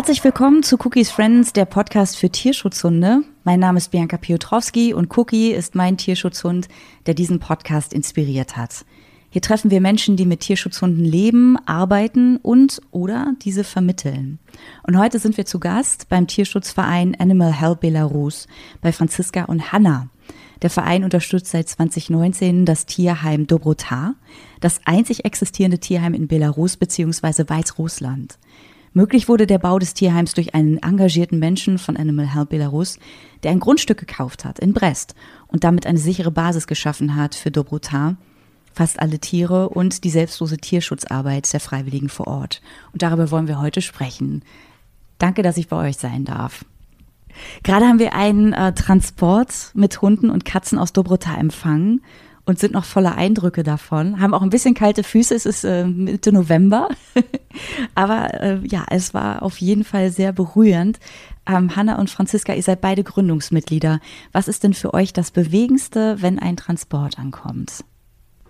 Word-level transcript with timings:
Herzlich 0.00 0.24
willkommen 0.24 0.62
zu 0.62 0.78
Cookies 0.82 1.10
Friends, 1.10 1.52
der 1.52 1.66
Podcast 1.66 2.16
für 2.16 2.30
Tierschutzhunde. 2.30 3.20
Mein 3.44 3.60
Name 3.60 3.76
ist 3.76 3.90
Bianca 3.90 4.16
Piotrowski 4.16 4.94
und 4.94 5.14
Cookie 5.18 5.50
ist 5.50 5.74
mein 5.74 5.98
Tierschutzhund, 5.98 6.68
der 7.04 7.12
diesen 7.12 7.38
Podcast 7.38 7.92
inspiriert 7.92 8.56
hat. 8.56 8.86
Hier 9.28 9.42
treffen 9.42 9.70
wir 9.70 9.82
Menschen, 9.82 10.16
die 10.16 10.24
mit 10.24 10.40
Tierschutzhunden 10.40 11.04
leben, 11.04 11.58
arbeiten 11.66 12.38
und 12.38 12.80
oder 12.92 13.34
diese 13.42 13.62
vermitteln. 13.62 14.38
Und 14.84 14.98
heute 14.98 15.18
sind 15.18 15.36
wir 15.36 15.44
zu 15.44 15.60
Gast 15.60 16.08
beim 16.08 16.26
Tierschutzverein 16.26 17.14
Animal 17.20 17.52
Hell 17.52 17.76
Belarus 17.78 18.46
bei 18.80 18.92
Franziska 18.92 19.44
und 19.44 19.70
Hanna. 19.70 20.08
Der 20.62 20.70
Verein 20.70 21.04
unterstützt 21.04 21.50
seit 21.50 21.68
2019 21.68 22.64
das 22.64 22.86
Tierheim 22.86 23.46
Dobrotar, 23.46 24.14
das 24.60 24.80
einzig 24.86 25.26
existierende 25.26 25.78
Tierheim 25.78 26.14
in 26.14 26.26
Belarus 26.26 26.78
bzw. 26.78 27.44
Weißrussland. 27.46 28.38
Möglich 28.92 29.28
wurde 29.28 29.46
der 29.46 29.58
Bau 29.58 29.78
des 29.78 29.94
Tierheims 29.94 30.34
durch 30.34 30.54
einen 30.54 30.78
engagierten 30.78 31.38
Menschen 31.38 31.78
von 31.78 31.96
Animal 31.96 32.26
Help 32.26 32.48
Belarus, 32.48 32.98
der 33.44 33.52
ein 33.52 33.60
Grundstück 33.60 33.98
gekauft 33.98 34.44
hat 34.44 34.58
in 34.58 34.72
Brest 34.72 35.14
und 35.46 35.62
damit 35.62 35.86
eine 35.86 35.98
sichere 35.98 36.32
Basis 36.32 36.66
geschaffen 36.66 37.14
hat 37.14 37.36
für 37.36 37.52
Dobrotar, 37.52 38.16
fast 38.72 38.98
alle 39.00 39.20
Tiere 39.20 39.68
und 39.68 40.02
die 40.02 40.10
selbstlose 40.10 40.56
Tierschutzarbeit 40.56 41.52
der 41.52 41.60
Freiwilligen 41.60 42.08
vor 42.08 42.26
Ort. 42.26 42.60
Und 42.92 43.02
darüber 43.02 43.30
wollen 43.30 43.46
wir 43.46 43.60
heute 43.60 43.80
sprechen. 43.80 44.42
Danke, 45.18 45.42
dass 45.42 45.56
ich 45.56 45.68
bei 45.68 45.88
euch 45.88 45.96
sein 45.96 46.24
darf. 46.24 46.64
Gerade 47.62 47.86
haben 47.86 48.00
wir 48.00 48.14
einen 48.14 48.52
äh, 48.52 48.74
Transport 48.74 49.70
mit 49.74 50.02
Hunden 50.02 50.30
und 50.30 50.44
Katzen 50.44 50.78
aus 50.80 50.92
Dobrotar 50.92 51.38
empfangen 51.38 52.02
und 52.44 52.58
sind 52.58 52.72
noch 52.72 52.84
voller 52.84 53.16
Eindrücke 53.16 53.62
davon. 53.62 54.20
Haben 54.20 54.34
auch 54.34 54.42
ein 54.42 54.50
bisschen 54.50 54.74
kalte 54.74 55.02
Füße, 55.02 55.34
es 55.34 55.46
ist 55.46 55.64
äh, 55.64 55.84
Mitte 55.84 56.32
November. 56.32 56.88
Aber 57.94 58.34
äh, 58.34 58.60
ja, 58.66 58.84
es 58.90 59.14
war 59.14 59.42
auf 59.42 59.58
jeden 59.58 59.84
Fall 59.84 60.10
sehr 60.10 60.32
berührend. 60.32 60.98
Ähm, 61.46 61.74
Hanna 61.76 61.98
und 61.98 62.10
Franziska, 62.10 62.52
ihr 62.54 62.62
seid 62.62 62.80
beide 62.80 63.04
Gründungsmitglieder. 63.04 64.00
Was 64.32 64.48
ist 64.48 64.64
denn 64.64 64.74
für 64.74 64.94
euch 64.94 65.12
das 65.12 65.30
Bewegendste, 65.30 66.20
wenn 66.20 66.38
ein 66.38 66.56
Transport 66.56 67.18
ankommt? 67.18 67.84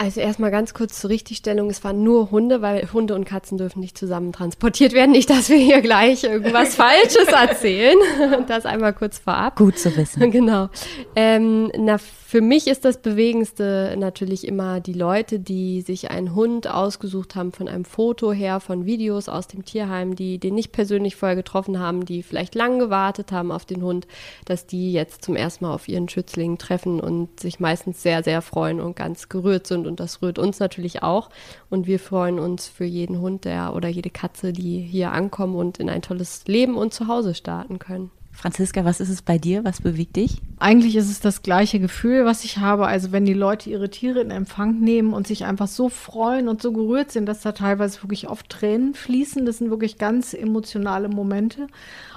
Also 0.01 0.23
erstmal 0.23 0.51
ganz 0.51 0.73
kurz 0.73 0.99
zur 0.99 1.11
Richtigstellung. 1.11 1.69
Es 1.69 1.85
waren 1.85 2.03
nur 2.03 2.31
Hunde, 2.31 2.63
weil 2.63 2.91
Hunde 2.91 3.15
und 3.15 3.27
Katzen 3.27 3.59
dürfen 3.59 3.81
nicht 3.81 3.99
zusammen 3.99 4.33
transportiert 4.33 4.95
werden. 4.95 5.11
Nicht, 5.11 5.29
dass 5.29 5.51
wir 5.51 5.59
hier 5.59 5.83
gleich 5.83 6.25
irgendwas 6.25 6.75
Falsches 6.77 7.27
erzählen. 7.27 7.99
Das 8.47 8.65
einmal 8.65 8.95
kurz 8.95 9.19
vorab. 9.19 9.57
Gut 9.57 9.79
zu 9.79 9.95
wissen. 9.99 10.31
Genau. 10.31 10.71
Ähm, 11.17 11.71
na, 11.77 11.99
für 11.99 12.41
mich 12.41 12.69
ist 12.69 12.85
das 12.85 13.03
Bewegendste 13.03 13.97
natürlich 13.99 14.47
immer 14.47 14.79
die 14.79 14.93
Leute, 14.93 15.41
die 15.41 15.83
sich 15.83 16.13
einen 16.13 16.35
Hund 16.35 16.69
ausgesucht 16.69 17.35
haben 17.35 17.51
von 17.51 17.67
einem 17.67 17.85
Foto 17.85 18.33
her, 18.33 18.61
von 18.61 18.87
Videos 18.87 19.29
aus 19.29 19.49
dem 19.49 19.65
Tierheim, 19.65 20.15
die 20.15 20.39
den 20.39 20.55
nicht 20.55 20.71
persönlich 20.71 21.17
vorher 21.17 21.35
getroffen 21.35 21.81
haben, 21.81 22.05
die 22.05 22.23
vielleicht 22.23 22.55
lang 22.55 22.79
gewartet 22.79 23.33
haben 23.33 23.51
auf 23.51 23.65
den 23.65 23.83
Hund, 23.83 24.07
dass 24.45 24.67
die 24.67 24.93
jetzt 24.93 25.25
zum 25.25 25.35
ersten 25.35 25.65
Mal 25.65 25.75
auf 25.75 25.89
ihren 25.89 26.09
Schützling 26.09 26.57
treffen 26.57 27.01
und 27.01 27.41
sich 27.41 27.59
meistens 27.59 28.01
sehr, 28.01 28.23
sehr 28.23 28.43
freuen 28.43 28.81
und 28.81 28.95
ganz 28.95 29.29
gerührt 29.29 29.67
sind. 29.67 29.90
Und 29.91 30.01
das 30.01 30.23
rührt 30.23 30.39
uns 30.39 30.59
natürlich 30.59 31.03
auch. 31.03 31.29
Und 31.69 31.87
wir 31.87 31.99
freuen 31.99 32.39
uns 32.39 32.67
für 32.69 32.85
jeden 32.85 33.21
Hund, 33.21 33.45
der 33.45 33.75
oder 33.75 33.89
jede 33.89 34.11
Katze, 34.11 34.53
die 34.53 34.81
hier 34.81 35.13
ankommen 35.13 35.55
und 35.55 35.79
in 35.79 35.91
ein 35.91 36.03
tolles 36.03 36.45
Leben 36.47 36.77
und 36.77 36.95
Zuhause 36.95 37.35
starten 37.35 37.79
können. 37.79 38.11
Franziska, 38.33 38.85
was 38.85 39.01
ist 39.01 39.11
es 39.11 39.21
bei 39.21 39.37
dir? 39.37 39.65
Was 39.65 39.83
bewegt 39.83 40.17
dich? 40.17 40.41
Eigentlich 40.59 40.97
ist 40.97 41.11
es 41.11 41.21
das 41.21 41.43
gleiche 41.43 41.79
Gefühl, 41.79 42.25
was 42.25 42.45
ich 42.45 42.59
habe. 42.59 42.87
Also 42.87 43.13
wenn 43.13 43.27
die 43.27 43.35
Leute 43.35 43.69
ihre 43.69 43.91
Tiere 43.91 44.21
in 44.21 44.31
Empfang 44.31 44.81
nehmen 44.81 45.13
und 45.13 45.27
sich 45.27 45.45
einfach 45.45 45.69
so 45.69 45.89
freuen 45.89 46.49
und 46.49 46.63
so 46.63 46.73
gerührt 46.73 47.13
sind, 47.13 47.27
dass 47.27 47.43
da 47.43 47.53
teilweise 47.53 48.03
wirklich 48.03 48.29
oft 48.29 48.49
Tränen 48.49 48.95
fließen. 48.95 49.45
Das 49.45 49.59
sind 49.59 49.69
wirklich 49.71 49.99
ganz 49.99 50.33
emotionale 50.33 51.09
Momente. 51.09 51.67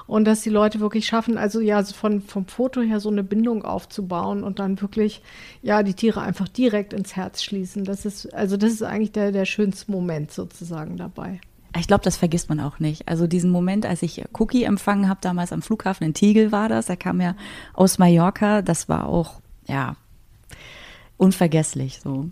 Und 0.05 0.25
dass 0.25 0.41
die 0.41 0.49
Leute 0.49 0.79
wirklich 0.79 1.05
schaffen, 1.05 1.37
also 1.37 1.59
ja, 1.59 1.83
von, 1.83 2.21
vom 2.21 2.45
Foto 2.45 2.81
her 2.81 2.99
so 2.99 3.09
eine 3.09 3.23
Bindung 3.23 3.63
aufzubauen 3.63 4.43
und 4.43 4.59
dann 4.59 4.81
wirklich, 4.81 5.21
ja, 5.61 5.83
die 5.83 5.93
Tiere 5.93 6.21
einfach 6.21 6.47
direkt 6.47 6.93
ins 6.93 7.15
Herz 7.15 7.41
schließen. 7.41 7.85
Das 7.85 8.05
ist, 8.05 8.33
also 8.33 8.57
das 8.57 8.71
ist 8.71 8.83
eigentlich 8.83 9.11
der, 9.13 9.31
der 9.31 9.45
schönste 9.45 9.91
Moment 9.91 10.31
sozusagen 10.31 10.97
dabei. 10.97 11.39
Ich 11.79 11.87
glaube, 11.87 12.03
das 12.03 12.17
vergisst 12.17 12.49
man 12.49 12.59
auch 12.59 12.79
nicht. 12.79 13.07
Also 13.07 13.25
diesen 13.25 13.49
Moment, 13.49 13.85
als 13.85 14.03
ich 14.03 14.23
Cookie 14.33 14.63
empfangen 14.63 15.09
habe, 15.09 15.19
damals 15.21 15.51
am 15.51 15.61
Flughafen 15.63 16.05
in 16.05 16.13
Tegel 16.13 16.51
war 16.51 16.69
das, 16.69 16.89
er 16.89 16.97
kam 16.97 17.19
ja 17.19 17.35
aus 17.73 17.97
Mallorca, 17.97 18.61
das 18.61 18.89
war 18.89 19.07
auch, 19.07 19.41
ja, 19.67 19.95
unvergesslich 21.17 21.99
so. 22.03 22.29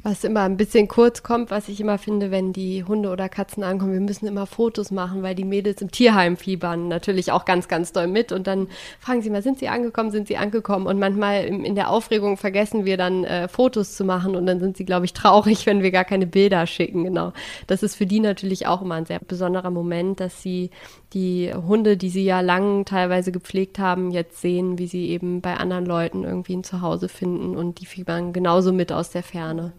Was 0.00 0.24
immer 0.24 0.40
ein 0.40 0.56
bisschen 0.56 0.88
kurz 0.88 1.22
kommt, 1.22 1.50
was 1.50 1.68
ich 1.68 1.78
immer 1.78 1.98
finde, 1.98 2.30
wenn 2.30 2.54
die 2.54 2.82
Hunde 2.82 3.10
oder 3.10 3.28
Katzen 3.28 3.62
ankommen, 3.62 3.92
wir 3.92 4.00
müssen 4.00 4.26
immer 4.26 4.46
Fotos 4.46 4.90
machen, 4.90 5.22
weil 5.22 5.34
die 5.34 5.44
Mädels 5.44 5.82
im 5.82 5.90
Tierheim 5.90 6.38
fiebern 6.38 6.88
natürlich 6.88 7.30
auch 7.30 7.44
ganz, 7.44 7.68
ganz 7.68 7.92
doll 7.92 8.06
mit. 8.06 8.32
Und 8.32 8.46
dann 8.46 8.68
fragen 9.00 9.20
sie 9.20 9.28
mal, 9.28 9.42
sind 9.42 9.58
sie 9.58 9.68
angekommen, 9.68 10.10
sind 10.10 10.28
sie 10.28 10.38
angekommen? 10.38 10.86
Und 10.86 10.98
manchmal 10.98 11.44
in 11.44 11.74
der 11.74 11.90
Aufregung 11.90 12.38
vergessen 12.38 12.86
wir 12.86 12.96
dann 12.96 13.24
äh, 13.24 13.48
Fotos 13.48 13.94
zu 13.94 14.04
machen 14.04 14.34
und 14.34 14.46
dann 14.46 14.60
sind 14.60 14.78
sie, 14.78 14.86
glaube 14.86 15.04
ich, 15.04 15.12
traurig, 15.12 15.66
wenn 15.66 15.82
wir 15.82 15.90
gar 15.90 16.04
keine 16.04 16.26
Bilder 16.26 16.66
schicken. 16.66 17.04
Genau. 17.04 17.34
Das 17.66 17.82
ist 17.82 17.96
für 17.96 18.06
die 18.06 18.20
natürlich 18.20 18.66
auch 18.66 18.80
immer 18.80 18.94
ein 18.94 19.06
sehr 19.06 19.18
besonderer 19.18 19.70
Moment, 19.70 20.20
dass 20.20 20.42
sie 20.42 20.70
die 21.12 21.52
Hunde, 21.54 21.98
die 21.98 22.08
sie 22.08 22.24
ja 22.24 22.40
lang 22.40 22.86
teilweise 22.86 23.30
gepflegt 23.30 23.78
haben, 23.78 24.10
jetzt 24.10 24.40
sehen, 24.40 24.78
wie 24.78 24.86
sie 24.86 25.10
eben 25.10 25.42
bei 25.42 25.54
anderen 25.54 25.84
Leuten 25.84 26.24
irgendwie 26.24 26.56
ein 26.56 26.64
Zuhause 26.64 27.10
finden 27.10 27.56
und 27.56 27.80
die 27.80 27.86
fiebern 27.86 28.32
genauso 28.32 28.72
mit 28.72 28.90
aus 28.90 29.10
der 29.10 29.22
Ferne. 29.22 29.72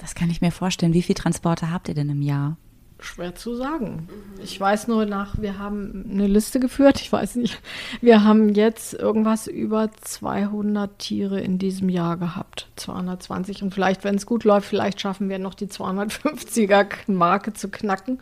Das 0.00 0.14
kann 0.14 0.30
ich 0.30 0.40
mir 0.40 0.50
vorstellen. 0.50 0.94
Wie 0.94 1.02
viele 1.02 1.18
Transporte 1.18 1.70
habt 1.70 1.88
ihr 1.88 1.94
denn 1.94 2.08
im 2.08 2.22
Jahr? 2.22 2.56
Schwer 3.02 3.34
zu 3.34 3.54
sagen. 3.54 4.08
Ich 4.42 4.60
weiß 4.60 4.88
nur 4.88 5.06
nach, 5.06 5.40
wir 5.40 5.58
haben 5.58 6.04
eine 6.10 6.26
Liste 6.26 6.60
geführt, 6.60 7.00
ich 7.00 7.10
weiß 7.10 7.36
nicht. 7.36 7.60
Wir 8.00 8.24
haben 8.24 8.54
jetzt 8.54 8.92
irgendwas 8.92 9.46
über 9.46 9.90
200 9.92 10.98
Tiere 10.98 11.40
in 11.40 11.58
diesem 11.58 11.88
Jahr 11.88 12.18
gehabt. 12.18 12.68
220 12.76 13.62
und 13.62 13.72
vielleicht, 13.72 14.04
wenn 14.04 14.16
es 14.16 14.26
gut 14.26 14.44
läuft, 14.44 14.68
vielleicht 14.68 15.00
schaffen 15.00 15.28
wir 15.28 15.38
noch 15.38 15.54
die 15.54 15.68
250er 15.68 16.86
Marke 17.06 17.54
zu 17.54 17.70
knacken, 17.70 18.20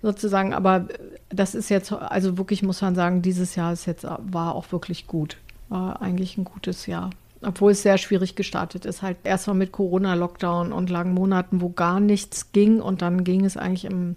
sozusagen. 0.00 0.54
Aber 0.54 0.88
das 1.28 1.54
ist 1.54 1.68
jetzt, 1.68 1.92
also 1.92 2.38
wirklich 2.38 2.62
muss 2.62 2.80
man 2.80 2.94
sagen, 2.94 3.20
dieses 3.20 3.56
Jahr 3.56 3.72
ist 3.72 3.86
jetzt, 3.86 4.04
war 4.04 4.54
auch 4.54 4.72
wirklich 4.72 5.06
gut. 5.06 5.36
War 5.68 6.00
eigentlich 6.00 6.38
ein 6.38 6.44
gutes 6.44 6.86
Jahr 6.86 7.10
obwohl 7.44 7.72
es 7.72 7.82
sehr 7.82 7.98
schwierig 7.98 8.34
gestartet 8.34 8.84
ist. 8.84 9.02
Halt 9.02 9.18
erstmal 9.24 9.56
mit 9.56 9.72
Corona-Lockdown 9.72 10.72
und 10.72 10.90
langen 10.90 11.14
Monaten, 11.14 11.60
wo 11.60 11.70
gar 11.70 12.00
nichts 12.00 12.52
ging. 12.52 12.80
Und 12.80 13.02
dann 13.02 13.24
ging 13.24 13.44
es 13.44 13.56
eigentlich 13.56 13.84
im, 13.84 14.16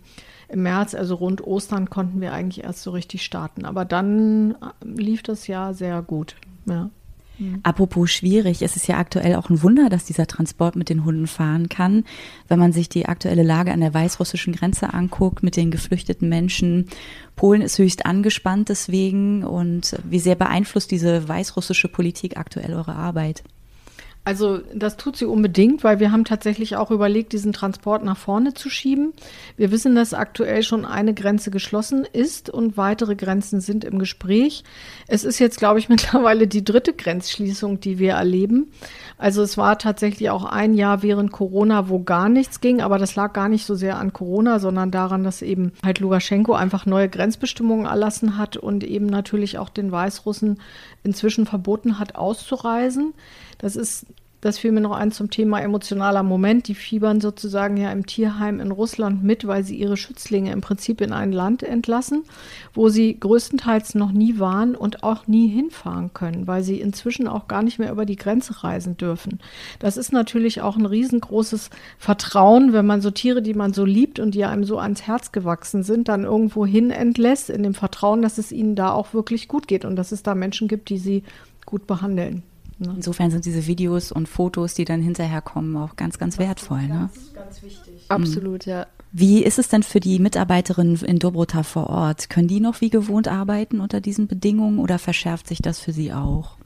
im 0.49 0.63
März, 0.63 0.95
also 0.95 1.15
rund 1.15 1.45
Ostern, 1.45 1.89
konnten 1.89 2.21
wir 2.21 2.33
eigentlich 2.33 2.63
erst 2.63 2.83
so 2.83 2.91
richtig 2.91 3.23
starten. 3.23 3.65
Aber 3.65 3.85
dann 3.85 4.51
äh, 4.51 4.55
lief 4.83 5.23
das 5.23 5.47
Jahr 5.47 5.73
sehr 5.73 6.01
gut. 6.01 6.35
Ja. 6.65 6.89
Mhm. 7.37 7.59
Apropos 7.63 8.11
schwierig, 8.11 8.61
es 8.61 8.75
ist 8.75 8.87
ja 8.87 8.97
aktuell 8.97 9.35
auch 9.35 9.49
ein 9.49 9.61
Wunder, 9.61 9.89
dass 9.89 10.05
dieser 10.05 10.27
Transport 10.27 10.75
mit 10.75 10.89
den 10.89 11.05
Hunden 11.05 11.27
fahren 11.27 11.69
kann. 11.69 12.03
Wenn 12.47 12.59
man 12.59 12.73
sich 12.73 12.89
die 12.89 13.05
aktuelle 13.07 13.43
Lage 13.43 13.71
an 13.71 13.81
der 13.81 13.93
weißrussischen 13.93 14.53
Grenze 14.53 14.93
anguckt 14.93 15.43
mit 15.43 15.55
den 15.55 15.71
geflüchteten 15.71 16.29
Menschen. 16.29 16.87
Polen 17.35 17.61
ist 17.61 17.77
höchst 17.77 18.05
angespannt 18.05 18.69
deswegen. 18.69 19.43
Und 19.43 19.97
wie 20.03 20.19
sehr 20.19 20.35
beeinflusst 20.35 20.91
diese 20.91 21.27
weißrussische 21.27 21.87
Politik 21.87 22.37
aktuell 22.37 22.73
eure 22.73 22.95
Arbeit? 22.95 23.44
Also 24.27 24.59
das 24.75 24.97
tut 24.97 25.15
sie 25.15 25.24
unbedingt, 25.24 25.85
weil 25.85 26.01
wir 26.01 26.12
haben 26.12 26.25
tatsächlich 26.25 26.75
auch 26.75 26.91
überlegt, 26.91 27.31
diesen 27.31 27.53
Transport 27.53 28.03
nach 28.03 28.18
vorne 28.18 28.53
zu 28.53 28.69
schieben. 28.69 29.13
Wir 29.56 29.71
wissen, 29.71 29.95
dass 29.95 30.13
aktuell 30.13 30.63
schon 30.63 30.83
eine 30.83 31.13
Grenze 31.13 31.50
geschlossen 31.50 32.06
ist 32.12 32.50
und 32.50 32.75
weitere 32.75 33.15
Grenzen 33.15 33.62
sind 33.62 33.85
im 33.85 34.00
Gespräch. 34.00 34.65
Es 35.07 35.24
ist 35.24 35.39
jetzt, 35.39 35.59
glaube 35.59 35.79
ich, 35.79 35.88
mittlerweile 35.89 36.45
die 36.45 36.65
dritte 36.65 36.91
Grenzschließung, 36.91 37.79
die 37.79 38.00
wir 38.00 38.15
erleben. 38.15 38.69
Also 39.18 39.41
es 39.41 39.57
war 39.57 39.79
tatsächlich 39.79 40.29
auch 40.29 40.44
ein 40.44 40.74
Jahr 40.74 41.03
während 41.03 41.31
Corona, 41.31 41.88
wo 41.88 42.03
gar 42.03 42.27
nichts 42.27 42.59
ging, 42.59 42.81
aber 42.81 42.97
das 42.97 43.15
lag 43.15 43.31
gar 43.31 43.47
nicht 43.47 43.65
so 43.65 43.75
sehr 43.75 43.97
an 43.97 44.12
Corona, 44.12 44.59
sondern 44.59 44.91
daran, 44.91 45.24
dass 45.24 45.41
eben 45.41 45.71
halt 45.85 46.01
Lukaschenko 46.01 46.51
einfach 46.51 46.85
neue 46.85 47.07
Grenzbestimmungen 47.07 47.85
erlassen 47.85 48.38
hat 48.38 48.57
und 48.57 48.83
eben 48.83 49.06
natürlich 49.06 49.57
auch 49.57 49.69
den 49.69 49.89
Weißrussen 49.89 50.59
inzwischen 51.06 51.45
verboten 51.45 51.97
hat, 51.97 52.15
auszureisen. 52.15 53.13
Das 53.57 53.75
ist 53.75 54.06
das 54.42 54.59
fiel 54.59 54.71
mir 54.71 54.81
noch 54.81 54.92
ein 54.92 55.12
zum 55.12 55.31
Thema 55.31 55.59
emotionaler 55.62 56.21
Moment. 56.21 56.68
Die 56.68 56.75
fiebern 56.75 57.21
sozusagen 57.21 57.75
ja 57.75 57.92
im 57.92 58.06
Tierheim 58.06 58.59
in 58.59 58.71
Russland 58.71 59.24
mit, 59.24 59.48
weil 59.48 59.63
sie 59.63 59.75
ihre 59.75 59.98
Schützlinge 59.98 60.51
im 60.51 60.62
Prinzip 60.62 61.01
in 61.01 61.12
ein 61.12 61.31
Land 61.31 61.63
entlassen, 61.63 62.24
wo 62.74 62.89
sie 62.89 63.19
größtenteils 63.19 63.95
noch 63.95 64.12
nie 64.12 64.38
waren 64.38 64.75
und 64.75 65.01
auch 65.01 65.25
nie 65.25 65.48
hinfahren 65.48 66.13
können, 66.13 66.45
weil 66.45 66.63
sie 66.63 66.80
inzwischen 66.80 67.27
auch 67.27 67.48
gar 67.48 67.63
nicht 67.63 67.80
mehr 67.80 67.92
über 67.92 68.06
die 68.06 68.15
Grenze 68.15 68.63
reisen 68.63 68.95
dürfen. 68.95 69.39
Das 69.80 69.98
ist 69.98 70.13
natürlich 70.13 70.62
auch 70.62 70.77
ein 70.77 70.86
riesengroßes 70.86 71.71
Vertrauen, 71.98 72.74
wenn 72.74 72.86
man 72.86 73.01
so 73.01 73.10
Tiere, 73.10 73.42
die 73.42 73.56
man 73.56 73.74
so 73.74 73.86
liebt 73.86 74.19
und 74.19 74.36
die 74.36 74.45
einem 74.45 74.65
so 74.65 74.77
ans 74.77 75.01
Herz 75.01 75.31
gewachsen 75.31 75.81
sind, 75.81 76.10
dann 76.10 76.25
irgendwo 76.25 76.63
hin 76.65 76.92
entlässt, 76.92 77.50
in 77.50 77.63
dem 77.63 77.74
Vertrauen, 77.74 78.21
dass 78.21 78.38
es 78.38 78.51
ihnen 78.51 78.75
da 78.75 78.92
auch 78.92 79.15
wirklich 79.15 79.48
gut 79.48 79.68
geht 79.68 79.83
und 79.83 79.95
dass 79.95 80.12
es 80.12 80.21
da 80.21 80.36
Menschen 80.36 80.68
gibt, 80.68 80.89
die 80.89 81.00
sie 81.00 81.24
gut 81.65 81.88
behandeln. 81.88 82.44
Ne? 82.79 82.94
Insofern 82.95 83.31
sind 83.31 83.45
diese 83.45 83.65
Videos 83.65 84.12
und 84.12 84.27
Fotos, 84.27 84.74
die 84.74 84.85
dann 84.85 85.01
hinterher 85.01 85.41
kommen, 85.41 85.75
auch 85.77 85.95
ganz, 85.95 86.18
ganz 86.19 86.38
wertvoll. 86.38 86.88
Ganz, 86.88 87.15
ne? 87.15 87.33
ganz 87.33 87.63
wichtig. 87.63 88.06
Absolut, 88.09 88.65
ja. 88.65 88.88
Wie 89.12 89.44
ist 89.44 89.57
es 89.57 89.69
denn 89.69 89.83
für 89.83 90.00
die 90.00 90.19
Mitarbeiterinnen 90.19 90.97
in 90.97 91.18
Dobrota 91.18 91.63
vor 91.63 91.88
Ort? 91.88 92.29
Können 92.29 92.47
die 92.47 92.59
noch 92.59 92.81
wie 92.81 92.89
gewohnt 92.89 93.27
arbeiten 93.27 93.79
unter 93.79 94.01
diesen 94.01 94.27
Bedingungen 94.27 94.79
oder 94.79 95.00
verschärft 95.00 95.47
sich 95.47 95.62
das 95.62 95.79
für 95.79 95.91
sie 95.91 96.13
auch? 96.13 96.57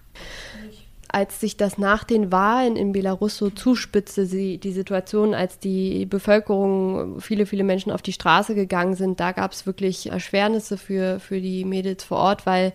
Als 1.13 1.41
sich 1.41 1.57
das 1.57 1.77
nach 1.77 2.05
den 2.05 2.31
Wahlen 2.31 2.77
in 2.77 2.93
Belarus 2.93 3.37
so 3.37 3.49
zuspitzte, 3.49 4.25
die 4.25 4.71
Situation, 4.71 5.33
als 5.33 5.59
die 5.59 6.05
Bevölkerung, 6.05 7.19
viele, 7.19 7.45
viele 7.45 7.65
Menschen 7.65 7.91
auf 7.91 8.01
die 8.01 8.13
Straße 8.13 8.55
gegangen 8.55 8.95
sind, 8.95 9.19
da 9.19 9.33
gab 9.33 9.51
es 9.51 9.65
wirklich 9.65 10.09
Erschwernisse 10.09 10.77
für, 10.77 11.19
für 11.19 11.41
die 11.41 11.65
Mädels 11.65 12.05
vor 12.05 12.17
Ort, 12.17 12.45
weil 12.45 12.71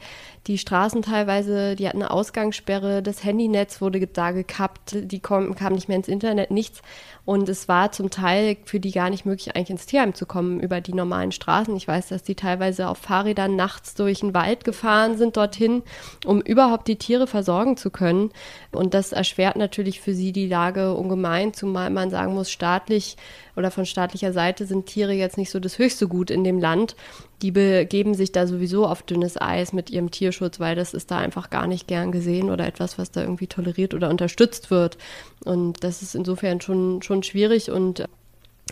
die 0.46 0.58
Straßen 0.58 1.02
teilweise, 1.02 1.76
die 1.76 1.88
hatten 1.88 2.02
eine 2.02 2.10
Ausgangssperre, 2.10 3.02
das 3.02 3.24
Handynetz 3.24 3.80
wurde 3.80 4.06
da 4.06 4.32
gekappt, 4.32 4.96
die 5.10 5.20
kamen 5.20 5.56
nicht 5.70 5.88
mehr 5.88 5.96
ins 5.96 6.08
Internet, 6.08 6.50
nichts. 6.50 6.82
Und 7.26 7.48
es 7.48 7.66
war 7.66 7.90
zum 7.90 8.08
Teil 8.08 8.56
für 8.64 8.78
die 8.78 8.92
gar 8.92 9.10
nicht 9.10 9.26
möglich, 9.26 9.56
eigentlich 9.56 9.70
ins 9.70 9.86
Tierheim 9.86 10.14
zu 10.14 10.26
kommen 10.26 10.60
über 10.60 10.80
die 10.80 10.94
normalen 10.94 11.32
Straßen. 11.32 11.74
Ich 11.76 11.88
weiß, 11.88 12.08
dass 12.08 12.22
die 12.22 12.36
teilweise 12.36 12.86
auf 12.88 12.98
Fahrrädern 12.98 13.56
nachts 13.56 13.94
durch 13.94 14.20
den 14.20 14.32
Wald 14.32 14.62
gefahren 14.64 15.18
sind 15.18 15.36
dorthin, 15.36 15.82
um 16.24 16.40
überhaupt 16.40 16.86
die 16.86 16.96
Tiere 16.96 17.26
versorgen 17.26 17.76
zu 17.76 17.90
können. 17.90 18.30
Und 18.70 18.94
das 18.94 19.10
erschwert 19.10 19.56
natürlich 19.56 20.00
für 20.00 20.14
sie 20.14 20.30
die 20.30 20.46
Lage 20.46 20.94
ungemein, 20.94 21.52
zumal 21.52 21.90
man 21.90 22.10
sagen 22.10 22.32
muss, 22.32 22.48
staatlich 22.48 23.16
oder 23.56 23.72
von 23.72 23.86
staatlicher 23.86 24.32
Seite 24.32 24.64
sind 24.64 24.86
Tiere 24.86 25.12
jetzt 25.12 25.36
nicht 25.36 25.50
so 25.50 25.58
das 25.58 25.78
höchste 25.78 26.06
Gut 26.06 26.30
in 26.30 26.44
dem 26.44 26.60
Land. 26.60 26.94
Die 27.42 27.50
begeben 27.50 28.14
sich 28.14 28.32
da 28.32 28.46
sowieso 28.46 28.86
auf 28.86 29.02
dünnes 29.02 29.40
Eis 29.40 29.72
mit 29.72 29.90
ihrem 29.90 30.10
Tierschutz, 30.10 30.58
weil 30.58 30.74
das 30.74 30.94
ist 30.94 31.10
da 31.10 31.18
einfach 31.18 31.50
gar 31.50 31.66
nicht 31.66 31.86
gern 31.86 32.10
gesehen 32.10 32.50
oder 32.50 32.66
etwas, 32.66 32.98
was 32.98 33.10
da 33.10 33.20
irgendwie 33.20 33.46
toleriert 33.46 33.92
oder 33.92 34.08
unterstützt 34.08 34.70
wird. 34.70 34.96
Und 35.44 35.84
das 35.84 36.02
ist 36.02 36.14
insofern 36.14 36.60
schon, 36.60 37.02
schon 37.02 37.22
schwierig 37.22 37.70
und 37.70 38.08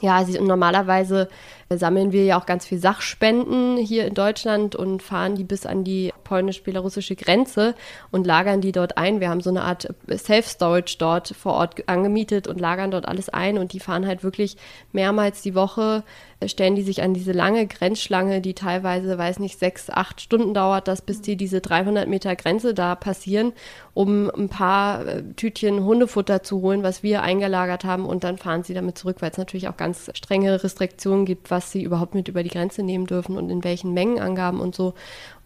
ja, 0.00 0.16
also 0.16 0.42
normalerweise 0.42 1.28
sammeln 1.70 2.12
wir 2.12 2.24
ja 2.24 2.38
auch 2.38 2.46
ganz 2.46 2.66
viel 2.66 2.78
Sachspenden 2.78 3.76
hier 3.76 4.06
in 4.06 4.14
Deutschland 4.14 4.76
und 4.76 5.02
fahren 5.02 5.34
die 5.34 5.44
bis 5.44 5.66
an 5.66 5.84
die 5.84 6.12
polnisch-belarussische 6.24 7.16
Grenze 7.16 7.74
und 8.10 8.26
lagern 8.26 8.60
die 8.60 8.72
dort 8.72 8.98
ein. 8.98 9.20
Wir 9.20 9.28
haben 9.30 9.40
so 9.40 9.50
eine 9.50 9.62
Art 9.62 9.92
Self-Storage 10.08 10.96
dort 10.98 11.28
vor 11.28 11.54
Ort 11.54 11.88
angemietet 11.88 12.46
und 12.46 12.60
lagern 12.60 12.90
dort 12.90 13.06
alles 13.06 13.28
ein 13.28 13.58
und 13.58 13.72
die 13.72 13.80
fahren 13.80 14.06
halt 14.06 14.24
wirklich 14.24 14.56
mehrmals 14.92 15.42
die 15.42 15.54
Woche 15.54 16.04
stellen 16.48 16.74
die 16.74 16.82
sich 16.82 17.02
an 17.02 17.14
diese 17.14 17.32
lange 17.32 17.66
Grenzschlange, 17.66 18.40
die 18.40 18.54
teilweise, 18.54 19.16
weiß 19.16 19.38
nicht, 19.38 19.58
sechs, 19.58 19.90
acht 19.90 20.20
Stunden 20.20 20.54
dauert, 20.54 20.88
das 20.88 21.02
bis 21.02 21.20
die 21.20 21.36
diese 21.36 21.60
300 21.60 22.08
Meter 22.08 22.36
Grenze 22.36 22.74
da 22.74 22.94
passieren, 22.94 23.52
um 23.94 24.30
ein 24.30 24.48
paar 24.48 25.06
äh, 25.06 25.22
Tütchen 25.36 25.84
Hundefutter 25.84 26.42
zu 26.42 26.60
holen, 26.60 26.82
was 26.82 27.02
wir 27.02 27.22
eingelagert 27.22 27.84
haben 27.84 28.06
und 28.06 28.24
dann 28.24 28.38
fahren 28.38 28.62
sie 28.62 28.74
damit 28.74 28.98
zurück, 28.98 29.16
weil 29.20 29.30
es 29.30 29.38
natürlich 29.38 29.68
auch 29.68 29.76
ganz 29.76 30.10
strenge 30.14 30.62
Restriktionen 30.62 31.26
gibt, 31.26 31.50
was 31.54 31.70
sie 31.70 31.84
überhaupt 31.84 32.16
mit 32.16 32.26
über 32.26 32.42
die 32.42 32.50
Grenze 32.50 32.82
nehmen 32.82 33.06
dürfen 33.06 33.36
und 33.36 33.48
in 33.48 33.62
welchen 33.62 33.94
Mengenangaben 33.94 34.58
und 34.58 34.74
so 34.74 34.94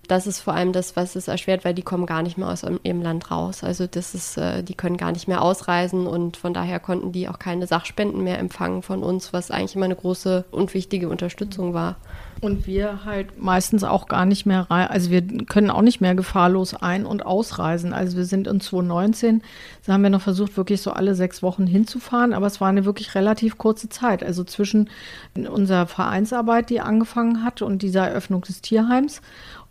das 0.09 0.27
ist 0.27 0.41
vor 0.41 0.55
allem 0.55 0.73
das, 0.73 0.97
was 0.97 1.17
es 1.17 1.29
erschwert, 1.29 1.65
weil 1.65 1.75
die 1.75 1.83
kommen 1.83 2.07
gar 2.07 2.23
nicht 2.23 2.39
mehr 2.39 2.49
aus 2.49 2.65
ihrem 2.83 3.03
Land 3.03 3.31
raus. 3.31 3.63
Also 3.63 3.87
das 3.87 4.15
ist, 4.15 4.39
äh, 4.39 4.63
die 4.63 4.75
können 4.75 4.97
gar 4.97 5.13
nicht 5.13 5.29
mehr 5.29 5.43
ausreisen 5.43 6.07
und 6.07 6.39
von 6.39 6.55
daher 6.55 6.81
konnten 6.81 7.13
die 7.13 7.29
auch 7.29 7.39
keine 7.39 7.67
Sachspenden 7.67 8.25
mehr 8.25 8.39
empfangen 8.39 8.83
von 8.83 9.03
uns, 9.03 9.33
was 9.35 9.51
eigentlich 9.51 9.77
immer 9.77 9.85
eine 9.85 9.97
große 9.97 10.47
und 10.51 10.73
wichtige 10.73 11.11
Unterstützung 11.11 11.75
war. 11.75 11.97
Und 12.41 12.69
wir 12.69 13.05
halt 13.05 13.43
meistens 13.43 13.83
auch 13.83 14.07
gar 14.07 14.25
nicht 14.25 14.47
mehr 14.47 14.71
rein, 14.71 14.87
also 14.87 15.11
wir 15.11 15.23
können 15.23 15.71
auch 15.71 15.83
nicht 15.83 16.01
mehr 16.01 16.15
gefahrlos 16.15 16.75
ein- 16.75 17.05
und 17.05 17.27
ausreisen. 17.27 17.93
Also 17.93 18.17
wir 18.17 18.27
sind 18.27 18.47
in 18.47 18.61
2019, 18.61 19.43
da 19.85 19.95
haben 19.95 20.03
wir 20.03 20.11
noch 20.11 20.21
versucht, 20.21 20.57
wirklich 20.57 20.81
so 20.81 20.93
alle 20.93 21.17
sechs 21.17 21.43
Wochen 21.43 21.67
hinzufahren, 21.67 22.33
aber 22.33 22.47
es 22.47 22.61
war 22.61 22.69
eine 22.69 22.85
wirklich 22.85 23.17
relativ 23.17 23.59
kurze 23.59 23.89
Zeit. 23.89 24.23
Also 24.23 24.45
zwischen 24.45 24.89
unserer 25.35 25.87
Vereinsarbeit, 25.87 26.71
die 26.71 26.81
angefangen 26.81 27.43
hat 27.43 27.61
und 27.61 27.83
dieser 27.83 28.07
Eröffnung 28.07 28.43
des 28.43 28.61
Tierheims 28.61 29.21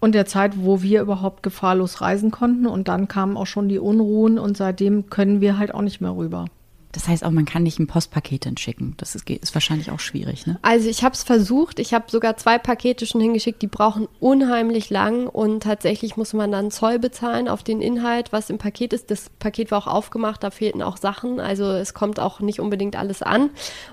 und 0.02 0.14
der 0.14 0.26
Zeit, 0.26 0.54
wo 0.58 0.82
wir 0.82 1.02
überhaupt 1.02 1.44
gefahrlos 1.44 2.02
reisen 2.02 2.32
konnten. 2.32 2.68
Und 2.68 2.90
dann 2.90 3.08
kamen 3.08 3.38
auch 3.38 3.48
schon 3.48 3.70
die 3.70 3.80
Unruhen 3.80 4.38
und 4.38 4.58
seitdem 4.58 5.10
können 5.10 5.40
wir 5.40 5.58
halt 5.58 5.74
auch 5.74 5.82
nicht 5.82 6.02
mehr 6.02 6.16
rüber. 6.16 6.46
Das 6.94 7.08
heißt 7.08 7.24
auch, 7.26 7.32
man 7.32 7.46
kann 7.46 7.64
nicht 7.64 7.80
ein 7.80 7.88
Postpaket 7.88 8.48
schicken. 8.60 8.94
Das 8.98 9.14
ist, 9.16 9.30
ist 9.30 9.54
wahrscheinlich 9.54 9.92
auch 9.92 10.00
schwierig, 10.00 10.48
ne? 10.48 10.58
Also 10.62 10.90
ich 10.90 11.04
habe 11.04 11.14
es 11.14 11.24
versucht. 11.24 11.80
Ich 11.80 11.94
habe 11.94 12.06
sogar 12.10 12.38
zwei 12.38 12.58
Pakete 12.58 13.06
schon 13.06 13.20
hingeschickt. 13.20 13.62
Die 13.62 13.68
brauchen 13.68 14.08
unheimlich 14.20 14.90
lang 14.90 15.28
und 15.28 15.64
tatsächlich 15.64 16.16
muss 16.16 16.34
man 16.34 16.52
dann 16.52 16.72
Zoll 16.72 16.98
bezahlen 16.98 17.50
auf 17.50 17.64
den 17.64 17.82
Inhalt, 17.82 18.32
was 18.32 18.50
im 18.50 18.58
Paket 18.58 18.94
ist. 18.94 19.12
Das 19.12 19.30
Paket 19.40 19.72
war 19.72 19.80
auch 19.80 19.88
aufgemacht, 19.88 20.44
da 20.44 20.50
fehlten 20.50 20.82
auch 20.82 20.98
Sachen. 20.98 21.40
Also 21.40 21.66
es 21.72 21.94
kommt 21.94 22.20
auch 22.20 22.40
nicht 22.40 22.60
unbedingt 22.60 22.96
alles 22.96 23.22
an. 23.22 23.50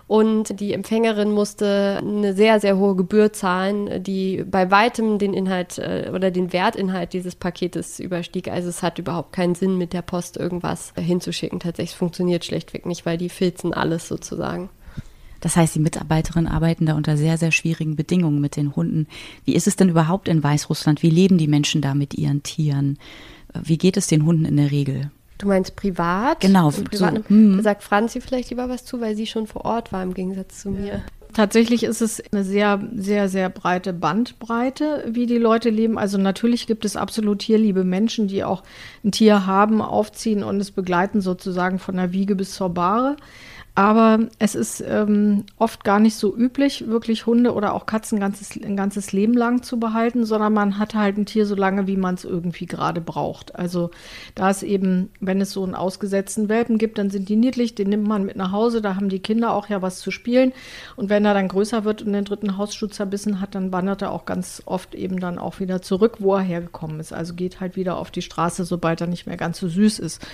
Und 0.06 0.61
die 0.61 0.73
Empfängerin 0.73 1.32
musste 1.32 1.99
eine 1.99 2.32
sehr, 2.35 2.61
sehr 2.61 2.76
hohe 2.76 2.94
Gebühr 2.94 3.32
zahlen, 3.32 4.02
die 4.02 4.44
bei 4.44 4.70
weitem 4.70 5.19
den 5.19 5.35
Inhalt 5.35 5.79
äh, 5.79 6.11
oder 6.14 6.31
den 6.31 6.52
Wertinhalt 6.52 7.12
dieses 7.12 7.35
Paketes 7.35 7.99
überstieg. 7.99 8.49
Also 8.49 8.69
es 8.69 8.82
hat 8.82 8.99
überhaupt 8.99 9.32
keinen 9.32 9.55
Sinn, 9.55 9.79
mit 9.79 9.93
der 9.93 10.02
Post 10.02 10.37
irgendwas 10.37 10.93
hinzuschicken. 10.96 11.61
Tatsächlich 11.61 11.96
funktioniert 11.96 12.44
schlechtweg 12.44 12.84
nicht 12.87 12.95
nicht, 12.95 13.07
weil 13.07 13.19
die 13.19 13.29
filzen 13.29 13.75
alles 13.75 14.09
sozusagen. 14.09 14.71
Das 15.41 15.57
heißt, 15.57 15.75
die 15.75 15.81
Mitarbeiterinnen 15.81 16.51
arbeiten 16.51 16.87
da 16.87 16.95
unter 16.95 17.19
sehr, 17.19 17.37
sehr 17.37 17.53
schwierigen 17.53 17.97
Bedingungen 17.97 18.41
mit 18.41 18.57
den 18.57 18.75
Hunden. 18.75 19.07
Wie 19.45 19.55
ist 19.55 19.67
es 19.67 19.77
denn 19.77 19.91
überhaupt 19.91 20.29
in 20.29 20.43
Weißrussland? 20.43 21.03
Wie 21.03 21.11
leben 21.11 21.37
die 21.37 21.49
Menschen 21.49 21.83
da 21.83 21.95
mit 21.95 22.15
ihren 22.15 22.43
Tieren? 22.43 22.99
Wie 23.53 23.77
geht 23.77 23.99
es 23.99 24.07
den 24.07 24.25
Hunden 24.25 24.47
in 24.47 24.57
der 24.57 24.71
Regel? 24.71 25.11
Du 25.37 25.49
meinst 25.49 25.77
privat? 25.77 26.41
Genau. 26.41 26.71
So, 26.71 26.83
hm. 27.29 27.57
Da 27.57 27.63
sagt 27.63 27.83
Franzi 27.83 28.21
vielleicht 28.21 28.51
lieber 28.51 28.69
was 28.69 28.85
zu, 28.85 29.01
weil 29.01 29.17
sie 29.17 29.27
schon 29.27 29.47
vor 29.47 29.65
Ort 29.67 29.93
war 29.93 30.03
im 30.03 30.15
Gegensatz 30.15 30.61
zu 30.61 30.71
mir. 30.71 31.03
Tatsächlich 31.35 31.83
ist 31.83 32.01
es 32.01 32.23
eine 32.33 32.45
sehr, 32.45 32.81
sehr, 32.95 33.29
sehr 33.29 33.51
breite 33.51 33.93
Bandbreite, 33.93 35.05
wie 35.09 35.27
die 35.27 35.39
Leute 35.39 35.69
leben. 35.69 35.99
Also 35.99 36.17
natürlich 36.17 36.69
gibt 36.69 36.85
es 36.85 36.95
absolut 36.95 37.41
tierliebe 37.41 37.83
Menschen, 37.83 38.29
die 38.29 38.45
auch 38.45 38.63
ein 39.03 39.11
Tier 39.11 39.45
haben, 39.45 39.83
aufziehen 39.83 40.45
und 40.45 40.61
es 40.61 40.71
begleiten 40.71 41.21
sozusagen 41.21 41.81
von 41.81 41.97
der 41.97 42.13
Wiege 42.13 42.37
bis 42.37 42.55
zur 42.55 42.70
Bahre. 42.70 43.17
Aber 43.77 44.29
es 44.39 44.55
ist 44.55 44.85
ähm, 44.87 45.47
oft 45.59 45.83
gar 45.83 45.99
nicht 45.99 46.15
so 46.15 46.37
üblich, 46.37 46.87
wirklich 46.87 47.27
Hunde 47.27 47.53
oder 47.55 47.75
auch 47.75 47.87
Katzen 47.87 48.21
ganzes, 48.21 48.57
ein 48.63 48.77
ganzes 48.77 49.11
Leben 49.11 49.35
lang 49.35 49.65
zu 49.65 49.81
behalten, 49.81 50.25
sondern 50.25 50.53
man 50.53 50.79
hat 50.79 50.95
halt 50.95 51.19
ein 51.19 51.27
Tier 51.27 51.45
so 51.45 51.57
lange, 51.57 51.89
wie 51.89 51.97
man 51.97 52.15
es 52.15 52.25
irgendwie 52.25 52.67
gerade 52.67 53.01
braucht. 53.01 53.57
Also 53.57 53.91
da 54.37 54.49
ist 54.51 54.63
eben, 54.63 55.11
wenn 55.19 55.41
es 55.41 55.51
so 55.51 55.65
einen 55.65 55.75
ausgesetzten 55.75 56.49
Welpen 56.49 56.79
gibt, 56.79 56.99
dann 56.99 57.11
sind 57.11 57.29
die 57.29 57.35
niedlich, 57.35 57.75
den 57.75 57.89
nimmt 57.89 58.07
man 58.07 58.25
mit 58.25 58.37
nach 58.37 58.53
Hause, 58.53 58.81
da 58.81 58.95
haben 58.95 59.09
die 59.09 59.19
Kinder 59.19 59.53
auch 59.53 59.69
ja 59.69 59.83
was 59.83 59.99
zu 59.99 60.13
spielen. 60.13 60.53
Und 60.95 61.09
wenn 61.09 61.25
er 61.25 61.35
dann 61.35 61.49
größer 61.49 61.85
wird 61.85 62.01
und 62.03 62.13
den 62.13 62.25
dritten 62.25 62.57
Hausschuh 62.57 62.87
zerbissen 62.87 63.41
hat, 63.41 63.57
dann 63.57 63.73
wandert 63.73 64.03
er 64.03 64.13
auch 64.13 64.25
ganz 64.25 64.63
oft 64.67 64.95
eben 64.95 65.19
dann 65.19 65.37
auch 65.37 65.59
wieder 65.59 65.83
zurück, 65.83 66.19
wo 66.21 66.37
er 66.37 66.43
hergekommen 66.43 67.01
ist. 67.01 67.13
Also 67.13 67.35
geht 67.35 67.59
halt 67.59 67.75
wieder 67.75 67.97
auf 67.97 68.13
die 68.13 68.23
Straße, 68.23 68.65
sobald 68.65 69.01
er 69.01 69.09
nicht 69.09 69.27
mehr 69.27 69.37
ganz 69.37 69.59
so 69.59 69.67
süß 69.67 69.99
ist. 69.99 70.25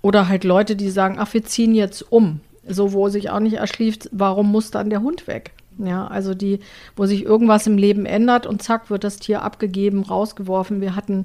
Oder 0.00 0.28
halt 0.28 0.44
Leute, 0.44 0.74
die 0.74 0.88
sagen, 0.88 1.16
ach, 1.18 1.34
wir 1.34 1.44
ziehen 1.44 1.74
jetzt 1.74 2.00
um 2.10 2.40
so 2.68 2.92
wo 2.92 3.08
sich 3.08 3.30
auch 3.30 3.40
nicht 3.40 3.56
erschließt, 3.56 4.10
warum 4.12 4.50
muss 4.50 4.70
dann 4.70 4.90
der 4.90 5.02
Hund 5.02 5.26
weg? 5.26 5.52
Ja, 5.78 6.08
also 6.08 6.34
die, 6.34 6.58
wo 6.96 7.06
sich 7.06 7.24
irgendwas 7.24 7.66
im 7.66 7.78
Leben 7.78 8.04
ändert 8.04 8.46
und 8.46 8.62
zack, 8.62 8.90
wird 8.90 9.04
das 9.04 9.18
Tier 9.18 9.42
abgegeben, 9.42 10.02
rausgeworfen. 10.02 10.80
Wir 10.80 10.96
hatten, 10.96 11.24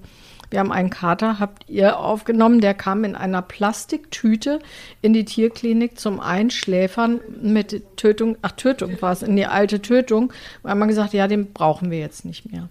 wir 0.52 0.60
haben 0.60 0.72
einen 0.72 0.92
Kater, 0.92 1.40
habt 1.40 1.68
ihr 1.70 1.98
aufgenommen, 1.98 2.62
der 2.62 2.76
kam 2.76 3.04
in 3.04 3.16
einer 3.16 3.42
Plastiktüte 3.42 4.60
in 5.02 5.14
die 5.14 5.26
Tierklinik 5.26 6.00
zum 6.00 6.20
Einschläfern 6.20 7.20
mit 7.42 7.98
Tötung, 7.98 8.38
ach 8.44 8.52
Tötung 8.52 9.02
war 9.02 9.12
es, 9.12 9.24
in 9.24 9.36
die 9.36 9.48
alte 9.48 9.82
Tötung, 9.82 10.32
weil 10.62 10.76
man 10.76 10.88
gesagt, 10.88 11.14
ja, 11.14 11.28
den 11.28 11.52
brauchen 11.52 11.90
wir 11.90 12.00
jetzt 12.00 12.24
nicht 12.24 12.52
mehr. 12.52 12.70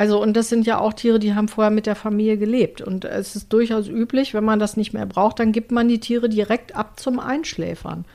Also, 0.00 0.18
und 0.18 0.34
das 0.34 0.48
sind 0.48 0.66
ja 0.66 0.78
auch 0.78 0.94
Tiere, 0.94 1.18
die 1.18 1.34
haben 1.34 1.46
vorher 1.46 1.70
mit 1.70 1.84
der 1.84 1.94
Familie 1.94 2.38
gelebt. 2.38 2.80
Und 2.80 3.04
es 3.04 3.36
ist 3.36 3.52
durchaus 3.52 3.86
üblich, 3.86 4.32
wenn 4.32 4.44
man 4.44 4.58
das 4.58 4.78
nicht 4.78 4.94
mehr 4.94 5.04
braucht, 5.04 5.38
dann 5.38 5.52
gibt 5.52 5.72
man 5.72 5.88
die 5.88 6.00
Tiere 6.00 6.30
direkt 6.30 6.74
ab 6.74 6.98
zum 6.98 7.20
Einschläfern. 7.20 8.06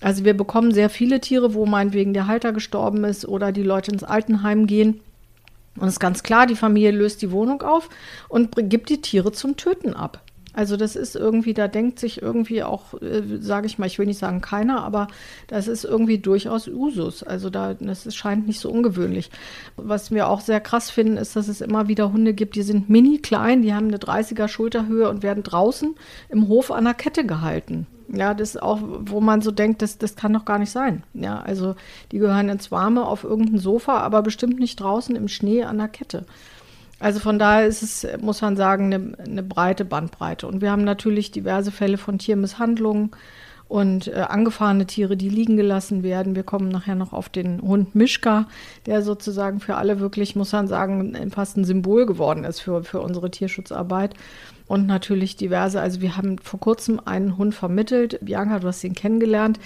Also 0.00 0.24
wir 0.24 0.36
bekommen 0.36 0.70
sehr 0.70 0.88
viele 0.88 1.20
Tiere, 1.20 1.52
wo 1.52 1.66
meinetwegen 1.66 2.14
der 2.14 2.28
Halter 2.28 2.52
gestorben 2.52 3.02
ist 3.02 3.26
oder 3.26 3.50
die 3.50 3.64
Leute 3.64 3.90
ins 3.90 4.04
Altenheim 4.04 4.68
gehen. 4.68 5.00
Und 5.74 5.88
es 5.88 5.94
ist 5.94 5.98
ganz 5.98 6.22
klar, 6.22 6.46
die 6.46 6.54
Familie 6.54 6.92
löst 6.92 7.22
die 7.22 7.32
Wohnung 7.32 7.60
auf 7.62 7.88
und 8.28 8.52
gibt 8.70 8.88
die 8.88 9.00
Tiere 9.00 9.32
zum 9.32 9.56
Töten 9.56 9.94
ab. 9.94 10.22
Also 10.56 10.78
das 10.78 10.96
ist 10.96 11.16
irgendwie, 11.16 11.52
da 11.52 11.68
denkt 11.68 12.00
sich 12.00 12.22
irgendwie 12.22 12.62
auch, 12.62 12.94
äh, 13.02 13.22
sage 13.40 13.66
ich 13.66 13.78
mal, 13.78 13.84
ich 13.84 13.98
will 13.98 14.06
nicht 14.06 14.18
sagen 14.18 14.40
keiner, 14.40 14.82
aber 14.82 15.06
das 15.48 15.68
ist 15.68 15.84
irgendwie 15.84 16.16
durchaus 16.16 16.66
Usus. 16.66 17.22
Also 17.22 17.50
da, 17.50 17.74
das 17.74 18.06
ist, 18.06 18.16
scheint 18.16 18.46
nicht 18.46 18.58
so 18.58 18.70
ungewöhnlich. 18.70 19.30
Was 19.76 20.10
wir 20.10 20.28
auch 20.28 20.40
sehr 20.40 20.60
krass 20.60 20.88
finden, 20.88 21.18
ist, 21.18 21.36
dass 21.36 21.48
es 21.48 21.60
immer 21.60 21.88
wieder 21.88 22.10
Hunde 22.10 22.32
gibt, 22.32 22.56
die 22.56 22.62
sind 22.62 22.88
mini 22.88 23.18
klein, 23.18 23.60
die 23.60 23.74
haben 23.74 23.88
eine 23.88 23.98
30er 23.98 24.48
Schulterhöhe 24.48 25.10
und 25.10 25.22
werden 25.22 25.42
draußen 25.42 25.94
im 26.30 26.48
Hof 26.48 26.70
an 26.70 26.84
der 26.84 26.94
Kette 26.94 27.26
gehalten. 27.26 27.86
Ja, 28.08 28.32
das 28.32 28.54
ist 28.54 28.62
auch, 28.62 28.80
wo 28.82 29.20
man 29.20 29.42
so 29.42 29.50
denkt, 29.50 29.82
das, 29.82 29.98
das 29.98 30.16
kann 30.16 30.32
doch 30.32 30.46
gar 30.46 30.58
nicht 30.58 30.70
sein. 30.70 31.02
Ja, 31.12 31.38
also 31.40 31.74
die 32.12 32.18
gehören 32.18 32.48
ins 32.48 32.70
Warme 32.70 33.04
auf 33.04 33.24
irgendein 33.24 33.58
Sofa, 33.58 33.98
aber 33.98 34.22
bestimmt 34.22 34.58
nicht 34.58 34.80
draußen 34.80 35.14
im 35.16 35.28
Schnee 35.28 35.64
an 35.64 35.76
der 35.76 35.88
Kette. 35.88 36.24
Also 36.98 37.20
von 37.20 37.38
daher 37.38 37.66
ist 37.66 37.82
es, 37.82 38.06
muss 38.20 38.40
man 38.40 38.56
sagen, 38.56 38.92
eine, 38.92 39.18
eine 39.18 39.42
breite 39.42 39.84
Bandbreite. 39.84 40.46
Und 40.46 40.62
wir 40.62 40.70
haben 40.70 40.84
natürlich 40.84 41.30
diverse 41.30 41.70
Fälle 41.70 41.98
von 41.98 42.18
Tiermisshandlungen 42.18 43.10
und 43.68 44.08
äh, 44.08 44.24
angefahrene 44.28 44.86
Tiere, 44.86 45.16
die 45.16 45.28
liegen 45.28 45.56
gelassen 45.56 46.02
werden. 46.02 46.36
Wir 46.36 46.44
kommen 46.44 46.68
nachher 46.68 46.94
noch 46.94 47.12
auf 47.12 47.28
den 47.28 47.60
Hund 47.60 47.94
Mischka, 47.94 48.46
der 48.86 49.02
sozusagen 49.02 49.60
für 49.60 49.76
alle 49.76 50.00
wirklich, 50.00 50.36
muss 50.36 50.52
man 50.52 50.68
sagen, 50.68 51.30
fast 51.32 51.56
ein 51.56 51.64
Symbol 51.64 52.06
geworden 52.06 52.44
ist 52.44 52.60
für, 52.60 52.84
für 52.84 53.00
unsere 53.00 53.30
Tierschutzarbeit. 53.30 54.14
Und 54.68 54.86
natürlich 54.86 55.36
diverse, 55.36 55.80
also 55.80 56.00
wir 56.00 56.16
haben 56.16 56.38
vor 56.38 56.58
kurzem 56.58 57.00
einen 57.04 57.36
Hund 57.36 57.54
vermittelt. 57.54 58.18
Bianca, 58.20 58.58
du 58.58 58.66
hast 58.66 58.82
ihn 58.82 58.94
kennengelernt. 58.94 59.60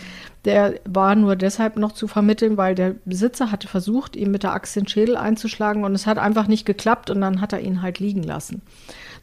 Der 0.45 0.75
war 0.85 1.14
nur 1.14 1.37
deshalb 1.37 1.76
noch 1.76 1.92
zu 1.92 2.07
vermitteln, 2.07 2.59
weil 2.59 2.75
der 2.75 2.97
Besitzer 3.07 3.50
hatte 3.50 3.66
versucht, 3.66 4.14
ihm 4.14 4.30
mit 4.30 4.42
der 4.42 4.52
Axt 4.52 4.76
den 4.76 4.87
Schädel 4.87 5.16
einzuschlagen 5.16 5.85
und 5.85 5.95
es 5.95 6.07
hat 6.07 6.19
einfach 6.19 6.49
nicht 6.49 6.66
geklappt 6.66 7.09
und 7.09 7.23
dann 7.23 7.40
hat 7.40 7.54
er 7.54 7.61
ihn 7.61 7.80
halt 7.80 7.99
liegen 7.99 8.23
lassen. 8.23 8.61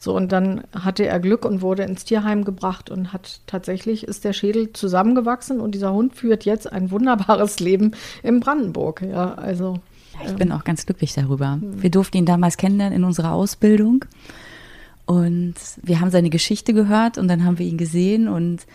So, 0.00 0.14
und 0.16 0.32
dann 0.32 0.62
hatte 0.72 1.06
er 1.06 1.20
Glück 1.20 1.44
und 1.44 1.60
wurde 1.60 1.84
ins 1.84 2.04
Tierheim 2.04 2.44
gebracht 2.44 2.90
und 2.90 3.12
hat 3.12 3.40
tatsächlich 3.46 4.04
ist 4.04 4.24
der 4.24 4.32
Schädel 4.32 4.72
zusammengewachsen 4.72 5.60
und 5.60 5.74
dieser 5.74 5.92
Hund 5.92 6.14
führt 6.14 6.44
jetzt 6.44 6.72
ein 6.72 6.90
wunderbares 6.90 7.60
Leben 7.60 7.92
in 8.22 8.40
Brandenburg. 8.40 9.02
Ja, 9.02 9.34
also. 9.34 9.78
Ich 10.24 10.34
bin 10.34 10.50
auch 10.50 10.64
ganz 10.64 10.84
glücklich 10.86 11.14
darüber. 11.14 11.52
Hm. 11.52 11.82
Wir 11.82 11.90
durften 11.90 12.16
ihn 12.16 12.26
damals 12.26 12.56
kennenlernen 12.56 12.98
in 12.98 13.04
unserer 13.04 13.32
Ausbildung 13.32 14.04
und 15.08 15.54
wir 15.82 16.00
haben 16.00 16.10
seine 16.10 16.28
Geschichte 16.28 16.74
gehört 16.74 17.16
und 17.16 17.28
dann 17.28 17.42
haben 17.42 17.58
wir 17.58 17.64
ihn 17.64 17.78
gesehen 17.78 18.28
und 18.28 18.66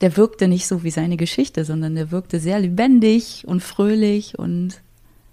der 0.00 0.16
wirkte 0.16 0.48
nicht 0.48 0.66
so 0.66 0.82
wie 0.82 0.90
seine 0.90 1.16
Geschichte, 1.16 1.64
sondern 1.64 1.94
der 1.94 2.10
wirkte 2.10 2.40
sehr 2.40 2.58
lebendig 2.58 3.44
und 3.46 3.62
fröhlich 3.62 4.36
und 4.36 4.82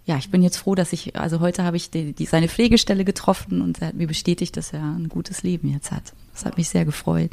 ja, 0.06 0.18
ich 0.18 0.30
bin 0.30 0.44
jetzt 0.44 0.58
froh, 0.58 0.75
dass 0.75 0.94
ich, 0.94 1.16
also 1.16 1.40
heute 1.40 1.64
habe 1.64 1.78
ich 1.78 1.90
die, 1.90 2.14
die, 2.14 2.28
seine 2.28 2.48
Pflegestelle 2.48 3.06
getroffen 3.06 3.60
und 3.60 3.82
er 3.82 3.88
hat 3.88 3.96
mir 3.96 4.06
bestätigt, 4.06 4.56
dass 4.56 4.72
er 4.72 4.84
ein 4.84 5.10
gutes 5.10 5.42
Leben 5.42 5.68
jetzt 5.68 5.92
hat. 5.92 6.14
Das 6.34 6.46
hat 6.46 6.58
mich 6.58 6.70
sehr 6.70 6.86
gefreut. 6.86 7.32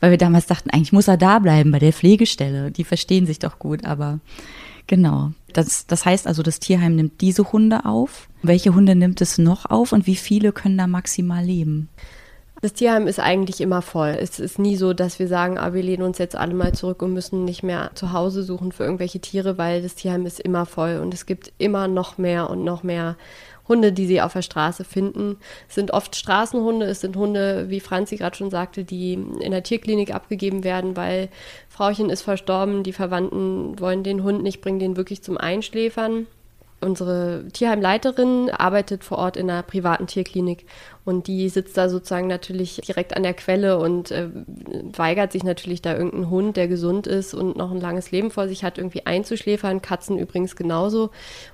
Weil 0.00 0.10
wir 0.10 0.18
damals 0.18 0.44
dachten, 0.44 0.68
eigentlich 0.68 0.92
muss 0.92 1.08
er 1.08 1.16
da 1.16 1.38
bleiben 1.38 1.70
bei 1.70 1.78
der 1.78 1.94
Pflegestelle. 1.94 2.70
Die 2.70 2.84
verstehen 2.84 3.24
sich 3.24 3.38
doch 3.38 3.58
gut, 3.58 3.86
aber 3.86 4.20
genau. 4.86 5.32
Das, 5.54 5.86
das 5.86 6.04
heißt 6.04 6.26
also, 6.26 6.42
das 6.42 6.60
Tierheim 6.60 6.96
nimmt 6.96 7.22
diese 7.22 7.50
Hunde 7.50 7.86
auf. 7.86 8.28
Welche 8.42 8.74
Hunde 8.74 8.94
nimmt 8.94 9.22
es 9.22 9.38
noch 9.38 9.64
auf 9.64 9.92
und 9.92 10.06
wie 10.06 10.16
viele 10.16 10.52
können 10.52 10.76
da 10.76 10.86
maximal 10.86 11.42
leben? 11.42 11.88
Das 12.62 12.72
Tierheim 12.72 13.06
ist 13.06 13.20
eigentlich 13.20 13.60
immer 13.60 13.82
voll. 13.82 14.16
Es 14.18 14.40
ist 14.40 14.58
nie 14.58 14.76
so, 14.76 14.94
dass 14.94 15.18
wir 15.18 15.28
sagen, 15.28 15.58
ah, 15.58 15.74
wir 15.74 15.82
lehnen 15.82 16.02
uns 16.02 16.16
jetzt 16.16 16.36
alle 16.36 16.54
mal 16.54 16.72
zurück 16.72 17.02
und 17.02 17.12
müssen 17.12 17.44
nicht 17.44 17.62
mehr 17.62 17.90
zu 17.94 18.12
Hause 18.12 18.42
suchen 18.42 18.72
für 18.72 18.84
irgendwelche 18.84 19.20
Tiere, 19.20 19.58
weil 19.58 19.82
das 19.82 19.94
Tierheim 19.94 20.24
ist 20.24 20.40
immer 20.40 20.64
voll 20.64 20.98
und 21.02 21.12
es 21.12 21.26
gibt 21.26 21.52
immer 21.58 21.86
noch 21.86 22.16
mehr 22.16 22.48
und 22.48 22.64
noch 22.64 22.82
mehr 22.82 23.16
Hunde, 23.68 23.92
die 23.92 24.06
sie 24.06 24.22
auf 24.22 24.32
der 24.32 24.42
Straße 24.42 24.84
finden. 24.84 25.36
Es 25.68 25.74
sind 25.74 25.90
oft 25.90 26.16
Straßenhunde, 26.16 26.86
es 26.86 27.00
sind 27.00 27.16
Hunde, 27.16 27.68
wie 27.68 27.80
Franzi 27.80 28.16
gerade 28.16 28.36
schon 28.36 28.50
sagte, 28.50 28.84
die 28.84 29.12
in 29.12 29.50
der 29.50 29.62
Tierklinik 29.62 30.14
abgegeben 30.14 30.64
werden, 30.64 30.96
weil 30.96 31.28
Frauchen 31.68 32.08
ist 32.08 32.22
verstorben, 32.22 32.84
die 32.84 32.92
Verwandten 32.92 33.78
wollen 33.78 34.02
den 34.02 34.22
Hund 34.22 34.42
nicht, 34.42 34.62
bringen 34.62 34.78
den 34.78 34.96
wirklich 34.96 35.22
zum 35.22 35.36
Einschläfern. 35.36 36.26
Unsere 36.80 37.44
Tierheimleiterin 37.52 38.50
arbeitet 38.50 39.02
vor 39.02 39.18
Ort 39.18 39.36
in 39.36 39.50
einer 39.50 39.62
privaten 39.62 40.06
Tierklinik 40.06 40.66
und 41.06 41.28
die 41.28 41.48
sitzt 41.48 41.76
da 41.76 41.88
sozusagen 41.88 42.26
natürlich 42.26 42.80
direkt 42.84 43.16
an 43.16 43.22
der 43.22 43.32
Quelle 43.32 43.78
und 43.78 44.10
äh, 44.10 44.28
weigert 44.92 45.30
sich 45.30 45.44
natürlich 45.44 45.80
da 45.80 45.94
irgendeinen 45.94 46.30
Hund, 46.30 46.56
der 46.56 46.66
gesund 46.66 47.06
ist 47.06 47.32
und 47.32 47.56
noch 47.56 47.70
ein 47.70 47.80
langes 47.80 48.10
Leben 48.10 48.32
vor 48.32 48.48
sich 48.48 48.64
hat, 48.64 48.76
irgendwie 48.76 49.06
einzuschläfern. 49.06 49.80
Katzen 49.80 50.18
übrigens 50.18 50.56
genauso. 50.56 51.10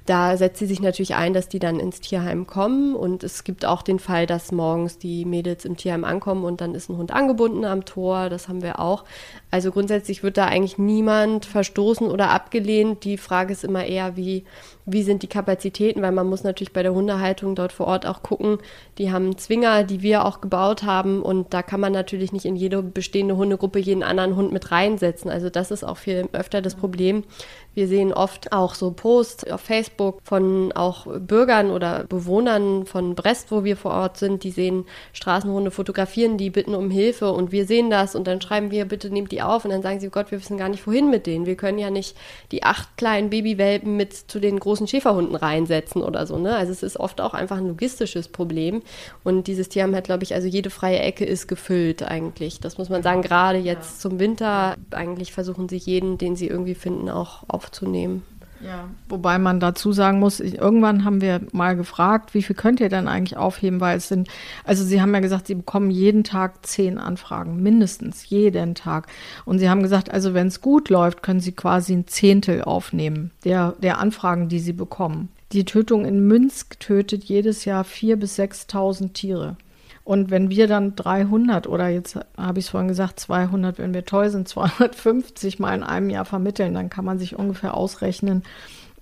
Da 0.07 0.39
setzt 0.39 0.59
sie 0.59 0.65
sich 0.65 0.81
natürlich 0.81 1.17
ein, 1.17 1.35
dass 1.35 1.51
die 1.51 1.59
dann 1.59 1.81
ins 1.81 2.01
Tierheim 2.01 2.47
kommen. 2.47 2.97
Und 2.97 3.25
es 3.25 3.45
gibt 3.45 3.67
auch 3.67 3.83
den 3.83 3.99
Fall, 3.99 4.25
dass 4.25 4.53
morgens 4.53 4.97
die 4.97 5.27
Mädels 5.27 5.67
im 5.67 5.77
Tierheim 5.77 6.05
ankommen 6.05 6.45
und 6.45 6.63
dann 6.63 6.75
ist 6.75 6.89
ein 6.89 6.97
Hund 6.97 7.13
angebunden 7.13 7.67
am 7.67 7.85
Tor. 7.85 8.31
Das 8.31 8.49
haben 8.49 8.63
wir 8.63 8.81
auch. 8.81 9.05
Also 9.51 9.71
grundsätzlich 9.71 10.23
wird 10.23 10.39
da 10.39 10.47
eigentlich 10.47 10.79
niemand 10.79 11.45
verstoßen 11.45 12.11
oder 12.11 12.31
abgelehnt. 12.31 13.05
Die 13.05 13.19
Frage 13.19 13.53
ist 13.53 13.65
immer 13.65 13.85
eher, 13.85 14.17
wie, 14.17 14.45
wie 14.87 15.03
sind 15.03 15.23
die 15.23 15.29
Kapazitäten, 15.29 16.01
weil 16.01 16.13
man 16.13 16.27
muss 16.27 16.43
natürlich 16.43 16.73
bei 16.73 16.83
der 16.83 16.95
Hundehaltung 16.95 17.55
dort 17.55 17.73
vor 17.73 17.87
Ort 17.87 18.07
auch 18.07 18.23
gucken. 18.23 18.57
Die 18.97 19.13
haben 19.13 19.37
Zwinger, 19.43 19.85
die 19.85 20.03
wir 20.03 20.25
auch 20.25 20.41
gebaut 20.41 20.83
haben. 20.83 21.23
Und 21.23 21.53
da 21.55 21.63
kann 21.63 21.81
man 21.81 21.93
natürlich 21.93 22.33
nicht 22.33 22.45
in 22.45 22.57
jede 22.57 22.83
bestehende 22.83 23.37
Hundegruppe 23.37 23.79
jeden 23.79 24.03
anderen 24.03 24.37
Hund 24.37 24.53
mit 24.53 24.71
reinsetzen. 24.71 25.31
Also 25.31 25.51
das 25.51 25.71
ist 25.71 25.85
auch 25.85 25.97
viel 25.97 26.29
öfter 26.33 26.63
das 26.63 26.75
Problem, 26.75 27.25
wir 27.75 27.89
sehen 27.89 28.13
oft 28.13 28.53
auch 28.53 28.75
so 28.75 28.91
Posts 28.91 29.51
auf 29.51 29.61
Facebook 29.61 30.21
von 30.23 30.73
auch 30.73 31.07
Bürgern 31.07 31.71
oder 31.71 32.05
Bewohnern 32.05 32.87
von 32.87 33.15
Brest, 33.15 33.51
wo 33.51 33.65
wir 33.65 33.77
vor 33.77 33.93
Ort 33.93 34.19
sind, 34.19 34.45
die 34.45 34.51
sehen 34.51 34.85
Straßenhunde 35.13 35.71
fotografieren, 35.71 36.37
die 36.37 36.51
bitten 36.51 36.75
um 36.75 36.91
Hilfe 36.91 37.33
und 37.33 37.53
wir 37.53 37.67
sehen 37.67 37.91
das 37.91 38.15
und 38.15 38.27
dann 38.27 38.41
schreiben 38.41 38.71
wir, 38.71 38.85
bitte 38.85 39.11
nehmt 39.11 39.33
die 39.33 39.43
auf 39.43 39.65
und 39.65 39.71
dann 39.71 39.83
sagen 39.83 40.01
sie, 40.01 40.09
oh 40.09 40.11
Gott, 40.11 40.31
wir 40.31 40.39
wissen 40.41 40.59
gar 40.59 40.69
nicht, 40.69 40.87
wohin 40.87 41.11
mit 41.11 41.27
denen. 41.27 41.47
Wir 41.47 41.57
können 41.57 41.79
ja 41.79 41.91
nicht 41.91 42.17
die 42.51 42.63
acht 42.63 42.97
kleinen 42.97 43.31
Babywelpen 43.31 43.97
mit 43.97 44.13
zu 44.15 44.41
den 44.41 44.59
großen 44.59 44.87
Schäferhunden 44.87 45.37
reinsetzen 45.37 46.03
oder 46.03 46.27
so. 46.27 46.39
Ne? 46.39 46.55
Also 46.55 46.73
es 46.73 46.83
ist 46.83 46.99
oft 46.99 47.21
auch 47.21 47.35
einfach 47.35 47.57
ein 47.57 47.69
logistisches 47.69 48.29
Problem 48.29 48.83
und 49.25 49.47
dieses 49.47 49.69
Tier 49.69 49.83
hat, 49.83 50.05
glaube 50.05 50.23
ich, 50.23 50.35
also 50.35 50.47
jede 50.47 50.71
freie 50.71 51.01
Ecke 51.01 51.25
ist 51.25 51.49
gefüllt 51.49 52.03
eigentlich. 52.03 52.61
Das 52.61 52.79
muss 52.79 52.89
man 52.89 53.03
sagen, 53.03 53.23
gerade 53.23 53.59
jetzt 53.59 54.01
zum 54.01 54.19
Winter, 54.19 54.77
eigentlich 54.91 55.33
versuchen 55.33 55.69
sie 55.69 55.77
jeden, 55.77 56.19
den 56.19 56.37
sie 56.37 56.47
irgendwie 56.47 56.75
finden, 56.75 57.09
auch 57.09 57.45
auf 57.49 57.62
aufzunehmen. 57.63 58.23
Ja, 58.65 58.89
wobei 59.09 59.39
man 59.39 59.59
dazu 59.59 59.93
sagen 59.93 60.21
muss, 60.21 60.39
irgendwann 60.39 61.05
haben 61.05 61.21
wir 61.21 61.41
mal 61.51 61.75
gefragt, 61.75 62.33
wie 62.33 62.43
viel 62.43 62.55
könnt 62.55 62.79
ihr 62.79 62.89
denn 62.89 63.09
eigentlich 63.09 63.37
aufheben, 63.37 63.81
weil 63.81 63.97
es 63.97 64.07
sind, 64.07 64.29
also 64.63 64.85
Sie 64.85 65.03
haben 65.03 65.13
ja 65.13 65.19
gesagt, 65.19 65.49
Sie 65.49 65.57
bekommen 65.57 65.91
jeden 65.91 66.23
Tag 66.23 66.65
zehn 66.65 66.99
Anfragen, 66.99 67.61
mindestens 67.61 68.29
jeden 68.29 68.77
Tag. 68.77 69.09
Und 69.45 69.59
Sie 69.59 69.69
haben 69.69 69.83
gesagt, 69.83 70.13
also 70.13 70.33
wenn 70.33 70.47
es 70.47 70.61
gut 70.61 70.91
läuft, 70.91 71.25
können 71.25 71.41
Sie 71.41 71.53
quasi 71.53 71.93
ein 71.93 72.07
Zehntel 72.07 72.63
aufnehmen 72.63 73.33
der, 73.45 73.75
der 73.83 73.99
Anfragen, 73.99 74.49
die 74.49 74.61
Sie 74.61 74.73
bekommen. 74.73 75.29
Die 75.51 75.65
Tötung 75.65 76.05
in 76.05 76.27
Münsk 76.29 76.79
tötet 76.79 77.25
jedes 77.25 77.65
Jahr 77.65 77.83
vier 77.83 78.17
bis 78.17 78.39
6.000 78.39 79.13
Tiere. 79.13 79.57
Und 80.05 80.31
wenn 80.31 80.51
wir 80.51 80.67
dann 80.67 80.97
300 80.97 81.69
oder 81.69 81.89
jetzt 81.89 82.19
habe 82.37 82.59
ich 82.59 82.67
es 82.67 82.71
vorhin 82.71 82.89
gesagt, 82.89 83.21
200, 83.21 83.79
wenn 83.79 83.95
wir 83.95 84.05
toll 84.05 84.31
sind, 84.31 84.49
250 84.49 85.59
mal 85.59 85.75
in 85.75 85.83
einem 85.83 86.11
Jahr 86.11 86.25
vermitteln, 86.25 86.75
dann 86.75 86.91
kann 86.91 87.05
man 87.05 87.19
sich 87.19 87.39
ungefähr 87.39 87.75
ausrechnen. 87.75 88.43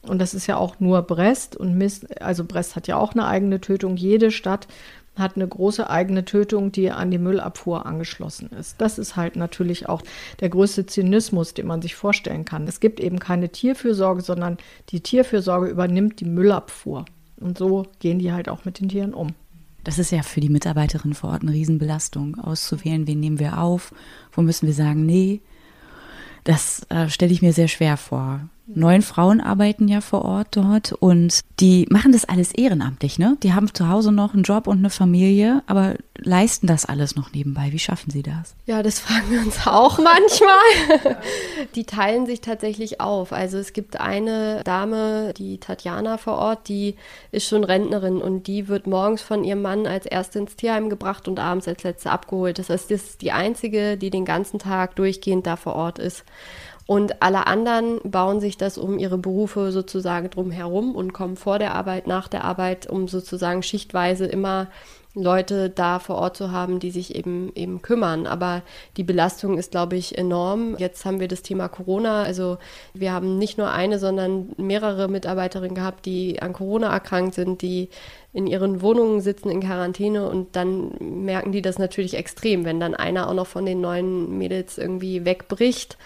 Und 0.02 0.18
das 0.18 0.32
ist 0.34 0.46
ja 0.46 0.56
auch 0.56 0.80
nur 0.80 1.02
Brest 1.02 1.56
und 1.56 1.76
Mist, 1.76 2.22
also 2.22 2.44
Brest 2.44 2.74
hat 2.74 2.88
ja 2.88 2.96
auch 2.96 3.12
eine 3.12 3.26
eigene 3.26 3.60
Tötung. 3.60 3.96
Jede 3.96 4.30
Stadt 4.30 4.66
hat 5.16 5.36
eine 5.36 5.46
große 5.46 5.90
eigene 5.90 6.24
Tötung, 6.24 6.72
die 6.72 6.90
an 6.90 7.10
die 7.10 7.18
Müllabfuhr 7.18 7.84
angeschlossen 7.84 8.50
ist. 8.58 8.80
Das 8.80 8.98
ist 8.98 9.16
halt 9.16 9.36
natürlich 9.36 9.88
auch 9.88 10.02
der 10.40 10.48
größte 10.48 10.86
Zynismus, 10.86 11.52
den 11.52 11.66
man 11.66 11.82
sich 11.82 11.94
vorstellen 11.94 12.44
kann. 12.44 12.66
Es 12.66 12.80
gibt 12.80 13.00
eben 13.00 13.18
keine 13.18 13.50
Tierfürsorge, 13.50 14.22
sondern 14.22 14.56
die 14.90 15.00
Tierfürsorge 15.00 15.68
übernimmt 15.68 16.20
die 16.20 16.26
Müllabfuhr. 16.26 17.04
Und 17.38 17.58
so 17.58 17.86
gehen 17.98 18.18
die 18.18 18.32
halt 18.32 18.48
auch 18.48 18.64
mit 18.64 18.80
den 18.80 18.88
Tieren 18.88 19.14
um. 19.14 19.34
Das 19.84 19.98
ist 19.98 20.12
ja 20.12 20.22
für 20.22 20.40
die 20.40 20.48
Mitarbeiterin 20.48 21.14
vor 21.14 21.30
Ort 21.30 21.42
eine 21.42 21.52
Riesenbelastung, 21.52 22.36
auszuwählen, 22.38 23.06
wen 23.06 23.20
nehmen 23.20 23.38
wir 23.38 23.58
auf, 23.58 23.94
wo 24.32 24.42
müssen 24.42 24.66
wir 24.66 24.74
sagen, 24.74 25.06
nee. 25.06 25.40
Das 26.44 26.86
äh, 26.90 27.08
stelle 27.08 27.32
ich 27.32 27.42
mir 27.42 27.52
sehr 27.52 27.68
schwer 27.68 27.96
vor 27.96 28.48
neun 28.74 29.02
Frauen 29.02 29.40
arbeiten 29.40 29.88
ja 29.88 30.00
vor 30.00 30.24
Ort 30.24 30.48
dort 30.56 30.92
und 30.92 31.40
die 31.60 31.86
machen 31.90 32.12
das 32.12 32.24
alles 32.24 32.52
ehrenamtlich, 32.52 33.18
ne? 33.18 33.36
Die 33.42 33.52
haben 33.52 33.72
zu 33.72 33.88
Hause 33.88 34.12
noch 34.12 34.34
einen 34.34 34.42
Job 34.42 34.66
und 34.66 34.78
eine 34.78 34.90
Familie, 34.90 35.62
aber 35.66 35.94
leisten 36.16 36.66
das 36.66 36.84
alles 36.84 37.16
noch 37.16 37.32
nebenbei. 37.32 37.68
Wie 37.72 37.78
schaffen 37.78 38.10
sie 38.10 38.22
das? 38.22 38.54
Ja, 38.66 38.82
das 38.82 38.98
fragen 38.98 39.30
wir 39.30 39.40
uns 39.40 39.66
auch 39.66 39.98
manchmal. 39.98 41.16
die 41.74 41.84
teilen 41.84 42.26
sich 42.26 42.40
tatsächlich 42.40 43.00
auf. 43.00 43.32
Also 43.32 43.58
es 43.58 43.72
gibt 43.72 44.00
eine 44.00 44.62
Dame, 44.64 45.34
die 45.36 45.58
Tatjana 45.58 46.18
vor 46.18 46.34
Ort, 46.34 46.68
die 46.68 46.96
ist 47.32 47.48
schon 47.48 47.64
Rentnerin 47.64 48.18
und 48.22 48.46
die 48.46 48.68
wird 48.68 48.86
morgens 48.86 49.22
von 49.22 49.44
ihrem 49.44 49.62
Mann 49.62 49.86
als 49.86 50.06
erste 50.06 50.38
ins 50.38 50.56
Tierheim 50.56 50.90
gebracht 50.90 51.28
und 51.28 51.38
abends 51.38 51.68
als 51.68 51.82
letzte 51.82 52.10
abgeholt. 52.10 52.58
Das 52.58 52.70
heißt, 52.70 52.90
das 52.90 53.02
ist 53.02 53.22
die 53.22 53.32
einzige, 53.32 53.96
die 53.96 54.10
den 54.10 54.24
ganzen 54.24 54.58
Tag 54.58 54.96
durchgehend 54.96 55.46
da 55.46 55.56
vor 55.56 55.74
Ort 55.74 55.98
ist. 55.98 56.24
Und 56.90 57.22
alle 57.22 57.46
anderen 57.46 58.00
bauen 58.02 58.40
sich 58.40 58.56
das 58.56 58.76
um 58.76 58.98
ihre 58.98 59.16
Berufe 59.16 59.70
sozusagen 59.70 60.28
drumherum 60.28 60.96
und 60.96 61.12
kommen 61.12 61.36
vor 61.36 61.60
der 61.60 61.76
Arbeit, 61.76 62.08
nach 62.08 62.26
der 62.26 62.42
Arbeit, 62.42 62.88
um 62.90 63.06
sozusagen 63.06 63.62
schichtweise 63.62 64.26
immer 64.26 64.66
Leute 65.14 65.70
da 65.70 66.00
vor 66.00 66.16
Ort 66.16 66.36
zu 66.36 66.50
haben, 66.50 66.80
die 66.80 66.90
sich 66.90 67.14
eben 67.14 67.52
eben 67.54 67.80
kümmern. 67.80 68.26
Aber 68.26 68.62
die 68.96 69.04
Belastung 69.04 69.56
ist, 69.56 69.70
glaube 69.70 69.94
ich, 69.94 70.18
enorm. 70.18 70.76
Jetzt 70.78 71.04
haben 71.04 71.20
wir 71.20 71.28
das 71.28 71.42
Thema 71.42 71.68
Corona. 71.68 72.24
Also 72.24 72.58
wir 72.92 73.12
haben 73.12 73.38
nicht 73.38 73.56
nur 73.56 73.70
eine, 73.70 74.00
sondern 74.00 74.50
mehrere 74.56 75.06
Mitarbeiterinnen 75.06 75.76
gehabt, 75.76 76.06
die 76.06 76.42
an 76.42 76.52
Corona 76.52 76.92
erkrankt 76.92 77.34
sind, 77.34 77.62
die 77.62 77.88
in 78.32 78.46
ihren 78.46 78.82
Wohnungen 78.82 79.20
sitzen 79.20 79.50
in 79.50 79.60
Quarantäne 79.60 80.28
und 80.28 80.54
dann 80.54 80.92
merken 81.00 81.50
die 81.50 81.62
das 81.62 81.78
natürlich 81.78 82.14
extrem, 82.14 82.64
wenn 82.64 82.78
dann 82.78 82.94
einer 82.94 83.28
auch 83.28 83.34
noch 83.34 83.48
von 83.48 83.66
den 83.66 83.80
neuen 83.80 84.38
Mädels 84.38 84.78
irgendwie 84.78 85.24
wegbricht 85.24 85.98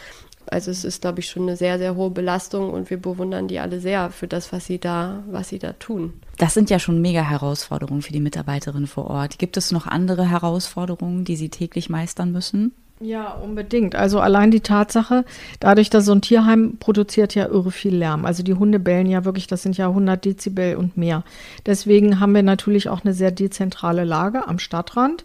Also 0.54 0.70
es 0.70 0.84
ist, 0.84 1.00
glaube 1.00 1.18
ich, 1.18 1.28
schon 1.28 1.42
eine 1.42 1.56
sehr, 1.56 1.78
sehr 1.78 1.96
hohe 1.96 2.10
Belastung 2.10 2.70
und 2.70 2.88
wir 2.88 2.96
bewundern 2.96 3.48
die 3.48 3.58
alle 3.58 3.80
sehr 3.80 4.10
für 4.10 4.28
das, 4.28 4.52
was 4.52 4.66
sie 4.66 4.78
da, 4.78 5.24
was 5.28 5.48
sie 5.48 5.58
da 5.58 5.72
tun. 5.72 6.12
Das 6.38 6.54
sind 6.54 6.70
ja 6.70 6.78
schon 6.78 7.00
mega 7.00 7.28
Herausforderungen 7.28 8.02
für 8.02 8.12
die 8.12 8.20
Mitarbeiterinnen 8.20 8.86
vor 8.86 9.08
Ort. 9.10 9.40
Gibt 9.40 9.56
es 9.56 9.72
noch 9.72 9.88
andere 9.88 10.30
Herausforderungen, 10.30 11.24
die 11.24 11.34
sie 11.34 11.48
täglich 11.48 11.90
meistern 11.90 12.30
müssen? 12.30 12.72
Ja, 13.00 13.32
unbedingt. 13.32 13.96
Also 13.96 14.20
allein 14.20 14.52
die 14.52 14.60
Tatsache, 14.60 15.24
dadurch, 15.58 15.90
dass 15.90 16.04
so 16.04 16.12
ein 16.12 16.22
Tierheim 16.22 16.76
produziert 16.78 17.34
ja 17.34 17.46
irre 17.48 17.72
viel 17.72 17.94
Lärm. 17.94 18.24
Also 18.24 18.44
die 18.44 18.54
Hunde 18.54 18.78
bellen 18.78 19.08
ja 19.08 19.24
wirklich, 19.24 19.48
das 19.48 19.64
sind 19.64 19.76
ja 19.76 19.88
100 19.88 20.24
Dezibel 20.24 20.76
und 20.76 20.96
mehr. 20.96 21.24
Deswegen 21.66 22.20
haben 22.20 22.34
wir 22.36 22.44
natürlich 22.44 22.88
auch 22.88 23.04
eine 23.04 23.12
sehr 23.12 23.32
dezentrale 23.32 24.04
Lage 24.04 24.46
am 24.46 24.60
Stadtrand, 24.60 25.24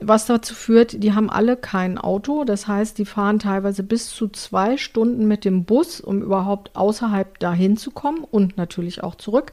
was 0.00 0.24
dazu 0.24 0.54
führt, 0.54 1.02
die 1.04 1.12
haben 1.12 1.28
alle 1.28 1.58
kein 1.58 1.98
Auto. 1.98 2.44
Das 2.44 2.66
heißt, 2.66 2.96
die 2.96 3.04
fahren 3.04 3.38
teilweise 3.38 3.82
bis 3.82 4.08
zu 4.08 4.28
zwei 4.28 4.78
Stunden 4.78 5.28
mit 5.28 5.44
dem 5.44 5.64
Bus, 5.64 6.00
um 6.00 6.22
überhaupt 6.22 6.74
außerhalb 6.74 7.38
dahin 7.38 7.76
zu 7.76 7.90
kommen 7.90 8.24
und 8.24 8.56
natürlich 8.56 9.02
auch 9.02 9.14
zurück. 9.14 9.52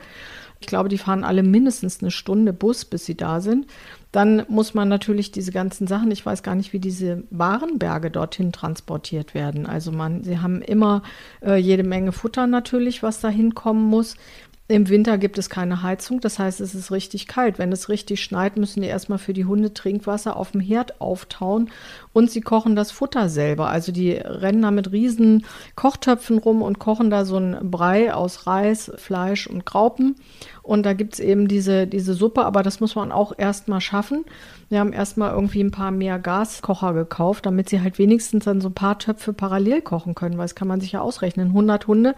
Ich 0.60 0.68
glaube, 0.68 0.90
die 0.90 0.98
fahren 0.98 1.24
alle 1.24 1.44
mindestens 1.44 2.02
eine 2.02 2.12
Stunde 2.12 2.54
Bus, 2.54 2.86
bis 2.86 3.06
sie 3.06 3.16
da 3.16 3.42
sind. 3.42 3.68
Dann 4.12 4.46
muss 4.48 4.74
man 4.74 4.88
natürlich 4.88 5.32
diese 5.32 5.52
ganzen 5.52 5.88
Sachen, 5.88 6.12
ich 6.12 6.26
weiß 6.26 6.42
gar 6.44 6.56
nicht, 6.56 6.74
wie 6.74 6.80
diese 6.80 7.24
Warenberge 7.30 8.10
dorthin 8.10 8.52
transportiert 8.52 9.34
werden. 9.34 9.66
Also 9.66 9.92
man, 9.92 10.24
sie 10.24 10.40
haben 10.40 10.62
immer 10.62 11.04
äh, 11.42 11.58
jede 11.58 11.84
Menge 11.84 12.12
Futter 12.12 12.48
natürlich, 12.48 13.04
was 13.04 13.20
da 13.20 13.30
hinkommen 13.30 13.84
muss. 13.84 14.16
Im 14.70 14.90
Winter 14.90 15.18
gibt 15.18 15.38
es 15.38 15.50
keine 15.50 15.82
Heizung, 15.82 16.20
das 16.20 16.40
heißt, 16.40 16.60
es 16.60 16.76
ist 16.76 16.92
richtig 16.92 17.28
kalt. 17.28 17.58
Wenn 17.58 17.72
es 17.72 17.88
richtig 17.88 18.22
schneit, 18.22 18.58
müssen 18.58 18.82
die 18.82 18.90
erstmal 18.90 19.18
für 19.18 19.32
die 19.32 19.46
Hunde 19.46 19.74
Trinkwasser 19.74 20.36
auf 20.36 20.52
dem 20.52 20.60
Herd 20.60 21.00
auftauen 21.00 21.70
und 22.18 22.32
sie 22.32 22.42
kochen 22.42 22.76
das 22.76 22.90
Futter 22.90 23.30
selber. 23.30 23.70
Also 23.70 23.92
die 23.92 24.14
rennen 24.14 24.64
da 24.64 24.72
mit 24.72 24.92
riesen 24.92 25.46
Kochtöpfen 25.76 26.40
rum 26.40 26.64
und 26.64 26.80
kochen 26.80 27.12
da 27.12 27.26
so 27.26 27.36
einen 27.36 27.70
Brei 27.70 28.12
aus 28.12 28.48
Reis, 28.48 28.92
Fleisch 28.98 29.46
und 29.46 29.68
Graupen. 29.68 30.16
Und 30.64 30.86
da 30.86 30.94
gibt 30.94 31.14
es 31.14 31.20
eben 31.20 31.48
diese, 31.48 31.88
diese 31.88 32.14
Suppe, 32.14 32.44
aber 32.44 32.64
das 32.64 32.82
muss 32.82 32.96
man 32.96 33.12
auch 33.14 33.34
erstmal 33.38 33.82
schaffen. 33.82 34.26
Wir 34.68 34.80
haben 34.80 34.92
erstmal 34.92 35.32
irgendwie 35.32 35.64
ein 35.64 35.72
paar 35.72 35.92
mehr 35.92 36.20
Gaskocher 36.20 36.94
gekauft, 36.94 37.46
damit 37.46 37.70
sie 37.70 37.80
halt 37.80 38.00
wenigstens 38.00 38.44
dann 38.44 38.60
so 38.60 38.68
ein 38.68 38.74
paar 38.74 39.00
Töpfe 39.00 39.32
parallel 39.32 39.82
kochen 39.82 40.14
können, 40.14 40.38
weil 40.38 40.44
das 40.44 40.56
kann 40.56 40.68
man 40.68 40.82
sich 40.82 40.92
ja 40.92 41.00
ausrechnen. 41.00 41.50
100 41.50 41.88
Hunde, 41.88 42.16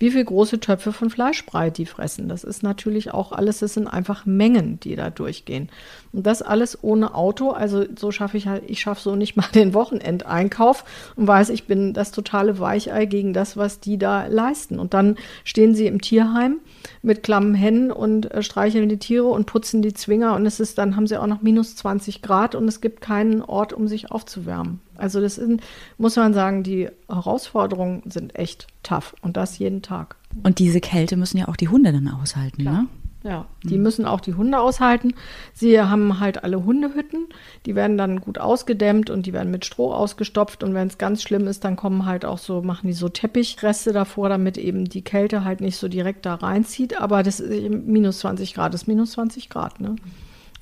wie 0.00 0.10
viele 0.10 0.24
große 0.24 0.58
Töpfe 0.58 0.92
von 0.92 1.10
Fleischbrei 1.10 1.70
die 1.70 1.86
fressen. 1.86 2.28
Das 2.28 2.42
ist 2.42 2.64
natürlich 2.64 3.14
auch 3.14 3.30
alles, 3.30 3.60
das 3.60 3.74
sind 3.74 3.86
einfach 3.86 4.26
Mengen, 4.26 4.80
die 4.80 4.96
da 4.96 5.10
durchgehen. 5.10 5.68
Und 6.12 6.26
das 6.26 6.42
alles 6.42 6.82
ohne 6.82 7.14
Auto. 7.14 7.50
Also 7.50 7.84
so 7.96 8.10
schaffe 8.10 8.36
ich 8.36 8.48
halt, 8.48 8.64
ich 8.66 8.80
schaffe 8.80 9.00
so 9.00 9.14
nicht 9.14 9.36
mal 9.36 9.41
den 9.48 9.74
Wochenendeinkauf 9.74 10.84
und 11.16 11.26
weiß, 11.26 11.50
ich 11.50 11.66
bin 11.66 11.92
das 11.92 12.12
totale 12.12 12.58
Weichei 12.58 13.06
gegen 13.06 13.32
das, 13.32 13.56
was 13.56 13.80
die 13.80 13.98
da 13.98 14.26
leisten. 14.26 14.78
Und 14.78 14.94
dann 14.94 15.16
stehen 15.44 15.74
sie 15.74 15.86
im 15.86 16.00
Tierheim 16.00 16.58
mit 17.02 17.22
klammen 17.22 17.54
Händen 17.54 17.90
und 17.90 18.30
äh, 18.30 18.42
streicheln 18.42 18.88
die 18.88 18.98
Tiere 18.98 19.26
und 19.26 19.46
putzen 19.46 19.82
die 19.82 19.94
Zwinger 19.94 20.34
und 20.34 20.46
es 20.46 20.60
ist 20.60 20.78
dann 20.78 20.96
haben 20.96 21.06
sie 21.06 21.20
auch 21.20 21.26
noch 21.26 21.42
minus 21.42 21.76
20 21.76 22.22
Grad 22.22 22.54
und 22.54 22.68
es 22.68 22.80
gibt 22.80 23.00
keinen 23.00 23.42
Ort, 23.42 23.72
um 23.72 23.88
sich 23.88 24.10
aufzuwärmen. 24.10 24.80
Also 24.96 25.20
das 25.20 25.38
ist, 25.38 25.60
muss 25.98 26.16
man 26.16 26.34
sagen, 26.34 26.62
die 26.62 26.88
Herausforderungen 27.08 28.02
sind 28.06 28.36
echt 28.36 28.66
tough 28.82 29.14
und 29.22 29.36
das 29.36 29.58
jeden 29.58 29.82
Tag. 29.82 30.16
Und 30.42 30.58
diese 30.58 30.80
Kälte 30.80 31.16
müssen 31.16 31.38
ja 31.38 31.48
auch 31.48 31.56
die 31.56 31.68
Hunde 31.68 31.92
dann 31.92 32.08
aushalten, 32.08 32.62
Klar. 32.62 32.82
ne? 32.82 32.88
Ja, 33.24 33.46
die 33.62 33.76
mhm. 33.76 33.84
müssen 33.84 34.04
auch 34.04 34.20
die 34.20 34.34
Hunde 34.34 34.58
aushalten. 34.58 35.14
Sie 35.52 35.80
haben 35.80 36.18
halt 36.18 36.42
alle 36.42 36.64
Hundehütten. 36.64 37.28
Die 37.66 37.76
werden 37.76 37.96
dann 37.96 38.20
gut 38.20 38.38
ausgedämmt 38.38 39.10
und 39.10 39.26
die 39.26 39.32
werden 39.32 39.52
mit 39.52 39.64
Stroh 39.64 39.92
ausgestopft. 39.92 40.64
Und 40.64 40.74
wenn 40.74 40.88
es 40.88 40.98
ganz 40.98 41.22
schlimm 41.22 41.46
ist, 41.46 41.64
dann 41.64 41.76
kommen 41.76 42.04
halt 42.04 42.24
auch 42.24 42.38
so, 42.38 42.62
machen 42.62 42.88
die 42.88 42.92
so 42.92 43.08
Teppichreste 43.08 43.92
davor, 43.92 44.28
damit 44.28 44.58
eben 44.58 44.86
die 44.86 45.02
Kälte 45.02 45.44
halt 45.44 45.60
nicht 45.60 45.76
so 45.76 45.86
direkt 45.86 46.26
da 46.26 46.34
reinzieht. 46.34 47.00
Aber 47.00 47.22
das 47.22 47.38
ist 47.38 47.70
minus 47.70 48.18
20 48.20 48.54
Grad, 48.54 48.74
das 48.74 48.82
ist 48.82 48.88
minus 48.88 49.12
20 49.12 49.48
Grad, 49.48 49.80
ne? 49.80 49.96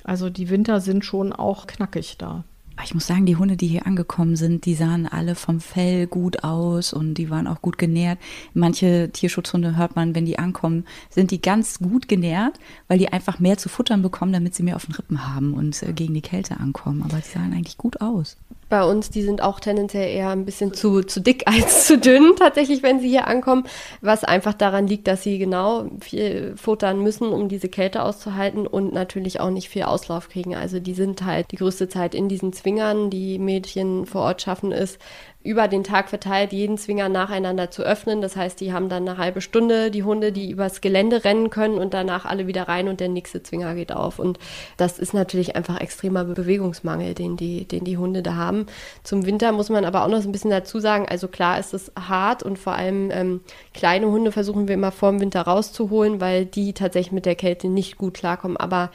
Also 0.03 0.29
die 0.29 0.49
Winter 0.49 0.81
sind 0.81 1.05
schon 1.05 1.31
auch 1.31 1.67
knackig 1.67 2.17
da. 2.17 2.43
Ich 2.83 2.93
muss 2.93 3.07
sagen, 3.07 3.25
die 3.25 3.35
Hunde, 3.35 3.57
die 3.57 3.67
hier 3.67 3.85
angekommen 3.85 4.35
sind, 4.35 4.65
die 4.65 4.73
sahen 4.73 5.07
alle 5.07 5.35
vom 5.35 5.59
Fell 5.59 6.07
gut 6.07 6.43
aus 6.43 6.93
und 6.93 7.13
die 7.13 7.29
waren 7.29 7.47
auch 7.47 7.61
gut 7.61 7.77
genährt. 7.77 8.17
Manche 8.53 9.09
Tierschutzhunde 9.11 9.77
hört 9.77 9.95
man, 9.95 10.15
wenn 10.15 10.25
die 10.25 10.39
ankommen, 10.39 10.85
sind 11.09 11.31
die 11.31 11.41
ganz 11.41 11.79
gut 11.79 12.07
genährt, 12.07 12.59
weil 12.87 12.97
die 12.97 13.13
einfach 13.13 13.39
mehr 13.39 13.57
zu 13.57 13.69
futtern 13.69 14.01
bekommen, 14.01 14.33
damit 14.33 14.55
sie 14.55 14.63
mehr 14.63 14.75
auf 14.75 14.85
den 14.85 14.95
Rippen 14.95 15.27
haben 15.27 15.53
und 15.53 15.83
äh, 15.83 15.93
gegen 15.93 16.13
die 16.13 16.21
Kälte 16.21 16.59
ankommen. 16.59 17.03
Aber 17.03 17.17
die 17.17 17.29
sahen 17.29 17.53
eigentlich 17.53 17.77
gut 17.77 18.01
aus 18.01 18.37
bei 18.71 18.83
uns, 18.83 19.11
die 19.11 19.21
sind 19.21 19.43
auch 19.43 19.59
tendenziell 19.59 20.09
eher 20.09 20.29
ein 20.29 20.45
bisschen 20.45 20.73
zu, 20.73 21.03
zu 21.03 21.21
dick 21.21 21.43
als 21.45 21.85
zu 21.85 21.99
dünn, 21.99 22.33
tatsächlich, 22.39 22.81
wenn 22.81 22.99
sie 22.99 23.09
hier 23.09 23.27
ankommen, 23.27 23.65
was 24.01 24.23
einfach 24.23 24.55
daran 24.55 24.87
liegt, 24.87 25.07
dass 25.07 25.21
sie 25.21 25.37
genau 25.37 25.85
viel 25.99 26.55
futtern 26.57 27.03
müssen, 27.03 27.27
um 27.27 27.49
diese 27.49 27.69
Kälte 27.69 28.01
auszuhalten 28.01 28.65
und 28.65 28.93
natürlich 28.93 29.39
auch 29.39 29.51
nicht 29.51 29.69
viel 29.69 29.83
Auslauf 29.83 30.29
kriegen. 30.29 30.55
Also 30.55 30.79
die 30.79 30.95
sind 30.95 31.23
halt 31.23 31.51
die 31.51 31.57
größte 31.57 31.87
Zeit 31.87 32.15
in 32.15 32.29
diesen 32.29 32.53
Zwingern, 32.53 33.11
die 33.11 33.37
Mädchen 33.37 34.07
vor 34.07 34.21
Ort 34.21 34.41
schaffen 34.41 34.71
ist, 34.71 34.97
über 35.43 35.67
den 35.67 35.83
Tag 35.83 36.09
verteilt 36.09 36.53
jeden 36.53 36.77
Zwinger 36.77 37.09
nacheinander 37.09 37.71
zu 37.71 37.83
öffnen. 37.83 38.21
Das 38.21 38.35
heißt, 38.35 38.59
die 38.61 38.73
haben 38.73 38.89
dann 38.89 39.07
eine 39.07 39.17
halbe 39.17 39.41
Stunde 39.41 39.89
die 39.89 40.03
Hunde, 40.03 40.31
die 40.31 40.51
übers 40.51 40.81
Gelände 40.81 41.23
rennen 41.23 41.49
können 41.49 41.79
und 41.79 41.93
danach 41.93 42.25
alle 42.25 42.45
wieder 42.47 42.67
rein 42.67 42.87
und 42.87 42.99
der 42.99 43.09
nächste 43.09 43.41
Zwinger 43.41 43.73
geht 43.73 43.91
auf. 43.91 44.19
Und 44.19 44.37
das 44.77 44.99
ist 44.99 45.13
natürlich 45.13 45.55
einfach 45.55 45.79
extremer 45.79 46.25
Bewegungsmangel, 46.25 47.15
den 47.15 47.37
die, 47.37 47.65
den 47.65 47.83
die 47.83 47.97
Hunde 47.97 48.21
da 48.21 48.35
haben. 48.35 48.67
Zum 49.03 49.25
Winter 49.25 49.51
muss 49.51 49.69
man 49.69 49.85
aber 49.85 50.03
auch 50.03 50.09
noch 50.09 50.21
so 50.21 50.29
ein 50.29 50.31
bisschen 50.31 50.51
dazu 50.51 50.79
sagen, 50.79 51.07
also 51.09 51.27
klar 51.27 51.59
ist 51.59 51.73
es 51.73 51.91
hart 51.97 52.43
und 52.43 52.59
vor 52.59 52.73
allem 52.73 53.09
ähm, 53.11 53.41
kleine 53.73 54.07
Hunde 54.07 54.31
versuchen 54.31 54.67
wir 54.67 54.75
immer 54.75 54.91
vor 54.91 55.09
dem 55.09 55.21
Winter 55.21 55.41
rauszuholen, 55.41 56.21
weil 56.21 56.45
die 56.45 56.73
tatsächlich 56.73 57.11
mit 57.11 57.25
der 57.25 57.35
Kälte 57.35 57.67
nicht 57.67 57.97
gut 57.97 58.13
klarkommen. 58.13 58.57
Aber 58.57 58.91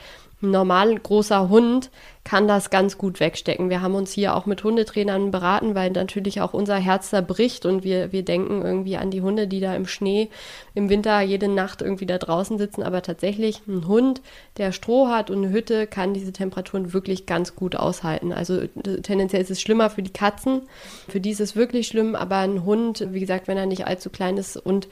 ein 0.47 0.51
normal 0.51 0.95
großer 0.95 1.49
Hund 1.49 1.91
kann 2.25 2.49
das 2.49 2.71
ganz 2.71 2.99
gut 2.99 3.21
wegstecken. 3.21 3.71
Wir 3.71 3.83
haben 3.83 3.95
uns 3.95 4.11
hier 4.11 4.35
auch 4.35 4.47
mit 4.47 4.65
Hundetrainern 4.65 5.31
beraten, 5.31 5.77
weil 5.77 5.91
natürlich 5.91 6.41
auch 6.41 6.55
unser 6.55 6.77
Herz 6.77 7.11
da 7.11 7.21
bricht 7.21 7.67
und 7.67 7.85
wir, 7.85 8.11
wir 8.11 8.25
denken 8.25 8.63
irgendwie 8.63 8.97
an 8.97 9.13
die 9.13 9.23
Hunde, 9.23 9.47
die 9.47 9.61
da 9.61 9.77
im 9.77 9.87
Schnee 9.87 10.29
im 10.75 10.89
Winter 10.89 11.21
jede 11.21 11.47
Nacht 11.47 11.83
irgendwie 11.83 12.07
da 12.07 12.19
draußen 12.19 12.59
sitzen. 12.59 12.83
Aber 12.83 13.03
tatsächlich 13.03 13.63
ein 13.69 13.87
Hund, 13.87 14.23
der 14.57 14.73
Stroh 14.73 15.07
hat 15.09 15.31
und 15.31 15.45
eine 15.45 15.53
Hütte, 15.53 15.87
kann 15.87 16.15
diese 16.15 16.33
Temperaturen 16.33 16.93
wirklich 16.93 17.27
ganz 17.27 17.55
gut 17.55 17.77
aushalten. 17.77 18.33
Also 18.33 18.67
tendenziell 19.03 19.43
ist 19.43 19.51
es 19.53 19.61
schlimmer 19.61 19.89
für 19.89 20.03
die 20.03 20.13
Katzen. 20.13 20.63
Für 21.09 21.21
die 21.21 21.31
ist 21.31 21.41
es 21.41 21.55
wirklich 21.55 21.87
schlimm, 21.87 22.17
aber 22.17 22.39
ein 22.39 22.65
Hund, 22.65 23.07
wie 23.13 23.21
gesagt, 23.21 23.47
wenn 23.47 23.57
er 23.57 23.67
nicht 23.67 23.87
allzu 23.87 24.11
klein 24.11 24.37
ist 24.37 24.57
und 24.57 24.89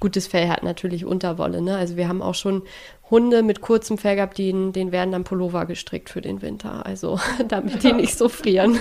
gutes 0.00 0.26
Fell 0.26 0.48
hat 0.48 0.62
natürlich 0.62 1.06
Unterwolle. 1.06 1.62
Ne? 1.62 1.76
Also 1.78 1.96
wir 1.96 2.08
haben 2.08 2.20
auch 2.20 2.34
schon 2.34 2.62
Hunde 3.10 3.42
mit 3.42 3.60
kurzem 3.60 3.98
Fell 3.98 4.16
gehabt, 4.16 4.38
denen, 4.38 4.72
denen 4.72 4.90
werden 4.90 5.12
dann 5.12 5.24
Pullover 5.24 5.66
gestrickt 5.66 6.10
für 6.10 6.20
den 6.20 6.42
Winter. 6.42 6.86
Also 6.86 7.20
damit 7.48 7.82
die 7.82 7.92
nicht 7.92 8.16
so 8.16 8.28
frieren. 8.28 8.78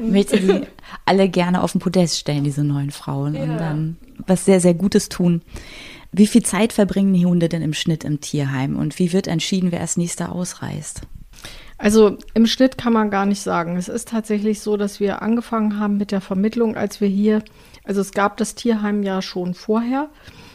Möchte 0.00 0.40
die 0.40 0.62
alle 1.04 1.28
gerne 1.28 1.62
auf 1.62 1.72
den 1.72 1.80
Podest 1.80 2.18
stellen, 2.18 2.44
diese 2.44 2.64
neuen 2.64 2.90
Frauen, 2.90 3.34
ja. 3.34 3.42
und 3.42 3.58
dann 3.58 3.96
was 4.26 4.44
sehr, 4.44 4.60
sehr 4.60 4.74
Gutes 4.74 5.08
tun. 5.08 5.42
Wie 6.10 6.26
viel 6.26 6.42
Zeit 6.42 6.72
verbringen 6.72 7.14
die 7.14 7.26
Hunde 7.26 7.48
denn 7.48 7.62
im 7.62 7.74
Schnitt 7.74 8.04
im 8.04 8.20
Tierheim 8.20 8.76
und 8.76 8.98
wie 8.98 9.12
wird 9.12 9.26
entschieden, 9.26 9.72
wer 9.72 9.80
als 9.80 9.96
nächster 9.96 10.32
ausreist? 10.32 11.02
Also 11.78 12.16
im 12.34 12.46
Schnitt 12.46 12.78
kann 12.78 12.92
man 12.92 13.10
gar 13.10 13.26
nicht 13.26 13.40
sagen. 13.40 13.76
Es 13.76 13.88
ist 13.88 14.08
tatsächlich 14.08 14.60
so, 14.60 14.76
dass 14.76 15.00
wir 15.00 15.20
angefangen 15.20 15.80
haben 15.80 15.96
mit 15.96 16.12
der 16.12 16.20
Vermittlung, 16.20 16.76
als 16.76 17.00
wir 17.00 17.08
hier, 17.08 17.42
also 17.82 18.00
es 18.00 18.12
gab 18.12 18.36
das 18.36 18.54
Tierheim 18.54 19.02
ja 19.02 19.20
schon 19.20 19.54
vorher. 19.54 20.08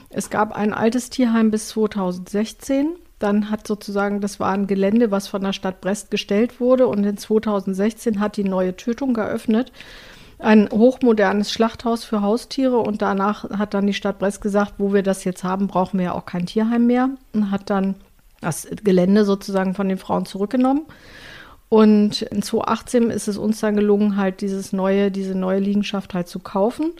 Es 0.10 0.30
gab 0.30 0.54
ein 0.54 0.74
altes 0.74 1.10
Tierheim 1.10 1.52
bis 1.52 1.70
2016. 1.70 2.96
Dann 3.20 3.50
hat 3.50 3.68
sozusagen, 3.68 4.22
das 4.22 4.40
war 4.40 4.52
ein 4.52 4.68
Gelände, 4.68 5.12
was 5.12 5.28
von 5.28 5.42
der 5.42 5.54
Stadt 5.54 5.82
Brest 5.82 6.12
gestellt 6.12 6.60
wurde. 6.60 6.88
Und 6.88 7.04
in 7.04 7.18
2016 7.18 8.20
hat 8.20 8.38
die 8.38 8.44
neue 8.44 8.76
Tötung 8.76 9.14
geöffnet. 9.14 9.72
Ein 10.40 10.70
hochmodernes 10.70 11.52
Schlachthaus 11.52 12.04
für 12.04 12.22
Haustiere. 12.22 12.78
Und 12.78 13.02
danach 13.02 13.50
hat 13.50 13.74
dann 13.74 13.88
die 13.88 13.94
Stadt 13.94 14.20
Brest 14.20 14.42
gesagt, 14.42 14.76
wo 14.78 14.94
wir 14.94 15.04
das 15.04 15.24
jetzt 15.24 15.44
haben, 15.44 15.68
brauchen 15.68 15.98
wir 15.98 16.06
ja 16.06 16.12
auch 16.14 16.26
kein 16.26 16.46
Tierheim 16.46 16.86
mehr. 16.86 17.10
Und 17.34 17.52
hat 17.52 17.70
dann 17.70 17.96
das 18.40 18.68
Gelände 18.84 19.26
sozusagen 19.26 19.74
von 19.74 19.90
den 19.90 19.98
Frauen 19.98 20.26
zurückgenommen. 20.26 20.86
Und 21.70 22.22
in 22.22 22.42
2018 22.42 23.10
ist 23.10 23.28
es 23.28 23.38
uns 23.38 23.60
dann 23.60 23.76
gelungen, 23.76 24.16
halt 24.16 24.42
dieses 24.42 24.72
neue, 24.72 25.12
diese 25.12 25.36
neue 25.36 25.60
Liegenschaft 25.60 26.14
halt 26.14 26.28
zu 26.28 26.40
kaufen. 26.40 26.92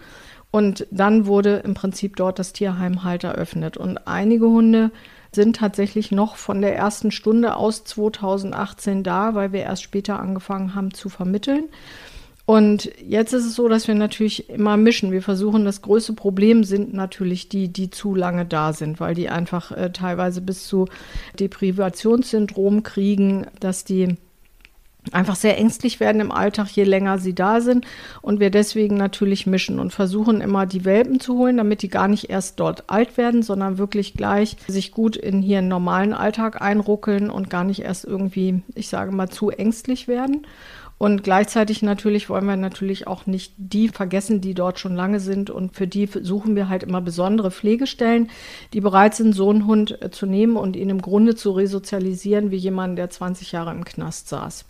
Und 0.58 0.88
dann 0.90 1.28
wurde 1.28 1.58
im 1.58 1.76
Prinzip 1.76 2.16
dort 2.16 2.40
das 2.40 2.52
Tierheim 2.52 3.04
halt 3.04 3.24
eröffnet. 3.24 3.78
Und 3.78 4.08
einige 4.08 4.48
Hunde 4.48 4.90
sind 5.32 5.58
tatsächlich 5.58 6.12
noch 6.12 6.36
von 6.36 6.62
der 6.62 6.76
ersten 6.76 7.12
Stunde 7.12 7.58
aus 7.58 7.84
2018 7.84 9.04
da, 9.04 9.36
weil 9.36 9.54
wir 9.54 9.60
erst 9.60 9.84
später 9.84 10.20
angefangen 10.20 10.74
haben 10.74 10.96
zu 10.96 11.10
vermitteln. 11.10 11.66
Und 12.48 12.90
jetzt 13.06 13.34
ist 13.34 13.46
es 13.46 13.54
so, 13.54 13.68
dass 13.68 13.88
wir 13.88 13.94
natürlich 13.94 14.50
immer 14.50 14.78
mischen. 14.78 15.12
Wir 15.12 15.22
versuchen, 15.22 15.64
das 15.64 15.84
größte 15.84 16.14
Problem 16.14 16.64
sind 16.64 16.92
natürlich 16.92 17.50
die, 17.50 17.68
die 17.68 17.92
zu 17.92 18.16
lange 18.16 18.44
da 18.44 18.74
sind, 18.74 19.00
weil 19.00 19.14
die 19.14 19.30
einfach 19.30 19.72
äh, 19.72 19.92
teilweise 19.92 20.42
bis 20.42 20.66
zu 20.66 20.88
Deprivationssyndrom 21.40 22.82
kriegen, 22.82 23.46
dass 23.60 23.84
die 23.84 24.16
einfach 25.14 25.36
sehr 25.36 25.58
ängstlich 25.58 26.00
werden 26.00 26.22
im 26.22 26.32
Alltag, 26.32 26.68
je 26.70 26.84
länger 26.84 27.20
sie 27.20 27.34
da 27.34 27.62
sind. 27.62 27.86
Und 28.22 28.40
wir 28.40 28.50
deswegen 28.50 28.96
natürlich 28.96 29.48
mischen 29.48 29.80
und 29.80 29.94
versuchen 29.94 30.42
immer 30.42 30.66
die 30.66 30.86
Welpen 30.86 31.20
zu 31.20 31.38
holen, 31.38 31.58
damit 31.58 31.82
die 31.82 31.90
gar 31.90 32.08
nicht 32.08 32.30
erst 32.30 32.60
dort 32.60 32.86
alt 32.88 33.18
werden, 33.18 33.44
sondern 33.44 33.78
wirklich 33.78 34.14
gleich 34.14 34.58
sich 34.68 34.92
gut 34.92 35.16
in 35.16 35.42
hier 35.42 35.60
einen 35.60 35.68
normalen 35.68 36.14
Alltag 36.14 36.62
einruckeln 36.62 37.30
und 37.30 37.50
gar 37.50 37.64
nicht 37.64 37.82
erst 37.82 38.06
irgendwie, 38.06 38.62
ich 38.76 38.90
sage 38.90 39.12
mal, 39.12 39.30
zu 39.30 39.50
ängstlich 39.50 40.08
werden. 40.08 40.46
Und 40.98 41.24
gleichzeitig 41.24 41.84
natürlich 41.84 42.28
wollen 42.28 42.48
wir 42.48 42.56
natürlich 42.56 43.06
auch 43.06 43.28
nicht 43.28 43.54
die 43.58 43.90
vergessen, 43.90 44.42
die 44.42 44.56
dort 44.56 44.80
schon 44.80 44.96
lange 44.96 45.20
sind. 45.20 45.50
Und 45.50 45.76
für 45.76 45.88
die 45.88 46.08
suchen 46.08 46.56
wir 46.56 46.70
halt 46.70 46.84
immer 46.84 47.02
besondere 47.02 47.52
Pflegestellen, 47.52 48.30
die 48.74 48.82
bereit 48.82 49.14
sind, 49.14 49.34
so 49.34 49.50
einen 49.50 49.68
Hund 49.68 50.02
äh, 50.02 50.10
zu 50.10 50.26
nehmen 50.26 50.58
und 50.58 50.76
ihn 50.76 50.90
im 50.90 51.02
Grunde 51.02 51.36
zu 51.36 51.52
resozialisieren, 51.52 52.50
wie 52.50 52.58
jemand, 52.58 52.98
der 52.98 53.10
20 53.10 53.52
Jahre 53.52 53.72
im 53.72 53.86
Knast 53.86 54.30
saß. 54.30 54.66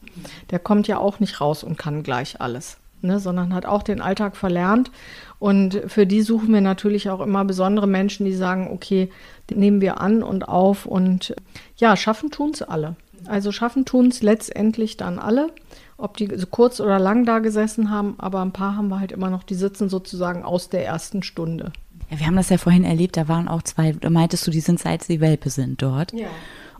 Der 0.51 0.59
kommt 0.59 0.87
ja 0.87 0.97
auch 0.97 1.19
nicht 1.19 1.39
raus 1.39 1.63
und 1.63 1.77
kann 1.77 2.03
gleich 2.03 2.41
alles. 2.41 2.77
Ne, 3.03 3.19
sondern 3.19 3.53
hat 3.53 3.67
auch 3.67 3.83
den 3.83 4.01
Alltag 4.01 4.35
verlernt. 4.35 4.89
Und 5.37 5.83
für 5.85 6.07
die 6.07 6.23
suchen 6.23 6.51
wir 6.51 6.61
natürlich 6.61 7.11
auch 7.11 7.21
immer 7.21 7.45
besondere 7.45 7.85
Menschen, 7.85 8.25
die 8.25 8.33
sagen, 8.33 8.69
okay, 8.71 9.11
nehmen 9.53 9.81
wir 9.81 10.01
an 10.01 10.23
und 10.23 10.49
auf 10.49 10.87
und 10.87 11.35
ja, 11.77 11.95
schaffen 11.95 12.31
tun 12.31 12.49
es 12.55 12.63
alle. 12.63 12.95
Also 13.27 13.51
schaffen 13.51 13.85
tun 13.85 14.07
es 14.07 14.23
letztendlich 14.23 14.97
dann 14.97 15.19
alle 15.19 15.51
ob 15.97 16.17
die 16.17 16.29
so 16.35 16.45
kurz 16.47 16.79
oder 16.79 16.99
lang 16.99 17.25
da 17.25 17.39
gesessen 17.39 17.89
haben, 17.89 18.15
aber 18.19 18.41
ein 18.41 18.51
paar 18.51 18.75
haben 18.75 18.89
wir 18.89 18.99
halt 18.99 19.11
immer 19.11 19.29
noch, 19.29 19.43
die 19.43 19.55
sitzen 19.55 19.89
sozusagen 19.89 20.43
aus 20.43 20.69
der 20.69 20.85
ersten 20.85 21.23
Stunde. 21.23 21.71
Ja, 22.09 22.19
wir 22.19 22.27
haben 22.27 22.35
das 22.35 22.49
ja 22.49 22.57
vorhin 22.57 22.83
erlebt, 22.83 23.17
da 23.17 23.27
waren 23.27 23.47
auch 23.47 23.63
zwei, 23.63 23.91
da 23.93 24.09
meintest 24.09 24.45
du, 24.45 24.51
die 24.51 24.59
sind 24.59 24.79
seit 24.79 25.03
sie 25.03 25.19
Welpe 25.19 25.49
sind 25.49 25.81
dort. 25.81 26.13
Ja. 26.13 26.27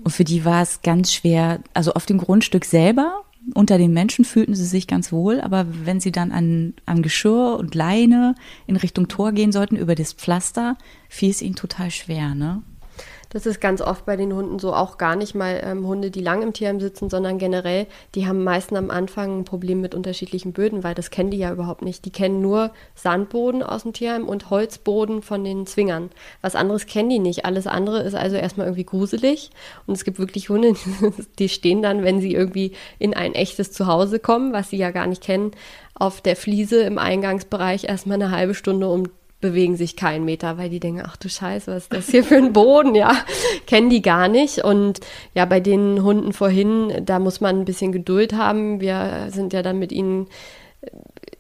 Und 0.04 0.12
für 0.12 0.24
die 0.24 0.46
war 0.46 0.62
es 0.62 0.84
ganz 0.84 1.14
schwer, 1.14 1.60
also 1.74 1.94
auf 1.94 2.06
dem 2.06 2.20
Grundstück 2.20 2.66
selber, 2.66 3.24
unter 3.54 3.78
den 3.78 3.94
Menschen 3.94 4.26
fühlten 4.26 4.56
sie 4.56 4.66
sich 4.66 4.88
ganz 4.88 5.12
wohl, 5.12 5.42
aber 5.42 5.66
wenn 5.86 6.00
sie 6.00 6.12
dann 6.12 6.32
an, 6.32 6.74
an 6.86 7.02
Geschirr 7.02 7.58
und 7.58 7.76
Leine 7.76 8.36
in 8.68 8.76
Richtung 8.76 9.08
Tor 9.08 9.32
gehen 9.32 9.52
sollten, 9.52 9.78
über 9.78 9.96
das 9.96 10.14
Pflaster, 10.14 10.78
fiel 11.10 11.32
es 11.32 11.42
ihnen 11.42 11.56
total 11.56 11.90
schwer, 11.92 12.36
ne? 12.36 12.62
Das 13.30 13.46
ist 13.46 13.60
ganz 13.60 13.82
oft 13.82 14.06
bei 14.06 14.16
den 14.16 14.34
Hunden 14.34 14.60
so, 14.60 14.74
auch 14.74 14.98
gar 14.98 15.16
nicht 15.16 15.36
mal 15.36 15.62
ähm, 15.64 15.86
Hunde, 15.86 16.12
die 16.12 16.22
lang 16.22 16.42
im 16.42 16.54
Tierheim 16.54 16.80
sitzen, 16.80 17.10
sondern 17.10 17.38
generell, 17.38 17.88
die 18.16 18.26
haben 18.26 18.44
meistens 18.44 18.78
am 18.78 18.90
Anfang 18.90 19.40
ein 19.40 19.46
Problem 19.46 19.82
mit 19.82 19.94
unterschiedlichen 19.94 20.54
Böden, 20.54 20.84
weil 20.84 20.96
das 20.96 21.12
kennen 21.12 21.32
die 21.32 21.38
ja 21.38 21.52
überhaupt 21.52 21.82
nicht. 21.82 22.06
Die 22.06 22.12
kennen 22.12 22.42
nur 22.42 22.72
Sandboden 22.96 23.64
aus 23.64 23.84
dem 23.84 23.94
Tierheim 23.94 24.28
und 24.28 24.50
Holzboden 24.50 25.22
von 25.22 25.44
den 25.44 25.68
Zwingern. 25.68 26.10
Was 26.42 26.56
anderes 26.56 26.86
kennen 26.86 27.10
die 27.10 27.20
nicht. 27.20 27.46
Alles 27.46 27.68
andere 27.68 28.02
ist 28.04 28.16
also 28.16 28.38
erstmal 28.38 28.68
irgendwie 28.68 28.86
gruselig. 28.86 29.52
Und 29.86 29.96
es 29.96 30.06
gibt 30.06 30.20
wirklich 30.20 30.50
Hunde, 30.50 30.74
die 31.40 31.50
stehen 31.50 31.82
dann, 31.82 32.04
wenn 32.04 32.22
sie 32.22 32.34
irgendwie 32.34 32.72
in 33.00 33.14
ein 33.14 33.34
echtes 33.34 33.72
Zuhause 33.72 34.20
kommen, 34.20 34.54
was 34.54 34.70
sie 34.70 34.78
ja 34.78 34.92
gar 34.92 35.08
nicht 35.08 35.22
kennen, 35.22 35.52
auf 35.94 36.22
der 36.22 36.36
Fliese 36.36 36.82
im 36.82 36.98
Eingangsbereich 36.98 37.86
erstmal 37.86 38.22
eine 38.22 38.32
halbe 38.32 38.54
Stunde, 38.54 38.88
um 38.88 39.10
bewegen 39.40 39.76
sich 39.76 39.96
keinen 39.96 40.26
Meter, 40.26 40.58
weil 40.58 40.70
die 40.70 40.80
denken, 40.80 41.04
ach 41.06 41.18
du 41.18 41.30
Scheiße, 41.30 41.72
was 41.72 41.84
ist 41.84 41.94
das 41.94 42.10
hier 42.10 42.24
für 42.24 42.38
ein 42.38 42.54
Boden, 42.54 42.96
ja, 42.96 43.16
kennen 43.68 43.90
die 43.90 44.02
gar 44.02 44.28
nicht. 44.28 44.64
Und 44.64 45.00
ja, 45.36 45.46
bei 45.46 45.60
den 45.60 46.04
Hunden 46.04 46.34
vorhin, 46.34 47.04
da 47.06 47.20
muss 47.20 47.40
man 47.40 47.60
ein 47.60 47.66
bisschen 47.66 47.92
Geduld 47.92 48.34
haben. 48.34 48.82
Wir 48.82 49.28
sind 49.30 49.54
ja 49.54 49.62
dann 49.62 49.80
mit 49.80 49.92
ihnen 49.92 50.28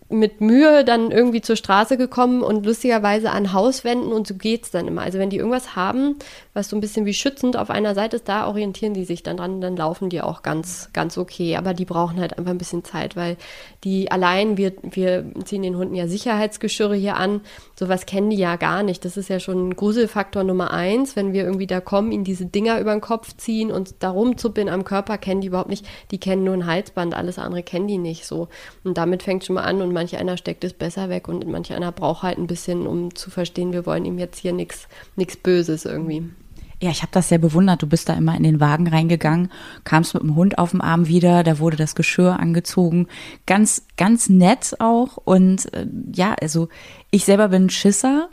mit 0.10 0.40
Mühe 0.40 0.86
dann 0.86 1.12
irgendwie 1.12 1.42
zur 1.42 1.58
Straße 1.58 1.98
gekommen 1.98 2.42
und 2.42 2.66
lustigerweise 2.66 3.32
an 3.32 3.52
Hauswänden 3.52 4.14
und 4.14 4.26
so 4.26 4.36
geht's 4.36 4.72
dann 4.72 4.88
immer. 4.88 5.02
Also 5.02 5.20
wenn 5.20 5.30
die 5.30 5.38
irgendwas 5.38 5.76
haben, 5.76 6.16
was 6.58 6.70
so 6.70 6.76
ein 6.76 6.82
bisschen 6.82 7.06
wie 7.06 7.14
schützend 7.14 7.56
auf 7.56 7.70
einer 7.70 7.94
Seite 7.96 8.18
ist, 8.18 8.28
da 8.28 8.48
orientieren 8.48 8.96
die 8.96 9.06
sich 9.06 9.22
dann 9.22 9.38
dran, 9.38 9.62
dann 9.62 9.78
laufen 9.78 10.10
die 10.10 10.22
auch 10.22 10.42
ganz, 10.42 10.90
ganz 10.92 11.18
okay. 11.18 11.56
Aber 11.56 11.74
die 11.74 11.86
brauchen 11.86 12.20
halt 12.20 12.38
einfach 12.38 12.52
ein 12.52 12.58
bisschen 12.58 12.84
Zeit, 12.84 13.16
weil 13.16 13.38
die 13.84 14.12
allein, 14.12 14.58
wir, 14.58 14.74
wir 14.82 15.24
ziehen 15.46 15.62
den 15.62 15.78
Hunden 15.78 15.94
ja 15.94 16.08
Sicherheitsgeschirre 16.08 16.96
hier 16.96 17.16
an, 17.16 17.42
sowas 17.78 18.08
kennen 18.08 18.32
die 18.32 18.38
ja 18.38 18.56
gar 18.56 18.82
nicht. 18.82 19.06
Das 19.06 19.16
ist 19.16 19.30
ja 19.30 19.40
schon 19.40 19.76
Gruselfaktor 19.76 20.44
Nummer 20.44 20.72
eins, 20.72 21.16
wenn 21.16 21.32
wir 21.32 21.44
irgendwie 21.44 21.68
da 21.68 21.80
kommen, 21.80 22.12
ihnen 22.12 22.24
diese 22.24 22.48
Dinger 22.48 22.80
über 22.80 22.92
den 22.92 23.02
Kopf 23.02 23.38
ziehen 23.38 23.72
und 23.72 23.96
da 24.00 24.10
rumzuppeln 24.10 24.68
am 24.68 24.84
Körper, 24.84 25.20
kennen 25.20 25.42
die 25.42 25.48
überhaupt 25.48 25.70
nicht. 25.70 25.86
Die 26.10 26.20
kennen 26.20 26.44
nur 26.44 26.56
ein 26.56 26.66
Halsband, 26.66 27.14
alles 27.14 27.38
andere 27.38 27.62
kennen 27.62 27.88
die 27.88 28.00
nicht 28.00 28.26
so. 28.26 28.48
Und 28.84 28.98
damit 28.98 29.22
fängt 29.22 29.46
schon 29.46 29.54
mal 29.54 29.64
an 29.64 29.82
und 29.82 29.94
manch 29.94 30.18
einer 30.18 30.38
steckt 30.38 30.64
es 30.64 30.74
besser 30.74 31.10
weg 31.10 31.28
und 31.28 31.48
manch 31.48 31.72
einer 31.72 31.92
braucht 31.92 32.24
halt 32.24 32.40
ein 32.40 32.48
bisschen, 32.48 32.88
um 32.88 33.14
zu 33.14 33.30
verstehen, 33.30 33.74
wir 33.74 33.86
wollen 33.86 34.06
ihm 34.06 34.18
jetzt 34.18 34.40
hier 34.40 34.54
nichts 34.54 34.88
Böses 35.44 35.86
irgendwie. 35.86 36.24
Ja, 36.80 36.92
ich 36.92 37.02
habe 37.02 37.12
das 37.12 37.30
sehr 37.30 37.40
bewundert. 37.40 37.82
Du 37.82 37.88
bist 37.88 38.08
da 38.08 38.14
immer 38.14 38.36
in 38.38 38.44
den 38.44 38.60
Wagen 38.60 38.88
reingegangen, 38.88 39.52
kamst 39.84 40.14
mit 40.14 40.22
dem 40.22 40.36
Hund 40.36 40.60
auf 40.60 40.72
dem 40.72 40.82
Arm 40.82 41.08
wieder, 41.08 41.44
da 41.44 41.58
wurde 41.58 41.76
das 41.76 41.96
Geschirr 41.96 42.40
angezogen. 42.40 43.08
Ganz, 43.48 43.86
ganz 43.98 44.30
nett 44.30 44.76
auch. 44.80 45.18
Und 45.18 45.74
äh, 45.74 45.88
ja, 46.14 46.36
also 46.40 46.70
ich 47.10 47.26
selber 47.26 47.48
bin 47.48 47.70
Schisser. 47.72 48.30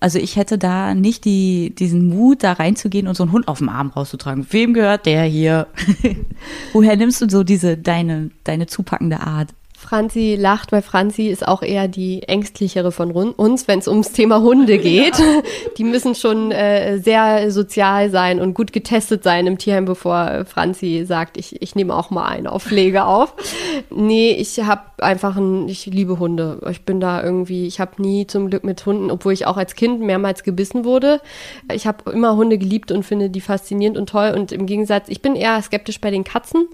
Also 0.00 0.18
ich 0.18 0.36
hätte 0.36 0.58
da 0.58 0.94
nicht 0.94 1.24
die, 1.24 1.74
diesen 1.74 2.08
Mut, 2.08 2.42
da 2.42 2.52
reinzugehen 2.52 3.06
und 3.06 3.16
so 3.16 3.22
einen 3.22 3.32
Hund 3.32 3.48
auf 3.48 3.58
dem 3.58 3.68
Arm 3.68 3.90
rauszutragen. 3.90 4.46
Wem 4.50 4.74
gehört 4.74 5.06
der 5.06 5.24
hier? 5.24 5.66
Woher 6.72 6.96
nimmst 6.96 7.22
du 7.22 7.28
so 7.28 7.44
diese, 7.44 7.76
deine, 7.76 8.30
deine 8.44 8.66
zupackende 8.66 9.20
Art? 9.20 9.54
Franzi 9.84 10.36
lacht, 10.38 10.72
weil 10.72 10.82
Franzi 10.82 11.28
ist 11.28 11.46
auch 11.46 11.62
eher 11.62 11.88
die 11.88 12.22
ängstlichere 12.22 12.90
von 12.90 13.10
uns, 13.12 13.68
wenn 13.68 13.78
es 13.78 13.86
ums 13.86 14.12
Thema 14.12 14.40
Hunde 14.40 14.78
geht. 14.78 15.18
Ja. 15.18 15.24
Die 15.78 15.84
müssen 15.84 16.14
schon 16.14 16.50
äh, 16.50 16.98
sehr 16.98 17.50
sozial 17.50 18.10
sein 18.10 18.40
und 18.40 18.54
gut 18.54 18.72
getestet 18.72 19.22
sein 19.22 19.46
im 19.46 19.58
Tierheim, 19.58 19.84
bevor 19.84 20.44
Franzi 20.46 21.04
sagt, 21.06 21.36
ich, 21.36 21.60
ich 21.60 21.74
nehme 21.74 21.94
auch 21.94 22.10
mal 22.10 22.26
eine 22.26 22.50
auf 22.50 22.64
Pflege 22.64 23.04
auf. 23.04 23.34
Nee, 23.90 24.32
ich 24.32 24.58
habe 24.60 24.82
einfach 24.98 25.36
ein, 25.36 25.68
ich 25.68 25.86
liebe 25.86 26.18
Hunde. 26.18 26.60
Ich 26.70 26.82
bin 26.82 27.00
da 27.00 27.22
irgendwie, 27.22 27.66
ich 27.66 27.80
habe 27.80 28.00
nie 28.00 28.26
zum 28.26 28.48
Glück 28.48 28.64
mit 28.64 28.84
Hunden, 28.86 29.10
obwohl 29.10 29.32
ich 29.32 29.46
auch 29.46 29.56
als 29.56 29.74
Kind 29.74 30.00
mehrmals 30.00 30.42
gebissen 30.42 30.84
wurde. 30.84 31.20
Ich 31.72 31.86
habe 31.86 32.10
immer 32.10 32.36
Hunde 32.36 32.58
geliebt 32.58 32.90
und 32.90 33.02
finde 33.04 33.30
die 33.30 33.40
faszinierend 33.40 33.98
und 33.98 34.08
toll. 34.08 34.32
Und 34.34 34.52
im 34.52 34.66
Gegensatz, 34.66 35.08
ich 35.08 35.20
bin 35.22 35.36
eher 35.36 35.60
skeptisch 35.62 36.00
bei 36.00 36.10
den 36.10 36.24
Katzen 36.24 36.68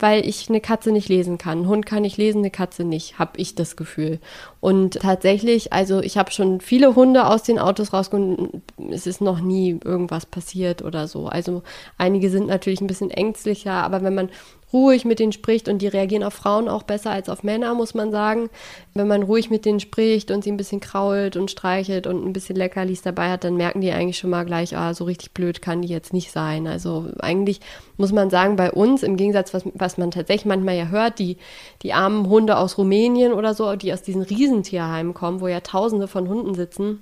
weil 0.00 0.26
ich 0.26 0.48
eine 0.48 0.60
Katze 0.60 0.92
nicht 0.92 1.08
lesen 1.08 1.38
kann. 1.38 1.62
Ein 1.62 1.68
Hund 1.68 1.86
kann 1.86 2.04
ich 2.04 2.16
lesen, 2.16 2.38
eine 2.38 2.50
Katze 2.50 2.84
nicht, 2.84 3.18
habe 3.18 3.32
ich 3.38 3.54
das 3.54 3.76
Gefühl. 3.76 4.18
Und 4.60 5.00
tatsächlich, 5.00 5.72
also 5.72 6.00
ich 6.00 6.18
habe 6.18 6.30
schon 6.30 6.60
viele 6.60 6.94
Hunde 6.94 7.26
aus 7.26 7.42
den 7.42 7.58
Autos 7.58 7.92
rausgeholt, 7.92 8.50
es 8.90 9.06
ist 9.06 9.20
noch 9.20 9.40
nie 9.40 9.78
irgendwas 9.84 10.26
passiert 10.26 10.82
oder 10.82 11.08
so. 11.08 11.26
Also 11.26 11.62
einige 11.98 12.30
sind 12.30 12.46
natürlich 12.46 12.80
ein 12.80 12.86
bisschen 12.86 13.10
ängstlicher, 13.10 13.72
aber 13.72 14.02
wenn 14.02 14.14
man 14.14 14.30
ruhig 14.72 15.04
mit 15.04 15.18
denen 15.18 15.32
spricht 15.32 15.68
und 15.68 15.78
die 15.78 15.88
reagieren 15.88 16.22
auf 16.22 16.34
Frauen 16.34 16.68
auch 16.68 16.82
besser 16.82 17.10
als 17.10 17.28
auf 17.28 17.42
Männer, 17.42 17.74
muss 17.74 17.94
man 17.94 18.10
sagen. 18.10 18.50
Wenn 18.94 19.08
man 19.08 19.22
ruhig 19.22 19.50
mit 19.50 19.64
denen 19.64 19.80
spricht 19.80 20.30
und 20.30 20.44
sie 20.44 20.50
ein 20.50 20.56
bisschen 20.56 20.80
krault 20.80 21.36
und 21.36 21.50
streichelt 21.50 22.06
und 22.06 22.24
ein 22.24 22.32
bisschen 22.32 22.56
Leckerlis 22.56 23.02
dabei 23.02 23.30
hat, 23.30 23.44
dann 23.44 23.56
merken 23.56 23.80
die 23.80 23.92
eigentlich 23.92 24.18
schon 24.18 24.30
mal 24.30 24.44
gleich, 24.44 24.76
ah, 24.76 24.94
so 24.94 25.04
richtig 25.04 25.32
blöd 25.32 25.62
kann 25.62 25.82
die 25.82 25.88
jetzt 25.88 26.12
nicht 26.12 26.30
sein. 26.30 26.66
Also 26.66 27.06
eigentlich 27.18 27.60
muss 27.96 28.12
man 28.12 28.30
sagen, 28.30 28.56
bei 28.56 28.70
uns, 28.70 29.02
im 29.02 29.16
Gegensatz, 29.16 29.52
was, 29.54 29.64
was 29.74 29.98
man 29.98 30.10
tatsächlich 30.10 30.46
manchmal 30.46 30.76
ja 30.76 30.86
hört, 30.86 31.18
die, 31.18 31.36
die 31.82 31.92
armen 31.92 32.28
Hunde 32.28 32.56
aus 32.56 32.78
Rumänien 32.78 33.32
oder 33.32 33.54
so, 33.54 33.76
die 33.76 33.92
aus 33.92 34.02
diesen 34.02 34.22
Riesentierheimen 34.22 35.14
kommen, 35.14 35.40
wo 35.40 35.48
ja 35.48 35.60
tausende 35.60 36.08
von 36.08 36.28
Hunden 36.28 36.54
sitzen, 36.54 37.00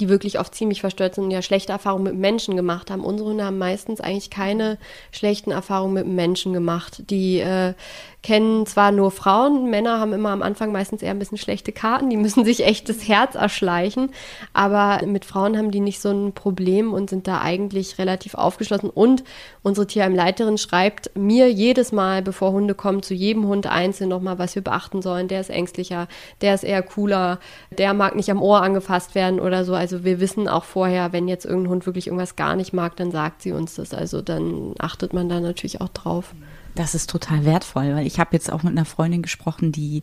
die 0.00 0.08
wirklich 0.08 0.38
oft 0.38 0.54
ziemlich 0.54 0.80
verstört 0.80 1.14
sind 1.14 1.24
und 1.24 1.30
ja 1.30 1.42
schlechte 1.42 1.72
Erfahrungen 1.72 2.04
mit 2.04 2.16
Menschen 2.16 2.56
gemacht 2.56 2.90
haben. 2.90 3.04
Unsere 3.04 3.30
Hunde 3.30 3.44
haben 3.44 3.58
meistens 3.58 4.00
eigentlich 4.00 4.30
keine 4.30 4.78
schlechten 5.12 5.50
Erfahrungen 5.50 5.94
mit 5.94 6.06
Menschen 6.06 6.52
gemacht. 6.52 7.02
Die 7.10 7.40
äh, 7.40 7.74
kennen 8.22 8.66
zwar 8.66 8.92
nur 8.92 9.10
Frauen, 9.10 9.70
Männer 9.70 9.98
haben 9.98 10.12
immer 10.12 10.30
am 10.30 10.42
Anfang 10.42 10.72
meistens 10.72 11.02
eher 11.02 11.12
ein 11.12 11.18
bisschen 11.18 11.38
schlechte 11.38 11.72
Karten, 11.72 12.10
die 12.10 12.16
müssen 12.18 12.44
sich 12.44 12.64
echt 12.64 12.88
das 12.88 13.08
Herz 13.08 13.34
erschleichen, 13.34 14.10
aber 14.52 15.06
mit 15.06 15.24
Frauen 15.24 15.56
haben 15.56 15.70
die 15.70 15.80
nicht 15.80 16.00
so 16.00 16.10
ein 16.10 16.32
Problem 16.32 16.92
und 16.92 17.10
sind 17.10 17.26
da 17.26 17.40
eigentlich 17.40 17.98
relativ 17.98 18.34
aufgeschlossen. 18.34 18.90
Und 18.90 19.24
unsere 19.62 19.86
Tierheimleiterin 19.86 20.58
schreibt 20.58 21.10
mir 21.16 21.50
jedes 21.50 21.92
Mal, 21.92 22.22
bevor 22.22 22.52
Hunde 22.52 22.74
kommen, 22.74 23.02
zu 23.02 23.14
jedem 23.14 23.46
Hund 23.46 23.66
einzeln 23.66 24.10
nochmal, 24.10 24.38
was 24.38 24.54
wir 24.54 24.62
beachten 24.62 25.02
sollen. 25.02 25.28
Der 25.28 25.40
ist 25.40 25.50
ängstlicher, 25.50 26.08
der 26.40 26.54
ist 26.54 26.64
eher 26.64 26.82
cooler, 26.82 27.38
der 27.76 27.94
mag 27.94 28.16
nicht 28.16 28.30
am 28.30 28.42
Ohr 28.42 28.62
angefasst 28.62 29.14
werden 29.14 29.40
oder 29.40 29.64
so. 29.64 29.74
Also 29.74 30.04
wir 30.04 30.20
wissen 30.20 30.48
auch 30.48 30.64
vorher, 30.64 31.12
wenn 31.12 31.28
jetzt 31.28 31.44
irgendein 31.44 31.70
Hund 31.70 31.86
wirklich 31.86 32.06
irgendwas 32.06 32.36
gar 32.36 32.56
nicht 32.56 32.72
mag, 32.72 32.96
dann 32.96 33.10
sagt 33.10 33.42
sie 33.42 33.52
uns 33.52 33.76
das. 33.76 33.94
Also 33.94 34.20
dann 34.20 34.74
achtet 34.78 35.12
man 35.12 35.28
da 35.28 35.40
natürlich 35.40 35.80
auch 35.80 35.88
drauf. 35.88 36.34
Das 36.74 36.94
ist 36.94 37.10
total 37.10 37.44
wertvoll, 37.44 37.94
weil 37.94 38.06
ich 38.06 38.18
habe 38.20 38.30
jetzt 38.32 38.52
auch 38.52 38.62
mit 38.62 38.72
einer 38.72 38.84
Freundin 38.84 39.22
gesprochen, 39.22 39.72
die 39.72 40.02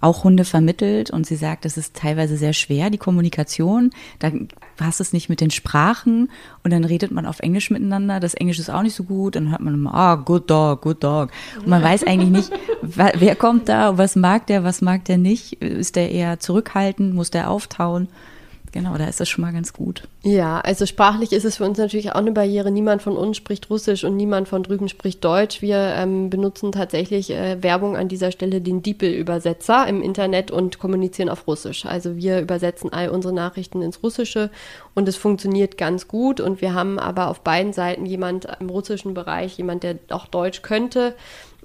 auch 0.00 0.24
Hunde 0.24 0.44
vermittelt 0.44 1.10
und 1.10 1.26
sie 1.26 1.36
sagt, 1.36 1.64
es 1.64 1.76
ist 1.76 1.96
teilweise 1.96 2.36
sehr 2.36 2.52
schwer, 2.52 2.90
die 2.90 2.98
Kommunikation. 2.98 3.90
Da 4.18 4.30
passt 4.76 5.00
es 5.00 5.12
nicht 5.12 5.28
mit 5.28 5.40
den 5.40 5.50
Sprachen 5.50 6.30
und 6.62 6.72
dann 6.72 6.84
redet 6.84 7.12
man 7.12 7.24
auf 7.24 7.40
Englisch 7.40 7.70
miteinander. 7.70 8.20
Das 8.20 8.34
Englisch 8.34 8.58
ist 8.58 8.70
auch 8.70 8.82
nicht 8.82 8.94
so 8.94 9.04
gut. 9.04 9.36
Dann 9.36 9.50
hört 9.50 9.62
man 9.62 9.74
immer, 9.74 9.94
ah, 9.94 10.14
good 10.16 10.50
dog, 10.50 10.82
good 10.82 11.02
dog. 11.02 11.30
Und 11.58 11.68
man 11.68 11.82
weiß 11.82 12.04
eigentlich 12.04 12.30
nicht, 12.30 12.52
wer 12.82 13.36
kommt 13.36 13.68
da, 13.68 13.96
was 13.96 14.16
mag 14.16 14.46
der, 14.46 14.64
was 14.64 14.82
mag 14.82 15.04
der 15.06 15.18
nicht. 15.18 15.54
Ist 15.62 15.96
der 15.96 16.10
eher 16.10 16.40
zurückhaltend, 16.40 17.14
muss 17.14 17.30
der 17.30 17.50
auftauen? 17.50 18.08
Genau, 18.76 18.98
da 18.98 19.06
ist 19.06 19.20
das 19.20 19.30
schon 19.30 19.40
mal 19.40 19.54
ganz 19.54 19.72
gut. 19.72 20.02
Ja, 20.22 20.60
also 20.60 20.84
sprachlich 20.84 21.32
ist 21.32 21.46
es 21.46 21.56
für 21.56 21.64
uns 21.64 21.78
natürlich 21.78 22.10
auch 22.10 22.16
eine 22.16 22.32
Barriere. 22.32 22.70
Niemand 22.70 23.00
von 23.00 23.16
uns 23.16 23.38
spricht 23.38 23.70
Russisch 23.70 24.04
und 24.04 24.16
niemand 24.16 24.48
von 24.48 24.62
drüben 24.62 24.90
spricht 24.90 25.24
Deutsch. 25.24 25.62
Wir 25.62 25.78
ähm, 25.78 26.28
benutzen 26.28 26.72
tatsächlich 26.72 27.30
äh, 27.30 27.62
Werbung 27.62 27.96
an 27.96 28.08
dieser 28.08 28.32
Stelle 28.32 28.60
den 28.60 28.82
DeepL-Übersetzer 28.82 29.88
im 29.88 30.02
Internet 30.02 30.50
und 30.50 30.78
kommunizieren 30.78 31.30
auf 31.30 31.46
Russisch. 31.46 31.86
Also 31.86 32.16
wir 32.16 32.42
übersetzen 32.42 32.92
all 32.92 33.08
unsere 33.08 33.32
Nachrichten 33.32 33.80
ins 33.80 34.02
Russische 34.02 34.50
und 34.94 35.08
es 35.08 35.16
funktioniert 35.16 35.78
ganz 35.78 36.06
gut. 36.06 36.38
Und 36.42 36.60
wir 36.60 36.74
haben 36.74 36.98
aber 36.98 37.28
auf 37.28 37.40
beiden 37.40 37.72
Seiten 37.72 38.04
jemand 38.04 38.46
im 38.60 38.68
russischen 38.68 39.14
Bereich, 39.14 39.56
jemand, 39.56 39.84
der 39.84 39.96
auch 40.10 40.26
Deutsch 40.26 40.60
könnte 40.60 41.14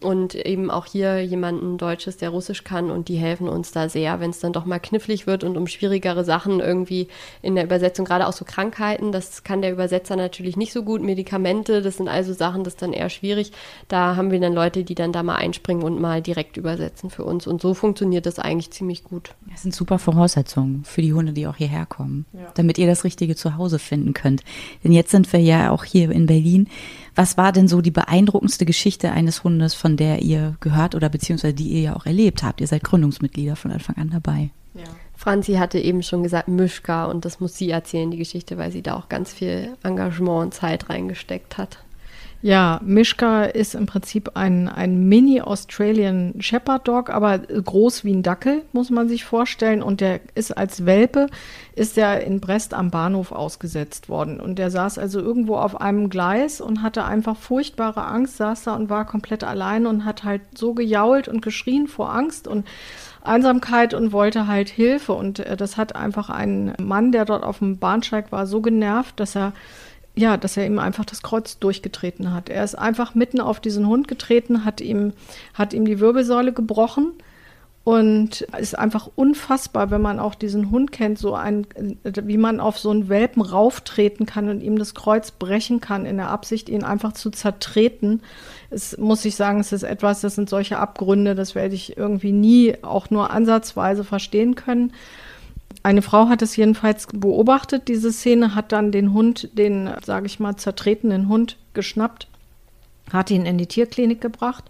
und 0.04 0.36
eben 0.36 0.72
auch 0.72 0.86
hier 0.86 1.24
jemanden 1.24 1.78
Deutsches, 1.78 2.18
der 2.18 2.30
Russisch 2.30 2.64
kann 2.64 2.92
und 2.92 3.08
die 3.08 3.18
helfen 3.18 3.48
uns 3.48 3.72
da 3.72 3.90
sehr, 3.90 4.20
wenn 4.20 4.32
es 4.32 4.40
dann 4.40 4.54
doch 4.54 4.66
mal 4.66 4.80
knifflig 4.80 5.28
wird 5.28 5.44
und 5.44 5.58
um 5.58 5.68
schwierigere 5.68 6.24
Sachen 6.24 6.60
irgendwie 6.60 7.08
in 7.42 7.56
der 7.56 7.64
Übersetzung, 7.64 8.06
gerade 8.06 8.28
auch 8.28 8.34
so 8.34 8.46
Krankheiten, 8.46 9.12
das 9.12 9.44
kann 9.44 9.62
der 9.62 9.72
Übersetzer 9.72 10.16
natürlich 10.16 10.58
nicht 10.58 10.74
so 10.74 10.84
gut, 10.84 11.02
Medikamente, 11.02 11.82
das 11.82 11.98
sind 11.98 12.08
also 12.08 12.34
Sachen, 12.34 12.64
das 12.64 12.74
ist 12.74 12.82
dann 12.82 12.94
eher 12.94 13.10
schwierig. 13.10 13.52
Da 13.88 14.16
haben 14.16 14.32
wir 14.32 14.40
dann 14.40 14.54
Leute, 14.54 14.84
die 14.84 14.96
dann 14.96 15.12
da 15.12 15.24
mal 15.24 15.36
einspringen 15.36 15.84
und 15.84 16.00
mal 16.00 16.22
direkt 16.22 16.58
übersetzen 16.58 17.10
für 17.10 17.24
uns 17.24 17.48
und 17.48 17.62
so 17.62 17.74
funktioniert 17.74 18.26
das 18.26 18.40
eigentlich 18.40 18.72
ziemlich 18.72 19.04
gut. 19.04 19.36
Das 19.50 19.62
sind 19.62 19.74
super 19.74 20.00
Voraussetzungen 20.00 20.84
für 20.84 21.02
die 21.02 21.14
Hunde, 21.14 21.34
die 21.34 21.48
auch 21.48 21.56
hierher 21.56 21.86
kommen, 21.86 22.26
ja. 22.34 22.52
damit 22.56 22.78
ihr 22.78 22.88
das 22.88 23.04
richtige 23.04 23.36
Zuhause 23.36 23.80
finden 23.80 24.14
könnt. 24.14 24.44
Denn 24.84 24.92
jetzt 24.92 25.12
sind 25.12 25.32
wir 25.32 25.40
ja 25.40 25.72
auch 25.72 25.84
hier 25.84 26.12
in 26.12 26.26
Berlin 26.26 26.68
was 27.16 27.38
war 27.38 27.52
denn 27.52 27.68
so 27.68 27.82
die 27.82 27.92
beeindruckendste 27.92 28.66
Geschichte 28.66 29.12
eines 29.12 29.44
Hundes, 29.44 29.74
von 29.74 29.98
der 29.98 30.22
ihr 30.22 30.56
gehört 30.60 30.96
oder 30.96 31.10
beziehungsweise 31.10 31.54
die 31.54 31.70
ihr 31.70 31.82
ja 31.82 31.96
auch 31.96 32.06
erlebt 32.06 32.44
habt? 32.44 32.62
Ihr 32.62 32.68
seid 32.68 32.84
Gründungsmitglieder 32.84 33.56
von 33.56 33.72
Anfang 33.72 33.98
an 33.98 34.10
dabei. 34.12 34.50
Ja. 34.74 34.84
Franzi 35.16 35.54
hatte 35.54 35.78
eben 35.80 36.02
schon 36.02 36.24
gesagt 36.24 36.48
Mischka 36.48 37.06
und 37.06 37.26
das 37.26 37.40
muss 37.40 37.56
sie 37.56 37.70
erzählen, 37.70 38.10
die 38.10 38.18
Geschichte, 38.18 38.58
weil 38.58 38.72
sie 38.72 38.82
da 38.82 38.96
auch 38.96 39.08
ganz 39.08 39.32
viel 39.32 39.78
Engagement 39.84 40.46
und 40.46 40.54
Zeit 40.54 40.90
reingesteckt 40.90 41.58
hat. 41.58 41.80
Ja, 42.44 42.82
Mischka 42.84 43.44
ist 43.44 43.76
im 43.76 43.86
Prinzip 43.86 44.32
ein, 44.34 44.68
ein 44.68 45.08
Mini-Australian 45.08 46.34
Shepherd 46.40 46.88
Dog, 46.88 47.12
aber 47.12 47.38
groß 47.38 48.04
wie 48.04 48.14
ein 48.14 48.24
Dackel, 48.24 48.64
muss 48.72 48.90
man 48.90 49.08
sich 49.08 49.26
vorstellen. 49.26 49.84
Und 49.84 50.02
der 50.02 50.22
ist 50.34 50.58
als 50.58 50.88
Welpe, 50.88 51.28
ist 51.76 52.00
er 52.00 52.24
in 52.24 52.40
Brest 52.40 52.74
am 52.74 52.90
Bahnhof 52.90 53.32
ausgesetzt 53.32 54.10
worden. 54.10 54.40
Und 54.40 54.58
der 54.58 54.72
saß 54.72 54.98
also 54.98 55.20
irgendwo 55.20 55.58
auf 55.58 55.80
einem 55.80 56.10
Gleis 56.10 56.62
und 56.62 56.82
hatte 56.82 57.06
einfach 57.06 57.38
furchtbare 57.38 58.06
Angst, 58.06 58.38
saß 58.38 58.64
da 58.64 58.76
und 58.76 58.90
war 58.90 59.06
komplett 59.06 59.44
allein 59.44 59.86
und 59.86 60.04
hat 60.04 60.24
halt 60.24 60.42
so 60.56 60.74
gejault 60.74 61.28
und 61.28 61.44
geschrien 61.44 61.88
vor 61.88 62.12
Angst 62.12 62.48
und 62.48 62.66
Einsamkeit 63.22 63.94
und 63.94 64.14
wollte 64.14 64.48
halt 64.48 64.70
Hilfe. 64.70 65.14
Und 65.14 65.40
äh, 65.40 65.56
das 65.56 65.78
hat 65.78 65.96
einfach 65.96 66.32
ein 66.32 66.74
Mann, 66.82 67.12
der 67.12 67.26
dort 67.26 67.44
auf 67.44 67.60
dem 67.60 67.78
Bahnsteig 67.78 68.32
war, 68.32 68.48
so 68.48 68.62
genervt, 68.62 69.20
dass 69.20 69.36
er 69.36 69.54
ja, 70.16 70.38
dass 70.38 70.58
er 70.58 70.66
ihm 70.66 70.80
einfach 70.80 71.06
das 71.06 71.22
Kreuz 71.22 71.60
durchgetreten 71.60 72.34
hat. 72.34 72.50
Er 72.50 72.64
ist 72.64 72.76
einfach 72.76 73.16
mitten 73.16 73.40
auf 73.40 73.60
diesen 73.60 73.88
Hund 73.88 74.08
getreten, 74.08 74.66
hat 74.66 74.82
ihm, 74.82 75.14
hat 75.54 75.74
ihm 75.74 75.86
die 75.86 76.00
Wirbelsäule 76.00 76.54
gebrochen 76.54 77.14
und 77.84 78.42
ist 78.60 78.78
einfach 78.78 79.10
unfassbar, 79.16 79.90
wenn 79.90 80.02
man 80.02 80.20
auch 80.20 80.36
diesen 80.36 80.70
Hund 80.70 80.92
kennt, 80.92 81.18
so 81.18 81.34
ein, 81.34 81.66
wie 82.04 82.38
man 82.38 82.60
auf 82.60 82.78
so 82.78 82.92
einen 82.92 83.10
Welpen 83.10 83.42
rauftreten 83.42 84.28
kann 84.28 84.50
und 84.50 84.62
ihm 84.62 84.78
das 84.78 84.94
Kreuz 84.94 85.32
brechen 85.32 85.82
kann, 85.82 86.06
in 86.06 86.18
der 86.18 86.30
Absicht, 86.30 86.70
ihn 86.70 86.84
einfach 86.84 87.14
zu 87.14 87.32
zertreten. 87.32 88.22
Es 88.70 88.98
muss 88.98 89.26
ich 89.26 89.36
sagen, 89.36 89.62
es 89.62 89.72
ist 89.72 89.84
etwas, 89.84 90.22
das 90.22 90.36
sind 90.36 90.48
solche 90.48 90.78
Abgründe, 90.78 91.34
das 91.34 91.56
werde 91.56 91.74
ich 91.74 91.98
irgendwie 91.98 92.34
nie 92.34 92.76
auch 92.84 93.10
nur 93.10 93.32
ansatzweise 93.32 94.04
verstehen 94.04 94.54
können. 94.54 94.94
Eine 95.84 96.02
Frau 96.02 96.28
hat 96.30 96.42
es 96.42 96.56
jedenfalls 96.56 97.08
beobachtet, 97.08 97.88
diese 97.88 98.12
Szene, 98.12 98.56
hat 98.56 98.72
dann 98.72 98.92
den 98.92 99.14
Hund, 99.14 99.50
den, 99.58 99.90
sage 100.04 100.26
ich 100.26 100.40
mal, 100.40 100.56
zertretenen 100.56 101.28
Hund 101.28 101.58
geschnappt, 101.74 102.28
hat 103.12 103.32
ihn 103.32 103.46
in 103.46 103.58
die 103.58 103.68
Tierklinik 103.68 104.22
gebracht 104.22 104.66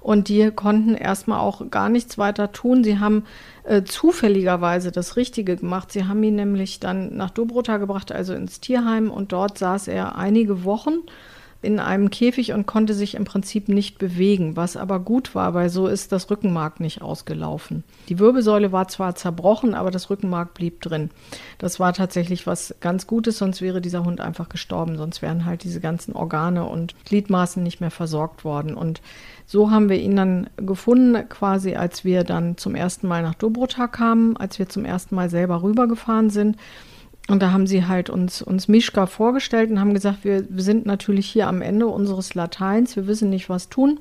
und 0.00 0.28
die 0.28 0.50
konnten 0.50 0.94
erstmal 0.94 1.40
auch 1.40 1.70
gar 1.70 1.88
nichts 1.88 2.18
weiter 2.18 2.52
tun. 2.52 2.84
Sie 2.84 2.98
haben 2.98 3.24
äh, 3.64 3.82
zufälligerweise 3.84 4.92
das 4.92 5.16
Richtige 5.16 5.56
gemacht. 5.56 5.92
Sie 5.92 6.06
haben 6.06 6.22
ihn 6.22 6.36
nämlich 6.36 6.80
dann 6.80 7.16
nach 7.16 7.30
Dobrota 7.30 7.76
gebracht, 7.76 8.10
also 8.12 8.34
ins 8.34 8.60
Tierheim 8.60 9.10
und 9.10 9.32
dort 9.32 9.58
saß 9.58 9.88
er 9.88 10.16
einige 10.16 10.64
Wochen 10.64 11.00
in 11.62 11.78
einem 11.78 12.10
Käfig 12.10 12.52
und 12.52 12.66
konnte 12.66 12.94
sich 12.94 13.14
im 13.14 13.24
Prinzip 13.24 13.68
nicht 13.68 13.98
bewegen, 13.98 14.56
was 14.56 14.78
aber 14.78 14.98
gut 14.98 15.34
war, 15.34 15.52
weil 15.52 15.68
so 15.68 15.88
ist 15.88 16.10
das 16.10 16.30
Rückenmark 16.30 16.80
nicht 16.80 17.02
ausgelaufen. 17.02 17.84
Die 18.08 18.18
Wirbelsäule 18.18 18.72
war 18.72 18.88
zwar 18.88 19.14
zerbrochen, 19.14 19.74
aber 19.74 19.90
das 19.90 20.08
Rückenmark 20.08 20.54
blieb 20.54 20.80
drin. 20.80 21.10
Das 21.58 21.78
war 21.78 21.92
tatsächlich 21.92 22.46
was 22.46 22.74
ganz 22.80 23.06
Gutes, 23.06 23.36
sonst 23.36 23.60
wäre 23.60 23.82
dieser 23.82 24.04
Hund 24.04 24.22
einfach 24.22 24.48
gestorben, 24.48 24.96
sonst 24.96 25.20
wären 25.20 25.44
halt 25.44 25.62
diese 25.62 25.80
ganzen 25.80 26.14
Organe 26.14 26.64
und 26.64 26.94
Gliedmaßen 27.04 27.62
nicht 27.62 27.80
mehr 27.80 27.90
versorgt 27.90 28.42
worden. 28.42 28.74
Und 28.74 29.02
so 29.44 29.70
haben 29.70 29.90
wir 29.90 29.98
ihn 29.98 30.16
dann 30.16 30.48
gefunden, 30.56 31.28
quasi 31.28 31.74
als 31.74 32.04
wir 32.04 32.24
dann 32.24 32.56
zum 32.56 32.74
ersten 32.74 33.06
Mal 33.06 33.22
nach 33.22 33.34
Dobrota 33.34 33.86
kamen, 33.86 34.36
als 34.38 34.58
wir 34.58 34.70
zum 34.70 34.86
ersten 34.86 35.14
Mal 35.14 35.28
selber 35.28 35.62
rübergefahren 35.62 36.30
sind 36.30 36.56
und 37.30 37.40
da 37.40 37.52
haben 37.52 37.68
sie 37.68 37.86
halt 37.86 38.10
uns, 38.10 38.42
uns 38.42 38.66
Mischka 38.66 39.06
vorgestellt 39.06 39.70
und 39.70 39.78
haben 39.78 39.94
gesagt, 39.94 40.24
wir, 40.24 40.44
sind 40.56 40.84
natürlich 40.84 41.28
hier 41.28 41.46
am 41.46 41.62
Ende 41.62 41.86
unseres 41.86 42.34
Lateins, 42.34 42.96
wir 42.96 43.06
wissen 43.06 43.30
nicht, 43.30 43.48
was 43.48 43.68
tun. 43.68 44.00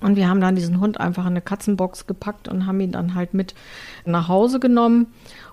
Und 0.00 0.16
wir 0.16 0.28
haben 0.28 0.40
dann 0.40 0.56
diesen 0.56 0.80
Hund 0.80 0.98
einfach 0.98 1.22
in 1.22 1.30
eine 1.30 1.40
Katzenbox 1.40 2.08
gepackt 2.08 2.48
und 2.48 2.66
haben 2.66 2.80
ihn 2.80 2.90
dann 2.90 3.14
halt 3.14 3.34
mit 3.34 3.54
nach 4.04 4.26
Hause 4.26 4.58
genommen. 4.58 5.06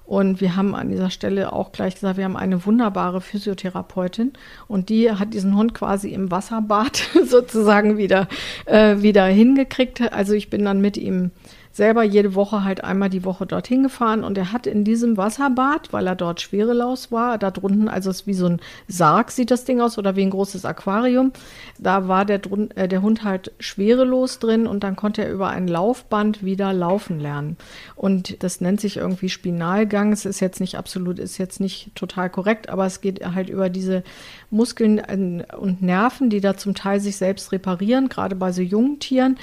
Und 0.06 0.41
wir 0.41 0.56
haben 0.56 0.74
an 0.74 0.89
dieser 0.89 1.12
Stelle 1.12 1.54
auch 1.54 1.72
gleich 1.72 1.94
gesagt, 1.94 2.17
wir 2.17 2.26
haben 2.26 2.36
eine 2.36 2.65
wunderbare 2.65 3.22
Physiotherapeutin 3.22 4.34
und 4.67 4.89
die 4.89 5.12
hat 5.12 5.36
diesen 5.36 5.56
Hund 5.56 5.76
quasi 5.76 6.10
im 6.10 6.32
Wasserbad 6.32 7.10
sozusagen 7.26 7.98
wieder, 7.98 8.28
äh, 8.65 9.04
wieder 9.04 9.26
hingekriegt. 9.26 10.12
Also 10.12 10.34
ich 10.34 10.50
bin 10.50 10.65
dann 10.65 10.82
mit 10.82 10.98
ihm 10.98 11.30
selber 11.72 12.04
jede 12.04 12.36
Woche 12.36 12.64
halt 12.64 12.84
einmal 12.84 13.10
die 13.10 13.24
Woche 13.24 13.46
dorthin 13.46 13.84
gefahren 13.84 14.24
und 14.24 14.38
er 14.38 14.52
hat 14.52 14.68
in 14.68 14.84
diesem 14.84 15.18
Wasserbad, 15.18 15.94
weil 15.94 16.08
er 16.08 16.16
dort 16.16 16.42
Schwerelaus 16.42 17.12
war, 17.12 17.38
da 17.38 17.52
drunten, 17.52 17.88
also 17.88 18.10
es 18.10 18.22
ist 18.22 18.28
wie 18.28 18.34
so 18.34 18.46
ein 18.48 18.62
Sarg 18.88 19.32
sieht 19.32 19.52
das 19.52 19.64
Ding 19.64 19.80
aus 19.80 19.98
oder 19.98 20.16
wie 20.16 20.24
ein 20.24 20.30
großes 20.30 20.66
Aquarium, 20.66 21.32
da 21.78 22.08
war 22.08 22.26
der, 22.26 22.42
äh, 22.76 22.88
der 22.88 23.02
Hund 23.02 23.24
halt 23.24 23.52
schwerelos 23.60 24.40
drin 24.40 24.68
und 24.68 24.84
dann 24.84 24.96
konnte 24.96 25.24
er 25.24 25.32
über 25.32 25.50
ein 25.50 25.68
Laufband 25.68 26.44
wieder 26.44 26.74
laufen 26.74 27.20
lernen. 27.20 27.58
Und 27.96 28.44
das 28.44 28.62
nennt 28.62 28.82
sich 28.82 28.98
irgendwie 28.98 29.30
Spinalgang. 29.30 30.12
Es 30.12 30.26
ist 30.26 30.40
jetzt 30.40 30.60
nicht 30.60 30.78
absolut, 30.78 31.20
ist 31.20 31.38
jetzt 31.38 31.60
nicht 31.60 31.96
total 31.96 32.30
korrekt, 32.30 32.70
aber 32.70 32.86
es 32.86 33.02
geht 33.02 33.26
halt 33.26 33.50
über 33.50 33.70
diese 33.70 34.04
Muskeln 34.50 35.00
äh, 35.00 35.44
und 35.56 35.82
Nerven, 35.82 36.30
die 36.30 36.42
da 36.42 36.58
zum 36.58 36.76
Teil 36.76 37.00
sich 37.00 37.18
selbst 37.18 37.52
reparieren, 37.52 38.10
gerade 38.10 38.36
bei 38.36 38.52
so 38.52 38.62
jungen 38.62 39.00
Tieren. 39.00 39.38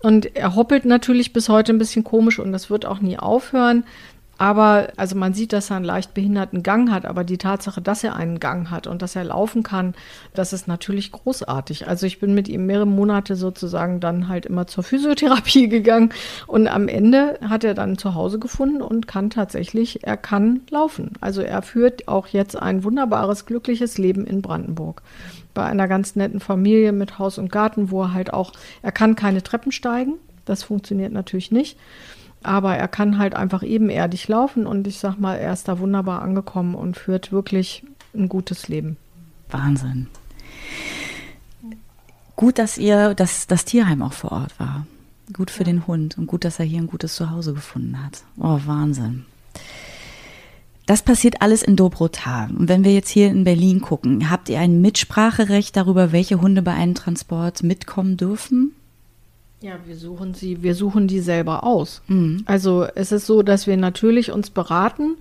Und 0.00 0.36
er 0.36 0.54
hoppelt 0.54 0.84
natürlich 0.84 1.32
bis 1.32 1.48
heute 1.48 1.72
ein 1.72 1.78
bisschen 1.78 2.04
komisch 2.04 2.38
und 2.38 2.52
das 2.52 2.70
wird 2.70 2.86
auch 2.86 3.00
nie 3.00 3.18
aufhören. 3.18 3.84
Aber 4.38 4.90
also 4.96 5.16
man 5.16 5.34
sieht, 5.34 5.52
dass 5.52 5.70
er 5.70 5.76
einen 5.76 5.84
leicht 5.84 6.14
behinderten 6.14 6.62
Gang 6.62 6.92
hat, 6.92 7.04
aber 7.04 7.24
die 7.24 7.38
Tatsache, 7.38 7.82
dass 7.82 8.04
er 8.04 8.14
einen 8.14 8.38
Gang 8.38 8.70
hat 8.70 8.86
und 8.86 9.02
dass 9.02 9.16
er 9.16 9.24
laufen 9.24 9.64
kann, 9.64 9.94
das 10.32 10.52
ist 10.52 10.68
natürlich 10.68 11.10
großartig. 11.10 11.88
Also 11.88 12.06
ich 12.06 12.20
bin 12.20 12.34
mit 12.34 12.48
ihm 12.48 12.64
mehrere 12.64 12.86
Monate 12.86 13.34
sozusagen 13.34 13.98
dann 13.98 14.28
halt 14.28 14.46
immer 14.46 14.68
zur 14.68 14.84
Physiotherapie 14.84 15.68
gegangen 15.68 16.10
und 16.46 16.68
am 16.68 16.86
Ende 16.86 17.40
hat 17.42 17.64
er 17.64 17.74
dann 17.74 17.98
zu 17.98 18.14
Hause 18.14 18.38
gefunden 18.38 18.80
und 18.80 19.08
kann 19.08 19.30
tatsächlich, 19.30 20.04
er 20.04 20.16
kann 20.16 20.60
laufen. 20.70 21.14
Also 21.20 21.42
er 21.42 21.62
führt 21.62 22.06
auch 22.06 22.28
jetzt 22.28 22.54
ein 22.54 22.84
wunderbares, 22.84 23.44
glückliches 23.44 23.98
Leben 23.98 24.24
in 24.24 24.40
Brandenburg 24.40 25.02
bei 25.58 25.64
einer 25.64 25.88
ganz 25.88 26.14
netten 26.14 26.38
Familie 26.38 26.92
mit 26.92 27.18
Haus 27.18 27.36
und 27.36 27.50
Garten, 27.50 27.90
wo 27.90 28.02
er 28.04 28.12
halt 28.14 28.32
auch, 28.32 28.52
er 28.80 28.92
kann 28.92 29.16
keine 29.16 29.42
Treppen 29.42 29.72
steigen, 29.72 30.14
das 30.44 30.62
funktioniert 30.62 31.12
natürlich 31.12 31.50
nicht, 31.50 31.76
aber 32.44 32.76
er 32.76 32.86
kann 32.86 33.18
halt 33.18 33.34
einfach 33.34 33.64
ebenerdig 33.64 34.28
laufen 34.28 34.68
und 34.68 34.86
ich 34.86 35.00
sag 35.00 35.18
mal, 35.18 35.34
er 35.34 35.52
ist 35.52 35.66
da 35.66 35.80
wunderbar 35.80 36.22
angekommen 36.22 36.76
und 36.76 36.96
führt 36.96 37.32
wirklich 37.32 37.82
ein 38.14 38.28
gutes 38.28 38.68
Leben. 38.68 38.98
Wahnsinn. 39.50 40.06
Gut, 42.36 42.60
dass 42.60 42.78
ihr, 42.78 43.14
dass 43.14 43.48
das 43.48 43.64
Tierheim 43.64 44.00
auch 44.02 44.12
vor 44.12 44.30
Ort 44.30 44.60
war. 44.60 44.86
Gut 45.32 45.50
für 45.50 45.64
ja. 45.64 45.72
den 45.72 45.88
Hund 45.88 46.16
und 46.16 46.28
gut, 46.28 46.44
dass 46.44 46.60
er 46.60 46.66
hier 46.66 46.80
ein 46.80 46.86
gutes 46.86 47.16
Zuhause 47.16 47.52
gefunden 47.52 48.00
hat. 48.00 48.22
Oh, 48.36 48.60
Wahnsinn. 48.64 49.26
Das 50.88 51.02
passiert 51.02 51.42
alles 51.42 51.62
in 51.62 51.76
Dobrota. 51.76 52.48
Und 52.58 52.70
wenn 52.70 52.82
wir 52.82 52.94
jetzt 52.94 53.10
hier 53.10 53.28
in 53.28 53.44
Berlin 53.44 53.82
gucken, 53.82 54.30
habt 54.30 54.48
ihr 54.48 54.58
ein 54.58 54.80
Mitspracherecht 54.80 55.76
darüber, 55.76 56.12
welche 56.12 56.40
Hunde 56.40 56.62
bei 56.62 56.72
einem 56.72 56.94
Transport 56.94 57.62
mitkommen 57.62 58.16
dürfen? 58.16 58.72
Ja, 59.60 59.74
wir 59.84 59.96
suchen 59.96 60.32
sie, 60.32 60.62
wir 60.62 60.74
suchen 60.74 61.06
die 61.06 61.20
selber 61.20 61.62
aus. 61.64 62.00
Mhm. 62.08 62.42
Also 62.46 62.86
es 62.94 63.12
ist 63.12 63.26
so, 63.26 63.42
dass 63.42 63.66
wir 63.66 63.76
natürlich 63.76 64.32
uns 64.32 64.48
beraten 64.48 65.18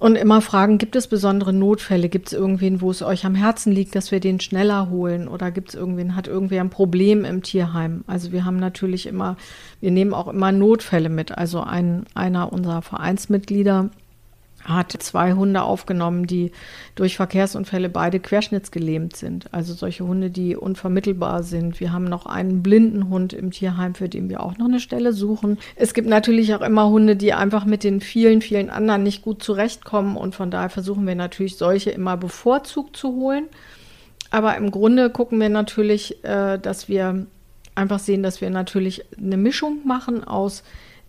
und 0.00 0.16
immer 0.16 0.40
fragen, 0.40 0.78
gibt 0.78 0.96
es 0.96 1.08
besondere 1.08 1.52
Notfälle? 1.52 2.08
Gibt 2.08 2.28
es 2.28 2.32
irgendwen, 2.32 2.80
wo 2.80 2.90
es 2.90 3.02
euch 3.02 3.26
am 3.26 3.34
Herzen 3.34 3.70
liegt, 3.70 3.94
dass 3.94 4.12
wir 4.12 4.20
den 4.20 4.40
schneller 4.40 4.88
holen? 4.88 5.28
Oder 5.28 5.50
gibt 5.50 5.68
es 5.68 5.74
irgendwen, 5.74 6.16
hat 6.16 6.26
irgendwer 6.26 6.62
ein 6.62 6.70
Problem 6.70 7.26
im 7.26 7.42
Tierheim? 7.42 8.02
Also 8.06 8.32
wir 8.32 8.46
haben 8.46 8.60
natürlich 8.60 9.04
immer, 9.04 9.36
wir 9.82 9.90
nehmen 9.90 10.14
auch 10.14 10.28
immer 10.28 10.52
Notfälle 10.52 11.10
mit. 11.10 11.36
Also 11.36 11.60
ein, 11.60 12.06
einer 12.14 12.50
unserer 12.50 12.80
Vereinsmitglieder 12.80 13.90
hat 14.64 14.92
zwei 14.92 15.34
Hunde 15.34 15.62
aufgenommen, 15.62 16.26
die 16.26 16.52
durch 16.94 17.16
Verkehrsunfälle 17.16 17.88
beide 17.88 18.20
querschnittsgelähmt 18.20 19.16
sind. 19.16 19.52
Also 19.52 19.74
solche 19.74 20.06
Hunde, 20.06 20.30
die 20.30 20.56
unvermittelbar 20.56 21.42
sind. 21.42 21.80
Wir 21.80 21.92
haben 21.92 22.04
noch 22.04 22.26
einen 22.26 22.62
blinden 22.62 23.08
Hund 23.08 23.32
im 23.32 23.50
Tierheim, 23.50 23.94
für 23.94 24.08
den 24.08 24.28
wir 24.28 24.42
auch 24.42 24.56
noch 24.56 24.66
eine 24.66 24.80
Stelle 24.80 25.12
suchen. 25.12 25.58
Es 25.76 25.94
gibt 25.94 26.08
natürlich 26.08 26.54
auch 26.54 26.62
immer 26.62 26.88
Hunde, 26.88 27.16
die 27.16 27.32
einfach 27.32 27.64
mit 27.64 27.84
den 27.84 28.00
vielen, 28.00 28.40
vielen 28.40 28.70
anderen 28.70 29.02
nicht 29.02 29.22
gut 29.22 29.42
zurechtkommen. 29.42 30.16
Und 30.16 30.34
von 30.34 30.50
daher 30.50 30.70
versuchen 30.70 31.06
wir 31.06 31.14
natürlich, 31.14 31.56
solche 31.56 31.90
immer 31.90 32.16
bevorzugt 32.16 32.96
zu 32.96 33.14
holen. 33.14 33.46
Aber 34.30 34.56
im 34.56 34.70
Grunde 34.70 35.10
gucken 35.10 35.38
wir 35.40 35.48
natürlich, 35.48 36.24
äh, 36.24 36.58
dass 36.58 36.88
wir 36.88 37.26
einfach 37.74 37.98
sehen, 37.98 38.22
dass 38.22 38.40
wir 38.40 38.50
natürlich 38.50 39.04
eine 39.16 39.36
Mischung 39.36 39.80
machen 39.84 40.24
aus 40.24 40.62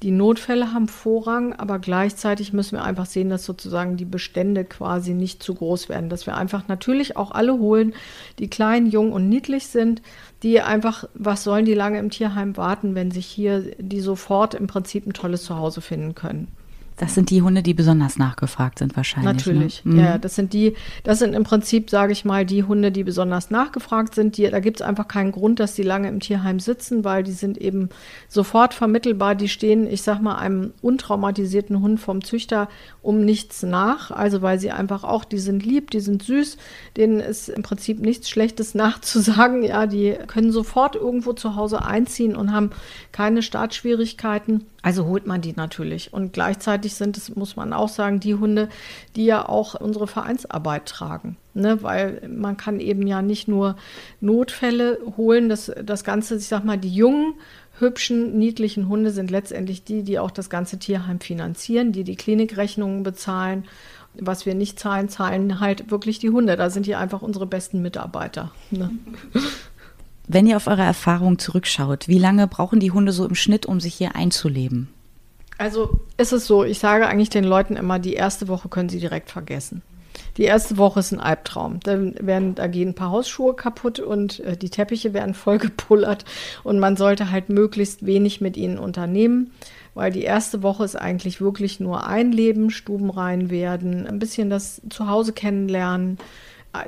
die 0.04 0.12
Notfälle 0.12 0.74
haben 0.74 0.88
Vorrang, 0.88 1.54
aber 1.54 1.80
gleichzeitig 1.80 2.52
müssen 2.52 2.78
wir 2.78 2.84
einfach 2.84 3.06
sehen, 3.06 3.30
dass 3.30 3.46
sozusagen 3.46 3.96
die 3.96 4.06
Bestände 4.06 4.66
quasi 4.66 5.14
nicht 5.14 5.42
zu 5.42 5.56
groß 5.56 5.90
werden. 5.90 6.10
Dass 6.10 6.26
wir 6.26 6.36
einfach 6.36 6.68
natürlich 6.68 7.16
auch 7.16 7.32
alle 7.32 7.54
holen, 7.54 7.94
die 8.38 8.50
klein, 8.50 8.88
jung 8.88 9.14
und 9.14 9.30
niedlich 9.30 9.68
sind, 9.68 10.02
die 10.44 10.60
einfach, 10.60 11.06
was 11.14 11.44
sollen 11.44 11.66
die 11.66 11.74
lange 11.74 12.00
im 12.00 12.10
Tierheim 12.10 12.58
warten, 12.58 12.94
wenn 12.94 13.12
sich 13.12 13.26
hier 13.26 13.74
die 13.80 14.02
sofort 14.02 14.54
im 14.54 14.68
Prinzip 14.68 15.08
ein 15.08 15.14
tolles 15.14 15.44
Zuhause 15.44 15.82
finden 15.82 16.14
können. 16.14 16.50
Das 16.98 17.14
sind 17.14 17.30
die 17.30 17.42
Hunde, 17.42 17.62
die 17.62 17.74
besonders 17.74 18.18
nachgefragt 18.18 18.80
sind 18.80 18.96
wahrscheinlich. 18.96 19.46
Ne? 19.46 19.54
Natürlich, 19.54 19.86
ne? 19.86 20.02
ja. 20.02 20.18
Das 20.18 20.36
sind 20.36 20.54
die, 20.54 20.76
das 21.04 21.20
sind 21.20 21.34
im 21.34 21.44
Prinzip, 21.44 21.90
sage 21.90 22.14
ich 22.14 22.24
mal, 22.24 22.46
die 22.46 22.64
Hunde, 22.64 22.92
die 22.92 23.04
besonders 23.04 23.50
nachgefragt 23.50 24.16
sind. 24.16 24.38
Die, 24.38 24.50
da 24.50 24.60
gibt 24.60 24.80
es 24.80 24.86
einfach 24.86 25.08
keinen 25.08 25.34
Grund, 25.34 25.60
dass 25.60 25.76
die 25.76 25.84
lange 25.84 26.08
im 26.08 26.22
Tierheim 26.22 26.60
sitzen, 26.60 27.04
weil 27.04 27.24
die 27.24 27.34
sind 27.34 27.58
eben 27.58 27.90
sofort 28.30 28.74
vermittelbar. 28.74 29.36
Die 29.36 29.50
stehen, 29.50 29.88
ich 29.88 30.04
sag 30.04 30.22
mal, 30.22 30.36
einem 30.36 30.72
untraumatisierten 30.82 31.82
Hund 31.82 32.00
vom 32.00 32.24
Züchter 32.24 32.70
um 33.02 33.26
nichts 33.26 33.64
nach. 33.64 34.12
Also 34.12 34.42
weil 34.42 34.60
sie 34.60 34.72
einfach 34.72 35.04
auch, 35.04 35.26
die 35.26 35.40
sind 35.40 35.66
lieb, 35.66 35.92
die 35.92 36.00
sind 36.00 36.24
süß, 36.24 36.58
denen 36.96 37.20
ist 37.20 37.50
im 37.50 37.62
Prinzip 37.62 38.00
nichts 38.00 38.30
Schlechtes 38.30 38.74
nachzusagen. 38.74 39.64
Ja, 39.64 39.86
die 39.86 40.16
können 40.28 40.52
sofort 40.52 40.96
irgendwo 40.96 41.34
zu 41.34 41.58
Hause 41.58 41.84
einziehen 41.84 42.38
und 42.38 42.54
haben 42.54 42.70
keine 43.12 43.42
Startschwierigkeiten. 43.42 44.64
Also 44.86 45.08
holt 45.08 45.26
man 45.26 45.42
die 45.42 45.54
natürlich. 45.54 46.14
Und 46.14 46.32
gleichzeitig 46.32 46.94
sind 46.94 47.18
es, 47.18 47.36
muss 47.36 47.56
man 47.56 47.74
auch 47.74 47.90
sagen, 47.90 48.20
die 48.20 48.36
Hunde, 48.36 48.70
die 49.16 49.26
ja 49.26 49.50
auch 49.50 49.74
unsere 49.74 50.06
Vereinsarbeit 50.06 50.86
tragen. 50.86 51.38
Ne? 51.56 51.82
Weil 51.82 52.22
man 52.30 52.56
kann 52.56 52.80
eben 52.80 53.08
ja 53.08 53.24
nicht 53.24 53.48
nur 53.48 53.78
Notfälle 54.22 55.00
holen. 55.18 55.50
Das, 55.50 55.72
das 55.84 56.04
Ganze, 56.04 56.36
ich 56.36 56.46
sag 56.46 56.64
mal, 56.64 56.78
die 56.78 56.94
jungen, 56.94 57.34
hübschen, 57.80 58.38
niedlichen 58.38 58.88
Hunde 58.88 59.10
sind 59.10 59.32
letztendlich 59.32 59.84
die, 59.84 60.04
die 60.04 60.20
auch 60.20 60.30
das 60.30 60.52
ganze 60.52 60.78
Tierheim 60.78 61.20
finanzieren, 61.20 61.92
die 61.92 62.04
die 62.04 62.16
Klinikrechnungen 62.16 63.02
bezahlen. 63.02 63.66
Was 64.14 64.46
wir 64.46 64.54
nicht 64.54 64.78
zahlen, 64.78 65.10
zahlen 65.10 65.60
halt 65.60 65.90
wirklich 65.90 66.20
die 66.20 66.30
Hunde. 66.30 66.58
Da 66.58 66.70
sind 66.70 66.86
die 66.86 66.94
einfach 66.94 67.24
unsere 67.24 67.48
besten 67.48 67.82
Mitarbeiter. 67.82 68.52
Ne? 68.70 68.92
Wenn 70.28 70.48
ihr 70.48 70.58
auf 70.58 70.68
eure 70.68 70.82
Erfahrung 70.82 71.40
zurückschaut, 71.40 72.08
wie 72.08 72.20
lange 72.20 72.48
brauchen 72.48 72.80
die 72.80 72.92
Hunde 72.92 73.12
so 73.12 73.26
im 73.26 73.36
Schnitt, 73.36 73.66
um 73.66 73.80
sich 73.80 73.96
hier 73.96 74.16
einzuleben? 74.16 74.90
Also 75.58 76.00
ist 76.18 76.34
es 76.34 76.48
so, 76.48 76.64
ich 76.64 76.80
sage 76.80 77.08
eigentlich 77.08 77.30
den 77.30 77.44
Leuten 77.44 77.76
immer, 77.76 78.00
die 78.00 78.14
erste 78.14 78.48
Woche 78.48 78.68
können 78.68 78.90
sie 78.90 79.00
direkt 79.00 79.30
vergessen. 79.30 79.82
Die 80.38 80.44
erste 80.44 80.78
Woche 80.78 81.00
ist 81.00 81.12
ein 81.12 81.20
Albtraum. 81.20 81.80
Da, 81.84 81.98
werden, 81.98 82.56
da 82.56 82.68
gehen 82.68 82.90
ein 82.90 82.96
paar 82.96 83.12
Hausschuhe 83.12 83.54
kaputt 83.54 84.00
und 84.00 84.40
äh, 84.42 84.58
die 84.58 84.70
Teppiche 84.70 85.14
werden 85.14 85.34
voll 85.36 85.58
gepullert 85.58 86.26
und 86.64 86.80
man 86.80 86.98
sollte 86.98 87.32
halt 87.32 87.50
möglichst 87.50 88.06
wenig 88.06 88.42
mit 88.42 88.58
ihnen 88.58 88.78
unternehmen, 88.78 89.52
weil 89.94 90.12
die 90.12 90.24
erste 90.24 90.62
Woche 90.62 90.84
ist 90.84 90.96
eigentlich 90.96 91.40
wirklich 91.40 91.80
nur 91.80 92.06
einleben, 92.06 92.70
Stuben 92.70 93.10
rein 93.10 93.50
werden, 93.50 94.08
ein 94.08 94.20
bisschen 94.20 94.50
das 94.50 94.82
Zuhause 94.90 95.32
kennenlernen, 95.32 96.18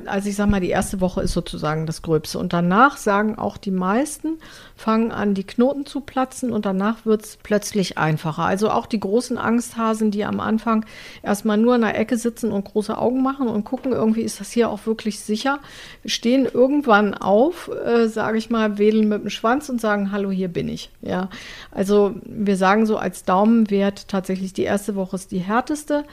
also 0.06 0.30
ich 0.30 0.36
sage 0.36 0.52
mal, 0.52 0.60
die 0.60 0.70
erste 0.70 1.02
Woche 1.02 1.22
ist 1.22 1.34
sozusagen 1.34 1.86
das 1.86 2.02
Gröbste. 2.02 2.40
Und 2.40 2.54
danach 2.54 2.98
sagen 2.98 3.38
auch 3.38 3.58
die 3.58 3.72
meisten, 3.72 4.40
fangen 4.76 5.12
an, 5.12 5.34
die 5.34 5.44
Knoten 5.44 5.86
zu 5.86 6.02
platzen 6.02 6.52
und 6.52 6.66
danach 6.66 7.06
wird 7.06 7.24
es 7.24 7.38
plötzlich 7.42 7.98
einfacher. 7.98 8.44
Also 8.44 8.70
auch 8.70 8.86
die 8.86 9.00
großen 9.00 9.38
Angsthasen, 9.38 10.12
die 10.12 10.24
am 10.24 10.40
Anfang 10.40 10.86
erstmal 11.24 11.58
nur 11.58 11.76
in 11.76 11.82
der 11.82 11.98
Ecke 11.98 12.18
sitzen 12.18 12.52
und 12.52 12.66
große 12.66 12.98
Augen 12.98 13.24
machen 13.24 13.48
und 13.48 13.64
gucken, 13.64 13.92
irgendwie 13.92 14.22
ist 14.22 14.40
das 14.40 14.52
hier 14.52 14.70
auch 14.70 14.86
wirklich 14.86 15.20
sicher, 15.20 15.60
stehen 16.06 16.46
irgendwann 16.46 17.14
auf, 17.14 17.70
äh, 17.70 18.08
sage 18.08 18.38
ich 18.38 18.50
mal, 18.50 18.78
wedeln 18.78 19.10
mit 19.10 19.24
dem 19.24 19.30
Schwanz 19.30 19.70
und 19.70 19.82
sagen, 19.82 20.12
hallo, 20.12 20.30
hier 20.32 20.50
bin 20.50 20.70
ich. 20.70 20.92
Ja, 21.02 21.30
also 21.72 22.16
wir 22.24 22.58
sagen 22.58 22.86
so 22.86 22.98
als 22.98 23.24
Daumenwert 23.24 24.08
tatsächlich, 24.08 24.54
die 24.54 24.64
erste 24.64 24.96
Woche 24.96 25.16
ist 25.16 25.32
die 25.32 25.40
härteste. 25.40 26.06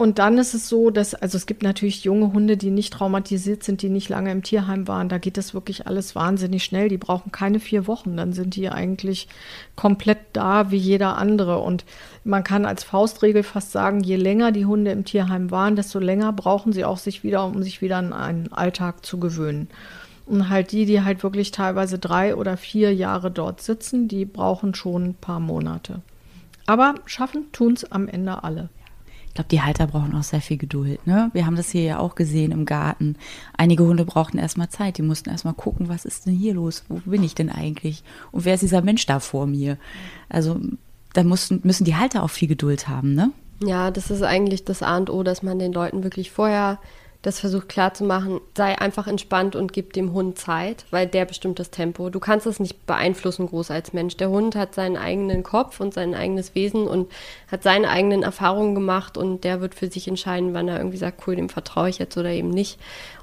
Und 0.00 0.18
dann 0.18 0.38
ist 0.38 0.54
es 0.54 0.66
so, 0.66 0.88
dass, 0.88 1.14
also 1.14 1.36
es 1.36 1.44
gibt 1.44 1.62
natürlich 1.62 2.04
junge 2.04 2.32
Hunde, 2.32 2.56
die 2.56 2.70
nicht 2.70 2.90
traumatisiert 2.90 3.62
sind, 3.62 3.82
die 3.82 3.90
nicht 3.90 4.08
lange 4.08 4.32
im 4.32 4.42
Tierheim 4.42 4.88
waren. 4.88 5.10
Da 5.10 5.18
geht 5.18 5.36
das 5.36 5.52
wirklich 5.52 5.86
alles 5.86 6.14
wahnsinnig 6.14 6.64
schnell. 6.64 6.88
Die 6.88 6.96
brauchen 6.96 7.32
keine 7.32 7.60
vier 7.60 7.86
Wochen. 7.86 8.16
Dann 8.16 8.32
sind 8.32 8.56
die 8.56 8.70
eigentlich 8.70 9.28
komplett 9.76 10.16
da 10.32 10.70
wie 10.70 10.78
jeder 10.78 11.18
andere. 11.18 11.58
Und 11.58 11.84
man 12.24 12.44
kann 12.44 12.64
als 12.64 12.82
Faustregel 12.82 13.42
fast 13.42 13.72
sagen, 13.72 14.00
je 14.00 14.16
länger 14.16 14.52
die 14.52 14.64
Hunde 14.64 14.90
im 14.90 15.04
Tierheim 15.04 15.50
waren, 15.50 15.76
desto 15.76 15.98
länger 15.98 16.32
brauchen 16.32 16.72
sie 16.72 16.86
auch 16.86 16.96
sich 16.96 17.22
wieder, 17.22 17.44
um 17.44 17.62
sich 17.62 17.82
wieder 17.82 17.98
an 17.98 18.14
einen 18.14 18.50
Alltag 18.54 19.04
zu 19.04 19.20
gewöhnen. 19.20 19.68
Und 20.24 20.48
halt 20.48 20.72
die, 20.72 20.86
die 20.86 21.02
halt 21.02 21.22
wirklich 21.22 21.50
teilweise 21.50 21.98
drei 21.98 22.34
oder 22.34 22.56
vier 22.56 22.94
Jahre 22.94 23.30
dort 23.30 23.60
sitzen, 23.60 24.08
die 24.08 24.24
brauchen 24.24 24.74
schon 24.74 25.08
ein 25.08 25.14
paar 25.14 25.40
Monate. 25.40 26.00
Aber 26.64 26.94
schaffen 27.04 27.52
tun 27.52 27.74
es 27.74 27.92
am 27.92 28.08
Ende 28.08 28.42
alle. 28.42 28.70
Ich 29.30 29.34
glaube, 29.34 29.48
die 29.48 29.62
Halter 29.62 29.86
brauchen 29.86 30.12
auch 30.16 30.24
sehr 30.24 30.40
viel 30.40 30.56
Geduld. 30.56 31.06
Ne? 31.06 31.30
Wir 31.32 31.46
haben 31.46 31.54
das 31.54 31.70
hier 31.70 31.84
ja 31.84 31.98
auch 32.00 32.16
gesehen 32.16 32.50
im 32.50 32.66
Garten. 32.66 33.14
Einige 33.56 33.84
Hunde 33.84 34.04
brauchten 34.04 34.38
erstmal 34.38 34.70
Zeit. 34.70 34.98
Die 34.98 35.02
mussten 35.02 35.30
erstmal 35.30 35.54
gucken, 35.54 35.88
was 35.88 36.04
ist 36.04 36.26
denn 36.26 36.34
hier 36.34 36.54
los? 36.54 36.82
Wo 36.88 36.96
bin 37.08 37.22
ich 37.22 37.36
denn 37.36 37.48
eigentlich? 37.48 38.02
Und 38.32 38.44
wer 38.44 38.54
ist 38.54 38.62
dieser 38.62 38.82
Mensch 38.82 39.06
da 39.06 39.20
vor 39.20 39.46
mir? 39.46 39.78
Also 40.28 40.60
da 41.12 41.22
mussten, 41.22 41.60
müssen 41.62 41.84
die 41.84 41.94
Halter 41.94 42.24
auch 42.24 42.30
viel 42.30 42.48
Geduld 42.48 42.88
haben, 42.88 43.14
ne? 43.14 43.30
Ja, 43.62 43.92
das 43.92 44.10
ist 44.10 44.22
eigentlich 44.22 44.64
das 44.64 44.82
A 44.82 44.96
und 44.96 45.10
O, 45.10 45.22
dass 45.22 45.44
man 45.44 45.60
den 45.60 45.72
Leuten 45.72 46.02
wirklich 46.02 46.32
vorher 46.32 46.80
das 47.22 47.38
versucht 47.38 47.68
klarzumachen, 47.68 48.40
sei 48.56 48.78
einfach 48.78 49.06
entspannt 49.06 49.54
und 49.54 49.74
gib 49.74 49.92
dem 49.92 50.12
Hund 50.14 50.38
Zeit, 50.38 50.86
weil 50.90 51.06
der 51.06 51.26
bestimmt 51.26 51.58
das 51.58 51.70
Tempo. 51.70 52.08
Du 52.08 52.18
kannst 52.18 52.46
es 52.46 52.60
nicht 52.60 52.86
beeinflussen 52.86 53.46
groß 53.46 53.70
als 53.70 53.92
Mensch. 53.92 54.16
Der 54.16 54.30
Hund 54.30 54.56
hat 54.56 54.74
seinen 54.74 54.96
eigenen 54.96 55.42
Kopf 55.42 55.80
und 55.80 55.92
sein 55.92 56.14
eigenes 56.14 56.54
Wesen 56.54 56.88
und 56.88 57.10
hat 57.50 57.62
seine 57.62 57.90
eigenen 57.90 58.22
Erfahrungen 58.22 58.74
gemacht 58.74 59.18
und 59.18 59.44
der 59.44 59.60
wird 59.60 59.74
für 59.74 59.88
sich 59.88 60.08
entscheiden, 60.08 60.54
wann 60.54 60.68
er 60.68 60.78
irgendwie 60.78 60.96
sagt, 60.96 61.26
cool, 61.26 61.36
dem 61.36 61.50
vertraue 61.50 61.90
ich 61.90 61.98
jetzt 61.98 62.16
oder 62.16 62.30
eben 62.30 62.48
nicht. 62.50 62.78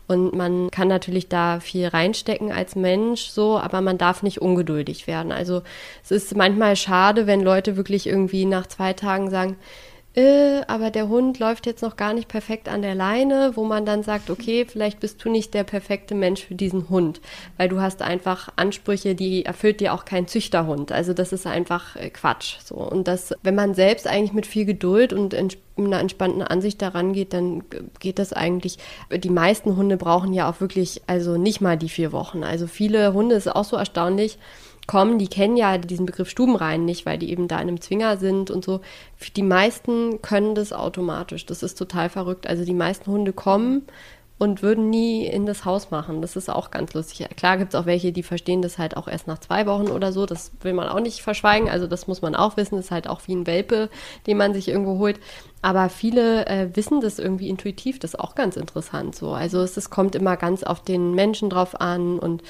Und 0.07 0.33
man 0.33 0.71
kann 0.71 0.87
natürlich 0.87 1.27
da 1.27 1.59
viel 1.59 1.87
reinstecken 1.87 2.51
als 2.51 2.75
Mensch, 2.75 3.27
so, 3.27 3.57
aber 3.59 3.81
man 3.81 3.97
darf 3.97 4.23
nicht 4.23 4.41
ungeduldig 4.41 5.05
werden. 5.07 5.31
Also 5.31 5.63
es 6.03 6.11
ist 6.11 6.35
manchmal 6.35 6.75
schade, 6.75 7.27
wenn 7.27 7.41
Leute 7.41 7.75
wirklich 7.75 8.07
irgendwie 8.07 8.45
nach 8.45 8.67
zwei 8.67 8.93
Tagen 8.93 9.29
sagen, 9.29 9.57
äh, 10.17 10.63
aber 10.65 10.89
der 10.89 11.09
Hund 11.09 11.37
läuft 11.37 11.67
jetzt 11.67 11.83
noch 11.83 11.95
gar 11.95 12.11
nicht 12.11 12.27
perfekt 12.27 12.69
an 12.69 12.81
der 12.81 12.95
Leine, 12.95 13.51
wo 13.53 13.63
man 13.65 13.85
dann 13.85 14.01
sagt, 14.01 14.31
okay, 14.31 14.65
vielleicht 14.67 14.99
bist 14.99 15.23
du 15.23 15.29
nicht 15.29 15.53
der 15.53 15.63
perfekte 15.63 16.15
Mensch 16.15 16.43
für 16.43 16.55
diesen 16.55 16.89
Hund, 16.89 17.21
weil 17.57 17.69
du 17.69 17.79
hast 17.79 18.01
einfach 18.01 18.49
Ansprüche, 18.55 19.13
die 19.13 19.45
erfüllt 19.45 19.79
dir 19.79 19.93
auch 19.93 20.05
kein 20.05 20.27
Züchterhund. 20.27 20.91
Also 20.91 21.13
das 21.13 21.33
ist 21.33 21.45
einfach 21.45 21.95
äh, 21.95 22.09
Quatsch. 22.09 22.55
So 22.65 22.77
und 22.77 23.07
das, 23.07 23.31
wenn 23.43 23.53
man 23.53 23.75
selbst 23.75 24.07
eigentlich 24.07 24.33
mit 24.33 24.47
viel 24.47 24.65
Geduld 24.65 25.13
und 25.13 25.35
einer 25.77 25.99
entspannten 25.99 26.41
Ansicht 26.41 26.81
daran 26.81 27.13
geht, 27.13 27.33
dann 27.33 27.63
geht 27.99 28.17
das 28.17 28.33
eigentlich. 28.33 28.79
Die 29.15 29.29
meisten 29.29 29.75
Hunde 29.75 29.97
brauchen 29.97 30.33
ja 30.33 30.49
auch 30.49 30.59
wirklich, 30.61 31.03
also 31.05 31.37
nicht 31.37 31.61
mal 31.61 31.77
die 31.77 31.89
vier 31.89 32.11
Wochen. 32.11 32.43
Also 32.43 32.65
viele 32.65 33.13
Hunde 33.13 33.35
ist 33.35 33.47
auch 33.47 33.65
so 33.65 33.77
erstaunlich 33.77 34.39
kommen, 34.87 35.19
die 35.19 35.27
kennen 35.27 35.57
ja 35.57 35.77
diesen 35.77 36.05
Begriff 36.05 36.29
Stubenrein 36.29 36.85
nicht, 36.85 37.05
weil 37.05 37.17
die 37.17 37.29
eben 37.29 37.47
da 37.47 37.57
in 37.57 37.67
einem 37.67 37.81
Zwinger 37.81 38.17
sind 38.17 38.49
und 38.49 38.63
so. 38.63 38.81
Die 39.35 39.43
meisten 39.43 40.21
können 40.21 40.55
das 40.55 40.73
automatisch. 40.73 41.45
Das 41.45 41.61
ist 41.61 41.77
total 41.77 42.09
verrückt. 42.09 42.47
Also 42.47 42.65
die 42.65 42.73
meisten 42.73 43.11
Hunde 43.11 43.33
kommen 43.33 43.83
und 44.39 44.61
würden 44.61 44.89
nie 44.89 45.25
in 45.25 45.45
das 45.45 45.65
Haus 45.65 45.89
machen. 45.89 46.21
Das 46.21 46.35
ist 46.35 46.49
auch 46.49 46.69
ganz 46.69 46.93
lustig. 46.93 47.27
Klar 47.35 47.57
gibt 47.57 47.73
es 47.73 47.79
auch 47.79 47.87
welche, 47.87 48.11
die 48.11 48.21
verstehen 48.21 48.61
das 48.61 48.77
halt 48.77 48.95
auch 48.95 49.07
erst 49.07 49.27
nach 49.27 49.39
zwei 49.39 49.65
Wochen 49.65 49.87
oder 49.87 50.11
so. 50.11 50.25
Das 50.25 50.51
will 50.61 50.73
man 50.73 50.87
auch 50.87 50.99
nicht 50.99 51.21
verschweigen. 51.21 51.69
Also 51.69 51.87
das 51.87 52.07
muss 52.07 52.21
man 52.21 52.35
auch 52.35 52.55
wissen. 52.55 52.75
Das 52.75 52.85
ist 52.85 52.91
halt 52.91 53.09
auch 53.09 53.21
wie 53.25 53.35
ein 53.35 53.47
Welpe, 53.47 53.89
den 54.27 54.37
man 54.37 54.53
sich 54.53 54.67
irgendwo 54.67 54.99
holt. 54.99 55.19
Aber 55.63 55.89
viele 55.89 56.45
äh, 56.45 56.69
wissen 56.75 57.01
das 57.01 57.17
irgendwie 57.17 57.49
intuitiv. 57.49 57.97
Das 57.97 58.13
ist 58.13 58.19
auch 58.19 58.35
ganz 58.35 58.57
interessant 58.57 59.15
so. 59.15 59.31
Also 59.31 59.61
es, 59.61 59.75
es 59.75 59.89
kommt 59.89 60.15
immer 60.15 60.37
ganz 60.37 60.63
auf 60.63 60.83
den 60.83 61.15
Menschen 61.15 61.49
drauf 61.49 61.81
an 61.81 62.19
und 62.19 62.43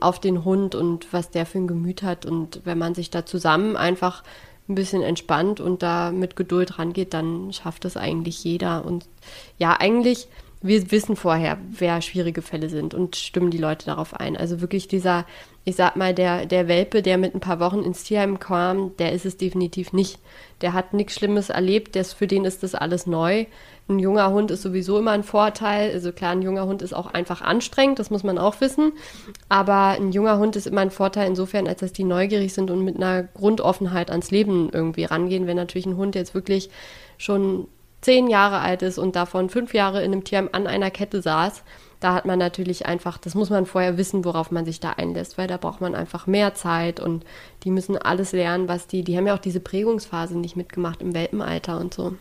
auf 0.00 0.20
den 0.20 0.44
Hund 0.44 0.74
und 0.74 1.12
was 1.12 1.30
der 1.30 1.46
für 1.46 1.58
ein 1.58 1.66
Gemüt 1.66 2.02
hat. 2.02 2.26
Und 2.26 2.60
wenn 2.64 2.78
man 2.78 2.94
sich 2.94 3.10
da 3.10 3.26
zusammen 3.26 3.76
einfach 3.76 4.22
ein 4.68 4.74
bisschen 4.74 5.02
entspannt 5.02 5.60
und 5.60 5.82
da 5.82 6.12
mit 6.12 6.36
Geduld 6.36 6.78
rangeht, 6.78 7.14
dann 7.14 7.52
schafft 7.52 7.84
das 7.84 7.96
eigentlich 7.96 8.44
jeder. 8.44 8.84
Und 8.84 9.06
ja, 9.58 9.76
eigentlich 9.78 10.28
wir 10.62 10.90
wissen 10.92 11.16
vorher, 11.16 11.58
wer 11.70 12.00
schwierige 12.00 12.40
Fälle 12.40 12.68
sind 12.68 12.94
und 12.94 13.16
stimmen 13.16 13.50
die 13.50 13.58
Leute 13.58 13.86
darauf 13.86 14.14
ein. 14.14 14.36
Also 14.36 14.60
wirklich 14.60 14.86
dieser, 14.86 15.26
ich 15.64 15.76
sag 15.76 15.96
mal, 15.96 16.12
der, 16.12 16.46
der 16.46 16.66
Welpe, 16.66 17.02
der 17.02 17.18
mit 17.18 17.34
ein 17.34 17.40
paar 17.40 17.60
Wochen 17.60 17.82
ins 17.82 18.02
Tierheim 18.02 18.40
kam, 18.40 18.96
der 18.96 19.12
ist 19.12 19.24
es 19.24 19.36
definitiv 19.36 19.92
nicht. 19.92 20.18
Der 20.60 20.72
hat 20.72 20.92
nichts 20.92 21.14
Schlimmes 21.14 21.50
erlebt, 21.50 21.94
der, 21.94 22.04
für 22.04 22.26
den 22.26 22.44
ist 22.44 22.64
das 22.64 22.74
alles 22.74 23.06
neu. 23.06 23.46
Ein 23.88 24.00
junger 24.00 24.30
Hund 24.30 24.50
ist 24.50 24.62
sowieso 24.62 24.98
immer 24.98 25.12
ein 25.12 25.22
Vorteil. 25.22 25.92
Also 25.92 26.10
klar, 26.10 26.32
ein 26.32 26.42
junger 26.42 26.66
Hund 26.66 26.82
ist 26.82 26.92
auch 26.92 27.06
einfach 27.06 27.42
anstrengend, 27.42 28.00
das 28.00 28.10
muss 28.10 28.24
man 28.24 28.38
auch 28.38 28.60
wissen. 28.60 28.92
Aber 29.48 29.88
ein 29.90 30.10
junger 30.10 30.38
Hund 30.38 30.56
ist 30.56 30.66
immer 30.66 30.80
ein 30.80 30.90
Vorteil 30.90 31.28
insofern, 31.28 31.68
als 31.68 31.80
dass 31.80 31.92
die 31.92 32.04
neugierig 32.04 32.54
sind 32.54 32.70
und 32.70 32.84
mit 32.84 32.96
einer 32.96 33.22
Grundoffenheit 33.22 34.10
ans 34.10 34.32
Leben 34.32 34.68
irgendwie 34.72 35.04
rangehen. 35.04 35.46
Wenn 35.46 35.56
natürlich 35.56 35.86
ein 35.86 35.96
Hund 35.96 36.16
jetzt 36.16 36.34
wirklich 36.34 36.70
schon 37.18 37.68
zehn 38.00 38.26
Jahre 38.26 38.58
alt 38.58 38.82
ist 38.82 38.98
und 38.98 39.14
davon 39.14 39.48
fünf 39.48 39.74
Jahre 39.74 40.02
in 40.02 40.12
einem 40.12 40.24
Tierheim 40.24 40.48
an 40.50 40.66
einer 40.66 40.90
Kette 40.90 41.22
saß, 41.22 41.62
da 42.02 42.14
hat 42.14 42.24
man 42.24 42.38
natürlich 42.38 42.86
einfach, 42.86 43.18
das 43.18 43.34
muss 43.34 43.50
man 43.50 43.66
vorher 43.66 43.96
wissen, 43.96 44.24
worauf 44.24 44.50
man 44.50 44.64
sich 44.64 44.80
da 44.80 44.90
einlässt, 44.90 45.38
weil 45.38 45.46
da 45.46 45.56
braucht 45.56 45.80
man 45.80 45.94
einfach 45.94 46.26
mehr 46.26 46.54
Zeit 46.54 47.00
und 47.00 47.24
die 47.64 47.70
müssen 47.70 47.96
alles 47.96 48.32
lernen, 48.32 48.68
was 48.68 48.86
die, 48.86 49.04
die 49.04 49.16
haben 49.16 49.26
ja 49.26 49.34
auch 49.34 49.40
diese 49.40 49.60
Prägungsphase 49.60 50.38
nicht 50.38 50.56
mitgemacht 50.56 51.00
im 51.00 51.14
Welpenalter 51.14 51.78
und 51.78 51.94
so. 51.94 52.14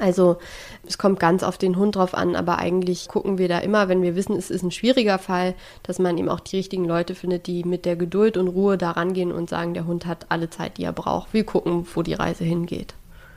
Also 0.00 0.38
es 0.84 0.98
kommt 0.98 1.20
ganz 1.20 1.44
auf 1.44 1.56
den 1.56 1.76
Hund 1.76 1.94
drauf 1.94 2.14
an, 2.14 2.34
aber 2.34 2.58
eigentlich 2.58 3.06
gucken 3.06 3.38
wir 3.38 3.48
da 3.48 3.58
immer, 3.60 3.88
wenn 3.88 4.02
wir 4.02 4.16
wissen, 4.16 4.34
es 4.34 4.50
ist 4.50 4.64
ein 4.64 4.72
schwieriger 4.72 5.18
Fall, 5.18 5.54
dass 5.84 6.00
man 6.00 6.18
eben 6.18 6.28
auch 6.28 6.40
die 6.40 6.56
richtigen 6.56 6.84
Leute 6.84 7.14
findet, 7.14 7.46
die 7.46 7.62
mit 7.62 7.84
der 7.84 7.94
Geduld 7.94 8.36
und 8.36 8.48
Ruhe 8.48 8.76
da 8.76 8.90
rangehen 8.90 9.30
und 9.30 9.48
sagen, 9.48 9.72
der 9.72 9.86
Hund 9.86 10.04
hat 10.04 10.26
alle 10.30 10.50
Zeit, 10.50 10.78
die 10.78 10.84
er 10.84 10.92
braucht. 10.92 11.32
Wir 11.32 11.44
gucken, 11.44 11.86
wo 11.94 12.02
die 12.02 12.14
Reise 12.14 12.44
hingeht 12.44 12.94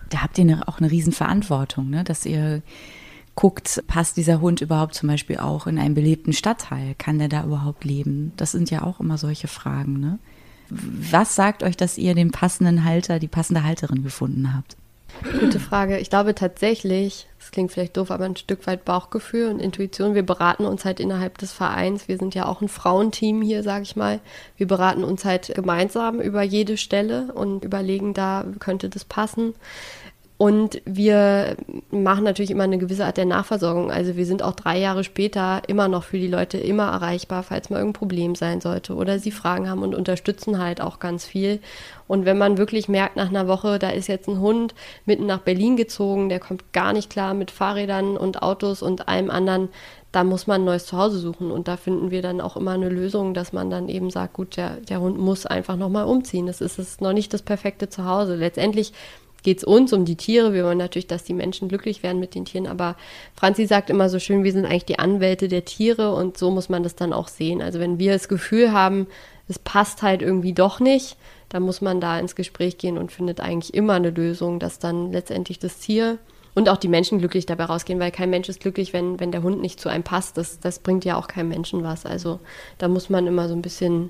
da 0.10 0.24
habt 0.24 0.38
ihr 0.38 0.64
auch 0.68 0.80
eine 0.80 0.92
Riesenverantwortung, 0.92 1.90
ne? 1.90 2.04
dass 2.04 2.26
ihr 2.26 2.62
guckt, 3.38 3.84
passt 3.88 4.18
dieser 4.18 4.42
Hund 4.42 4.62
überhaupt 4.62 4.96
zum 4.96 5.08
Beispiel 5.08 5.38
auch 5.38 5.68
in 5.68 5.78
einen 5.78 5.94
belebten 5.94 6.34
Stadtteil? 6.34 6.96
Kann 6.98 7.20
der 7.20 7.30
da 7.30 7.46
überhaupt 7.46 7.86
leben? 7.86 8.34
Das 8.36 8.52
sind 8.52 8.70
ja 8.72 8.84
auch 8.84 9.00
immer 9.00 9.18
solche 9.18 9.48
Fragen. 9.48 10.00
Ne? 10.00 10.20
Was 10.70 11.36
sagt 11.36 11.64
euch, 11.64 11.78
dass 11.78 12.00
ihr 12.00 12.16
den 12.16 12.32
passenden 12.32 12.84
Halter, 12.84 13.20
die 13.20 13.28
passende 13.28 13.64
Halterin 13.64 14.04
gefunden 14.04 14.54
habt? 14.56 14.76
Gute 15.40 15.60
Frage. 15.60 16.00
Ich 16.00 16.10
glaube 16.10 16.36
tatsächlich, 16.36 17.28
das 17.40 17.52
klingt 17.52 17.72
vielleicht 17.72 17.98
doof, 17.98 18.12
aber 18.12 18.26
ein 18.26 18.36
Stück 18.36 18.66
weit 18.68 18.86
Bauchgefühl 18.86 19.50
und 19.50 19.60
Intuition. 19.60 20.16
Wir 20.16 20.26
beraten 20.26 20.66
uns 20.66 20.84
halt 20.84 21.00
innerhalb 21.00 21.38
des 21.38 21.54
Vereins. 21.54 22.08
Wir 22.08 22.18
sind 22.18 22.36
ja 22.36 22.46
auch 22.46 22.62
ein 22.62 22.68
Frauenteam 22.68 23.42
hier, 23.42 23.64
sage 23.64 23.84
ich 23.84 23.96
mal. 23.96 24.20
Wir 24.58 24.68
beraten 24.68 25.04
uns 25.04 25.26
halt 25.26 25.54
gemeinsam 25.56 26.20
über 26.22 26.42
jede 26.42 26.76
Stelle 26.76 27.32
und 27.34 27.64
überlegen, 27.64 28.14
da 28.14 28.46
könnte 28.60 28.90
das 28.90 29.06
passen. 29.06 29.54
Und 30.38 30.84
wir 30.86 31.58
machen 31.90 32.24
natürlich 32.24 32.52
immer 32.52 32.66
eine 32.66 32.78
gewisse 32.78 33.06
Art 33.06 33.18
der 33.18 33.26
Nachversorgung. 33.26 33.90
Also 33.92 34.16
wir 34.18 34.26
sind 34.28 34.44
auch 34.44 34.54
drei 34.54 34.78
Jahre 34.78 35.04
später 35.04 35.64
immer 35.68 35.88
noch 35.88 36.04
für 36.04 36.20
die 36.20 36.28
Leute 36.28 36.60
immer 36.60 36.92
erreichbar, 36.92 37.42
falls 37.42 37.72
mal 37.72 37.78
irgendein 37.78 38.00
Problem 38.00 38.36
sein 38.36 38.62
sollte 38.62 38.94
oder 38.94 39.18
sie 39.18 39.32
Fragen 39.32 39.68
haben 39.68 39.82
und 39.82 39.96
unterstützen 39.96 40.60
halt 40.60 40.80
auch 40.80 41.00
ganz 41.00 41.26
viel. 41.26 41.60
Und 42.08 42.26
wenn 42.26 42.38
man 42.38 42.60
wirklich 42.60 42.88
merkt 42.88 43.16
nach 43.16 43.30
einer 43.30 43.48
Woche, 43.48 43.80
da 43.80 43.90
ist 43.90 44.08
jetzt 44.08 44.28
ein 44.28 44.40
Hund 44.40 44.76
mitten 45.06 45.26
nach 45.26 45.40
Berlin 45.40 45.76
gezogen, 45.76 46.30
der 46.30 46.40
kommt 46.40 46.72
gar 46.72 46.94
nicht 46.94 47.10
klar 47.10 47.34
mit 47.34 47.50
Fahrrädern 47.50 48.16
und 48.16 48.44
Autos 48.44 48.84
und 48.84 49.08
allem 49.08 49.32
anderen, 49.32 49.70
da 50.12 50.24
muss 50.24 50.46
man 50.46 50.62
ein 50.62 50.66
neues 50.66 50.86
Zuhause 50.86 51.18
suchen. 51.18 51.50
Und 51.50 51.68
da 51.68 51.78
finden 51.78 52.12
wir 52.12 52.22
dann 52.22 52.42
auch 52.42 52.56
immer 52.56 52.72
eine 52.72 52.90
Lösung, 52.90 53.34
dass 53.34 53.54
man 53.54 53.72
dann 53.72 53.90
eben 53.90 54.12
sagt, 54.12 54.34
gut, 54.34 54.56
der, 54.56 54.78
der 54.78 55.02
Hund 55.02 55.18
muss 55.18 55.48
einfach 55.48 55.78
nochmal 55.78 56.06
umziehen. 56.06 56.46
Das 56.46 56.62
ist 56.62 56.78
es 56.78 57.02
noch 57.02 57.14
nicht 57.14 57.34
das 57.34 57.42
perfekte 57.42 57.90
Zuhause. 57.90 58.36
Letztendlich 58.36 58.94
geht 59.44 59.60
es 59.60 59.64
uns 59.64 59.94
um 59.94 60.06
die 60.06 60.16
Tiere. 60.16 60.54
Wir 60.54 60.66
wollen 60.66 60.78
natürlich, 60.78 61.08
dass 61.08 61.24
die 61.24 61.34
Menschen 61.34 61.70
glücklich 61.70 62.04
werden 62.04 62.20
mit 62.20 62.36
den 62.36 62.46
Tieren. 62.46 62.68
Aber 62.68 62.96
Franzi 63.36 63.66
sagt 63.66 63.90
immer 63.90 64.10
so 64.10 64.20
schön, 64.20 64.44
wir 64.44 64.52
sind 64.52 64.66
eigentlich 64.66 64.86
die 64.86 65.00
Anwälte 65.00 65.48
der 65.48 65.66
Tiere 65.66 66.14
und 66.14 66.38
so 66.38 66.52
muss 66.52 66.70
man 66.70 66.84
das 66.84 66.96
dann 66.96 67.14
auch 67.14 67.28
sehen. 67.28 67.62
Also 67.62 67.80
wenn 67.80 68.00
wir 68.00 68.14
das 68.14 68.28
Gefühl 68.28 68.72
haben, 68.72 69.08
es 69.48 69.60
passt 69.60 70.02
halt 70.02 70.22
irgendwie 70.22 70.54
doch 70.54 70.80
nicht, 70.80 71.18
dann 71.50 71.64
muss 71.64 71.82
man 71.82 72.02
da 72.02 72.20
ins 72.20 72.36
Gespräch 72.36 72.78
gehen 72.78 72.98
und 72.98 73.12
findet 73.12 73.40
eigentlich 73.40 73.74
immer 73.74 73.94
eine 73.94 74.10
Lösung, 74.10 74.60
dass 74.60 74.80
dann 74.80 75.12
letztendlich 75.12 75.60
das 75.60 75.80
Tier 75.80 76.18
und 76.54 76.70
auch 76.70 76.78
die 76.78 76.88
Menschen 76.88 77.20
glücklich 77.20 77.46
dabei 77.46 77.66
rausgehen, 77.66 78.00
weil 78.00 78.12
kein 78.12 78.32
Mensch 78.32 78.50
ist 78.50 78.60
glücklich, 78.60 78.92
wenn, 78.92 79.20
wenn 79.20 79.32
der 79.32 79.44
Hund 79.44 79.62
nicht 79.62 79.80
zu 79.80 79.90
einem 79.90 80.04
passt. 80.04 80.38
Das, 80.38 80.60
das 80.60 80.80
bringt 80.80 81.06
ja 81.06 81.16
auch 81.16 81.28
keinem 81.28 81.50
Menschen 81.50 81.84
was. 81.84 82.06
Also 82.06 82.40
da 82.80 82.88
muss 82.88 83.10
man 83.10 83.28
immer 83.28 83.48
so 83.48 83.54
ein 83.54 83.62
bisschen 83.62 84.10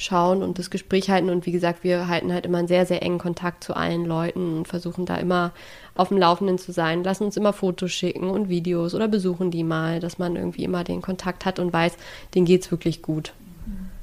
schauen 0.00 0.42
und 0.42 0.58
das 0.58 0.70
Gespräch 0.70 1.10
halten. 1.10 1.30
Und 1.30 1.46
wie 1.46 1.52
gesagt, 1.52 1.84
wir 1.84 2.08
halten 2.08 2.32
halt 2.32 2.46
immer 2.46 2.58
einen 2.58 2.68
sehr, 2.68 2.86
sehr 2.86 3.02
engen 3.02 3.18
Kontakt 3.18 3.62
zu 3.62 3.74
allen 3.74 4.04
Leuten 4.04 4.56
und 4.58 4.68
versuchen 4.68 5.06
da 5.06 5.16
immer 5.16 5.52
auf 5.94 6.08
dem 6.08 6.18
Laufenden 6.18 6.58
zu 6.58 6.72
sein. 6.72 7.04
Lassen 7.04 7.24
uns 7.24 7.36
immer 7.36 7.52
Fotos 7.52 7.92
schicken 7.92 8.30
und 8.30 8.48
Videos 8.48 8.94
oder 8.94 9.08
besuchen 9.08 9.50
die 9.50 9.64
mal, 9.64 10.00
dass 10.00 10.18
man 10.18 10.36
irgendwie 10.36 10.64
immer 10.64 10.84
den 10.84 11.02
Kontakt 11.02 11.44
hat 11.44 11.58
und 11.58 11.72
weiß, 11.72 11.96
denen 12.34 12.46
geht 12.46 12.62
es 12.62 12.70
wirklich 12.70 13.02
gut. 13.02 13.32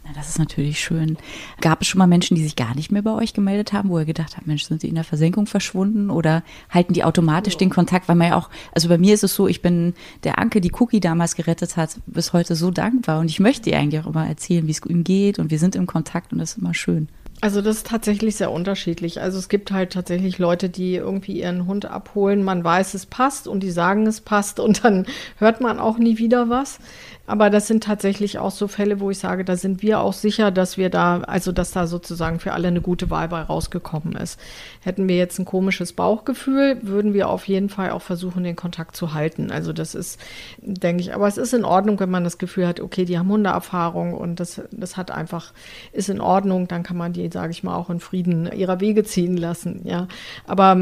Ja, 0.07 0.13
das 0.15 0.29
ist 0.29 0.39
natürlich 0.39 0.79
schön. 0.79 1.17
Gab 1.59 1.81
es 1.81 1.87
schon 1.87 1.99
mal 1.99 2.07
Menschen, 2.07 2.35
die 2.35 2.43
sich 2.43 2.55
gar 2.55 2.73
nicht 2.75 2.93
mehr 2.93 3.01
bei 3.01 3.11
euch 3.11 3.33
gemeldet 3.33 3.73
haben, 3.73 3.89
wo 3.89 3.99
ihr 3.99 4.05
gedacht 4.05 4.37
habt, 4.37 4.47
Mensch, 4.47 4.63
sind 4.63 4.79
sie 4.79 4.87
in 4.87 4.95
der 4.95 5.03
Versenkung 5.03 5.47
verschwunden 5.47 6.09
oder 6.09 6.43
halten 6.69 6.93
die 6.93 7.03
automatisch 7.03 7.55
ja. 7.55 7.59
den 7.59 7.69
Kontakt? 7.69 8.07
Weil 8.07 8.15
man 8.15 8.29
ja 8.29 8.37
auch, 8.37 8.49
also 8.73 8.87
bei 8.87 8.97
mir 8.97 9.13
ist 9.13 9.25
es 9.25 9.35
so, 9.35 9.49
ich 9.49 9.61
bin 9.61 9.95
der 10.23 10.39
Anke, 10.39 10.61
die 10.61 10.71
Cookie 10.79 11.01
damals 11.01 11.35
gerettet 11.35 11.75
hat, 11.75 11.97
bis 12.05 12.31
heute 12.31 12.55
so 12.55 12.71
dankbar 12.71 13.19
und 13.19 13.29
ich 13.29 13.41
möchte 13.41 13.69
ihr 13.69 13.77
eigentlich 13.77 14.01
auch 14.01 14.07
immer 14.07 14.25
erzählen, 14.25 14.65
wie 14.65 14.71
es 14.71 14.81
ihm 14.85 15.03
geht 15.03 15.39
und 15.39 15.51
wir 15.51 15.59
sind 15.59 15.75
im 15.75 15.87
Kontakt 15.87 16.31
und 16.31 16.39
das 16.39 16.51
ist 16.51 16.59
immer 16.59 16.73
schön. 16.73 17.09
Also 17.39 17.61
das 17.61 17.77
ist 17.77 17.87
tatsächlich 17.87 18.35
sehr 18.35 18.51
unterschiedlich. 18.51 19.21
Also 19.21 19.37
es 19.37 19.47
gibt 19.47 19.71
halt 19.71 19.93
tatsächlich 19.93 20.39
Leute, 20.39 20.69
die 20.69 20.95
irgendwie 20.95 21.41
ihren 21.41 21.67
Hund 21.67 21.85
abholen, 21.85 22.43
man 22.43 22.63
weiß, 22.63 22.95
es 22.95 23.05
passt 23.05 23.47
und 23.47 23.61
die 23.61 23.69
sagen, 23.69 24.07
es 24.07 24.21
passt 24.21 24.59
und 24.59 24.83
dann 24.83 25.05
hört 25.37 25.61
man 25.61 25.79
auch 25.79 25.99
nie 25.99 26.17
wieder 26.17 26.49
was. 26.49 26.79
Aber 27.27 27.49
das 27.49 27.67
sind 27.67 27.83
tatsächlich 27.83 28.39
auch 28.39 28.51
so 28.51 28.69
Fälle, 28.69 29.01
wo 29.01 29.11
ich 29.11 29.19
sage, 29.19 29.43
da 29.43 29.57
sind 29.57 29.81
wir 29.81 29.99
auch 29.99 30.13
sicher, 30.13 30.49
dass 30.49 30.77
wir 30.77 30.89
da, 30.89 31.19
also 31.19 31.51
dass 31.51 31.71
da 31.71 31.85
sozusagen 31.85 32.39
für 32.39 32.53
alle 32.53 32.69
eine 32.69 32.79
gute 32.79 33.09
Wahl 33.09 33.27
bei 33.27 33.41
rausgekommen 33.41 34.15
ist. 34.15 34.39
Hätten 34.81 35.09
wir 35.09 35.17
jetzt 35.17 35.37
ein 35.37 35.43
komisches 35.43 35.91
Bauchgefühl, 35.91 36.77
würden 36.83 37.13
wir 37.13 37.27
auf 37.27 37.45
jeden 37.49 37.67
Fall 37.67 37.89
auch 37.89 38.01
versuchen, 38.01 38.45
den 38.45 38.55
Kontakt 38.55 38.95
zu 38.95 39.13
halten. 39.13 39.51
Also 39.51 39.73
das 39.73 39.93
ist, 39.93 40.21
denke 40.61 41.01
ich, 41.01 41.13
aber 41.13 41.27
es 41.27 41.37
ist 41.37 41.53
in 41.53 41.65
Ordnung, 41.65 41.99
wenn 41.99 42.09
man 42.09 42.23
das 42.23 42.37
Gefühl 42.37 42.65
hat, 42.65 42.79
okay, 42.79 43.03
die 43.03 43.19
haben 43.19 43.27
Hundeerfahrung 43.27 44.13
und 44.13 44.39
das, 44.39 44.61
das 44.71 44.95
hat 44.95 45.11
einfach, 45.11 45.51
ist 45.91 46.07
in 46.07 46.21
Ordnung, 46.21 46.69
dann 46.69 46.83
kann 46.83 46.95
man 46.95 47.11
die, 47.11 47.29
sage 47.29 47.51
ich 47.51 47.61
mal, 47.61 47.75
auch 47.75 47.89
in 47.89 47.99
Frieden 47.99 48.49
ihrer 48.53 48.79
Wege 48.79 49.03
ziehen 49.03 49.35
lassen. 49.35 49.81
Ja, 49.83 50.07
aber 50.45 50.77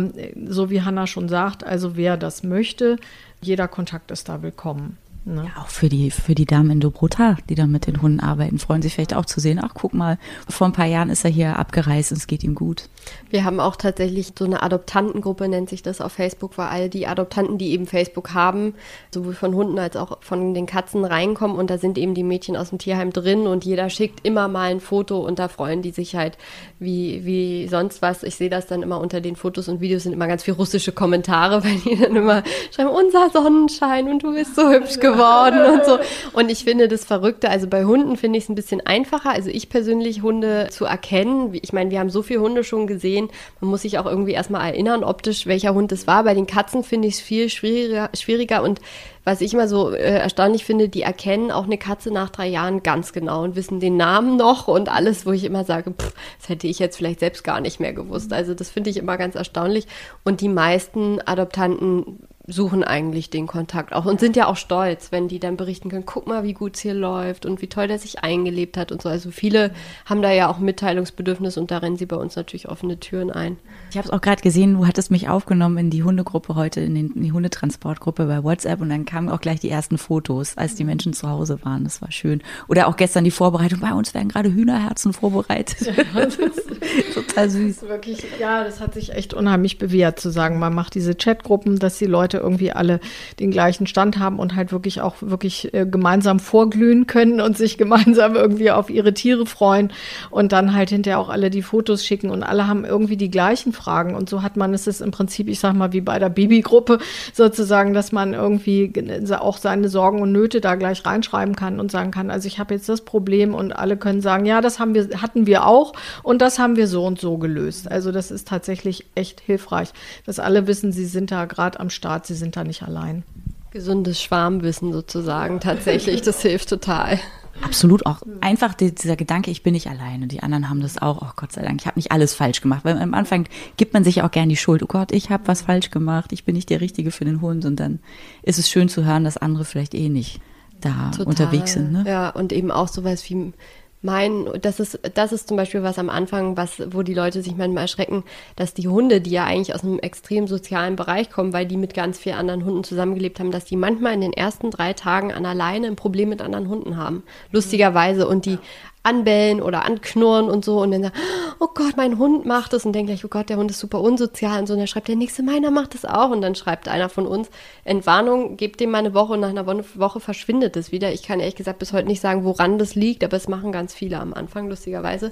so 0.47 0.69
wie 0.69 0.83
Hanna 0.83 1.07
schon 1.07 1.27
sagt, 1.27 1.63
also 1.63 1.97
wer 1.97 2.17
das 2.17 2.43
möchte, 2.43 2.97
jeder 3.41 3.67
Kontakt 3.67 4.11
ist 4.11 4.29
da 4.29 4.43
willkommen. 4.43 4.99
Ne? 5.27 5.45
Ja, 5.45 5.63
auch 5.63 5.69
für 5.69 5.89
die, 5.89 6.11
für 6.11 6.35
die 6.35 6.45
Damen 6.45 6.69
in 6.69 6.79
Dobrota, 6.79 7.35
die 7.49 7.55
da 7.55 7.65
mit 7.65 7.87
den 7.87 7.99
Hunden 7.99 8.19
arbeiten, 8.19 8.59
freuen 8.59 8.83
sich 8.83 8.93
vielleicht 8.93 9.15
auch 9.15 9.25
zu 9.25 9.39
sehen, 9.39 9.59
ach 9.59 9.71
guck 9.73 9.95
mal, 9.95 10.19
vor 10.47 10.67
ein 10.67 10.73
paar 10.73 10.85
Jahren 10.85 11.09
ist 11.09 11.25
er 11.25 11.31
hier 11.31 11.57
abgereist 11.57 12.11
und 12.11 12.19
es 12.19 12.27
geht 12.27 12.43
ihm 12.43 12.53
gut. 12.53 12.89
Wir 13.31 13.43
haben 13.43 13.59
auch 13.59 13.75
tatsächlich 13.75 14.33
so 14.37 14.45
eine 14.45 14.61
Adoptantengruppe, 14.61 15.47
nennt 15.49 15.69
sich 15.69 15.81
das 15.81 15.99
auf 15.99 16.11
Facebook, 16.11 16.59
weil 16.59 16.67
all 16.67 16.89
die 16.89 17.07
Adoptanten, 17.07 17.57
die 17.57 17.71
eben 17.71 17.87
Facebook 17.87 18.35
haben, 18.35 18.75
sowohl 19.11 19.33
von 19.33 19.55
Hunden 19.55 19.79
als 19.79 19.95
auch 19.95 20.21
von 20.21 20.53
den 20.53 20.67
Katzen 20.67 21.03
reinkommen 21.03 21.57
und 21.57 21.71
da 21.71 21.79
sind 21.79 21.97
eben 21.97 22.13
die 22.13 22.23
Mädchen 22.23 22.55
aus 22.55 22.69
dem 22.69 22.77
Tierheim 22.77 23.11
drin 23.11 23.47
und 23.47 23.65
jeder 23.65 23.89
schickt 23.89 24.23
immer 24.27 24.47
mal 24.47 24.69
ein 24.69 24.79
Foto 24.79 25.25
und 25.25 25.39
da 25.39 25.47
freuen 25.47 25.81
die 25.81 25.91
sich 25.91 26.15
halt 26.15 26.37
wie, 26.77 27.25
wie 27.25 27.67
sonst 27.67 28.03
was. 28.03 28.21
Ich 28.21 28.35
sehe 28.35 28.51
das 28.51 28.67
dann 28.67 28.83
immer 28.83 28.99
unter 29.01 29.21
den 29.21 29.35
Fotos 29.35 29.69
und 29.69 29.81
Videos 29.81 30.03
sind 30.03 30.13
immer 30.13 30.27
ganz 30.27 30.43
viel 30.43 30.53
russische 30.53 30.91
Kommentare, 30.91 31.63
weil 31.63 31.77
die 31.77 31.99
dann 31.99 32.15
immer 32.15 32.43
schreiben, 32.69 32.91
unser 32.91 33.31
Sonnenschein 33.31 34.07
und 34.07 34.21
du 34.21 34.35
bist 34.35 34.55
so 34.55 34.69
hübsch 34.69 34.99
geworden 34.99 35.14
geworden 35.15 35.73
und 35.73 35.85
so. 35.85 35.99
Und 36.33 36.49
ich 36.49 36.63
finde 36.63 36.87
das 36.87 37.05
Verrückte, 37.05 37.49
also 37.49 37.67
bei 37.67 37.85
Hunden 37.85 38.17
finde 38.17 38.37
ich 38.37 38.45
es 38.45 38.49
ein 38.49 38.55
bisschen 38.55 38.85
einfacher. 38.85 39.31
Also 39.31 39.49
ich 39.49 39.69
persönlich 39.69 40.21
Hunde 40.21 40.67
zu 40.69 40.85
erkennen. 40.85 41.57
Ich 41.61 41.73
meine, 41.73 41.91
wir 41.91 41.99
haben 41.99 42.09
so 42.09 42.21
viele 42.21 42.41
Hunde 42.41 42.63
schon 42.63 42.87
gesehen. 42.87 43.29
Man 43.61 43.69
muss 43.69 43.81
sich 43.81 43.97
auch 43.99 44.05
irgendwie 44.05 44.33
erstmal 44.33 44.69
erinnern, 44.69 45.03
optisch, 45.03 45.47
welcher 45.47 45.73
Hund 45.73 45.91
es 45.91 46.07
war. 46.07 46.23
Bei 46.23 46.33
den 46.33 46.47
Katzen 46.47 46.83
finde 46.83 47.07
ich 47.07 47.15
es 47.15 47.19
viel 47.21 47.49
schwieriger, 47.49 48.09
schwieriger 48.13 48.63
und 48.63 48.79
was 49.25 49.41
ich 49.41 49.53
immer 49.53 49.67
so 49.67 49.89
äh, 49.89 50.19
erstaunlich 50.19 50.65
finde, 50.65 50.87
die 50.87 51.01
erkennen 51.01 51.51
auch 51.51 51.65
eine 51.65 51.79
Katze 51.79 52.11
nach 52.11 52.29
drei 52.29 52.47
Jahren 52.47 52.83
ganz 52.83 53.11
genau 53.11 53.43
und 53.43 53.55
wissen 53.55 53.79
den 53.79 53.97
Namen 53.97 54.37
noch 54.37 54.67
und 54.67 54.87
alles, 54.87 55.25
wo 55.25 55.31
ich 55.31 55.43
immer 55.43 55.63
sage, 55.63 55.91
pff, 55.91 56.13
das 56.39 56.49
hätte 56.49 56.67
ich 56.67 56.77
jetzt 56.77 56.97
vielleicht 56.97 57.19
selbst 57.19 57.43
gar 57.43 57.59
nicht 57.59 57.79
mehr 57.79 57.91
gewusst. 57.91 58.31
Also 58.31 58.53
das 58.53 58.69
finde 58.69 58.91
ich 58.91 58.97
immer 58.97 59.17
ganz 59.17 59.33
erstaunlich. 59.33 59.87
Und 60.23 60.41
die 60.41 60.47
meisten 60.47 61.19
Adoptanten 61.25 62.19
suchen 62.47 62.83
eigentlich 62.83 63.29
den 63.29 63.47
Kontakt 63.47 63.93
auch 63.93 64.05
und 64.05 64.19
sind 64.19 64.35
ja 64.35 64.47
auch 64.47 64.57
stolz, 64.57 65.11
wenn 65.11 65.27
die 65.27 65.39
dann 65.39 65.57
berichten 65.57 65.89
können, 65.89 66.05
guck 66.05 66.27
mal, 66.27 66.43
wie 66.43 66.53
gut 66.53 66.75
es 66.75 66.81
hier 66.81 66.93
läuft 66.93 67.45
und 67.45 67.61
wie 67.61 67.67
toll 67.67 67.87
der 67.87 67.97
sich 67.97 68.23
eingelebt 68.23 68.77
hat 68.77 68.91
und 68.91 69.01
so. 69.01 69.09
Also 69.09 69.31
viele 69.31 69.71
haben 70.05 70.21
da 70.21 70.31
ja 70.31 70.49
auch 70.49 70.59
Mitteilungsbedürfnis 70.59 71.57
und 71.57 71.71
da 71.71 71.79
rennen 71.79 71.97
sie 71.97 72.05
bei 72.05 72.15
uns 72.15 72.35
natürlich 72.35 72.69
offene 72.69 72.99
Türen 72.99 73.31
ein. 73.31 73.57
Ich 73.89 73.97
habe 73.97 74.07
es 74.07 74.13
auch 74.13 74.21
gerade 74.21 74.41
gesehen, 74.41 74.75
du 74.75 74.85
hattest 74.85 75.09
mich 75.09 75.27
aufgenommen 75.27 75.77
in 75.77 75.89
die 75.89 76.03
Hundegruppe 76.03 76.55
heute, 76.55 76.81
in, 76.81 76.93
den, 76.93 77.11
in, 77.13 77.23
die 77.23 77.31
Hundetransportgruppe 77.31 78.25
bei 78.25 78.43
WhatsApp 78.43 78.81
und 78.81 78.89
dann 78.89 79.05
kamen 79.05 79.29
auch 79.29 79.41
gleich 79.41 79.59
die 79.59 79.69
ersten 79.69 79.97
Fotos, 79.97 80.57
als 80.57 80.75
die 80.75 80.83
Menschen 80.83 81.13
zu 81.13 81.29
Hause 81.29 81.59
waren. 81.63 81.83
Das 81.83 82.01
war 82.01 82.11
schön. 82.11 82.43
Oder 82.67 82.87
auch 82.87 82.95
gestern 82.95 83.23
die 83.23 83.31
Vorbereitung, 83.31 83.79
bei 83.79 83.93
uns 83.93 84.13
werden 84.13 84.29
gerade 84.29 84.53
Hühnerherzen 84.53 85.13
vorbereitet. 85.13 85.95
Ja, 85.95 86.03
das 86.13 86.35
ist 86.35 86.67
total 87.13 87.49
süß. 87.49 87.79
Das 87.79 87.89
wirklich, 87.89 88.23
ja, 88.39 88.63
das 88.63 88.79
hat 88.79 88.93
sich 88.93 89.13
echt 89.13 89.33
unheimlich 89.33 89.77
bewährt 89.77 90.19
zu 90.19 90.29
sagen, 90.29 90.59
man 90.59 90.75
macht 90.75 90.93
diese 90.95 91.15
Chatgruppen, 91.15 91.79
dass 91.79 91.97
die 91.97 92.05
Leute 92.05 92.34
Monate 92.35 92.45
irgendwie 92.45 92.71
alle 92.71 92.99
den 93.39 93.51
gleichen 93.51 93.87
Stand 93.87 94.19
haben 94.19 94.39
und 94.39 94.55
halt 94.55 94.71
wirklich 94.71 95.01
auch 95.01 95.15
wirklich 95.21 95.73
äh, 95.73 95.85
gemeinsam 95.85 96.39
vorglühen 96.39 97.07
können 97.07 97.41
und 97.41 97.57
sich 97.57 97.77
gemeinsam 97.85 98.35
irgendwie 98.35 98.71
auf 98.71 98.89
ihre 98.89 99.13
Tiere 99.13 99.45
freuen 99.45 99.91
und 100.29 100.51
dann 100.51 100.73
halt 100.73 100.89
hinterher 100.89 101.19
auch 101.19 101.29
alle 101.29 101.49
die 101.49 101.61
Fotos 101.61 102.05
schicken 102.05 102.29
und 102.29 102.43
alle 102.43 102.67
haben 102.67 102.85
irgendwie 102.85 103.17
die 103.17 103.31
gleichen 103.31 103.73
Fragen 103.73 104.15
und 104.15 104.29
so 104.29 104.41
hat 104.41 104.57
man 104.57 104.73
es 104.73 104.87
ist 104.87 105.01
im 105.01 105.11
Prinzip, 105.11 105.47
ich 105.47 105.59
sag 105.59 105.73
mal, 105.73 105.93
wie 105.93 106.01
bei 106.01 106.19
der 106.19 106.29
Babygruppe 106.29 106.99
sozusagen, 107.33 107.93
dass 107.93 108.11
man 108.11 108.33
irgendwie 108.33 108.91
auch 109.39 109.57
seine 109.57 109.89
Sorgen 109.89 110.21
und 110.21 110.31
Nöte 110.31 110.61
da 110.61 110.75
gleich 110.75 111.05
reinschreiben 111.05 111.55
kann 111.55 111.79
und 111.79 111.91
sagen 111.91 112.11
kann, 112.11 112.29
also 112.31 112.47
ich 112.47 112.59
habe 112.59 112.73
jetzt 112.73 112.89
das 112.89 113.01
Problem 113.01 113.53
und 113.53 113.71
alle 113.71 113.97
können 113.97 114.21
sagen, 114.21 114.45
ja, 114.45 114.61
das 114.61 114.79
haben 114.79 114.93
wir, 114.93 115.21
hatten 115.21 115.45
wir 115.47 115.65
auch 115.65 115.93
und 116.23 116.41
das 116.41 116.59
haben 116.59 116.75
wir 116.75 116.87
so 116.87 117.05
und 117.05 117.19
so 117.19 117.37
gelöst. 117.37 117.89
Also 117.89 118.11
das 118.11 118.31
ist 118.31 118.47
tatsächlich 118.47 119.05
echt 119.15 119.39
hilfreich, 119.41 119.89
dass 120.25 120.39
alle 120.39 120.67
wissen, 120.67 120.91
sie 120.91 121.05
sind 121.05 121.31
da 121.31 121.45
gerade 121.45 121.79
am 121.79 121.89
Start, 121.89 122.24
sie 122.27 122.35
sind 122.35 122.55
da 122.55 122.63
nicht 122.63 122.83
allein. 122.83 123.23
Gesundes 123.71 124.21
Schwarmwissen 124.21 124.93
sozusagen, 124.93 125.59
tatsächlich, 125.59 126.21
das 126.21 126.41
hilft 126.41 126.69
total. 126.69 127.19
Absolut 127.61 128.05
auch. 128.05 128.21
Einfach 128.41 128.73
dieser 128.73 129.15
Gedanke, 129.15 129.49
ich 129.49 129.63
bin 129.63 129.73
nicht 129.73 129.87
alleine. 129.87 130.27
Die 130.27 130.43
anderen 130.43 130.69
haben 130.69 130.81
das 130.81 131.01
auch. 131.01 131.21
Oh 131.21 131.31
Gott 131.35 131.53
sei 131.53 131.61
Dank, 131.61 131.81
ich 131.81 131.87
habe 131.87 131.97
nicht 131.97 132.11
alles 132.11 132.33
falsch 132.33 132.61
gemacht. 132.61 132.83
Weil 132.83 132.97
am 132.97 133.13
Anfang 133.13 133.47
gibt 133.77 133.93
man 133.93 134.03
sich 134.03 134.17
ja 134.17 134.27
auch 134.27 134.31
gern 134.31 134.49
die 134.49 134.57
Schuld. 134.57 134.83
Oh 134.83 134.87
Gott, 134.87 135.11
ich 135.11 135.29
habe 135.29 135.47
was 135.47 135.61
falsch 135.61 135.89
gemacht. 135.89 136.33
Ich 136.33 136.43
bin 136.43 136.55
nicht 136.55 136.69
der 136.69 136.81
Richtige 136.81 137.11
für 137.11 137.25
den 137.25 137.41
Hund. 137.41 137.65
Und 137.65 137.79
dann 137.79 137.99
ist 138.43 138.59
es 138.59 138.69
schön 138.69 138.89
zu 138.89 139.05
hören, 139.05 139.23
dass 139.23 139.37
andere 139.37 139.63
vielleicht 139.63 139.93
eh 139.93 140.09
nicht 140.09 140.41
da 140.81 141.11
Total. 141.11 141.27
unterwegs 141.27 141.73
sind. 141.73 141.91
Ne? 141.93 142.03
Ja, 142.05 142.29
und 142.29 142.51
eben 142.51 142.71
auch 142.71 142.89
sowas 142.89 143.29
wie 143.29 143.53
mein, 144.01 144.47
das 144.61 144.79
ist, 144.79 144.99
das 145.15 145.33
ist 145.33 145.47
zum 145.47 145.57
Beispiel 145.57 145.81
was 145.81 145.97
am 145.97 146.09
Anfang, 146.09 146.57
was, 146.57 146.81
wo 146.93 147.01
die 147.01 147.13
Leute 147.13 147.41
sich 147.41 147.55
manchmal 147.55 147.83
erschrecken, 147.83 148.23
dass 148.55 148.73
die 148.73 148.87
Hunde, 148.87 149.19
die 149.19 149.31
ja 149.31 149.45
eigentlich 149.45 149.73
aus 149.73 149.83
einem 149.83 149.99
extrem 149.99 150.47
sozialen 150.47 150.95
Bereich 150.95 151.31
kommen, 151.31 151.53
weil 151.53 151.65
die 151.65 151.77
mit 151.77 151.93
ganz 151.93 152.19
vielen 152.19 152.35
anderen 152.35 152.65
Hunden 152.65 152.83
zusammengelebt 152.83 153.39
haben, 153.39 153.51
dass 153.51 153.65
die 153.65 153.77
manchmal 153.77 154.13
in 154.13 154.21
den 154.21 154.33
ersten 154.33 154.69
drei 154.69 154.93
Tagen 154.93 155.33
an 155.33 155.45
alleine 155.45 155.87
ein 155.87 155.95
Problem 155.95 156.29
mit 156.29 156.41
anderen 156.41 156.69
Hunden 156.69 156.97
haben. 156.97 157.23
Lustigerweise. 157.51 158.27
Und 158.27 158.45
die 158.45 158.59
anbellen 159.05 159.61
oder 159.61 159.85
anknurren 159.85 160.49
und 160.49 160.65
so 160.65 160.81
und 160.81 160.91
dann 160.91 161.03
sagt, 161.03 161.15
oh 161.59 161.67
Gott, 161.73 161.97
mein 161.97 162.17
Hund 162.17 162.45
macht 162.45 162.73
das 162.73 162.85
und 162.85 162.93
denkt 162.93 163.09
gleich, 163.09 163.23
oh 163.25 163.29
Gott, 163.29 163.49
der 163.49 163.57
Hund 163.57 163.71
ist 163.71 163.79
super 163.79 164.01
unsozial 164.01 164.59
und 164.59 164.67
so 164.67 164.73
und 164.73 164.79
dann 164.79 164.87
schreibt 164.87 165.07
der 165.07 165.15
nächste, 165.15 165.43
meiner 165.43 165.71
macht 165.71 165.93
das 165.93 166.05
auch 166.05 166.31
und 166.31 166.41
dann 166.41 166.55
schreibt 166.55 166.87
einer 166.87 167.09
von 167.09 167.27
uns, 167.27 167.49
Entwarnung, 167.83 168.57
gebt 168.57 168.79
dem 168.79 168.91
mal 168.91 168.99
eine 168.99 169.13
Woche 169.13 169.33
und 169.33 169.41
nach 169.41 169.49
einer 169.49 169.65
Woche 169.67 170.19
verschwindet 170.19 170.75
es 170.75 170.91
wieder. 170.91 171.11
Ich 171.13 171.23
kann 171.23 171.39
ehrlich 171.39 171.55
gesagt 171.55 171.79
bis 171.79 171.93
heute 171.93 172.07
nicht 172.07 172.21
sagen, 172.21 172.43
woran 172.43 172.77
das 172.77 172.95
liegt, 172.95 173.23
aber 173.23 173.37
es 173.37 173.47
machen 173.47 173.71
ganz 173.71 173.93
viele 173.93 174.19
am 174.19 174.33
Anfang, 174.33 174.69
lustigerweise. 174.69 175.31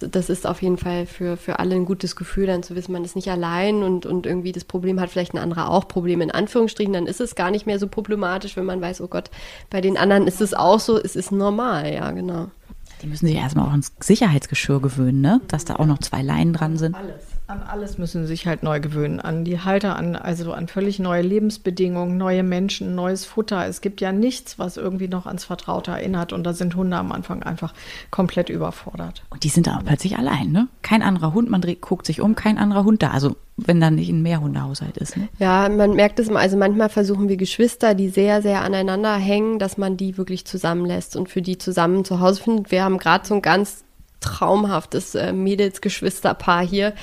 Das 0.00 0.30
ist 0.30 0.46
auf 0.46 0.62
jeden 0.62 0.78
Fall 0.78 1.06
für, 1.06 1.36
für 1.36 1.58
alle 1.58 1.74
ein 1.74 1.84
gutes 1.84 2.16
Gefühl, 2.16 2.46
dann 2.46 2.62
zu 2.62 2.74
wissen, 2.76 2.92
man 2.92 3.04
ist 3.04 3.16
nicht 3.16 3.30
allein 3.30 3.82
und, 3.82 4.06
und 4.06 4.26
irgendwie 4.26 4.52
das 4.52 4.64
Problem 4.64 5.00
hat 5.00 5.10
vielleicht 5.10 5.34
ein 5.34 5.38
anderer 5.38 5.70
auch 5.70 5.88
Probleme 5.88 6.24
in 6.24 6.30
Anführungsstrichen, 6.30 6.92
dann 6.92 7.06
ist 7.06 7.20
es 7.20 7.34
gar 7.34 7.50
nicht 7.50 7.66
mehr 7.66 7.78
so 7.78 7.88
problematisch, 7.88 8.56
wenn 8.56 8.64
man 8.64 8.80
weiß, 8.80 9.00
oh 9.00 9.08
Gott, 9.08 9.30
bei 9.70 9.80
den 9.80 9.96
anderen 9.96 10.26
ist 10.26 10.40
es 10.40 10.54
auch 10.54 10.80
so, 10.80 10.98
es 10.98 11.16
ist 11.16 11.32
normal, 11.32 11.92
ja, 11.92 12.10
genau. 12.12 12.48
Die 13.02 13.06
müssen 13.06 13.26
sich 13.26 13.36
erstmal 13.36 13.68
auch 13.68 13.74
ins 13.74 13.92
Sicherheitsgeschirr 14.00 14.80
gewöhnen, 14.80 15.20
ne? 15.20 15.40
Dass 15.48 15.64
da 15.64 15.76
auch 15.76 15.86
noch 15.86 15.98
zwei 15.98 16.22
Leinen 16.22 16.52
dran 16.52 16.76
sind. 16.76 16.94
Alles. 16.94 17.37
An 17.48 17.62
alles 17.62 17.96
müssen 17.96 18.24
sie 18.24 18.28
sich 18.28 18.46
halt 18.46 18.62
neu 18.62 18.78
gewöhnen. 18.78 19.20
An 19.20 19.42
die 19.42 19.58
Halter, 19.58 19.96
an, 19.96 20.16
also 20.16 20.52
an 20.52 20.68
völlig 20.68 20.98
neue 20.98 21.22
Lebensbedingungen, 21.22 22.18
neue 22.18 22.42
Menschen, 22.42 22.94
neues 22.94 23.24
Futter. 23.24 23.66
Es 23.66 23.80
gibt 23.80 24.02
ja 24.02 24.12
nichts, 24.12 24.58
was 24.58 24.76
irgendwie 24.76 25.08
noch 25.08 25.24
ans 25.24 25.44
Vertraute 25.44 25.92
erinnert. 25.92 26.34
Und 26.34 26.44
da 26.44 26.52
sind 26.52 26.76
Hunde 26.76 26.98
am 26.98 27.10
Anfang 27.10 27.42
einfach 27.42 27.72
komplett 28.10 28.50
überfordert. 28.50 29.24
Und 29.30 29.44
die 29.44 29.48
sind 29.48 29.66
da 29.66 29.80
plötzlich 29.82 30.18
allein, 30.18 30.52
ne? 30.52 30.68
Kein 30.82 31.00
anderer 31.00 31.32
Hund, 31.32 31.48
man 31.48 31.62
guckt 31.80 32.04
sich 32.04 32.20
um, 32.20 32.34
kein 32.34 32.58
anderer 32.58 32.84
Hund 32.84 33.02
da. 33.02 33.12
Also 33.12 33.36
wenn 33.56 33.80
dann 33.80 33.94
nicht 33.94 34.10
ein 34.10 34.20
Mehrhundehaushalt 34.20 34.98
ist. 34.98 35.16
Ne? 35.16 35.30
Ja, 35.38 35.70
man 35.70 35.94
merkt 35.94 36.20
es 36.20 36.28
mal. 36.30 36.40
Also 36.40 36.58
manchmal 36.58 36.90
versuchen 36.90 37.30
wir 37.30 37.38
Geschwister, 37.38 37.94
die 37.94 38.10
sehr, 38.10 38.42
sehr 38.42 38.60
aneinander 38.60 39.16
hängen, 39.16 39.58
dass 39.58 39.78
man 39.78 39.96
die 39.96 40.18
wirklich 40.18 40.44
zusammenlässt 40.44 41.16
und 41.16 41.30
für 41.30 41.40
die 41.40 41.56
zusammen 41.56 42.04
zu 42.04 42.20
Hause 42.20 42.42
findet. 42.42 42.70
Wir 42.70 42.84
haben 42.84 42.98
gerade 42.98 43.26
so 43.26 43.34
ein 43.34 43.42
ganz 43.42 43.84
traumhaftes 44.20 45.14
äh, 45.14 45.32
Mädelsgeschwisterpaar 45.32 46.66
hier 46.66 46.94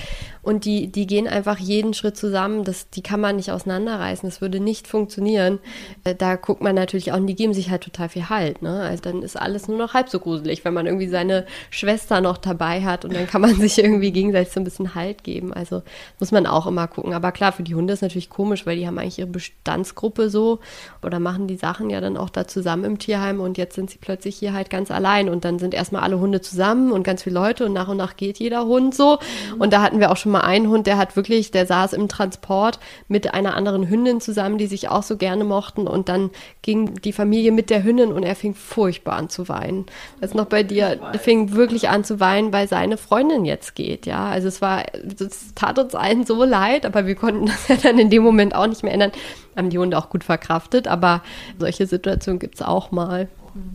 und 0.45 0.63
die, 0.65 0.87
die 0.87 1.07
gehen 1.07 1.27
einfach 1.27 1.57
jeden 1.57 1.95
Schritt 1.95 2.15
zusammen. 2.15 2.63
Das, 2.63 2.91
die 2.91 3.01
kann 3.01 3.19
man 3.19 3.35
nicht 3.35 3.51
auseinanderreißen. 3.51 4.29
Das 4.29 4.41
würde 4.41 4.59
nicht 4.59 4.87
funktionieren. 4.87 5.57
Äh, 6.03 6.13
da 6.13 6.35
guckt 6.35 6.61
man 6.61 6.75
natürlich 6.75 7.11
auch, 7.11 7.17
und 7.17 7.25
die 7.25 7.35
geben 7.35 7.53
sich 7.53 7.71
halt 7.71 7.81
total 7.81 8.09
viel 8.09 8.29
Halt. 8.29 8.61
Ne? 8.61 8.81
Also 8.81 9.01
dann 9.01 9.23
ist 9.23 9.35
alles 9.35 9.67
nur 9.67 9.79
noch 9.79 9.95
halb 9.95 10.09
so 10.09 10.19
gruselig, 10.19 10.63
wenn 10.63 10.75
man 10.75 10.85
irgendwie 10.85 11.07
seine 11.07 11.47
Schwester 11.71 12.21
noch 12.21 12.37
dabei 12.37 12.83
hat 12.83 13.05
und 13.05 13.15
dann 13.15 13.25
kann 13.25 13.41
man 13.41 13.55
sich 13.59 13.79
irgendwie 13.79 14.11
gegenseitig 14.11 14.53
so 14.53 14.59
ein 14.59 14.63
bisschen 14.63 14.93
Halt 14.93 15.23
geben. 15.23 15.51
Also 15.51 15.81
muss 16.19 16.31
man 16.31 16.45
auch 16.45 16.67
immer 16.67 16.87
gucken. 16.87 17.13
Aber 17.13 17.31
klar, 17.31 17.51
für 17.51 17.63
die 17.63 17.73
Hunde 17.73 17.93
ist 17.93 18.01
natürlich 18.01 18.29
komisch, 18.29 18.67
weil 18.67 18.77
die 18.77 18.85
haben 18.85 18.99
eigentlich 18.99 19.17
ihre 19.17 19.27
Bestandsgruppe 19.27 20.29
so 20.29 20.59
oder 21.01 21.19
machen 21.19 21.47
die 21.47 21.57
Sachen 21.57 21.89
ja 21.89 22.01
dann 22.01 22.17
auch 22.17 22.29
da 22.29 22.47
zusammen 22.47 22.83
im 22.83 22.99
Tierheim 22.99 23.39
und 23.39 23.57
jetzt 23.57 23.73
sind 23.73 23.89
sie 23.89 23.97
plötzlich 23.97 24.35
hier 24.37 24.53
halt 24.53 24.69
ganz 24.69 24.91
allein 24.91 25.27
und 25.27 25.43
dann 25.43 25.57
sind 25.57 25.73
erstmal 25.73 26.03
alle 26.03 26.19
Hunde 26.19 26.39
zusammen 26.41 26.91
und 26.91 27.01
ganz 27.01 27.23
viele 27.23 27.33
Leute 27.33 27.65
und 27.65 27.73
nach 27.73 27.87
und 27.87 27.97
nach 27.97 28.15
geht 28.15 28.37
jeder 28.37 28.65
Hund 28.65 28.93
so. 28.93 29.17
Und 29.57 29.73
da 29.73 29.81
hatten 29.81 29.99
wir 29.99 30.11
auch 30.11 30.17
schon 30.17 30.34
mal 30.34 30.34
mal 30.35 30.41
einen 30.41 30.67
Hund, 30.67 30.85
der 30.87 30.97
hat 30.97 31.15
wirklich, 31.15 31.51
der 31.51 31.65
saß 31.65 31.93
im 31.93 32.07
Transport 32.07 32.79
mit 33.07 33.33
einer 33.33 33.55
anderen 33.55 33.89
Hündin 33.89 34.19
zusammen, 34.19 34.57
die 34.57 34.67
sich 34.67 34.89
auch 34.89 35.03
so 35.03 35.15
gerne 35.17 35.43
mochten 35.43 35.87
und 35.87 36.09
dann 36.09 36.29
ging 36.61 36.95
die 36.95 37.13
Familie 37.13 37.51
mit 37.51 37.69
der 37.69 37.83
Hündin 37.83 38.11
und 38.11 38.23
er 38.23 38.35
fing 38.35 38.53
furchtbar 38.53 39.15
an 39.15 39.29
zu 39.29 39.47
weinen. 39.47 39.85
Das 40.19 40.31
ist 40.31 40.35
noch 40.35 40.45
bei 40.45 40.63
dir, 40.63 40.99
er 41.13 41.19
fing 41.19 41.53
wirklich 41.53 41.89
an 41.89 42.03
zu 42.03 42.19
weinen, 42.19 42.51
weil 42.51 42.67
seine 42.67 42.97
Freundin 42.97 43.45
jetzt 43.45 43.75
geht, 43.75 44.05
ja. 44.05 44.25
Also 44.25 44.47
es 44.49 44.61
war, 44.61 44.83
es 44.93 45.55
tat 45.55 45.79
uns 45.79 45.95
allen 45.95 46.25
so 46.25 46.43
leid, 46.43 46.85
aber 46.85 47.05
wir 47.05 47.15
konnten 47.15 47.45
das 47.45 47.67
ja 47.69 47.77
dann 47.77 47.97
in 47.97 48.09
dem 48.09 48.23
Moment 48.23 48.53
auch 48.55 48.67
nicht 48.67 48.83
mehr 48.83 48.93
ändern. 48.93 49.11
Haben 49.55 49.69
die 49.69 49.79
Hunde 49.79 49.97
auch 49.97 50.09
gut 50.09 50.25
verkraftet, 50.25 50.87
aber 50.87 51.23
solche 51.57 51.87
Situationen 51.87 52.39
gibt 52.39 52.55
es 52.55 52.61
auch 52.61 52.91
mal. 52.91 53.29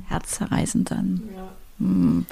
Herzzerreißend 0.08 0.90
dann. 0.90 1.22
Ja. 1.34 1.48
Hm. 1.78 2.26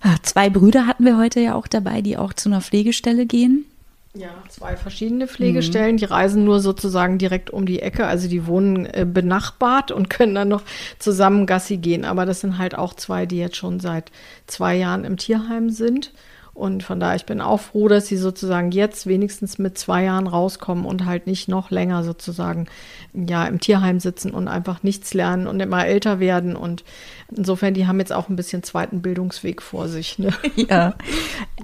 Ah, 0.00 0.16
zwei 0.22 0.48
Brüder 0.48 0.86
hatten 0.86 1.04
wir 1.04 1.18
heute 1.18 1.40
ja 1.40 1.54
auch 1.54 1.66
dabei, 1.66 2.00
die 2.00 2.16
auch 2.16 2.32
zu 2.32 2.48
einer 2.48 2.60
Pflegestelle 2.60 3.26
gehen. 3.26 3.66
Ja, 4.12 4.30
zwei 4.48 4.76
verschiedene 4.76 5.28
Pflegestellen. 5.28 5.92
Mhm. 5.92 5.98
Die 5.98 6.04
reisen 6.04 6.44
nur 6.44 6.58
sozusagen 6.58 7.18
direkt 7.18 7.50
um 7.50 7.64
die 7.64 7.80
Ecke. 7.80 8.06
Also 8.06 8.28
die 8.28 8.46
wohnen 8.46 8.86
äh, 8.86 9.06
benachbart 9.08 9.92
und 9.92 10.10
können 10.10 10.34
dann 10.34 10.48
noch 10.48 10.62
zusammen 10.98 11.46
Gassi 11.46 11.76
gehen. 11.76 12.04
Aber 12.04 12.26
das 12.26 12.40
sind 12.40 12.58
halt 12.58 12.74
auch 12.74 12.94
zwei, 12.94 13.26
die 13.26 13.38
jetzt 13.38 13.56
schon 13.56 13.78
seit 13.78 14.10
zwei 14.46 14.74
Jahren 14.74 15.04
im 15.04 15.16
Tierheim 15.16 15.70
sind. 15.70 16.12
Und 16.60 16.82
von 16.82 17.00
daher, 17.00 17.16
ich 17.16 17.24
bin 17.24 17.40
auch 17.40 17.58
froh, 17.58 17.88
dass 17.88 18.06
sie 18.06 18.18
sozusagen 18.18 18.70
jetzt 18.70 19.06
wenigstens 19.06 19.56
mit 19.58 19.78
zwei 19.78 20.04
Jahren 20.04 20.26
rauskommen 20.26 20.84
und 20.84 21.06
halt 21.06 21.26
nicht 21.26 21.48
noch 21.48 21.70
länger 21.70 22.04
sozusagen 22.04 22.66
ja 23.14 23.46
im 23.46 23.60
Tierheim 23.60 23.98
sitzen 23.98 24.32
und 24.32 24.46
einfach 24.46 24.82
nichts 24.82 25.14
lernen 25.14 25.46
und 25.46 25.58
immer 25.58 25.86
älter 25.86 26.20
werden. 26.20 26.56
Und 26.56 26.84
insofern, 27.34 27.72
die 27.72 27.86
haben 27.86 27.98
jetzt 27.98 28.12
auch 28.12 28.28
ein 28.28 28.36
bisschen 28.36 28.62
zweiten 28.62 29.00
Bildungsweg 29.00 29.62
vor 29.62 29.88
sich. 29.88 30.18
Ne? 30.18 30.34
Ja. 30.56 30.94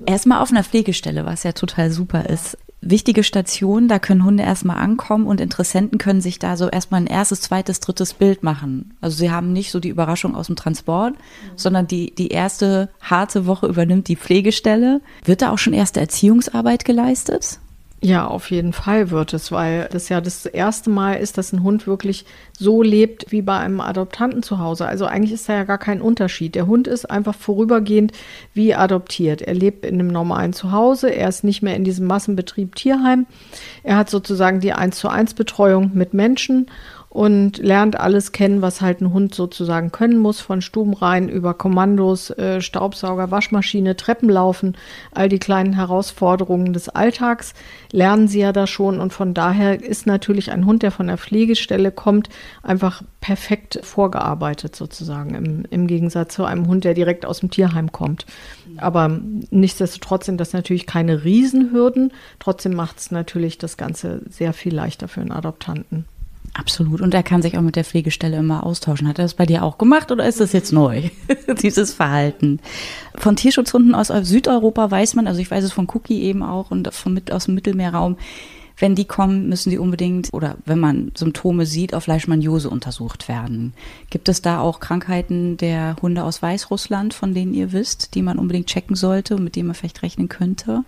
Erstmal 0.07 0.41
auf 0.41 0.51
einer 0.51 0.65
Pflegestelle, 0.65 1.27
was 1.27 1.43
ja 1.43 1.53
total 1.53 1.91
super 1.91 2.31
ist 2.31 2.57
wichtige 2.91 3.23
Station, 3.25 3.89
da 3.89 3.99
können 3.99 4.25
Hunde 4.25 4.43
erstmal 4.43 4.79
ankommen 4.79 5.27
und 5.27 5.41
Interessenten 5.41 5.99
können 5.99 6.21
sich 6.21 6.39
da 6.39 6.57
so 6.57 6.69
erstmal 6.69 7.01
ein 7.01 7.07
erstes, 7.07 7.41
zweites, 7.41 7.81
drittes 7.81 8.15
Bild 8.15 8.43
machen. 8.43 8.95
Also 9.01 9.17
sie 9.17 9.31
haben 9.31 9.53
nicht 9.53 9.71
so 9.71 9.81
die 9.81 9.89
Überraschung 9.89 10.35
aus 10.35 10.47
dem 10.47 10.57
Transport, 10.57 11.15
mhm. 11.15 11.19
sondern 11.57 11.87
die, 11.87 12.15
die 12.15 12.29
erste 12.29 12.89
harte 13.01 13.47
Woche 13.47 13.67
übernimmt 13.67 14.09
die 14.09 14.17
Pflegestelle. 14.17 15.01
Wird 15.25 15.43
da 15.43 15.53
auch 15.53 15.59
schon 15.59 15.73
erste 15.73 16.01
Erziehungsarbeit 16.01 16.85
geleistet? 16.85 17.59
Ja, 18.03 18.27
auf 18.27 18.51
jeden 18.51 18.75
Fall 18.75 19.11
wird 19.11 19.33
es, 19.33 19.51
weil 19.51 19.89
das 19.91 20.11
ja 20.11 20.21
das 20.21 20.45
erste 20.45 20.91
Mal 20.91 21.15
ist, 21.15 21.39
dass 21.39 21.55
ein 21.55 21.63
Hund 21.63 21.87
wirklich 21.87 22.27
so 22.53 22.83
lebt 22.83 23.33
wie 23.33 23.41
bei 23.41 23.59
einem 23.59 23.81
Adoptanten 23.81 24.43
zu 24.43 24.59
Hause. 24.59 24.87
Also 24.87 25.07
eigentlich 25.07 25.33
ist 25.33 25.49
da 25.49 25.55
ja 25.55 25.65
gar 25.65 25.79
kein 25.79 26.03
Unterschied. 26.03 26.55
Der 26.55 26.67
Hund 26.67 26.87
ist 26.89 27.11
einfach 27.11 27.35
vorübergehend 27.35 28.13
wie 28.53 28.75
adoptiert. 28.75 29.41
Er 29.41 29.55
lebt 29.55 29.87
in 29.87 29.95
einem 29.95 30.09
normalen 30.09 30.53
Zuhause, 30.53 31.09
er 31.09 31.29
ist 31.29 31.43
nicht 31.43 31.63
mehr 31.63 31.75
in 31.75 31.85
diesem 31.85 32.07
Massenbetrieb 32.07 32.75
Tierheim. 32.75 33.27
Er 33.83 33.97
hat 33.97 34.11
sozusagen 34.11 34.61
die 34.61 34.75
1 34.75 34.99
zu 34.99 35.09
1 35.09 35.33
Betreuung 35.33 35.93
mit 35.95 36.13
Menschen 36.13 36.67
und 37.09 37.59
lernt 37.59 37.99
alles 37.99 38.33
kennen, 38.33 38.61
was 38.61 38.83
halt 38.83 39.01
ein 39.01 39.13
Hund 39.13 39.35
sozusagen 39.35 39.91
können 39.91 40.19
muss, 40.19 40.41
von 40.41 40.61
Stubenrein 40.61 41.29
über 41.29 41.55
Kommandos, 41.55 42.31
äh, 42.31 42.61
Staubsauger, 42.61 43.31
Waschmaschine, 43.31 43.97
Treppenlaufen, 43.97 44.77
all 45.13 45.29
die 45.29 45.39
kleinen 45.39 45.73
Herausforderungen 45.73 46.73
des 46.73 46.89
Alltags 46.91 47.55
lernen 47.91 48.29
sie 48.29 48.41
ja 48.41 48.53
da 48.53 48.67
schon 48.67 49.01
und 49.01 49.13
von 49.13 49.33
daher 49.33 49.83
ist 49.83 50.07
natürlich 50.07 50.51
ein 50.51 50.67
Hund, 50.67 50.83
der 50.83 50.91
von 50.91 51.07
der 51.07 51.17
Pflegestelle 51.17 51.91
kommt, 51.91 52.29
einfach 52.63 53.03
perfekt 53.21 53.81
vorgearbeitet 53.83 54.77
sozusagen 54.77 55.35
im, 55.35 55.65
im 55.71 55.87
Gegensatz 55.87 56.35
zu 56.35 56.45
einem 56.45 56.67
Hund, 56.67 56.85
der 56.85 56.95
direkt 56.95 57.25
aus 57.25 57.41
dem 57.41 57.51
Tierheim 57.51 57.93
kommt. 57.93 58.27
Aber 58.77 59.21
nichtsdestotrotz 59.51 60.27
sind 60.27 60.39
das 60.39 60.53
natürlich 60.53 60.87
keine 60.87 61.25
Riesenhürden, 61.25 62.13
trotzdem 62.41 62.75
macht 62.75 62.99
es 62.99 63.11
natürlich 63.11 63.59
das 63.59 63.77
Ganze 63.77 64.21
sehr 64.29 64.53
viel 64.53 64.75
leichter 64.75 65.09
für 65.09 65.23
einen 65.23 65.33
Adoptanten. 65.33 66.05
Absolut. 66.59 67.03
Und 67.03 67.13
er 67.13 67.23
kann 67.23 67.43
sich 67.43 67.59
auch 67.59 67.63
mit 67.63 67.77
der 67.77 67.85
Pflegestelle 67.85 68.39
immer 68.39 68.65
austauschen. 68.65 69.07
Hat 69.07 69.19
er 69.19 69.25
das 69.25 69.35
bei 69.35 69.45
dir 69.45 69.63
auch 69.63 69.77
gemacht 69.77 70.11
oder 70.11 70.27
ist 70.27 70.41
das 70.41 70.53
jetzt 70.53 70.73
neu, 70.73 71.11
dieses 71.63 71.93
Verhalten? 71.93 72.61
Von 73.15 73.37
Tierschutzhunden 73.37 73.95
aus 73.95 74.09
Südeuropa 74.09 74.91
weiß 74.91 75.17
man, 75.17 75.27
also 75.27 75.39
ich 75.41 75.51
weiß 75.51 75.65
es 75.65 75.73
von 75.73 75.87
Cookie 75.93 76.23
eben 76.23 76.43
auch 76.43 76.71
und 76.71 76.93
von, 76.95 77.21
aus 77.31 77.45
dem 77.45 77.55
Mittelmeerraum, 77.55 78.17
wenn 78.79 78.95
die 78.95 79.05
kommen, 79.05 79.51
müssen 79.51 79.69
die 79.69 79.79
unbedingt 79.79 80.33
oder 80.33 80.57
wenn 80.65 80.79
man 80.79 81.13
Symptome 81.15 81.67
sieht, 81.67 81.95
auf 81.95 82.07
Leishmaniose 82.07 82.71
untersucht 82.71 83.29
werden. 83.29 83.75
Gibt 84.09 84.29
es 84.31 84.41
da 84.41 84.61
auch 84.61 84.81
Krankheiten 84.81 85.59
der 85.59 85.97
Hunde 86.01 86.25
aus 86.25 86.41
Weißrussland, 86.41 87.13
von 87.13 87.35
denen 87.35 87.53
ihr 87.53 87.73
wisst, 87.73 88.15
die 88.15 88.23
man 88.23 88.39
unbedingt 88.39 88.69
checken 88.69 88.97
sollte 88.97 89.37
und 89.37 89.45
mit 89.45 89.57
denen 89.57 89.69
man 89.69 89.75
vielleicht 89.75 90.03
rechnen 90.03 90.29
könnte? 90.29 90.85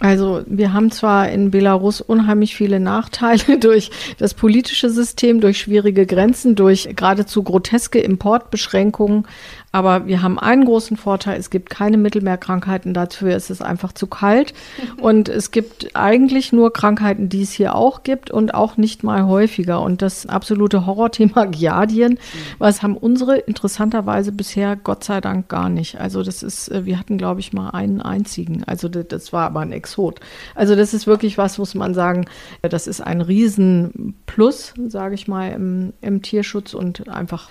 Also 0.00 0.42
wir 0.46 0.72
haben 0.72 0.90
zwar 0.90 1.28
in 1.28 1.50
Belarus 1.50 2.00
unheimlich 2.00 2.56
viele 2.56 2.80
Nachteile 2.80 3.58
durch 3.60 3.90
das 4.18 4.32
politische 4.32 4.88
System, 4.88 5.42
durch 5.42 5.58
schwierige 5.58 6.06
Grenzen, 6.06 6.54
durch 6.54 6.88
geradezu 6.96 7.42
groteske 7.42 8.00
Importbeschränkungen, 8.00 9.26
aber 9.72 10.06
wir 10.06 10.20
haben 10.20 10.38
einen 10.38 10.64
großen 10.64 10.96
Vorteil, 10.96 11.38
es 11.38 11.48
gibt 11.48 11.70
keine 11.70 11.96
Mittelmeerkrankheiten, 11.96 12.92
dafür 12.92 13.36
ist 13.36 13.50
es 13.50 13.62
einfach 13.62 13.92
zu 13.92 14.08
kalt. 14.08 14.52
Und 15.00 15.28
es 15.28 15.52
gibt 15.52 15.94
eigentlich 15.94 16.52
nur 16.52 16.72
Krankheiten, 16.72 17.28
die 17.28 17.42
es 17.42 17.52
hier 17.52 17.74
auch 17.74 18.02
gibt 18.02 18.30
und 18.30 18.54
auch 18.54 18.76
nicht 18.76 19.02
mal 19.02 19.26
häufiger. 19.26 19.80
Und 19.80 20.02
das 20.02 20.26
absolute 20.26 20.86
Horrorthema 20.86 21.44
Giardien, 21.50 22.18
was 22.58 22.82
haben 22.82 22.96
unsere 22.96 23.38
interessanterweise 23.38 24.32
bisher 24.32 24.76
Gott 24.76 25.04
sei 25.04 25.20
Dank 25.20 25.48
gar 25.48 25.68
nicht. 25.68 26.00
Also 26.00 26.22
das 26.22 26.42
ist, 26.42 26.68
äh, 26.68 26.84
wir 26.84 26.98
hatten 26.98 27.18
glaube 27.18 27.40
ich 27.40 27.52
mal 27.52 27.70
einen 27.70 28.00
einzigen. 28.02 28.64
Also 28.64 28.88
das, 28.88 29.08
das 29.08 29.32
war 29.32 29.46
aber 29.46 29.60
ein 29.60 29.72
Exot. 29.72 30.20
Also 30.54 30.76
das 30.76 30.94
ist 30.94 31.06
wirklich 31.06 31.38
was, 31.38 31.58
muss 31.58 31.74
man 31.74 31.94
sagen, 31.94 32.26
das 32.62 32.86
ist 32.86 33.00
ein 33.00 33.20
Riesenplus, 33.20 34.74
sage 34.88 35.14
ich 35.14 35.28
mal, 35.28 35.52
im, 35.52 35.92
im 36.00 36.22
Tierschutz 36.22 36.74
und 36.74 37.08
einfach 37.08 37.50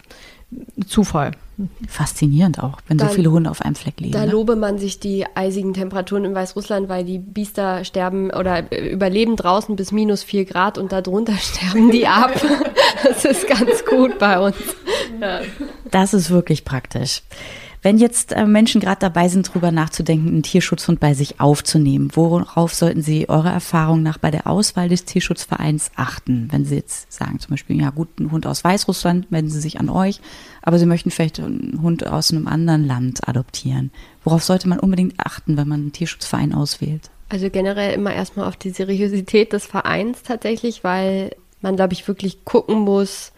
Zufall. 0.88 1.32
Faszinierend 1.90 2.64
auch, 2.64 2.80
wenn 2.88 2.98
da, 2.98 3.10
so 3.10 3.16
viele 3.16 3.32
Hunde 3.32 3.52
auf 3.52 3.62
einem 3.62 3.76
Fleck 3.76 4.00
liegen. 4.00 4.14
Da 4.14 4.26
ne? 4.26 4.32
lobe 4.32 4.56
man 4.56 4.80
sich 4.80 5.00
die 5.00 5.26
eisigen 5.36 5.74
Temperaturen 5.74 6.24
in 6.24 6.34
Weißrussland, 6.34 6.88
weil 6.88 7.04
die 7.04 7.20
Biester 7.20 7.84
sterben 7.84 8.32
oder 8.32 8.72
überleben 8.72 9.36
draußen 9.36 9.76
bis 9.76 9.92
minus 9.92 10.24
vier 10.24 10.46
Grad 10.46 10.78
und 10.78 10.92
darunter 10.94 11.34
sterben 11.38 11.92
die 11.92 12.08
ab. 12.08 12.34
das 13.04 13.26
ist 13.26 13.48
ganz 13.48 13.84
gut 13.86 14.18
bei 14.20 14.40
uns. 14.40 14.56
Ja. 15.20 15.42
Das 15.92 16.14
ist 16.14 16.30
wirklich 16.30 16.64
praktisch. 16.64 17.24
Wenn 17.82 17.98
jetzt 17.98 18.34
äh, 18.34 18.46
Menschen 18.46 18.82
gerade 18.82 19.00
dabei 19.00 19.30
sind, 19.30 19.50
darüber 19.50 19.72
nachzudenken, 19.72 20.28
einen 20.28 20.44
Tierschutzhund 20.44 21.00
bei 21.00 21.14
sich 21.14 21.40
aufzunehmen, 21.40 22.12
worauf 22.14 22.74
sollten 22.74 23.02
sie 23.02 23.30
eurer 23.30 23.52
Erfahrung 23.52 24.04
nach 24.04 24.18
bei 24.18 24.32
der 24.32 24.48
Auswahl 24.48 24.90
des 24.90 25.06
Tierschutzvereins 25.06 25.92
achten? 25.96 26.50
Wenn 26.52 26.66
sie 26.66 26.76
jetzt 26.76 27.12
sagen, 27.12 27.40
zum 27.40 27.52
Beispiel, 27.52 27.80
ja 27.80 27.90
gut, 27.92 28.20
ein 28.20 28.32
Hund 28.32 28.46
aus 28.46 28.66
Weißrussland, 28.66 29.28
wenden 29.30 29.50
sie 29.50 29.62
sich 29.62 29.80
an 29.80 29.90
euch, 29.90 30.20
aber 30.62 30.78
sie 30.78 30.86
möchten 30.86 31.10
vielleicht 31.10 31.40
einen 31.40 31.80
Hund 31.82 32.06
aus 32.06 32.32
einem 32.32 32.48
anderen 32.48 32.86
Land 32.86 33.28
adoptieren. 33.28 33.92
Worauf 34.26 34.44
sollte 34.44 34.68
man 34.68 34.80
unbedingt 34.80 35.14
achten, 35.18 35.56
wenn 35.56 35.68
man 35.68 35.80
einen 35.80 35.94
Tierschutzverein 35.94 36.54
auswählt? 36.54 37.10
Also 37.30 37.50
generell 37.50 37.94
immer 37.94 38.14
erstmal 38.14 38.48
auf 38.48 38.58
die 38.58 38.72
Seriosität 38.72 39.54
des 39.54 39.66
Vereins 39.66 40.24
tatsächlich, 40.24 40.84
weil 40.84 41.32
man, 41.62 41.78
glaube 41.78 41.94
ich, 41.94 42.08
wirklich 42.08 42.44
gucken 42.44 42.80
muss, 42.80 43.32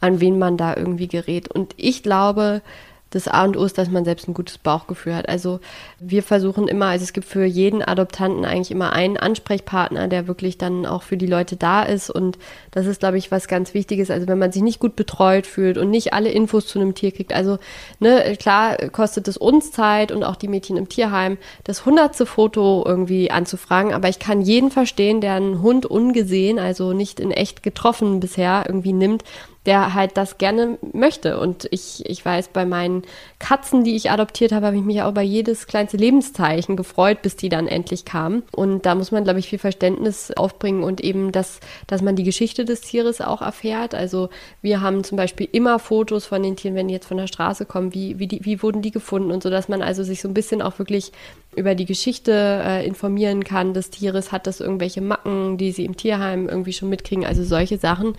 an 0.00 0.20
wen 0.20 0.38
man 0.38 0.56
da 0.56 0.76
irgendwie 0.76 1.08
gerät. 1.08 1.48
Und 1.48 1.74
ich 1.76 2.02
glaube, 2.02 2.62
das 3.10 3.26
A 3.26 3.44
und 3.44 3.56
O 3.56 3.64
ist, 3.64 3.78
dass 3.78 3.90
man 3.90 4.04
selbst 4.04 4.28
ein 4.28 4.34
gutes 4.34 4.58
Bauchgefühl 4.58 5.14
hat. 5.14 5.28
Also 5.28 5.60
wir 5.98 6.22
versuchen 6.22 6.68
immer, 6.68 6.86
also 6.86 7.04
es 7.04 7.12
gibt 7.12 7.26
für 7.26 7.44
jeden 7.44 7.82
Adoptanten 7.82 8.44
eigentlich 8.44 8.70
immer 8.70 8.92
einen 8.92 9.16
Ansprechpartner, 9.16 10.08
der 10.08 10.28
wirklich 10.28 10.58
dann 10.58 10.84
auch 10.84 11.02
für 11.02 11.16
die 11.16 11.26
Leute 11.26 11.56
da 11.56 11.82
ist. 11.82 12.10
Und 12.10 12.38
das 12.70 12.86
ist, 12.86 13.00
glaube 13.00 13.18
ich, 13.18 13.30
was 13.30 13.48
ganz 13.48 13.72
Wichtiges. 13.72 14.10
Also 14.10 14.28
wenn 14.28 14.38
man 14.38 14.52
sich 14.52 14.62
nicht 14.62 14.78
gut 14.78 14.94
betreut 14.94 15.46
fühlt 15.46 15.78
und 15.78 15.90
nicht 15.90 16.12
alle 16.12 16.30
Infos 16.30 16.66
zu 16.66 16.78
einem 16.78 16.94
Tier 16.94 17.12
kriegt. 17.12 17.32
Also 17.32 17.58
ne, 17.98 18.36
klar 18.38 18.76
kostet 18.90 19.26
es 19.26 19.38
uns 19.38 19.72
Zeit 19.72 20.12
und 20.12 20.22
auch 20.22 20.36
die 20.36 20.48
Mädchen 20.48 20.76
im 20.76 20.88
Tierheim, 20.88 21.38
das 21.64 21.86
hundertste 21.86 22.26
Foto 22.26 22.84
irgendwie 22.86 23.30
anzufragen. 23.30 23.94
Aber 23.94 24.08
ich 24.08 24.18
kann 24.18 24.42
jeden 24.42 24.70
verstehen, 24.70 25.20
der 25.20 25.34
einen 25.34 25.62
Hund 25.62 25.86
ungesehen, 25.86 26.58
also 26.58 26.92
nicht 26.92 27.20
in 27.20 27.30
echt 27.30 27.62
getroffen 27.62 28.20
bisher 28.20 28.64
irgendwie 28.66 28.92
nimmt, 28.92 29.24
der 29.68 29.92
halt 29.92 30.16
das 30.16 30.38
gerne 30.38 30.78
möchte. 30.94 31.38
Und 31.38 31.68
ich, 31.70 32.02
ich 32.08 32.24
weiß, 32.24 32.48
bei 32.48 32.64
meinen 32.64 33.02
Katzen, 33.38 33.84
die 33.84 33.96
ich 33.96 34.10
adoptiert 34.10 34.50
habe, 34.50 34.64
habe 34.64 34.76
ich 34.78 34.82
mich 34.82 35.02
auch 35.02 35.10
über 35.10 35.20
jedes 35.20 35.66
kleinste 35.66 35.98
Lebenszeichen 35.98 36.74
gefreut, 36.74 37.20
bis 37.20 37.36
die 37.36 37.50
dann 37.50 37.68
endlich 37.68 38.06
kamen. 38.06 38.44
Und 38.50 38.86
da 38.86 38.94
muss 38.94 39.10
man, 39.10 39.24
glaube 39.24 39.40
ich, 39.40 39.48
viel 39.48 39.58
Verständnis 39.58 40.30
aufbringen 40.30 40.82
und 40.82 41.02
eben, 41.02 41.32
dass, 41.32 41.60
dass 41.86 42.00
man 42.00 42.16
die 42.16 42.24
Geschichte 42.24 42.64
des 42.64 42.80
Tieres 42.80 43.20
auch 43.20 43.42
erfährt. 43.42 43.94
Also 43.94 44.30
wir 44.62 44.80
haben 44.80 45.04
zum 45.04 45.18
Beispiel 45.18 45.46
immer 45.52 45.78
Fotos 45.78 46.24
von 46.24 46.42
den 46.42 46.56
Tieren, 46.56 46.74
wenn 46.74 46.88
die 46.88 46.94
jetzt 46.94 47.08
von 47.08 47.18
der 47.18 47.26
Straße 47.26 47.66
kommen, 47.66 47.92
wie, 47.92 48.18
wie, 48.18 48.26
die, 48.26 48.46
wie 48.46 48.62
wurden 48.62 48.80
die 48.80 48.90
gefunden 48.90 49.30
und 49.30 49.42
so, 49.42 49.50
dass 49.50 49.68
man 49.68 49.82
also 49.82 50.02
sich 50.02 50.22
so 50.22 50.28
ein 50.28 50.34
bisschen 50.34 50.62
auch 50.62 50.78
wirklich 50.78 51.12
über 51.56 51.74
die 51.74 51.86
Geschichte 51.86 52.32
äh, 52.32 52.86
informieren 52.86 53.42
kann 53.42 53.74
des 53.74 53.90
Tieres. 53.90 54.32
Hat 54.32 54.46
das 54.46 54.60
irgendwelche 54.60 55.00
Macken, 55.00 55.56
die 55.56 55.72
sie 55.72 55.84
im 55.84 55.96
Tierheim 55.96 56.48
irgendwie 56.48 56.72
schon 56.72 56.88
mitkriegen? 56.88 57.24
Also 57.24 57.42
solche 57.42 57.78
Sachen. 57.78 58.14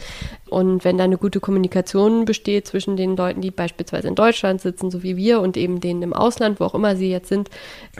Und 0.49 0.83
wenn 0.83 0.97
da 0.97 1.03
eine 1.03 1.17
gute 1.17 1.39
Kommunikation 1.39 2.25
besteht 2.25 2.67
zwischen 2.67 2.97
den 2.97 3.15
Leuten, 3.15 3.41
die 3.41 3.51
beispielsweise 3.51 4.07
in 4.07 4.15
Deutschland 4.15 4.61
sitzen, 4.61 4.91
so 4.91 5.03
wie 5.03 5.15
wir, 5.15 5.41
und 5.41 5.57
eben 5.57 5.79
denen 5.79 6.01
im 6.01 6.13
Ausland, 6.13 6.59
wo 6.59 6.65
auch 6.65 6.75
immer 6.75 6.95
sie 6.95 7.09
jetzt 7.09 7.29
sind, 7.29 7.49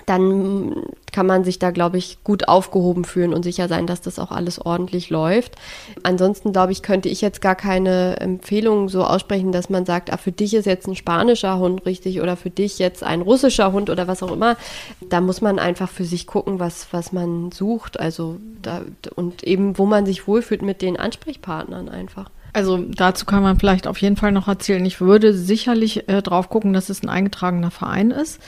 dann 0.06 0.84
kann 1.12 1.26
man 1.26 1.44
sich 1.44 1.60
da, 1.60 1.72
glaube 1.72 1.98
ich, 1.98 2.24
gut 2.24 2.48
aufgehoben 2.48 3.06
fühlen 3.06 3.34
und 3.34 3.44
sicher 3.44 3.68
sein, 3.68 3.88
dass 3.88 4.02
das 4.02 4.20
auch 4.20 4.32
alles 4.32 4.64
ordentlich 4.64 5.10
läuft. 5.10 5.56
Ansonsten, 6.04 6.54
glaube 6.54 6.72
ich, 6.72 6.82
könnte 6.82 7.10
ich 7.10 7.22
jetzt 7.22 7.42
gar 7.42 7.56
keine 7.56 8.20
Empfehlung 8.20 8.90
so 8.90 9.04
aussprechen, 9.04 9.52
dass 9.52 9.70
man 9.70 9.86
sagt, 9.86 10.12
ah, 10.12 10.18
für 10.18 10.32
dich 10.32 10.54
ist 10.54 10.66
jetzt 10.66 10.88
ein 10.88 10.96
spanischer 10.96 11.60
Hund 11.60 11.86
richtig 11.86 12.22
oder 12.22 12.36
für 12.36 12.50
dich 12.50 12.80
jetzt 12.80 13.04
ein 13.04 13.22
russischer 13.22 13.72
Hund 13.72 13.90
oder 13.90 14.08
was 14.08 14.24
auch 14.24 14.32
immer. 14.32 14.58
Da 15.10 15.22
muss 15.30 15.42
man 15.42 15.60
einfach 15.60 15.90
für 15.90 16.06
sich 16.06 16.26
gucken, 16.26 16.60
was, 16.60 16.88
was 16.92 17.12
man 17.12 17.52
sucht. 17.52 18.00
Also 18.00 18.40
da, 18.64 18.82
und 19.14 19.44
eben, 19.44 19.78
wo 19.78 19.86
man 19.86 20.08
sich 20.08 20.28
wohlfühlt 20.28 20.64
mit 20.64 20.82
den 20.82 20.98
Ansprechpartnern 20.98 21.88
einfach. 21.88 22.32
Also 22.52 22.78
dazu 22.78 23.28
kann 23.28 23.44
man 23.44 23.60
vielleicht 23.60 23.86
auf 23.86 24.00
jeden 24.00 24.16
Fall 24.16 24.32
noch 24.32 24.48
erzählen. 24.48 24.84
Ich 24.88 25.02
würde 25.02 25.36
sicherlich 25.36 26.10
äh, 26.10 26.24
drauf 26.24 26.50
gucken, 26.50 26.74
dass 26.74 26.90
es 26.90 27.04
ein 27.04 27.10
eingetragener 27.10 27.70
Verein 27.70 28.10
ist 28.10 28.42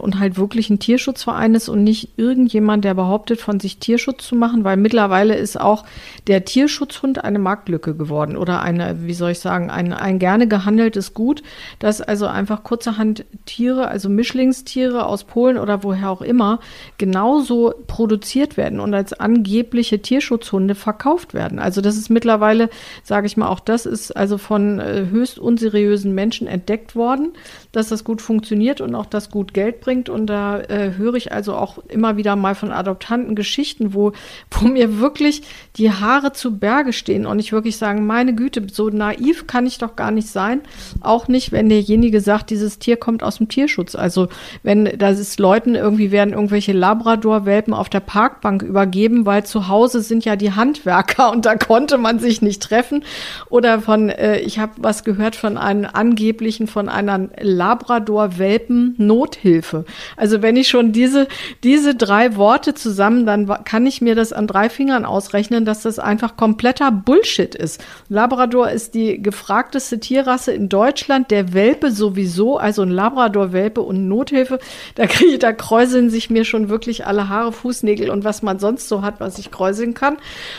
und 0.00 0.18
halt 0.18 0.36
wirklich 0.36 0.70
ein 0.70 0.78
Tierschutzverein 0.78 1.54
ist 1.54 1.68
und 1.68 1.84
nicht 1.84 2.10
irgendjemand, 2.16 2.84
der 2.84 2.94
behauptet, 2.94 3.40
von 3.40 3.60
sich 3.60 3.78
Tierschutz 3.78 4.26
zu 4.26 4.34
machen, 4.34 4.64
weil 4.64 4.76
mittlerweile 4.76 5.36
ist 5.36 5.60
auch 5.60 5.84
der 6.26 6.44
Tierschutzhund 6.44 7.24
eine 7.24 7.38
Marktlücke 7.38 7.94
geworden 7.94 8.36
oder 8.36 8.62
eine, 8.62 9.04
wie 9.04 9.14
soll 9.14 9.32
ich 9.32 9.40
sagen, 9.40 9.70
ein, 9.70 9.92
ein 9.92 10.18
gerne 10.18 10.48
gehandeltes 10.48 11.14
Gut, 11.14 11.42
dass 11.78 12.00
also 12.00 12.26
einfach 12.26 12.62
kurzerhand 12.62 13.24
Tiere, 13.46 13.88
also 13.88 14.08
Mischlingstiere 14.08 15.06
aus 15.06 15.24
Polen 15.24 15.58
oder 15.58 15.82
woher 15.82 16.10
auch 16.10 16.22
immer, 16.22 16.60
genauso 16.98 17.74
produziert 17.86 18.56
werden 18.56 18.80
und 18.80 18.94
als 18.94 19.12
angebliche 19.12 20.00
Tierschutzhunde 20.00 20.74
verkauft 20.74 21.34
werden. 21.34 21.58
Also 21.58 21.80
das 21.80 21.96
ist 21.96 22.10
mittlerweile, 22.10 22.70
sage 23.02 23.26
ich 23.26 23.36
mal, 23.36 23.48
auch 23.48 23.60
das 23.60 23.86
ist 23.86 24.16
also 24.16 24.38
von 24.38 24.80
äh, 24.80 25.06
höchst 25.10 25.38
unseriösen 25.38 26.14
Menschen 26.14 26.46
entdeckt 26.46 26.96
worden, 26.96 27.32
dass 27.72 27.88
das 27.88 28.02
gut 28.04 28.22
funktioniert 28.22 28.80
und 28.80 28.94
auch 28.94 29.06
das 29.06 29.30
gut 29.30 29.52
Geld 29.52 29.80
bringt. 29.80 30.08
Und 30.08 30.26
da 30.26 30.60
äh, 30.60 30.92
höre 30.96 31.14
ich 31.14 31.32
also 31.32 31.54
auch 31.54 31.78
immer 31.88 32.16
wieder 32.16 32.34
mal 32.34 32.54
von 32.54 32.72
Adoptanten 32.72 33.34
Geschichten, 33.34 33.94
wo, 33.94 34.12
wo 34.50 34.66
mir 34.66 34.98
wirklich 34.98 35.42
die 35.76 35.92
Haare 35.92 36.32
zu 36.32 36.58
Berge 36.58 36.92
stehen 36.92 37.26
und 37.26 37.38
ich 37.38 37.52
wirklich 37.52 37.76
sagen, 37.76 38.06
meine 38.06 38.34
Güte, 38.34 38.66
so 38.72 38.88
naiv 38.88 39.46
kann 39.46 39.66
ich 39.66 39.78
doch 39.78 39.96
gar 39.96 40.10
nicht 40.10 40.28
sein. 40.28 40.62
Auch 41.00 41.28
nicht, 41.28 41.52
wenn 41.52 41.68
derjenige 41.68 42.20
sagt, 42.20 42.50
dieses 42.50 42.78
Tier 42.78 42.96
kommt 42.96 43.22
aus 43.22 43.38
dem 43.38 43.48
Tierschutz. 43.48 43.94
Also 43.94 44.28
wenn 44.62 44.98
das 44.98 45.18
ist 45.18 45.38
Leuten 45.38 45.74
irgendwie 45.74 46.10
werden 46.10 46.32
irgendwelche 46.32 46.72
Labrador-Welpen 46.72 47.74
auf 47.74 47.88
der 47.88 48.00
Parkbank 48.00 48.62
übergeben, 48.62 49.26
weil 49.26 49.44
zu 49.44 49.68
Hause 49.68 50.00
sind 50.00 50.24
ja 50.24 50.36
die 50.36 50.52
Handwerker 50.52 51.30
und 51.30 51.44
da 51.44 51.56
konnte 51.56 51.98
man 51.98 52.18
sich 52.18 52.40
nicht 52.42 52.62
treffen. 52.62 53.04
Oder 53.50 53.80
von, 53.80 54.08
äh, 54.08 54.38
ich 54.40 54.58
habe 54.58 54.72
was 54.78 55.04
gehört 55.04 55.36
von 55.36 55.58
einem 55.58 55.88
angeblichen, 55.92 56.66
von 56.66 56.88
einer 56.88 57.28
Labrador-Welpen-Nothilfe. 57.58 59.84
Also 60.16 60.40
wenn 60.42 60.56
ich 60.56 60.68
schon 60.68 60.92
diese, 60.92 61.28
diese 61.62 61.94
drei 61.94 62.36
Worte 62.36 62.74
zusammen, 62.74 63.24
dann 63.26 63.46
kann 63.64 63.86
ich 63.86 64.00
mir 64.00 64.14
das 64.14 64.32
an 64.32 64.46
drei 64.46 64.70
Fingern 64.70 65.04
ausrechnen, 65.04 65.64
dass 65.64 65.82
das 65.82 65.98
einfach 65.98 66.36
kompletter 66.36 66.92
Bullshit 66.92 67.54
ist. 67.54 67.84
Labrador 68.08 68.70
ist 68.70 68.94
die 68.94 69.22
gefragteste 69.22 70.00
Tierrasse 70.00 70.52
in 70.52 70.68
Deutschland, 70.68 71.30
der 71.30 71.52
Welpe 71.52 71.90
sowieso, 71.90 72.58
also 72.58 72.82
ein 72.82 72.90
Labrador-Welpe 72.90 73.80
und 73.80 74.08
Nothilfe. 74.08 74.58
Da 74.94 75.06
kriege 75.06 75.32
ich, 75.32 75.38
da 75.38 75.52
kräuseln 75.52 76.10
sich 76.10 76.30
mir 76.30 76.44
schon 76.44 76.68
wirklich 76.68 77.06
alle 77.06 77.28
Haare, 77.28 77.52
Fußnägel 77.52 78.10
und 78.10 78.24
was 78.24 78.42
man 78.42 78.58
sonst 78.58 78.88
so 78.88 79.02
hat, 79.02 79.20
was 79.20 79.38
ich 79.38 79.50
kräuseln 79.50 79.94
kann. 79.94 80.18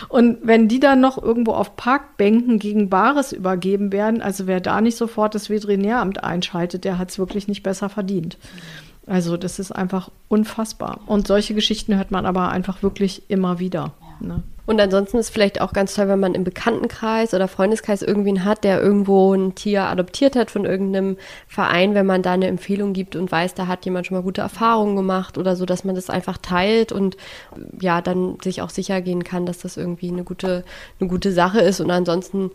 Und 0.10 0.40
wenn 0.44 0.68
die 0.68 0.80
dann 0.80 1.00
noch 1.00 1.22
irgendwo 1.22 1.54
auf 1.54 1.76
Parkbänken 1.76 2.60
gegen 2.60 2.90
Bares 2.90 3.32
übergeben 3.32 3.92
werden, 3.92 4.22
also 4.22 4.48
wer 4.48 4.60
da 4.60 4.82
nicht 4.82 4.98
sofort 4.98 5.36
das 5.36 5.50
Veterinäramt 5.50 6.24
einschaltet, 6.24 6.86
der 6.90 6.98
hat 6.98 7.12
es 7.12 7.20
wirklich 7.20 7.48
nicht 7.48 7.62
besser 7.62 7.88
verdient. 7.88 8.40
Also 9.06 9.38
das 9.38 9.60
ist 9.60 9.72
einfach 9.72 10.10
unfassbar. 10.28 11.02
Und 11.06 11.28
solche 11.28 11.54
Geschichten 11.54 11.96
hört 11.96 12.10
man 12.10 12.26
aber 12.26 12.50
einfach 12.50 12.82
wirklich 12.82 13.30
immer 13.30 13.60
wieder. 13.60 13.94
Ne? 14.20 14.42
Und 14.66 14.82
ansonsten 14.82 15.18
ist 15.18 15.30
vielleicht 15.30 15.62
auch 15.62 15.72
ganz 15.72 15.94
toll, 15.94 16.08
wenn 16.08 16.20
man 16.20 16.34
im 16.34 16.44
Bekanntenkreis 16.44 17.36
oder 17.36 17.48
Freundeskreis 17.48 18.02
irgendwen 18.02 18.44
hat, 18.44 18.64
der 18.64 18.82
irgendwo 18.82 19.34
ein 19.34 19.54
Tier 19.54 19.84
adoptiert 19.84 20.36
hat 20.36 20.50
von 20.50 20.66
irgendeinem 20.66 21.18
Verein, 21.48 21.94
wenn 21.94 22.08
man 22.08 22.24
da 22.24 22.34
eine 22.34 22.48
Empfehlung 22.48 22.94
gibt 22.94 23.16
und 23.16 23.32
weiß, 23.32 23.54
da 23.54 23.68
hat 23.68 23.86
jemand 23.86 24.08
schon 24.08 24.18
mal 24.18 24.24
gute 24.24 24.42
Erfahrungen 24.42 24.96
gemacht 24.96 25.38
oder 25.38 25.56
so, 25.56 25.66
dass 25.66 25.84
man 25.84 25.96
das 25.96 26.10
einfach 26.10 26.38
teilt 26.38 26.92
und 26.92 27.18
ja, 27.80 28.02
dann 28.02 28.38
sich 28.44 28.64
auch 28.64 28.72
sicher 28.72 29.02
gehen 29.02 29.24
kann, 29.24 29.46
dass 29.46 29.60
das 29.60 29.78
irgendwie 29.78 30.10
eine 30.10 30.24
gute, 30.24 30.64
eine 31.00 31.10
gute 31.10 31.32
Sache 31.32 31.62
ist. 31.62 31.82
Und 31.82 31.92
ansonsten 31.92 32.50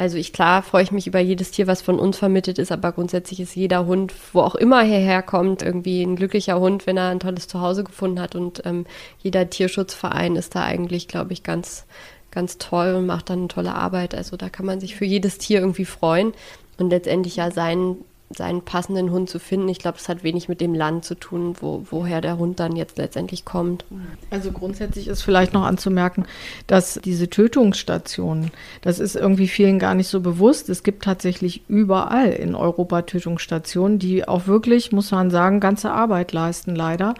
also 0.00 0.16
ich 0.16 0.32
klar 0.32 0.62
freue 0.62 0.82
ich 0.82 0.92
mich 0.92 1.06
über 1.06 1.20
jedes 1.20 1.50
Tier, 1.50 1.66
was 1.66 1.82
von 1.82 1.98
uns 1.98 2.16
vermittelt 2.16 2.58
ist, 2.58 2.72
aber 2.72 2.90
grundsätzlich 2.92 3.38
ist 3.38 3.54
jeder 3.54 3.84
Hund, 3.84 4.14
wo 4.32 4.40
auch 4.40 4.54
immer 4.54 4.80
hierher 4.80 5.20
kommt, 5.20 5.60
irgendwie 5.60 6.02
ein 6.02 6.16
glücklicher 6.16 6.58
Hund, 6.58 6.86
wenn 6.86 6.96
er 6.96 7.08
ein 7.08 7.20
tolles 7.20 7.48
Zuhause 7.48 7.84
gefunden 7.84 8.18
hat. 8.18 8.34
Und 8.34 8.62
ähm, 8.64 8.86
jeder 9.18 9.50
Tierschutzverein 9.50 10.36
ist 10.36 10.54
da 10.54 10.64
eigentlich, 10.64 11.06
glaube 11.06 11.34
ich, 11.34 11.42
ganz, 11.42 11.84
ganz 12.30 12.56
toll 12.56 12.94
und 12.94 13.04
macht 13.04 13.28
dann 13.28 13.40
eine 13.40 13.48
tolle 13.48 13.74
Arbeit. 13.74 14.14
Also 14.14 14.38
da 14.38 14.48
kann 14.48 14.64
man 14.64 14.80
sich 14.80 14.96
für 14.96 15.04
jedes 15.04 15.36
Tier 15.36 15.60
irgendwie 15.60 15.84
freuen 15.84 16.32
und 16.78 16.88
letztendlich 16.88 17.36
ja 17.36 17.50
sein 17.50 17.96
seinen 18.32 18.62
passenden 18.62 19.10
Hund 19.10 19.28
zu 19.28 19.40
finden. 19.40 19.68
Ich 19.68 19.80
glaube, 19.80 19.98
es 19.98 20.08
hat 20.08 20.22
wenig 20.22 20.48
mit 20.48 20.60
dem 20.60 20.72
Land 20.72 21.04
zu 21.04 21.16
tun, 21.16 21.56
wo, 21.60 21.84
woher 21.90 22.20
der 22.20 22.38
Hund 22.38 22.60
dann 22.60 22.76
jetzt 22.76 22.96
letztendlich 22.96 23.44
kommt. 23.44 23.84
Also 24.30 24.52
grundsätzlich 24.52 25.08
ist 25.08 25.22
vielleicht 25.22 25.52
noch 25.52 25.64
anzumerken, 25.64 26.26
dass 26.68 27.00
diese 27.04 27.28
Tötungsstationen, 27.28 28.52
das 28.82 29.00
ist 29.00 29.16
irgendwie 29.16 29.48
vielen 29.48 29.80
gar 29.80 29.96
nicht 29.96 30.06
so 30.06 30.20
bewusst. 30.20 30.68
Es 30.68 30.84
gibt 30.84 31.02
tatsächlich 31.02 31.62
überall 31.68 32.30
in 32.30 32.54
Europa 32.54 33.02
Tötungsstationen, 33.02 33.98
die 33.98 34.26
auch 34.26 34.46
wirklich, 34.46 34.92
muss 34.92 35.10
man 35.10 35.30
sagen, 35.30 35.58
ganze 35.58 35.90
Arbeit 35.90 36.32
leisten, 36.32 36.76
leider. 36.76 37.14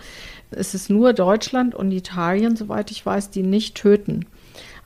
Es 0.53 0.75
ist 0.75 0.91
nur 0.91 1.13
Deutschland 1.13 1.75
und 1.75 1.91
Italien, 1.91 2.55
soweit 2.55 2.93
ich 2.93 3.05
weiß, 3.05 3.31
die 3.31 3.43
nicht 3.43 3.75
töten. 3.77 4.27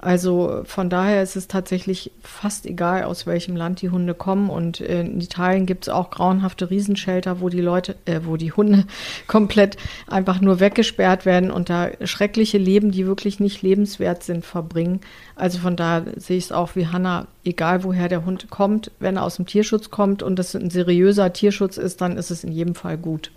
Also 0.04 0.60
von 0.66 0.90
daher 0.90 1.22
ist 1.22 1.34
es 1.34 1.48
tatsächlich 1.48 2.12
fast 2.22 2.66
egal, 2.66 3.04
aus 3.04 3.26
welchem 3.26 3.56
Land 3.56 3.80
die 3.80 3.88
Hunde 3.88 4.12
kommen. 4.12 4.50
Und 4.50 4.80
in 4.80 5.18
Italien 5.18 5.64
gibt 5.64 5.84
es 5.84 5.88
auch 5.88 6.10
grauenhafte 6.10 6.68
Riesenschelter, 6.68 7.40
wo 7.40 7.48
die 7.48 7.62
Leute, 7.62 7.96
äh, 8.04 8.20
wo 8.24 8.36
die 8.36 8.52
Hunde 8.52 8.84
komplett 9.26 9.78
einfach 10.06 10.42
nur 10.42 10.60
weggesperrt 10.60 11.24
werden 11.24 11.50
und 11.50 11.70
da 11.70 11.88
schreckliche 12.04 12.58
Leben, 12.58 12.90
die 12.90 13.06
wirklich 13.06 13.40
nicht 13.40 13.62
lebenswert 13.62 14.22
sind, 14.22 14.44
verbringen. 14.44 15.00
Also 15.36 15.58
von 15.58 15.74
daher 15.74 16.04
sehe 16.16 16.36
ich 16.36 16.44
es 16.44 16.52
auch 16.52 16.76
wie 16.76 16.88
Hanna, 16.88 17.26
egal 17.42 17.82
woher 17.82 18.08
der 18.08 18.26
Hund 18.26 18.50
kommt, 18.50 18.90
wenn 19.00 19.16
er 19.16 19.22
aus 19.22 19.36
dem 19.36 19.46
Tierschutz 19.46 19.90
kommt 19.90 20.22
und 20.22 20.38
das 20.38 20.54
ein 20.54 20.68
seriöser 20.68 21.32
Tierschutz 21.32 21.78
ist, 21.78 22.02
dann 22.02 22.18
ist 22.18 22.30
es 22.30 22.44
in 22.44 22.52
jedem 22.52 22.74
Fall 22.74 22.98
gut. 22.98 23.30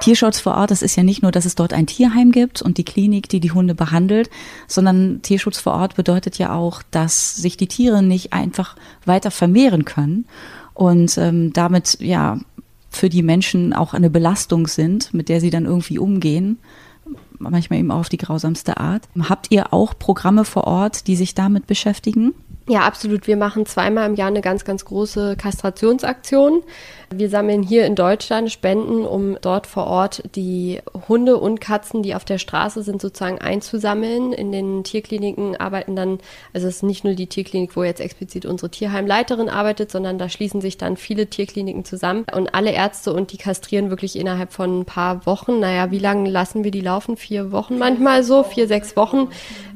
Tierschutz 0.00 0.40
vor 0.40 0.54
Ort, 0.54 0.70
das 0.70 0.82
ist 0.82 0.96
ja 0.96 1.02
nicht 1.02 1.22
nur, 1.22 1.32
dass 1.32 1.44
es 1.44 1.54
dort 1.54 1.72
ein 1.72 1.86
Tierheim 1.86 2.32
gibt 2.32 2.60
und 2.62 2.78
die 2.78 2.84
Klinik, 2.84 3.28
die 3.28 3.40
die 3.40 3.52
Hunde 3.52 3.74
behandelt, 3.74 4.28
sondern 4.66 5.22
Tierschutz 5.22 5.58
vor 5.58 5.74
Ort 5.74 5.96
bedeutet 5.96 6.38
ja 6.38 6.54
auch, 6.54 6.82
dass 6.90 7.36
sich 7.36 7.56
die 7.56 7.68
Tiere 7.68 8.02
nicht 8.02 8.32
einfach 8.32 8.76
weiter 9.04 9.30
vermehren 9.30 9.84
können 9.84 10.26
und 10.74 11.16
ähm, 11.18 11.52
damit 11.52 11.98
ja 12.00 12.38
für 12.90 13.08
die 13.08 13.22
Menschen 13.22 13.72
auch 13.72 13.94
eine 13.94 14.10
Belastung 14.10 14.66
sind, 14.66 15.14
mit 15.14 15.28
der 15.28 15.40
sie 15.40 15.50
dann 15.50 15.64
irgendwie 15.64 15.98
umgehen 15.98 16.58
manchmal 17.38 17.78
eben 17.78 17.90
auch 17.90 18.00
auf 18.00 18.08
die 18.08 18.16
grausamste 18.16 18.78
Art. 18.78 19.08
Habt 19.28 19.50
ihr 19.50 19.72
auch 19.72 19.98
Programme 19.98 20.44
vor 20.44 20.64
Ort, 20.64 21.06
die 21.06 21.16
sich 21.16 21.34
damit 21.34 21.66
beschäftigen? 21.66 22.34
Ja, 22.66 22.80
absolut. 22.80 23.26
Wir 23.26 23.36
machen 23.36 23.66
zweimal 23.66 24.08
im 24.08 24.14
Jahr 24.14 24.28
eine 24.28 24.40
ganz, 24.40 24.64
ganz 24.64 24.86
große 24.86 25.36
Kastrationsaktion. 25.36 26.62
Wir 27.12 27.28
sammeln 27.28 27.62
hier 27.62 27.84
in 27.84 27.94
Deutschland 27.94 28.50
Spenden, 28.50 29.04
um 29.04 29.36
dort 29.42 29.66
vor 29.66 29.86
Ort 29.86 30.22
die 30.34 30.80
Hunde 31.06 31.36
und 31.36 31.60
Katzen, 31.60 32.02
die 32.02 32.14
auf 32.14 32.24
der 32.24 32.38
Straße 32.38 32.82
sind, 32.82 33.02
sozusagen 33.02 33.38
einzusammeln. 33.38 34.32
In 34.32 34.50
den 34.50 34.82
Tierkliniken 34.82 35.56
arbeiten 35.56 35.94
dann, 35.94 36.18
also 36.54 36.66
es 36.66 36.76
ist 36.76 36.82
nicht 36.82 37.04
nur 37.04 37.14
die 37.14 37.26
Tierklinik, 37.26 37.76
wo 37.76 37.84
jetzt 37.84 38.00
explizit 38.00 38.46
unsere 38.46 38.70
Tierheimleiterin 38.70 39.50
arbeitet, 39.50 39.90
sondern 39.90 40.18
da 40.18 40.30
schließen 40.30 40.62
sich 40.62 40.78
dann 40.78 40.96
viele 40.96 41.26
Tierkliniken 41.26 41.84
zusammen 41.84 42.24
und 42.34 42.54
alle 42.54 42.72
Ärzte 42.72 43.12
und 43.12 43.30
die 43.32 43.38
kastrieren 43.38 43.90
wirklich 43.90 44.18
innerhalb 44.18 44.54
von 44.54 44.80
ein 44.80 44.84
paar 44.86 45.26
Wochen. 45.26 45.60
Naja, 45.60 45.90
wie 45.90 45.98
lange 45.98 46.30
lassen 46.30 46.64
wir 46.64 46.70
die 46.70 46.80
laufen? 46.80 47.18
Vier 47.18 47.52
Wochen 47.52 47.76
manchmal 47.78 48.24
so, 48.24 48.42
vier, 48.42 48.66
sechs 48.66 48.96
Wochen. 48.96 49.28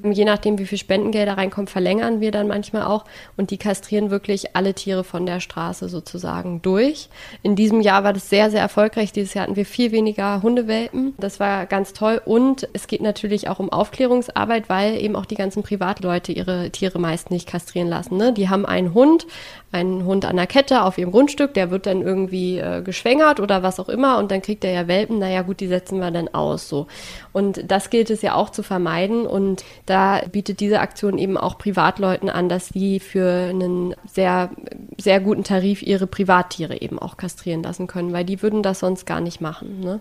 Je 0.03 0.24
nachdem, 0.24 0.59
wie 0.59 0.66
viel 0.66 0.78
Spendengelder 0.78 1.36
reinkommen, 1.36 1.68
verlängern 1.68 2.20
wir 2.20 2.30
dann 2.30 2.49
manchmal 2.49 2.77
auch 2.86 3.04
und 3.36 3.50
die 3.50 3.58
kastrieren 3.58 4.10
wirklich 4.10 4.56
alle 4.56 4.74
Tiere 4.74 5.04
von 5.04 5.26
der 5.26 5.40
Straße 5.40 5.88
sozusagen 5.88 6.62
durch. 6.62 7.08
In 7.42 7.56
diesem 7.56 7.80
Jahr 7.80 8.04
war 8.04 8.12
das 8.12 8.28
sehr, 8.28 8.50
sehr 8.50 8.60
erfolgreich. 8.60 9.12
Dieses 9.12 9.34
Jahr 9.34 9.44
hatten 9.44 9.56
wir 9.56 9.66
viel 9.66 9.92
weniger 9.92 10.42
Hundewelpen. 10.42 11.14
Das 11.18 11.40
war 11.40 11.66
ganz 11.66 11.92
toll. 11.92 12.20
Und 12.24 12.68
es 12.72 12.86
geht 12.86 13.00
natürlich 13.00 13.48
auch 13.48 13.58
um 13.58 13.70
Aufklärungsarbeit, 13.70 14.68
weil 14.68 15.00
eben 15.00 15.16
auch 15.16 15.26
die 15.26 15.34
ganzen 15.34 15.62
Privatleute 15.62 16.32
ihre 16.32 16.70
Tiere 16.70 16.98
meist 16.98 17.30
nicht 17.30 17.48
kastrieren 17.48 17.88
lassen. 17.88 18.16
Ne? 18.16 18.32
Die 18.32 18.48
haben 18.48 18.66
einen 18.66 18.94
Hund, 18.94 19.26
einen 19.70 20.04
Hund 20.04 20.24
an 20.24 20.36
der 20.36 20.46
Kette 20.46 20.82
auf 20.82 20.96
ihrem 20.96 21.10
Grundstück, 21.10 21.52
der 21.52 21.70
wird 21.70 21.86
dann 21.86 22.00
irgendwie 22.00 22.58
äh, 22.58 22.80
geschwängert 22.82 23.38
oder 23.38 23.62
was 23.62 23.78
auch 23.78 23.90
immer 23.90 24.18
und 24.18 24.30
dann 24.30 24.40
kriegt 24.40 24.64
er 24.64 24.72
ja 24.72 24.88
Welpen. 24.88 25.18
Naja, 25.18 25.42
gut, 25.42 25.60
die 25.60 25.66
setzen 25.66 25.98
wir 25.98 26.10
dann 26.10 26.28
aus. 26.28 26.68
So. 26.68 26.86
Und 27.32 27.70
das 27.70 27.90
gilt 27.90 28.08
es 28.08 28.22
ja 28.22 28.34
auch 28.34 28.50
zu 28.50 28.62
vermeiden. 28.62 29.26
Und 29.26 29.64
da 29.84 30.22
bietet 30.32 30.60
diese 30.60 30.80
Aktion 30.80 31.18
eben 31.18 31.36
auch 31.36 31.58
Privatleuten 31.58 32.30
an, 32.30 32.48
dass 32.48 32.70
die 32.70 32.98
für 32.98 33.30
einen 33.30 33.94
sehr, 34.10 34.50
sehr 34.96 35.20
guten 35.20 35.44
Tarif 35.44 35.82
ihre 35.82 36.06
Privattiere 36.06 36.80
eben 36.80 36.98
auch 36.98 37.16
kastrieren 37.16 37.62
lassen 37.62 37.86
können, 37.86 38.12
weil 38.12 38.24
die 38.24 38.42
würden 38.42 38.62
das 38.62 38.80
sonst 38.80 39.04
gar 39.04 39.20
nicht 39.20 39.40
machen. 39.40 39.80
Ne? 39.80 40.00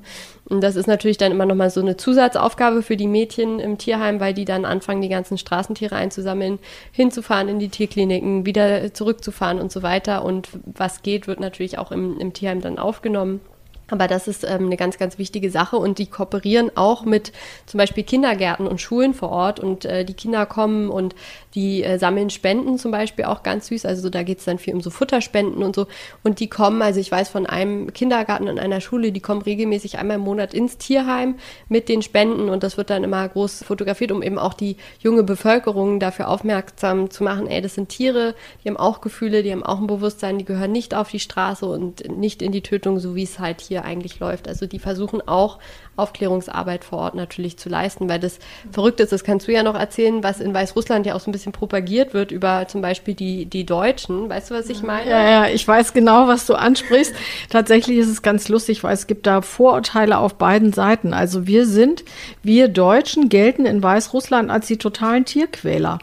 Und 0.50 0.62
das 0.62 0.78
ist 0.78 0.88
natürlich 0.88 1.18
dann 1.18 1.32
immer 1.32 1.46
nochmal 1.46 1.70
so 1.70 1.82
eine 1.82 1.98
Zusatzaufgabe 1.98 2.82
für 2.82 2.96
die 2.96 3.08
Mädchen 3.08 3.60
im 3.60 3.78
Tierheim, 3.78 4.20
weil 4.20 4.34
die 4.34 4.46
dann 4.46 4.64
anfangen, 4.64 5.02
die 5.02 5.10
ganzen 5.10 5.38
Straßentiere 5.38 5.96
einzusammeln, 5.96 6.60
hinzufahren 6.92 7.50
in 7.50 7.60
die 7.60 7.70
Tierkliniken, 7.70 8.46
wieder 8.46 8.94
zurückzufahren 8.94 9.60
und 9.60 9.72
so 9.72 9.84
weiter. 9.84 10.24
Und 10.24 10.48
was 10.66 11.02
geht, 11.02 11.28
wird 11.28 11.42
natürlich 11.42 11.78
auch 11.78 11.92
im, 11.92 12.18
im 12.20 12.32
Tierheim 12.34 12.62
dann 12.62 12.80
aufgenommen. 12.80 13.42
Aber 13.90 14.08
das 14.08 14.28
ist 14.28 14.44
ähm, 14.44 14.66
eine 14.66 14.78
ganz, 14.78 14.98
ganz 14.98 15.18
wichtige 15.18 15.50
Sache 15.50 15.78
und 15.78 15.98
die 15.98 16.08
kooperieren 16.08 16.72
auch 16.76 17.06
mit 17.06 17.32
zum 17.66 17.78
Beispiel 17.78 18.04
Kindergärten 18.04 18.68
und 18.68 18.82
Schulen 18.82 19.14
vor 19.14 19.30
Ort 19.30 19.60
und 19.60 19.86
äh, 19.86 20.04
die 20.04 20.14
Kinder 20.14 20.46
kommen 20.46 20.90
und 20.90 21.16
die 21.56 21.84
äh, 21.84 21.98
sammeln 21.98 22.30
Spenden 22.30 22.78
zum 22.78 22.92
Beispiel 22.92 23.26
auch 23.26 23.44
ganz 23.44 23.68
süß. 23.68 23.86
Also 23.86 24.10
da 24.10 24.24
geht 24.24 24.40
es 24.40 24.46
dann 24.46 24.60
viel 24.60 24.74
um 24.74 24.82
so 24.82 24.90
Futterspenden 24.90 25.64
und 25.64 25.76
so. 25.76 25.88
Und 26.24 26.40
die 26.40 26.50
kommen, 26.50 26.82
also 26.82 27.00
ich 27.00 27.12
weiß 27.12 27.30
von 27.30 27.46
einem 27.46 27.94
Kindergarten 27.94 28.48
und 28.48 28.60
einer 28.60 28.82
Schule, 28.82 29.12
die 29.12 29.22
kommen 29.22 29.42
regelmäßig 29.42 29.98
einmal 29.98 30.18
im 30.18 30.24
Monat 30.24 30.54
ins 30.54 30.78
Tierheim 30.78 31.36
mit 31.70 31.90
den 31.90 32.02
Spenden 32.02 32.50
und 32.50 32.64
das 32.64 32.78
wird 32.78 32.90
dann 32.90 33.04
immer 33.04 33.28
groß 33.28 33.64
fotografiert, 33.64 34.12
um 34.12 34.22
eben 34.22 34.38
auch 34.38 34.54
die 34.54 34.76
junge 35.00 35.24
Bevölkerung 35.24 36.00
dafür 36.00 36.28
aufmerksam 36.28 37.10
zu 37.10 37.24
machen, 37.24 37.48
ey, 37.48 37.62
das 37.62 37.76
sind 37.76 37.90
Tiere, 37.90 38.36
die 38.64 38.70
haben 38.70 38.78
auch 38.78 39.02
Gefühle, 39.02 39.44
die 39.44 39.52
haben 39.52 39.64
auch 39.64 39.80
ein 39.80 39.88
Bewusstsein, 39.88 40.38
die 40.38 40.46
gehören 40.46 40.72
nicht 40.72 40.94
auf 40.94 41.10
die 41.10 41.20
Straße 41.20 41.66
und 41.66 42.18
nicht 42.18 42.42
in 42.42 42.52
die 42.52 42.62
Tötung, 42.62 43.00
so 43.00 43.16
wie 43.16 43.24
es 43.24 43.40
halt 43.40 43.62
hier 43.62 43.77
hier 43.78 43.86
eigentlich 43.86 44.20
läuft. 44.20 44.48
Also 44.48 44.66
die 44.66 44.80
versuchen 44.80 45.26
auch 45.28 45.60
Aufklärungsarbeit 45.96 46.84
vor 46.84 47.00
Ort 47.00 47.16
natürlich 47.16 47.58
zu 47.58 47.70
leisten, 47.70 48.10
weil 48.10 48.20
das 48.20 48.40
verrückt 48.72 49.00
ist, 49.00 49.12
das 49.12 49.24
kannst 49.24 49.48
du 49.48 49.52
ja 49.52 49.64
noch 49.64 49.76
erzählen, 49.76 50.24
was 50.24 50.40
in 50.40 50.54
Weißrussland 50.54 51.06
ja 51.06 51.16
auch 51.16 51.20
so 51.20 51.30
ein 51.30 51.32
bisschen 51.32 51.52
propagiert 51.52 52.14
wird 52.14 52.32
über 52.32 52.68
zum 52.68 52.82
Beispiel 52.82 53.14
die, 53.14 53.46
die 53.46 53.66
Deutschen. 53.66 54.30
Weißt 54.30 54.52
du, 54.52 54.56
was 54.56 54.70
ich 54.70 54.84
meine? 54.84 55.10
Ja, 55.10 55.30
ja, 55.30 55.48
ich 55.48 55.68
weiß 55.68 55.94
genau, 55.94 56.28
was 56.28 56.46
du 56.46 56.56
ansprichst. 56.56 57.16
Tatsächlich 57.50 57.98
ist 57.98 58.10
es 58.10 58.22
ganz 58.22 58.50
lustig, 58.50 58.84
weil 58.84 58.94
es 58.94 59.08
gibt 59.08 59.28
da 59.28 59.42
Vorurteile 59.42 60.18
auf 60.18 60.36
beiden 60.36 60.74
Seiten. 60.74 61.14
Also 61.14 61.48
wir 61.48 61.66
sind, 61.66 62.04
wir 62.44 62.68
Deutschen 62.68 63.30
gelten 63.30 63.66
in 63.66 63.82
Weißrussland 63.82 64.50
als 64.52 64.68
die 64.68 64.78
totalen 64.78 65.26
Tierquäler 65.26 66.00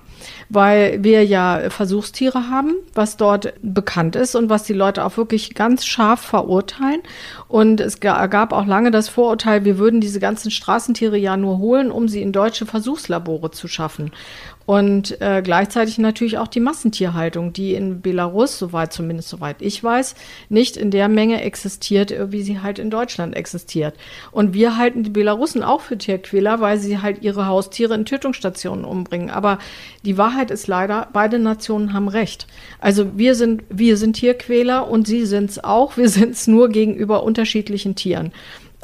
weil 0.48 1.02
wir 1.02 1.24
ja 1.24 1.70
Versuchstiere 1.70 2.48
haben, 2.50 2.74
was 2.94 3.16
dort 3.16 3.54
bekannt 3.62 4.16
ist 4.16 4.34
und 4.34 4.48
was 4.48 4.64
die 4.64 4.72
Leute 4.72 5.04
auch 5.04 5.16
wirklich 5.16 5.54
ganz 5.54 5.84
scharf 5.84 6.20
verurteilen. 6.20 7.02
Und 7.48 7.80
es 7.80 8.00
gab 8.00 8.52
auch 8.52 8.66
lange 8.66 8.90
das 8.90 9.08
Vorurteil, 9.08 9.64
wir 9.64 9.78
würden 9.78 10.00
diese 10.00 10.20
ganzen 10.20 10.50
Straßentiere 10.50 11.16
ja 11.16 11.36
nur 11.36 11.58
holen, 11.58 11.90
um 11.90 12.08
sie 12.08 12.22
in 12.22 12.32
deutsche 12.32 12.66
Versuchslabore 12.66 13.50
zu 13.50 13.68
schaffen. 13.68 14.12
Und 14.66 15.20
äh, 15.20 15.42
gleichzeitig 15.44 15.98
natürlich 15.98 16.38
auch 16.38 16.48
die 16.48 16.60
Massentierhaltung, 16.60 17.52
die 17.52 17.74
in 17.74 18.00
Belarus, 18.00 18.58
soweit 18.58 18.92
zumindest 18.92 19.28
soweit 19.28 19.60
ich 19.60 19.82
weiß, 19.82 20.14
nicht 20.48 20.76
in 20.76 20.90
der 20.90 21.08
Menge 21.08 21.42
existiert, 21.42 22.10
äh, 22.10 22.32
wie 22.32 22.42
sie 22.42 22.60
halt 22.60 22.78
in 22.78 22.90
Deutschland 22.90 23.36
existiert. 23.36 23.94
Und 24.32 24.54
wir 24.54 24.78
halten 24.78 25.02
die 25.02 25.10
Belarussen 25.10 25.62
auch 25.62 25.82
für 25.82 25.98
Tierquäler, 25.98 26.60
weil 26.60 26.78
sie 26.78 26.98
halt 26.98 27.22
ihre 27.22 27.46
Haustiere 27.46 27.94
in 27.94 28.06
Tötungsstationen 28.06 28.84
umbringen. 28.84 29.30
Aber 29.30 29.58
die 30.04 30.16
Wahrheit 30.16 30.50
ist 30.50 30.66
leider, 30.66 31.08
beide 31.12 31.38
Nationen 31.38 31.92
haben 31.92 32.08
recht. 32.08 32.46
Also 32.80 33.18
wir 33.18 33.34
sind, 33.34 33.64
wir 33.68 33.98
sind 33.98 34.14
Tierquäler 34.14 34.88
und 34.88 35.06
sie 35.06 35.26
sind 35.26 35.50
es 35.50 35.62
auch. 35.62 35.96
Wir 35.98 36.08
sind 36.14 36.30
es 36.30 36.46
nur 36.46 36.70
gegenüber 36.70 37.22
unterschiedlichen 37.22 37.96
Tieren. 37.96 38.32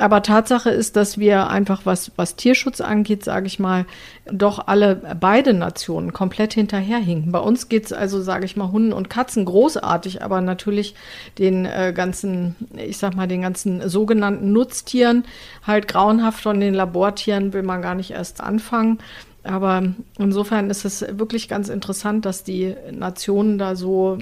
Aber 0.00 0.22
Tatsache 0.22 0.70
ist, 0.70 0.96
dass 0.96 1.18
wir 1.18 1.50
einfach, 1.50 1.82
was, 1.84 2.12
was 2.16 2.34
Tierschutz 2.34 2.80
angeht, 2.80 3.22
sage 3.22 3.46
ich 3.46 3.58
mal, 3.58 3.84
doch 4.32 4.66
alle 4.66 4.96
beide 5.20 5.52
Nationen 5.52 6.14
komplett 6.14 6.54
hinterherhinken. 6.54 7.32
Bei 7.32 7.38
uns 7.38 7.68
geht 7.68 7.84
es 7.84 7.92
also, 7.92 8.22
sage 8.22 8.46
ich 8.46 8.56
mal, 8.56 8.72
Hunden 8.72 8.94
und 8.94 9.10
Katzen 9.10 9.44
großartig, 9.44 10.22
aber 10.22 10.40
natürlich 10.40 10.94
den 11.36 11.66
äh, 11.66 11.92
ganzen, 11.94 12.56
ich 12.78 12.96
sag 12.96 13.14
mal, 13.14 13.28
den 13.28 13.42
ganzen 13.42 13.86
sogenannten 13.90 14.54
Nutztieren 14.54 15.26
halt 15.66 15.86
grauenhaft 15.86 16.40
von 16.40 16.60
den 16.60 16.72
Labortieren 16.72 17.52
will 17.52 17.62
man 17.62 17.82
gar 17.82 17.94
nicht 17.94 18.12
erst 18.12 18.40
anfangen. 18.40 19.00
Aber 19.42 19.82
insofern 20.18 20.70
ist 20.70 20.86
es 20.86 21.04
wirklich 21.18 21.46
ganz 21.46 21.68
interessant, 21.68 22.24
dass 22.24 22.42
die 22.42 22.74
Nationen 22.90 23.58
da 23.58 23.76
so, 23.76 24.16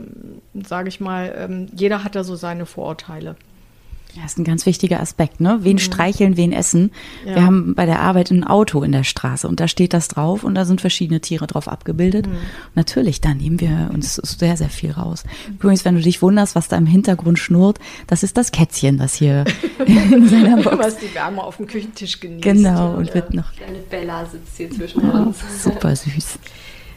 sage 0.55 0.89
ich 0.89 0.99
mal, 0.99 1.33
ähm, 1.39 1.67
jeder 1.73 2.03
hat 2.03 2.17
da 2.17 2.25
so 2.25 2.35
seine 2.35 2.67
Vorurteile. 2.67 3.37
Ja, 4.15 4.25
ist 4.25 4.39
ein 4.39 4.45
ganz 4.45 4.65
wichtiger 4.65 5.01
Aspekt, 5.01 5.41
ne? 5.41 5.59
Wen 5.63 5.75
mhm. 5.75 5.81
streicheln, 5.81 6.37
wen 6.37 6.53
essen. 6.53 6.91
Ja. 7.27 7.37
Wir 7.37 7.47
haben 7.47 7.75
bei 7.75 7.87
der 7.87 8.01
Arbeit 8.01 8.31
ein 8.31 8.43
Auto 8.43 8.83
in 8.83 8.93
der 8.93 9.05
Straße 9.05 9.47
und 9.47 9.61
da 9.61 9.69
steht 9.69 9.93
das 9.93 10.09
drauf 10.09 10.45
und 10.45 10.55
da 10.55 10.65
sind 10.65 10.81
verschiedene 10.81 11.21
Tiere 11.21 11.47
drauf 11.47 11.69
abgebildet. 11.69 12.27
Mhm. 12.27 12.37
Natürlich, 12.75 13.21
da 13.21 13.35
nehmen 13.35 13.61
wir 13.61 13.91
uns 13.93 14.15
sehr, 14.17 14.57
sehr 14.57 14.71
viel 14.71 14.93
raus. 14.93 15.25
Übrigens, 15.49 15.85
wenn 15.85 15.95
du 15.95 16.01
dich 16.01 16.23
wunderst, 16.23 16.55
was 16.55 16.69
da 16.69 16.77
im 16.77 16.87
Hintergrund 16.87 17.39
schnurrt, 17.39 17.79
das 18.07 18.23
ist 18.23 18.37
das 18.37 18.51
Kätzchen, 18.51 18.99
das 18.99 19.15
hier 19.15 19.45
in 19.87 20.29
seiner 20.29 20.63
Box. 20.63 20.79
Was 20.79 20.99
die 20.99 21.15
Wärme 21.15 21.43
auf 21.43 21.59
dem 21.59 21.67
Küchentisch 21.67 22.19
genießt. 22.19 22.43
Genau, 22.43 22.95
und 22.95 23.09
ja. 23.09 23.15
wird 23.15 23.35
noch. 23.35 23.53
Kleine 23.53 23.79
Bella 23.91 24.25
sitzt 24.25 24.57
hier 24.57 24.71
zwischen 24.71 25.03
uns. 25.11 25.37
Super 25.63 25.95
süß. 25.95 26.39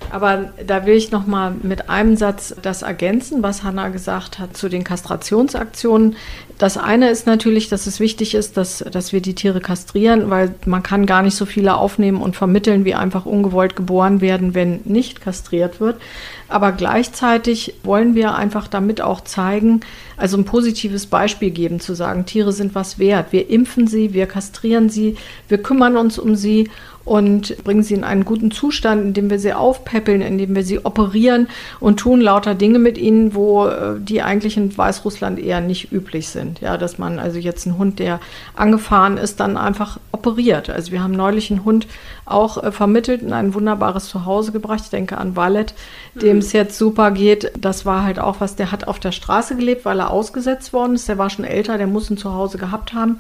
Aber 0.10 0.52
da 0.66 0.86
will 0.86 0.95
ich 0.95 1.12
noch 1.12 1.28
mal 1.28 1.54
mit 1.62 1.89
einem 1.89 2.18
Satz 2.18 2.56
das 2.62 2.82
ergänzen, 2.82 3.43
was 3.43 3.64
Hanna 3.64 3.89
gesagt 3.89 4.39
hat 4.39 4.58
zu 4.58 4.68
den 4.68 4.84
Kastrationsaktionen. 4.84 6.16
Das 6.58 6.78
eine 6.78 7.10
ist 7.10 7.26
natürlich, 7.26 7.70
dass 7.70 7.88
es 7.88 7.99
wichtig 7.99 8.36
ist, 8.36 8.58
dass, 8.58 8.80
dass 8.80 9.14
wir 9.14 9.22
die 9.22 9.36
Tiere 9.36 9.62
kastrieren, 9.62 10.30
weil 10.30 10.54
man 10.66 10.84
kann 10.84 11.06
gar 11.06 11.24
nicht 11.24 11.36
so 11.36 11.45
viele 11.45 11.76
aufnehmen 11.76 12.22
und 12.22 12.36
vermitteln, 12.36 12.86
wie 12.86 12.93
einfach 12.93 13.26
ungewollt 13.26 13.76
geboren 13.76 14.22
werden, 14.22 14.54
wenn 14.54 14.82
nicht 14.84 15.22
kastriert 15.22 15.80
wird. 15.80 15.99
Aber 16.49 16.74
gleichzeitig 16.74 17.76
wollen 17.84 18.14
wir 18.14 18.36
einfach 18.36 18.68
damit 18.68 19.02
auch 19.02 19.22
zeigen, 19.22 19.80
also 20.18 20.38
ein 20.38 20.45
positives 20.45 21.08
Beispiel 21.08 21.49
geben, 21.49 21.80
zu 21.80 21.95
sagen, 21.95 22.26
Tiere 22.26 22.52
sind 22.52 22.76
was 22.76 22.99
wert. 22.99 23.32
Wir 23.32 23.49
impfen 23.49 23.88
sie, 23.88 24.14
wir 24.14 24.28
kastrieren 24.28 24.89
sie, 24.89 25.16
wir 25.47 25.64
kümmern 25.64 25.97
uns 25.97 26.20
um 26.20 26.36
sie 26.36 26.70
und 27.04 27.64
bringen 27.64 27.84
sie 27.84 27.93
in 27.93 28.04
einen 28.04 28.26
guten 28.26 28.52
Zustand, 28.52 29.04
indem 29.04 29.30
wir 29.30 29.39
sie 29.39 29.54
aufpäppeln, 29.54 30.22
indem 30.22 30.56
wir 30.56 30.64
sie 30.64 30.86
operieren 30.86 31.47
und 31.80 31.99
tun 31.99 32.22
lauter 32.22 32.56
Dinge 32.56 32.80
mit 32.80 32.97
ihnen, 32.97 33.34
wo 33.34 33.68
äh, 33.68 33.99
die 33.99 34.22
eigentlich 34.22 34.58
in 34.58 34.76
Weißrussland 34.78 35.39
eher 35.39 35.62
nicht 35.62 35.91
üblich 35.91 36.30
sind. 36.30 36.62
Ja, 36.62 36.78
dass 36.78 36.97
man 36.97 37.20
also 37.20 37.39
jetzt 37.39 37.66
einen 37.66 37.78
Hund, 37.78 37.99
der 37.99 38.20
angefahren 38.56 39.18
ist, 39.18 39.39
dann 39.39 39.58
einfach 39.58 39.99
operiert. 40.12 40.70
Also 40.70 40.91
wir 40.91 41.02
haben 41.02 41.14
neulich 41.14 41.49
einen 41.49 41.66
Hund 41.66 41.88
auch 42.26 42.62
äh, 42.62 42.72
vermittelt 42.72 43.22
in 43.22 43.34
ein 43.34 43.54
wunderbares 43.54 44.08
Zuhause 44.08 44.52
gebracht. 44.52 44.82
Ich 44.84 44.89
denke 44.89 45.18
an 45.18 45.36
Wallet, 45.36 45.74
dem 46.14 46.38
es 46.38 46.54
jetzt 46.54 46.78
super 46.78 47.12
geht. 47.12 47.52
Das 47.60 47.86
war 47.86 48.04
halt 48.04 48.20
auch 48.20 48.39
was, 48.39 48.56
der 48.56 48.72
hat 48.72 48.88
auf 48.88 48.99
der 48.99 49.12
Straße 49.12 49.56
gelebt, 49.56 49.86
weil 49.86 49.99
er 49.99 50.12
ausgesetzt 50.12 50.74
worden 50.74 50.95
ist. 50.95 51.10
Der 51.10 51.18
war 51.18 51.30
schon 51.30 51.45
älter, 51.45 51.78
der 51.78 51.88
muss 51.88 52.10
ein 52.10 52.18
Zuhause 52.18 52.58
gehabt 52.58 52.93
haben. 52.93 53.20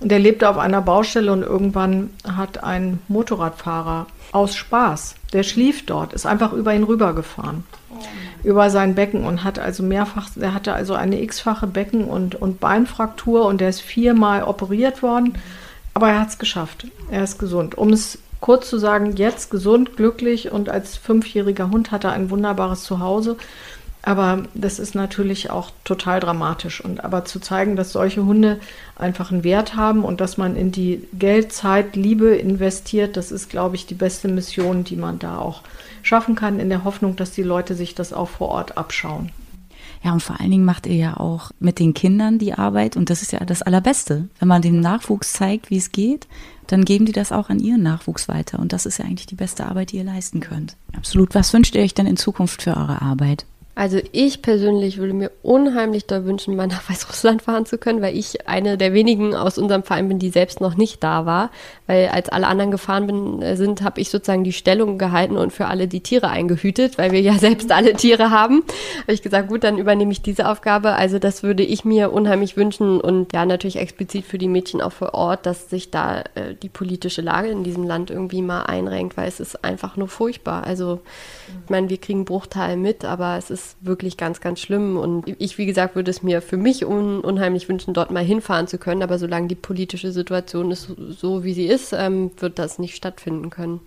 Und 0.00 0.12
er 0.12 0.18
lebte 0.18 0.48
auf 0.48 0.58
einer 0.58 0.82
Baustelle 0.82 1.32
und 1.32 1.42
irgendwann 1.42 2.10
hat 2.24 2.62
ein 2.62 2.98
Motorradfahrer 3.08 4.06
aus 4.32 4.54
Spaß, 4.54 5.14
der 5.32 5.42
schlief 5.42 5.86
dort, 5.86 6.12
ist 6.12 6.26
einfach 6.26 6.52
über 6.52 6.74
ihn 6.74 6.82
rübergefahren. 6.82 7.64
Oh. 7.90 8.02
Über 8.44 8.68
sein 8.68 8.94
Becken 8.94 9.24
und 9.24 9.42
hat 9.42 9.58
also 9.58 9.82
mehrfach, 9.82 10.28
er 10.38 10.52
hatte 10.52 10.74
also 10.74 10.94
eine 10.94 11.22
x-fache 11.22 11.66
Becken- 11.66 12.04
und, 12.04 12.34
und 12.34 12.60
Beinfraktur 12.60 13.46
und 13.46 13.60
der 13.60 13.70
ist 13.70 13.80
viermal 13.80 14.42
operiert 14.42 15.02
worden. 15.02 15.38
Aber 15.94 16.10
er 16.10 16.20
hat 16.20 16.28
es 16.28 16.38
geschafft. 16.38 16.86
Er 17.10 17.24
ist 17.24 17.38
gesund. 17.38 17.78
Um 17.78 17.90
es 17.90 18.18
kurz 18.40 18.68
zu 18.68 18.78
sagen, 18.78 19.16
jetzt 19.16 19.50
gesund, 19.50 19.96
glücklich 19.96 20.52
und 20.52 20.68
als 20.68 20.96
fünfjähriger 20.96 21.70
Hund 21.70 21.90
hat 21.90 22.04
er 22.04 22.12
ein 22.12 22.28
wunderbares 22.28 22.84
Zuhause. 22.84 23.38
Aber 24.06 24.44
das 24.54 24.78
ist 24.78 24.94
natürlich 24.94 25.50
auch 25.50 25.72
total 25.82 26.20
dramatisch. 26.20 26.80
Und 26.80 27.04
aber 27.04 27.24
zu 27.24 27.40
zeigen, 27.40 27.74
dass 27.74 27.90
solche 27.90 28.24
Hunde 28.24 28.60
einfach 28.94 29.32
einen 29.32 29.42
Wert 29.42 29.74
haben 29.74 30.04
und 30.04 30.20
dass 30.20 30.36
man 30.36 30.54
in 30.54 30.70
die 30.70 31.02
Geld, 31.12 31.52
Zeit, 31.52 31.96
Liebe 31.96 32.36
investiert, 32.36 33.16
das 33.16 33.32
ist, 33.32 33.50
glaube 33.50 33.74
ich, 33.74 33.84
die 33.84 33.94
beste 33.94 34.28
Mission, 34.28 34.84
die 34.84 34.94
man 34.94 35.18
da 35.18 35.38
auch 35.38 35.62
schaffen 36.02 36.36
kann, 36.36 36.60
in 36.60 36.68
der 36.68 36.84
Hoffnung, 36.84 37.16
dass 37.16 37.32
die 37.32 37.42
Leute 37.42 37.74
sich 37.74 37.96
das 37.96 38.12
auch 38.12 38.28
vor 38.28 38.50
Ort 38.50 38.78
abschauen. 38.78 39.32
Ja, 40.04 40.12
und 40.12 40.22
vor 40.22 40.38
allen 40.38 40.52
Dingen 40.52 40.64
macht 40.64 40.86
ihr 40.86 40.94
ja 40.94 41.16
auch 41.16 41.50
mit 41.58 41.80
den 41.80 41.92
Kindern 41.92 42.38
die 42.38 42.54
Arbeit 42.54 42.96
und 42.96 43.10
das 43.10 43.22
ist 43.22 43.32
ja 43.32 43.40
das 43.40 43.62
Allerbeste. 43.62 44.28
Wenn 44.38 44.46
man 44.46 44.62
dem 44.62 44.78
Nachwuchs 44.78 45.32
zeigt, 45.32 45.70
wie 45.70 45.78
es 45.78 45.90
geht, 45.90 46.28
dann 46.68 46.84
geben 46.84 47.06
die 47.06 47.12
das 47.12 47.32
auch 47.32 47.48
an 47.50 47.58
ihren 47.58 47.82
Nachwuchs 47.82 48.28
weiter 48.28 48.60
und 48.60 48.72
das 48.72 48.86
ist 48.86 48.98
ja 48.98 49.04
eigentlich 49.04 49.26
die 49.26 49.34
beste 49.34 49.66
Arbeit, 49.66 49.90
die 49.90 49.96
ihr 49.96 50.04
leisten 50.04 50.38
könnt. 50.38 50.76
Absolut. 50.96 51.34
Was 51.34 51.52
wünscht 51.52 51.74
ihr 51.74 51.82
euch 51.82 51.94
denn 51.94 52.06
in 52.06 52.16
Zukunft 52.16 52.62
für 52.62 52.76
eure 52.76 53.02
Arbeit? 53.02 53.46
Also 53.78 54.00
ich 54.12 54.40
persönlich 54.40 54.96
würde 54.96 55.12
mir 55.12 55.30
unheimlich 55.42 56.06
doll 56.06 56.24
wünschen, 56.24 56.56
mal 56.56 56.66
nach 56.66 56.88
Weißrussland 56.90 57.42
fahren 57.42 57.66
zu 57.66 57.76
können, 57.76 58.00
weil 58.00 58.16
ich 58.16 58.48
eine 58.48 58.78
der 58.78 58.94
wenigen 58.94 59.34
aus 59.34 59.58
unserem 59.58 59.82
Verein 59.82 60.08
bin, 60.08 60.18
die 60.18 60.30
selbst 60.30 60.62
noch 60.62 60.76
nicht 60.76 61.04
da 61.04 61.26
war. 61.26 61.50
Weil 61.86 62.08
als 62.08 62.30
alle 62.30 62.46
anderen 62.46 62.70
gefahren 62.70 63.06
bin, 63.06 63.42
äh, 63.42 63.54
sind, 63.54 63.82
habe 63.82 64.00
ich 64.00 64.08
sozusagen 64.08 64.44
die 64.44 64.54
Stellung 64.54 64.96
gehalten 64.96 65.36
und 65.36 65.52
für 65.52 65.66
alle 65.66 65.88
die 65.88 66.00
Tiere 66.00 66.30
eingehütet, 66.30 66.96
weil 66.96 67.12
wir 67.12 67.20
ja 67.20 67.34
selbst 67.38 67.70
alle 67.70 67.92
Tiere 67.92 68.30
haben. 68.30 68.64
Habe 69.02 69.12
ich 69.12 69.20
gesagt, 69.20 69.48
gut, 69.48 69.62
dann 69.62 69.76
übernehme 69.76 70.10
ich 70.10 70.22
diese 70.22 70.48
Aufgabe. 70.48 70.94
Also 70.94 71.18
das 71.18 71.42
würde 71.42 71.62
ich 71.62 71.84
mir 71.84 72.12
unheimlich 72.12 72.56
wünschen 72.56 72.98
und 72.98 73.34
ja 73.34 73.44
natürlich 73.44 73.76
explizit 73.76 74.24
für 74.24 74.38
die 74.38 74.48
Mädchen 74.48 74.80
auch 74.80 74.92
vor 74.92 75.12
Ort, 75.12 75.44
dass 75.44 75.68
sich 75.68 75.90
da 75.90 76.20
äh, 76.34 76.54
die 76.62 76.70
politische 76.70 77.20
Lage 77.20 77.48
in 77.48 77.62
diesem 77.62 77.84
Land 77.84 78.10
irgendwie 78.10 78.40
mal 78.40 78.62
einrenkt, 78.62 79.18
weil 79.18 79.28
es 79.28 79.38
ist 79.38 79.62
einfach 79.64 79.98
nur 79.98 80.08
furchtbar. 80.08 80.64
Also 80.64 81.00
ich 81.64 81.70
meine, 81.70 81.90
wir 81.90 81.98
kriegen 81.98 82.24
Bruchteil 82.24 82.78
mit, 82.78 83.04
aber 83.04 83.36
es 83.36 83.50
ist 83.50 83.65
wirklich 83.80 84.16
ganz, 84.16 84.40
ganz 84.40 84.60
schlimm. 84.60 84.96
Und 84.96 85.24
ich, 85.38 85.58
wie 85.58 85.66
gesagt, 85.66 85.96
würde 85.96 86.10
es 86.10 86.22
mir 86.22 86.42
für 86.42 86.56
mich 86.56 86.84
un 86.84 87.20
unheimlich 87.20 87.68
wünschen, 87.68 87.94
dort 87.94 88.10
mal 88.10 88.24
hinfahren 88.24 88.66
zu 88.66 88.78
können. 88.78 89.02
Aber 89.02 89.18
solange 89.18 89.48
die 89.48 89.54
politische 89.54 90.12
Situation 90.12 90.70
ist 90.70 90.92
so, 91.10 91.44
wie 91.44 91.54
sie 91.54 91.66
ist, 91.66 91.92
ähm, 91.92 92.30
wird 92.38 92.58
das 92.58 92.78
nicht 92.78 92.96
stattfinden 92.96 93.50
können. 93.50 93.80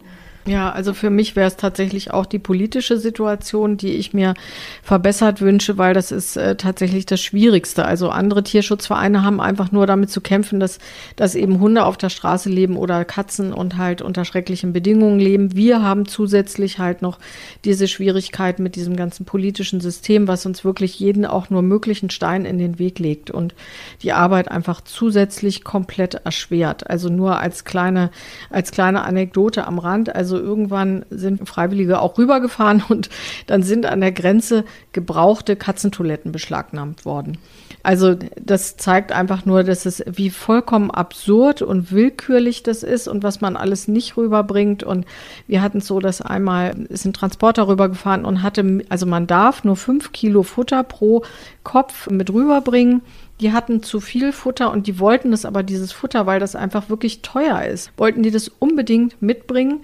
Ja, 0.45 0.71
also 0.71 0.93
für 0.93 1.09
mich 1.09 1.35
wäre 1.35 1.47
es 1.47 1.57
tatsächlich 1.57 2.11
auch 2.11 2.25
die 2.25 2.39
politische 2.39 2.97
Situation, 2.97 3.77
die 3.77 3.93
ich 3.93 4.13
mir 4.13 4.33
verbessert 4.81 5.41
wünsche, 5.41 5.77
weil 5.77 5.93
das 5.93 6.11
ist 6.11 6.37
äh, 6.37 6.55
tatsächlich 6.55 7.05
das 7.05 7.21
Schwierigste. 7.21 7.85
Also 7.85 8.09
andere 8.09 8.43
Tierschutzvereine 8.43 9.21
haben 9.23 9.41
einfach 9.41 9.71
nur 9.71 9.85
damit 9.85 10.09
zu 10.09 10.21
kämpfen, 10.21 10.59
dass, 10.59 10.79
dass 11.17 11.35
eben 11.35 11.59
Hunde 11.59 11.83
auf 11.83 11.97
der 11.97 12.09
Straße 12.09 12.49
leben 12.49 12.77
oder 12.77 13.05
Katzen 13.05 13.53
und 13.53 13.77
halt 13.77 14.01
unter 14.01 14.25
schrecklichen 14.25 14.73
Bedingungen 14.73 15.19
leben. 15.19 15.55
Wir 15.55 15.83
haben 15.83 16.07
zusätzlich 16.07 16.79
halt 16.79 17.01
noch 17.01 17.19
diese 17.65 17.87
Schwierigkeit 17.87 18.59
mit 18.59 18.75
diesem 18.75 18.95
ganzen 18.95 19.25
politischen 19.25 19.81
System, 19.81 20.27
was 20.27 20.45
uns 20.45 20.63
wirklich 20.63 20.99
jeden 20.99 21.25
auch 21.25 21.49
nur 21.49 21.61
möglichen 21.61 22.09
Stein 22.09 22.45
in 22.45 22.57
den 22.57 22.79
Weg 22.79 22.97
legt 22.97 23.29
und 23.29 23.53
die 24.01 24.13
Arbeit 24.13 24.49
einfach 24.49 24.81
zusätzlich 24.81 25.63
komplett 25.63 26.15
erschwert. 26.15 26.89
Also 26.89 27.09
nur 27.09 27.39
als 27.39 27.65
kleine, 27.65 28.09
als 28.49 28.71
kleine 28.71 29.03
Anekdote 29.03 29.67
am 29.67 29.79
Rand. 29.79 30.15
Also 30.15 30.28
irgendwann 30.37 31.05
sind 31.09 31.47
Freiwillige 31.47 31.99
auch 31.99 32.17
rübergefahren 32.17 32.83
und 32.89 33.09
dann 33.47 33.63
sind 33.63 33.85
an 33.85 34.01
der 34.01 34.11
Grenze 34.11 34.65
gebrauchte 34.93 35.55
Katzentoiletten 35.55 36.31
beschlagnahmt 36.31 37.05
worden. 37.05 37.37
Also 37.81 38.15
das 38.35 38.75
zeigt 38.75 39.13
einfach 39.13 39.45
nur, 39.45 39.63
dass 39.63 39.85
es 39.85 40.03
wie 40.05 40.29
vollkommen 40.29 40.91
absurd 40.91 41.61
und 41.61 41.91
willkürlich 41.91 42.61
das 42.61 42.83
ist 42.83 43.07
und 43.07 43.23
was 43.23 43.39
man 43.39 43.55
alles 43.55 43.87
nicht 43.87 44.17
rüberbringt. 44.17 44.83
Und 44.83 45.05
wir 45.47 45.61
hatten 45.61 45.77
es 45.77 45.87
so, 45.87 45.99
dass 45.99 46.21
einmal 46.21 46.75
ist 46.89 47.05
ein 47.05 47.13
Transporter 47.13 47.67
rübergefahren 47.67 48.25
und 48.25 48.43
hatte, 48.43 48.83
also 48.89 49.05
man 49.05 49.27
darf 49.27 49.63
nur 49.63 49.77
fünf 49.77 50.11
Kilo 50.11 50.43
Futter 50.43 50.83
pro 50.83 51.23
Kopf 51.63 52.09
mit 52.09 52.31
rüberbringen. 52.33 53.01
Die 53.39 53.53
hatten 53.53 53.81
zu 53.81 54.01
viel 54.01 54.33
Futter 54.33 54.71
und 54.71 54.85
die 54.87 54.99
wollten 54.99 55.31
das 55.31 55.45
aber, 55.45 55.63
dieses 55.63 55.93
Futter, 55.93 56.25
weil 56.25 56.41
das 56.41 56.57
einfach 56.57 56.89
wirklich 56.89 57.21
teuer 57.21 57.63
ist, 57.63 57.91
wollten 57.95 58.23
die 58.23 58.31
das 58.31 58.49
unbedingt 58.49 59.21
mitbringen 59.21 59.79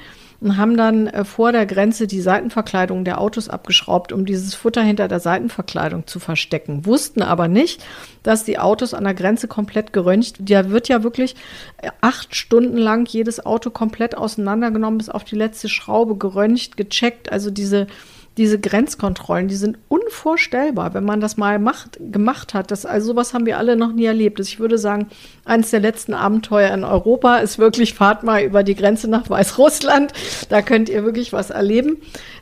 und 0.45 0.57
haben 0.57 0.77
dann 0.77 1.07
äh, 1.07 1.25
vor 1.25 1.51
der 1.51 1.65
Grenze 1.65 2.05
die 2.05 2.21
Seitenverkleidung 2.21 3.03
der 3.03 3.19
Autos 3.19 3.49
abgeschraubt, 3.49 4.13
um 4.13 4.27
dieses 4.27 4.53
Futter 4.53 4.83
hinter 4.83 5.07
der 5.07 5.19
Seitenverkleidung 5.19 6.05
zu 6.05 6.19
verstecken. 6.19 6.85
Wussten 6.85 7.23
aber 7.23 7.47
nicht, 7.47 7.83
dass 8.21 8.43
die 8.43 8.59
Autos 8.59 8.93
an 8.93 9.05
der 9.05 9.15
Grenze 9.15 9.47
komplett 9.47 9.91
geröntgt. 9.91 10.35
Da 10.39 10.69
wird 10.69 10.87
ja 10.87 11.01
wirklich 11.01 11.35
äh, 11.81 11.89
acht 11.99 12.35
Stunden 12.35 12.77
lang 12.77 13.07
jedes 13.09 13.43
Auto 13.43 13.71
komplett 13.71 14.15
auseinandergenommen, 14.15 14.99
bis 14.99 15.09
auf 15.09 15.23
die 15.23 15.35
letzte 15.35 15.67
Schraube 15.67 16.15
geröntgt, 16.15 16.77
gecheckt. 16.77 17.31
Also 17.31 17.49
diese 17.49 17.87
diese 18.37 18.59
Grenzkontrollen, 18.59 19.47
die 19.47 19.55
sind 19.55 19.77
unvorstellbar, 19.87 20.93
wenn 20.93 21.05
man 21.05 21.21
das 21.21 21.37
mal 21.37 21.57
macht, 21.57 21.97
gemacht 22.11 22.53
hat. 22.53 22.69
Das, 22.69 22.85
also 22.85 23.07
sowas 23.07 23.33
haben 23.33 23.45
wir 23.45 23.57
alle 23.57 23.75
noch 23.77 23.93
nie 23.93 24.05
erlebt. 24.05 24.39
Also 24.39 24.49
ich 24.49 24.59
würde 24.59 24.77
sagen, 24.77 25.07
eines 25.45 25.71
der 25.71 25.79
letzten 25.79 26.13
Abenteuer 26.13 26.73
in 26.73 26.83
Europa 26.83 27.37
ist 27.37 27.59
wirklich, 27.59 27.93
fahrt 27.93 28.23
mal 28.23 28.43
über 28.43 28.63
die 28.63 28.75
Grenze 28.75 29.09
nach 29.09 29.29
Weißrussland. 29.29 30.11
Da 30.49 30.61
könnt 30.61 30.89
ihr 30.89 31.05
wirklich 31.05 31.31
was 31.31 31.49
erleben. 31.49 31.97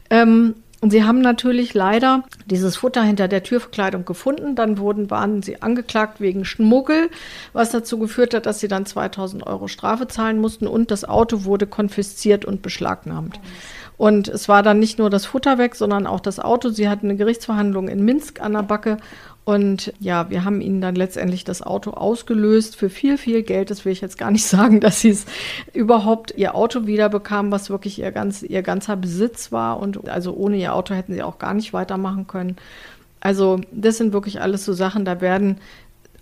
Ähm, 0.10 0.56
und 0.84 0.90
sie 0.90 1.06
haben 1.06 1.22
natürlich 1.22 1.74
leider 1.74 2.24
dieses 2.46 2.76
Futter 2.76 3.04
hinter 3.04 3.30
der 3.30 3.44
Türverkleidung 3.44 4.04
gefunden. 4.04 4.56
Dann 4.56 4.78
wurden, 4.78 5.10
waren 5.10 5.42
sie 5.42 5.62
angeklagt 5.62 6.20
wegen 6.20 6.44
Schmuggel, 6.44 7.10
was 7.54 7.72
dazu 7.72 7.98
geführt 8.00 8.34
hat, 8.34 8.48
dass 8.48 8.60
sie 8.60 8.68
dann 8.68 8.86
2000 8.86 9.48
Euro 9.48 9.70
Strafe 9.70 10.10
zahlen 10.10 10.40
mussten 10.40 10.68
und 10.68 10.92
das 10.92 11.06
Auto 11.06 11.46
wurde 11.46 11.68
konfisziert 11.68 12.44
und 12.44 12.62
beschlagnahmt. 12.62 13.40
Und 13.98 14.28
es 14.28 14.50
war 14.50 14.64
dann 14.64 14.80
nicht 14.80 14.98
nur 14.98 15.10
das 15.10 15.26
Futter 15.26 15.58
weg, 15.58 15.76
sondern 15.76 16.08
auch 16.08 16.20
das 16.20 16.40
Auto. 16.40 16.70
Sie 16.70 16.90
hatten 16.90 17.08
eine 17.08 17.16
Gerichtsverhandlung 17.16 17.88
in 17.88 18.04
Minsk 18.04 18.42
an 18.42 18.54
der 18.54 18.64
Backe 18.64 18.98
und 19.46 19.94
ja, 20.00 20.30
wir 20.30 20.46
haben 20.46 20.62
ihnen 20.62 20.80
dann 20.80 20.96
letztendlich 20.96 21.44
das 21.44 21.62
Auto 21.62 21.92
ausgelöst 21.92 22.78
für 22.78 22.90
viel, 22.90 23.18
viel 23.18 23.44
Geld. 23.44 23.70
Das 23.70 23.84
will 23.84 23.92
ich 23.92 24.02
jetzt 24.02 24.18
gar 24.18 24.32
nicht 24.32 24.46
sagen, 24.48 24.80
dass 24.80 25.02
sie 25.02 25.10
es 25.10 25.26
überhaupt 25.74 26.34
ihr 26.38 26.56
Auto 26.56 26.86
wiederbekamen, 26.88 27.52
was 27.52 27.70
wirklich 27.70 28.00
ihr, 28.00 28.12
ganz, 28.12 28.42
ihr 28.42 28.62
ganzer 28.62 28.96
Besitz 28.96 29.52
war. 29.52 29.80
Und 29.80 30.08
also 30.08 30.34
ohne 30.34 30.58
ihr 30.58 30.74
Auto 30.74 30.94
hätten 30.94 31.14
sie 31.14 31.24
auch 31.24 31.40
gar 31.40 31.54
nicht 31.54 31.74
weitermachen 31.74 32.28
können. 32.28 32.56
Also 33.20 33.60
das 33.72 33.98
sind 33.98 34.14
wirklich 34.14 34.42
alles 34.42 34.66
so 34.66 34.74
Sachen, 34.74 35.06
da 35.06 35.22
werden 35.22 35.58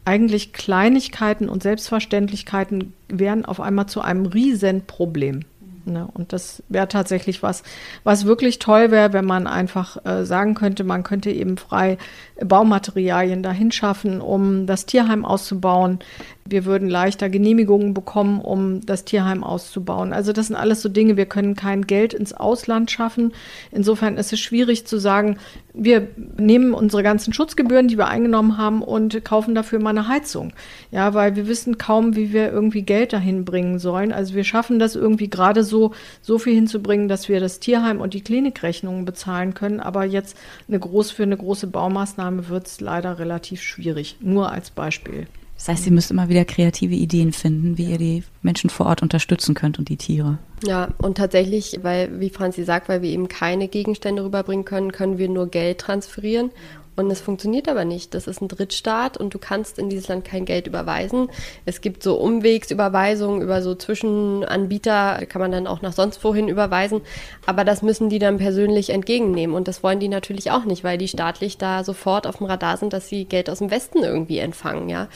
eigentlich 0.06 0.54
Kleinigkeiten 0.54 1.50
und 1.50 1.62
Selbstverständlichkeiten 1.64 2.94
werden 3.08 3.46
auf 3.46 3.60
einmal 3.60 3.86
zu 3.86 4.02
einem 4.02 4.26
Riesenproblem. 4.26 5.42
Ne? 5.86 6.08
Und 6.14 6.34
das 6.34 6.64
wäre 6.70 6.88
tatsächlich 6.88 7.44
was, 7.44 7.64
was 8.04 8.26
wirklich 8.26 8.60
toll 8.60 8.92
wäre, 8.92 9.14
wenn 9.14 9.26
man 9.26 9.48
einfach 9.48 10.04
äh, 10.06 10.26
sagen 10.26 10.56
könnte, 10.56 10.84
man 10.84 11.04
könnte 11.04 11.32
eben 11.32 11.58
frei 11.58 11.98
Baumaterialien 12.40 13.44
dahin 13.44 13.72
schaffen, 13.72 14.22
um 14.22 14.66
das 14.68 14.86
Tierheim 14.86 15.26
auszubauen. 15.26 16.00
Wir 16.46 16.66
würden 16.66 16.90
leichter 16.90 17.30
Genehmigungen 17.30 17.94
bekommen, 17.94 18.42
um 18.42 18.86
das 18.86 19.06
Tierheim 19.06 19.44
auszubauen. 19.44 20.12
Also 20.12 20.34
das 20.34 20.48
sind 20.48 20.56
alles 20.56 20.82
so 20.82 20.90
Dinge, 20.90 21.18
wir 21.18 21.26
können 21.26 21.56
kein 21.56 21.86
Geld 21.88 22.14
ins 22.14 22.34
Ausland 22.34 22.92
schaffen. 22.92 23.34
Insofern 23.72 24.18
ist 24.18 24.34
es 24.34 24.40
schwierig 24.40 24.86
zu 24.86 24.98
sagen, 24.98 25.38
wir 25.74 26.08
nehmen 26.38 26.74
unsere 26.74 27.04
ganzen 27.04 27.34
Schutzgebühren, 27.34 27.88
die 27.88 27.98
wir 27.98 28.08
eingenommen 28.08 28.58
haben, 28.58 28.82
und 28.82 29.24
kaufen 29.24 29.56
dafür 29.56 29.80
mal 29.80 29.92
eine 29.92 30.08
Heizung. 30.08 30.52
Ja, 30.92 31.14
weil 31.14 31.36
wir 31.36 31.48
wissen 31.48 31.78
kaum, 31.78 32.16
wie 32.16 32.34
wir 32.34 32.52
irgendwie 32.52 32.82
Geld 32.82 33.14
dahin 33.14 33.46
bringen 33.46 33.80
sollen. 33.80 34.12
Also 34.12 34.34
wir 34.34 34.44
schaffen 34.44 34.80
das 34.80 34.96
irgendwie 34.96 35.30
gerade 35.30 35.64
so, 35.64 35.94
so 36.22 36.40
viel 36.40 36.56
hinzubringen, 36.56 37.08
dass 37.08 37.30
wir 37.30 37.40
das 37.40 37.60
Tierheim 37.60 38.02
und 38.02 38.14
die 38.14 38.22
Klinikrechnungen 38.22 39.06
bezahlen 39.06 39.54
können. 39.54 39.80
Aber 39.80 40.04
jetzt 40.06 40.38
eine 40.68 40.80
groß 40.80 41.12
für 41.12 41.24
eine 41.24 41.38
große 41.38 41.68
Baumaßnahme 41.68 42.50
wird 42.50 42.68
es 42.68 42.82
leider 42.82 43.20
relativ 43.20 43.62
schwierig. 43.62 44.18
Nur 44.20 44.52
als 44.52 44.72
Beispiel. 44.72 45.28
Das 45.62 45.68
heißt, 45.68 45.86
ihr 45.86 45.92
müsst 45.92 46.10
immer 46.10 46.28
wieder 46.28 46.44
kreative 46.44 46.96
Ideen 46.96 47.34
finden, 47.34 47.78
wie 47.78 47.92
ihr 47.92 48.00
die 48.00 48.24
Menschen 48.42 48.72
vor 48.72 48.88
Ort 48.88 49.04
unterstützen 49.04 49.54
könnt 49.54 49.78
und 49.78 49.90
die 49.90 49.96
Tiere. 49.96 50.40
Ja, 50.66 50.88
und 50.98 51.18
tatsächlich, 51.18 51.78
weil, 51.84 52.20
wie 52.20 52.32
Franzi 52.32 52.64
sagt, 52.64 52.90
weil 52.90 53.04
wir 53.04 53.12
eben 53.12 53.28
keine 53.28 53.68
Gegenstände 53.68 54.26
rüberbringen 54.26 54.66
können, 54.66 54.92
können 54.92 55.20
wir 55.20 55.30
nur 55.30 55.52
Geld 55.52 55.78
transferieren. 55.78 56.50
Und 56.98 57.10
es 57.10 57.22
funktioniert 57.22 57.70
aber 57.70 57.86
nicht. 57.86 58.14
Das 58.14 58.28
ist 58.28 58.42
ein 58.42 58.50
Drittstaat 58.50 59.16
und 59.18 59.34
du 59.34 59.40
kannst 59.40 59.80
in 59.80 59.90
dieses 59.90 60.10
Land 60.10 60.26
kein 60.26 60.46
Geld 60.46 60.68
überweisen. 60.68 61.30
Es 61.66 61.80
gibt 61.80 62.04
so 62.04 62.16
Umwegsüberweisungen 62.16 63.42
über 63.42 63.62
so 63.62 63.76
Zwischenanbieter, 63.76 65.26
kann 65.28 65.42
man 65.42 65.52
dann 65.52 65.68
auch 65.68 65.82
nach 65.82 65.94
sonst 65.94 66.22
wohin 66.24 66.50
überweisen. 66.50 67.02
Aber 67.46 67.64
das 67.64 67.82
müssen 67.82 68.10
die 68.10 68.20
dann 68.20 68.38
persönlich 68.38 68.90
entgegennehmen. 68.90 69.56
Und 69.56 69.70
das 69.70 69.84
wollen 69.84 70.02
die 70.02 70.10
natürlich 70.10 70.52
auch 70.52 70.66
nicht, 70.66 70.84
weil 70.84 70.98
die 70.98 71.08
staatlich 71.08 71.58
da 71.58 71.84
sofort 71.86 72.28
auf 72.28 72.38
dem 72.38 72.48
Radar 72.48 72.76
sind, 72.76 72.92
dass 72.92 73.08
sie 73.08 73.24
Geld 73.24 73.50
aus 73.50 73.60
dem 73.60 73.72
Westen 73.72 74.04
irgendwie 74.04 74.40
empfangen, 74.40 74.90
ja. 74.90 75.08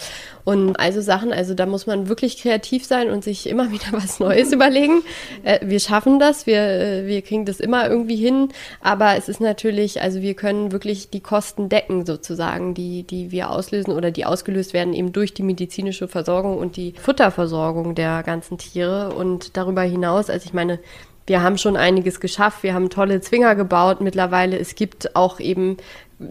Und 0.46 0.80
also 0.80 1.02
Sachen, 1.02 1.34
also 1.34 1.56
da 1.56 1.66
muss 1.66 1.88
man 1.88 2.08
wirklich 2.08 2.42
kreativ 2.42 2.86
sein 2.86 3.10
und 3.10 3.24
sich 3.24 3.50
immer 3.50 3.72
wieder 3.72 3.92
was 3.92 4.20
Neues 4.20 4.54
überlegen. 4.54 5.02
Äh, 5.44 5.60
wir 5.64 5.80
schaffen 5.80 6.20
das, 6.20 6.46
wir, 6.46 6.62
äh, 6.62 7.08
wir 7.08 7.22
kriegen 7.22 7.46
das 7.46 7.60
immer 7.60 7.90
irgendwie 7.90 8.16
hin. 8.16 8.50
Aber 8.82 9.18
es 9.18 9.28
ist 9.28 9.42
natürlich, 9.42 10.02
also 10.02 10.22
wir 10.22 10.36
können 10.36 10.72
wirklich 10.72 11.10
die 11.10 11.22
Kosten 11.22 11.65
Kosten 11.66 11.70
decken 11.70 12.06
sozusagen, 12.06 12.74
die, 12.74 13.04
die 13.04 13.32
wir 13.32 13.50
auslösen 13.50 13.92
oder 13.92 14.12
die 14.12 14.26
ausgelöst 14.26 14.74
werden 14.74 14.94
eben 14.94 15.12
durch 15.12 15.34
die 15.34 15.44
medizinische 15.44 16.08
Versorgung 16.08 16.58
und 16.58 16.78
die 16.78 16.94
Futterversorgung 16.94 17.96
der 17.96 18.24
ganzen 18.24 18.58
Tiere. 18.58 19.14
Und 19.14 19.58
darüber 19.58 19.82
hinaus, 19.82 20.30
also 20.30 20.46
ich 20.46 20.54
meine, 20.54 20.80
wir 21.28 21.42
haben 21.42 21.58
schon 21.58 21.76
einiges 21.76 22.20
geschafft, 22.20 22.62
wir 22.62 22.76
haben 22.76 22.90
tolle 22.90 23.20
Zwinger 23.20 23.56
gebaut 23.56 24.00
mittlerweile. 24.00 24.60
Es 24.60 24.76
gibt 24.76 25.16
auch 25.16 25.40
eben 25.40 25.78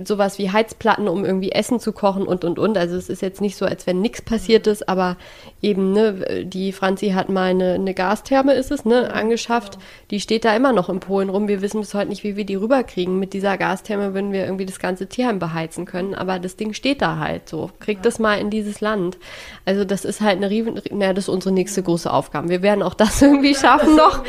sowas 0.05 0.39
wie 0.39 0.51
Heizplatten, 0.51 1.09
um 1.09 1.25
irgendwie 1.25 1.53
Essen 1.53 1.79
zu 1.79 1.93
kochen 1.93 2.27
und 2.27 2.45
und 2.45 2.59
und. 2.59 2.79
Also 2.79 2.97
es 2.97 3.09
ist 3.09 3.21
jetzt 3.21 3.41
nicht 3.41 3.57
so, 3.57 3.67
als 3.67 3.87
wenn 3.87 4.01
nichts 4.01 4.23
passiert 4.23 4.67
ist, 4.67 4.89
aber 4.89 5.17
eben, 5.61 5.93
ne, 5.93 6.45
die 6.45 6.73
Franzi 6.73 7.11
hat 7.11 7.29
mal 7.29 7.51
eine, 7.51 7.75
eine 7.75 7.93
Gastherme, 7.93 8.55
ist 8.55 8.71
es, 8.71 8.85
ne, 8.85 9.13
angeschafft. 9.13 9.79
Die 10.11 10.21
steht 10.21 10.45
da 10.45 10.57
immer 10.57 10.73
noch 10.73 10.89
in 10.89 11.01
Polen 11.01 11.29
rum. 11.29 11.49
Wir 11.49 11.61
wissen 11.61 11.81
bis 11.81 11.93
heute 11.93 12.09
nicht, 12.09 12.25
wie 12.25 12.37
wir 12.37 12.47
die 12.47 12.55
rüberkriegen. 12.55 13.19
Mit 13.19 13.35
dieser 13.35 13.59
Gastherme 13.59 14.15
würden 14.15 14.33
wir 14.33 14.45
irgendwie 14.45 14.67
das 14.67 14.79
ganze 14.79 15.07
Tierheim 15.07 15.39
beheizen 15.39 15.85
können, 15.85 16.15
aber 16.15 16.39
das 16.39 16.57
Ding 16.57 16.73
steht 16.73 17.03
da 17.03 17.19
halt 17.19 17.49
so. 17.49 17.71
Kriegt 17.81 18.07
das 18.07 18.19
mal 18.19 18.39
in 18.39 18.49
dieses 18.49 18.81
Land. 18.81 19.19
Also 19.67 19.85
das 19.85 20.07
ist 20.07 20.23
halt 20.23 20.37
eine 20.37 20.49
riesen, 20.49 20.81
naja, 20.93 21.13
das 21.13 21.25
ist 21.25 21.29
unsere 21.29 21.53
nächste 21.53 21.83
große 21.83 22.11
Aufgabe. 22.11 22.49
Wir 22.49 22.63
werden 22.63 22.83
auch 22.83 22.95
das 22.95 23.21
irgendwie 23.23 23.55
schaffen 23.55 23.97
noch, 23.97 24.25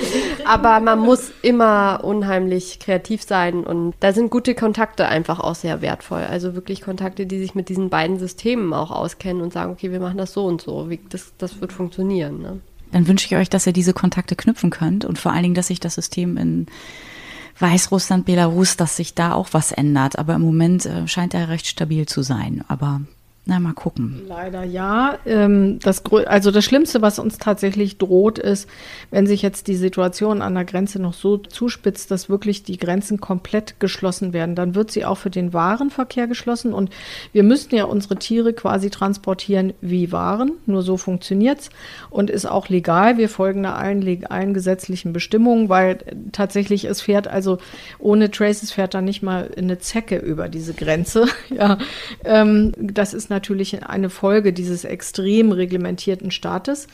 aber 0.46 0.82
man 0.82 1.00
muss 1.00 1.32
immer 1.42 2.02
unheimlich 2.04 2.80
kreativ 2.80 3.24
sein 3.24 3.64
und 3.64 3.94
da 4.02 4.12
sind 4.12 4.30
gute 4.30 4.54
Kontakte 4.54 5.08
einfach 5.08 5.45
auch 5.46 5.56
sehr 5.56 5.82
wertvoll. 5.82 6.24
Also 6.24 6.56
wirklich 6.56 6.82
Kontakte, 6.82 7.26
die 7.26 7.40
sich 7.40 7.56
mit 7.56 7.70
diesen 7.70 7.90
beiden 7.90 8.20
Systemen 8.20 8.74
auch 8.74 8.92
auskennen 8.92 9.42
und 9.42 9.54
sagen, 9.54 9.72
okay, 9.72 9.92
wir 9.92 10.00
machen 10.00 10.18
das 10.18 10.34
so 10.34 10.46
und 10.46 10.62
so. 10.62 10.90
Wie, 10.90 11.00
das, 11.10 11.34
das 11.38 11.62
wird 11.62 11.74
funktionieren. 11.74 12.42
Ne? 12.42 12.60
Dann 12.92 13.08
wünsche 13.08 13.26
ich 13.26 13.36
euch, 13.36 13.50
dass 13.50 13.68
ihr 13.68 13.74
diese 13.74 13.94
Kontakte 13.94 14.36
knüpfen 14.36 14.70
könnt 14.70 15.06
und 15.06 15.20
vor 15.20 15.32
allen 15.32 15.44
Dingen, 15.44 15.56
dass 15.56 15.68
sich 15.68 15.80
das 15.80 15.96
System 15.96 16.38
in 16.38 16.68
Weißrussland, 17.60 18.26
Belarus, 18.26 18.78
dass 18.78 18.98
sich 18.98 19.14
da 19.14 19.34
auch 19.34 19.50
was 19.52 19.72
ändert. 19.72 20.18
Aber 20.20 20.36
im 20.36 20.42
Moment 20.42 20.86
äh, 20.86 21.08
scheint 21.08 21.34
er 21.34 21.50
recht 21.50 21.68
stabil 21.68 22.06
zu 22.06 22.22
sein. 22.22 22.64
Aber 22.68 23.02
na, 23.48 23.60
mal 23.60 23.74
gucken. 23.74 24.24
Leider 24.28 24.64
ja. 24.64 25.20
Ähm, 25.28 25.78
das, 25.84 26.04
also 26.26 26.50
das 26.50 26.66
Schlimmste, 26.66 27.04
was 27.04 27.20
uns 27.20 27.38
tatsächlich 27.38 28.00
droht, 28.00 28.40
ist, 28.40 28.68
wenn 29.12 29.28
sich 29.28 29.44
jetzt 29.44 29.68
die 29.68 29.76
Situation 29.76 30.42
an 30.42 30.56
der 30.56 30.66
Grenze 30.66 31.00
noch 31.00 31.14
so 31.14 31.38
zuspitzt, 31.38 32.10
dass 32.10 32.28
wirklich 32.28 32.64
die 32.64 32.78
Grenzen 32.78 33.20
komplett 33.20 33.80
geschlossen 33.80 34.34
werden. 34.34 34.56
Dann 34.56 34.74
wird 34.74 34.90
sie 34.90 35.06
auch 35.06 35.20
für 35.20 35.30
den 35.30 35.54
Warenverkehr 35.54 36.26
geschlossen. 36.26 36.74
Und 36.74 36.90
wir 37.34 37.44
müssten 37.44 37.76
ja 37.76 37.84
unsere 37.84 38.16
Tiere 38.16 38.52
quasi 38.54 38.90
transportieren 38.90 39.74
wie 39.80 40.12
Waren. 40.12 40.54
Nur 40.66 40.82
so 40.82 40.98
funktioniert's 40.98 41.70
und 42.10 42.32
ist 42.32 42.48
auch 42.48 42.68
legal. 42.70 43.20
Wir 43.20 43.30
folgen 43.30 43.62
da 43.62 43.76
allen, 43.76 44.26
allen 44.26 44.56
gesetzlichen 44.56 45.14
Bestimmungen, 45.14 45.70
weil 45.70 46.00
tatsächlich 46.32 46.86
es 46.86 47.00
fährt, 47.00 47.28
also 47.28 47.60
ohne 48.00 48.32
Traces 48.32 48.72
fährt 48.72 48.96
da 48.96 49.02
nicht 49.02 49.22
mal 49.22 49.52
eine 49.56 49.78
Zecke 49.78 50.18
über 50.18 50.50
diese 50.50 50.74
Grenze. 50.74 51.28
ja, 51.56 51.78
ähm, 52.24 52.72
das 52.80 53.14
ist 53.14 53.35
natürlich 53.36 53.84
eine 53.84 54.10
Folge 54.10 54.54
dieses 54.54 54.86
extrem 54.86 55.52
reglementierten 55.52 56.32
Staates. 56.32 56.88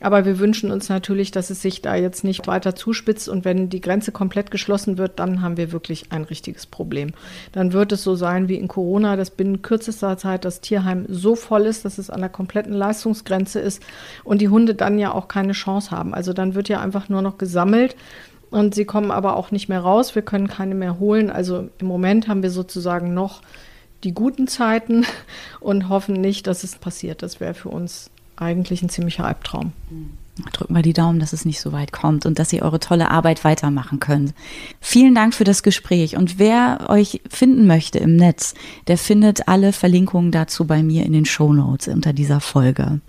Aber 0.00 0.24
wir 0.24 0.38
wünschen 0.38 0.70
uns 0.70 0.88
natürlich, 0.88 1.30
dass 1.32 1.50
es 1.50 1.60
sich 1.60 1.82
da 1.82 1.96
jetzt 1.96 2.22
nicht 2.22 2.46
weiter 2.46 2.76
zuspitzt. 2.76 3.28
Und 3.28 3.44
wenn 3.44 3.68
die 3.68 3.80
Grenze 3.80 4.12
komplett 4.12 4.50
geschlossen 4.50 4.98
wird, 4.98 5.18
dann 5.18 5.42
haben 5.42 5.56
wir 5.56 5.72
wirklich 5.72 6.12
ein 6.12 6.22
richtiges 6.22 6.66
Problem. 6.66 7.12
Dann 7.52 7.72
wird 7.72 7.92
es 7.92 8.04
so 8.04 8.14
sein 8.14 8.48
wie 8.48 8.56
in 8.56 8.68
Corona, 8.68 9.16
dass 9.16 9.30
binnen 9.30 9.62
kürzester 9.62 10.16
Zeit 10.16 10.44
das 10.44 10.60
Tierheim 10.60 11.06
so 11.08 11.34
voll 11.34 11.62
ist, 11.62 11.84
dass 11.84 11.98
es 11.98 12.10
an 12.10 12.20
der 12.20 12.28
kompletten 12.28 12.74
Leistungsgrenze 12.74 13.58
ist 13.58 13.82
und 14.22 14.40
die 14.40 14.48
Hunde 14.48 14.74
dann 14.74 14.98
ja 14.98 15.12
auch 15.12 15.26
keine 15.26 15.52
Chance 15.52 15.90
haben. 15.90 16.14
Also 16.14 16.32
dann 16.32 16.54
wird 16.54 16.68
ja 16.68 16.80
einfach 16.80 17.08
nur 17.08 17.22
noch 17.22 17.38
gesammelt. 17.38 17.96
Und 18.50 18.74
sie 18.74 18.84
kommen 18.84 19.10
aber 19.10 19.36
auch 19.36 19.50
nicht 19.50 19.68
mehr 19.68 19.80
raus. 19.80 20.14
Wir 20.14 20.22
können 20.22 20.48
keine 20.48 20.74
mehr 20.74 20.98
holen. 20.98 21.30
Also 21.30 21.68
im 21.78 21.86
Moment 21.86 22.28
haben 22.28 22.42
wir 22.42 22.50
sozusagen 22.50 23.12
noch 23.12 23.42
die 24.04 24.12
guten 24.12 24.48
Zeiten 24.48 25.04
und 25.60 25.88
hoffen 25.88 26.14
nicht, 26.14 26.46
dass 26.46 26.64
es 26.64 26.76
passiert. 26.76 27.22
Das 27.22 27.40
wäre 27.40 27.54
für 27.54 27.68
uns 27.68 28.10
eigentlich 28.36 28.82
ein 28.82 28.88
ziemlicher 28.88 29.24
Albtraum. 29.24 29.72
Drücken 30.52 30.74
wir 30.74 30.82
die 30.82 30.92
Daumen, 30.92 31.18
dass 31.18 31.32
es 31.32 31.44
nicht 31.44 31.60
so 31.60 31.72
weit 31.72 31.90
kommt 31.90 32.24
und 32.24 32.38
dass 32.38 32.52
ihr 32.52 32.62
eure 32.62 32.78
tolle 32.78 33.10
Arbeit 33.10 33.42
weitermachen 33.42 33.98
könnt. 33.98 34.34
Vielen 34.80 35.14
Dank 35.14 35.34
für 35.34 35.44
das 35.44 35.64
Gespräch. 35.64 36.16
Und 36.16 36.38
wer 36.38 36.86
euch 36.88 37.20
finden 37.28 37.66
möchte 37.66 37.98
im 37.98 38.14
Netz, 38.14 38.54
der 38.86 38.98
findet 38.98 39.48
alle 39.48 39.72
Verlinkungen 39.72 40.30
dazu 40.30 40.66
bei 40.66 40.82
mir 40.82 41.04
in 41.04 41.12
den 41.12 41.24
Show 41.24 41.52
Notes 41.52 41.88
unter 41.88 42.12
dieser 42.12 42.40
Folge. 42.40 43.00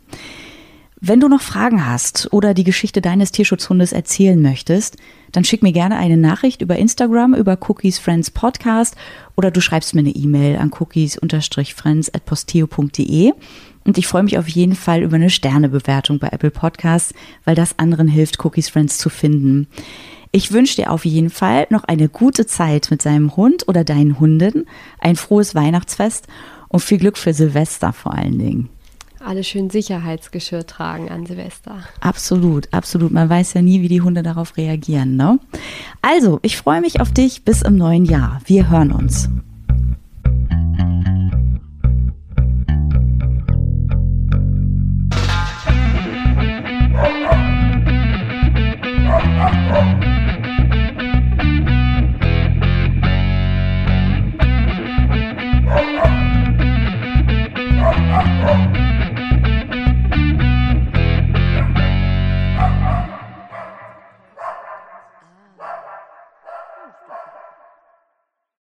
Wenn 1.02 1.20
du 1.20 1.30
noch 1.30 1.42
Fragen 1.42 1.86
hast 1.86 2.34
oder 2.34 2.54
die 2.54 2.64
Geschichte 2.64 3.00
deines 3.02 3.32
Tierschutzhundes 3.32 3.94
erzählen 3.94 4.42
möchtest, 4.42 4.98
dann 5.32 5.44
schick 5.44 5.64
mir 5.64 5.72
gerne 5.72 5.98
eine 5.98 6.18
Nachricht 6.18 6.62
über 6.62 6.78
Instagram, 6.78 7.34
über 7.34 7.58
Cookies 7.68 8.00
Friends 8.00 8.32
Podcast 8.32 8.96
oder 9.36 9.52
du 9.52 9.62
schreibst 9.62 9.96
mir 9.96 10.02
eine 10.02 10.10
E-Mail 10.10 10.58
an 10.58 10.72
cookies-friends 10.72 12.14
at 12.14 12.26
posteo.de. 12.26 13.34
Und 13.86 13.98
ich 13.98 14.08
freue 14.08 14.24
mich 14.24 14.38
auf 14.38 14.48
jeden 14.48 14.76
Fall 14.76 15.02
über 15.02 15.16
eine 15.16 15.30
Sternebewertung 15.30 16.20
bei 16.20 16.30
Apple 16.30 16.52
Podcasts, 16.52 17.14
weil 17.46 17.56
das 17.56 17.80
anderen 17.80 18.08
hilft, 18.08 18.44
Cookies 18.44 18.70
Friends 18.70 18.98
zu 18.98 19.10
finden. 19.10 19.68
Ich 20.32 20.52
wünsche 20.52 20.76
dir 20.76 20.92
auf 20.92 21.06
jeden 21.06 21.30
Fall 21.30 21.66
noch 21.70 21.86
eine 21.86 22.08
gute 22.08 22.46
Zeit 22.46 22.92
mit 22.92 23.02
seinem 23.02 23.36
Hund 23.36 23.68
oder 23.68 23.84
deinen 23.84 24.20
Hunden, 24.20 24.66
ein 25.00 25.16
frohes 25.16 25.56
Weihnachtsfest 25.56 26.28
und 26.68 26.82
viel 26.82 27.00
Glück 27.00 27.18
für 27.18 27.34
Silvester 27.34 27.94
vor 27.94 28.14
allen 28.14 28.38
Dingen 28.38 28.70
alle 29.22 29.43
schön 29.43 29.70
Sicherheitsgeschirr 29.70 30.65
tragen 30.65 31.09
an 31.09 31.26
Silvester. 31.26 31.84
Absolut, 31.99 32.74
absolut. 32.74 33.11
Man 33.11 33.30
weiß 33.30 33.53
ja 33.53 33.61
nie, 33.61 33.82
wie 33.82 33.88
die 33.88 34.01
Hunde 34.01 34.24
darauf 34.24 34.57
reagieren. 34.57 35.15
Ne? 35.15 35.39
Also, 36.01 36.39
ich 36.41 36.57
freue 36.57 36.82
mich 36.82 37.01
auf 37.01 37.11
dich 37.11 37.43
bis 37.43 37.61
im 37.61 37.76
neuen 37.76 38.05
Jahr. 38.05 38.41
Wir 38.45 38.70
hören 38.70 38.91
uns. 38.91 39.30
Oh, 49.72 49.99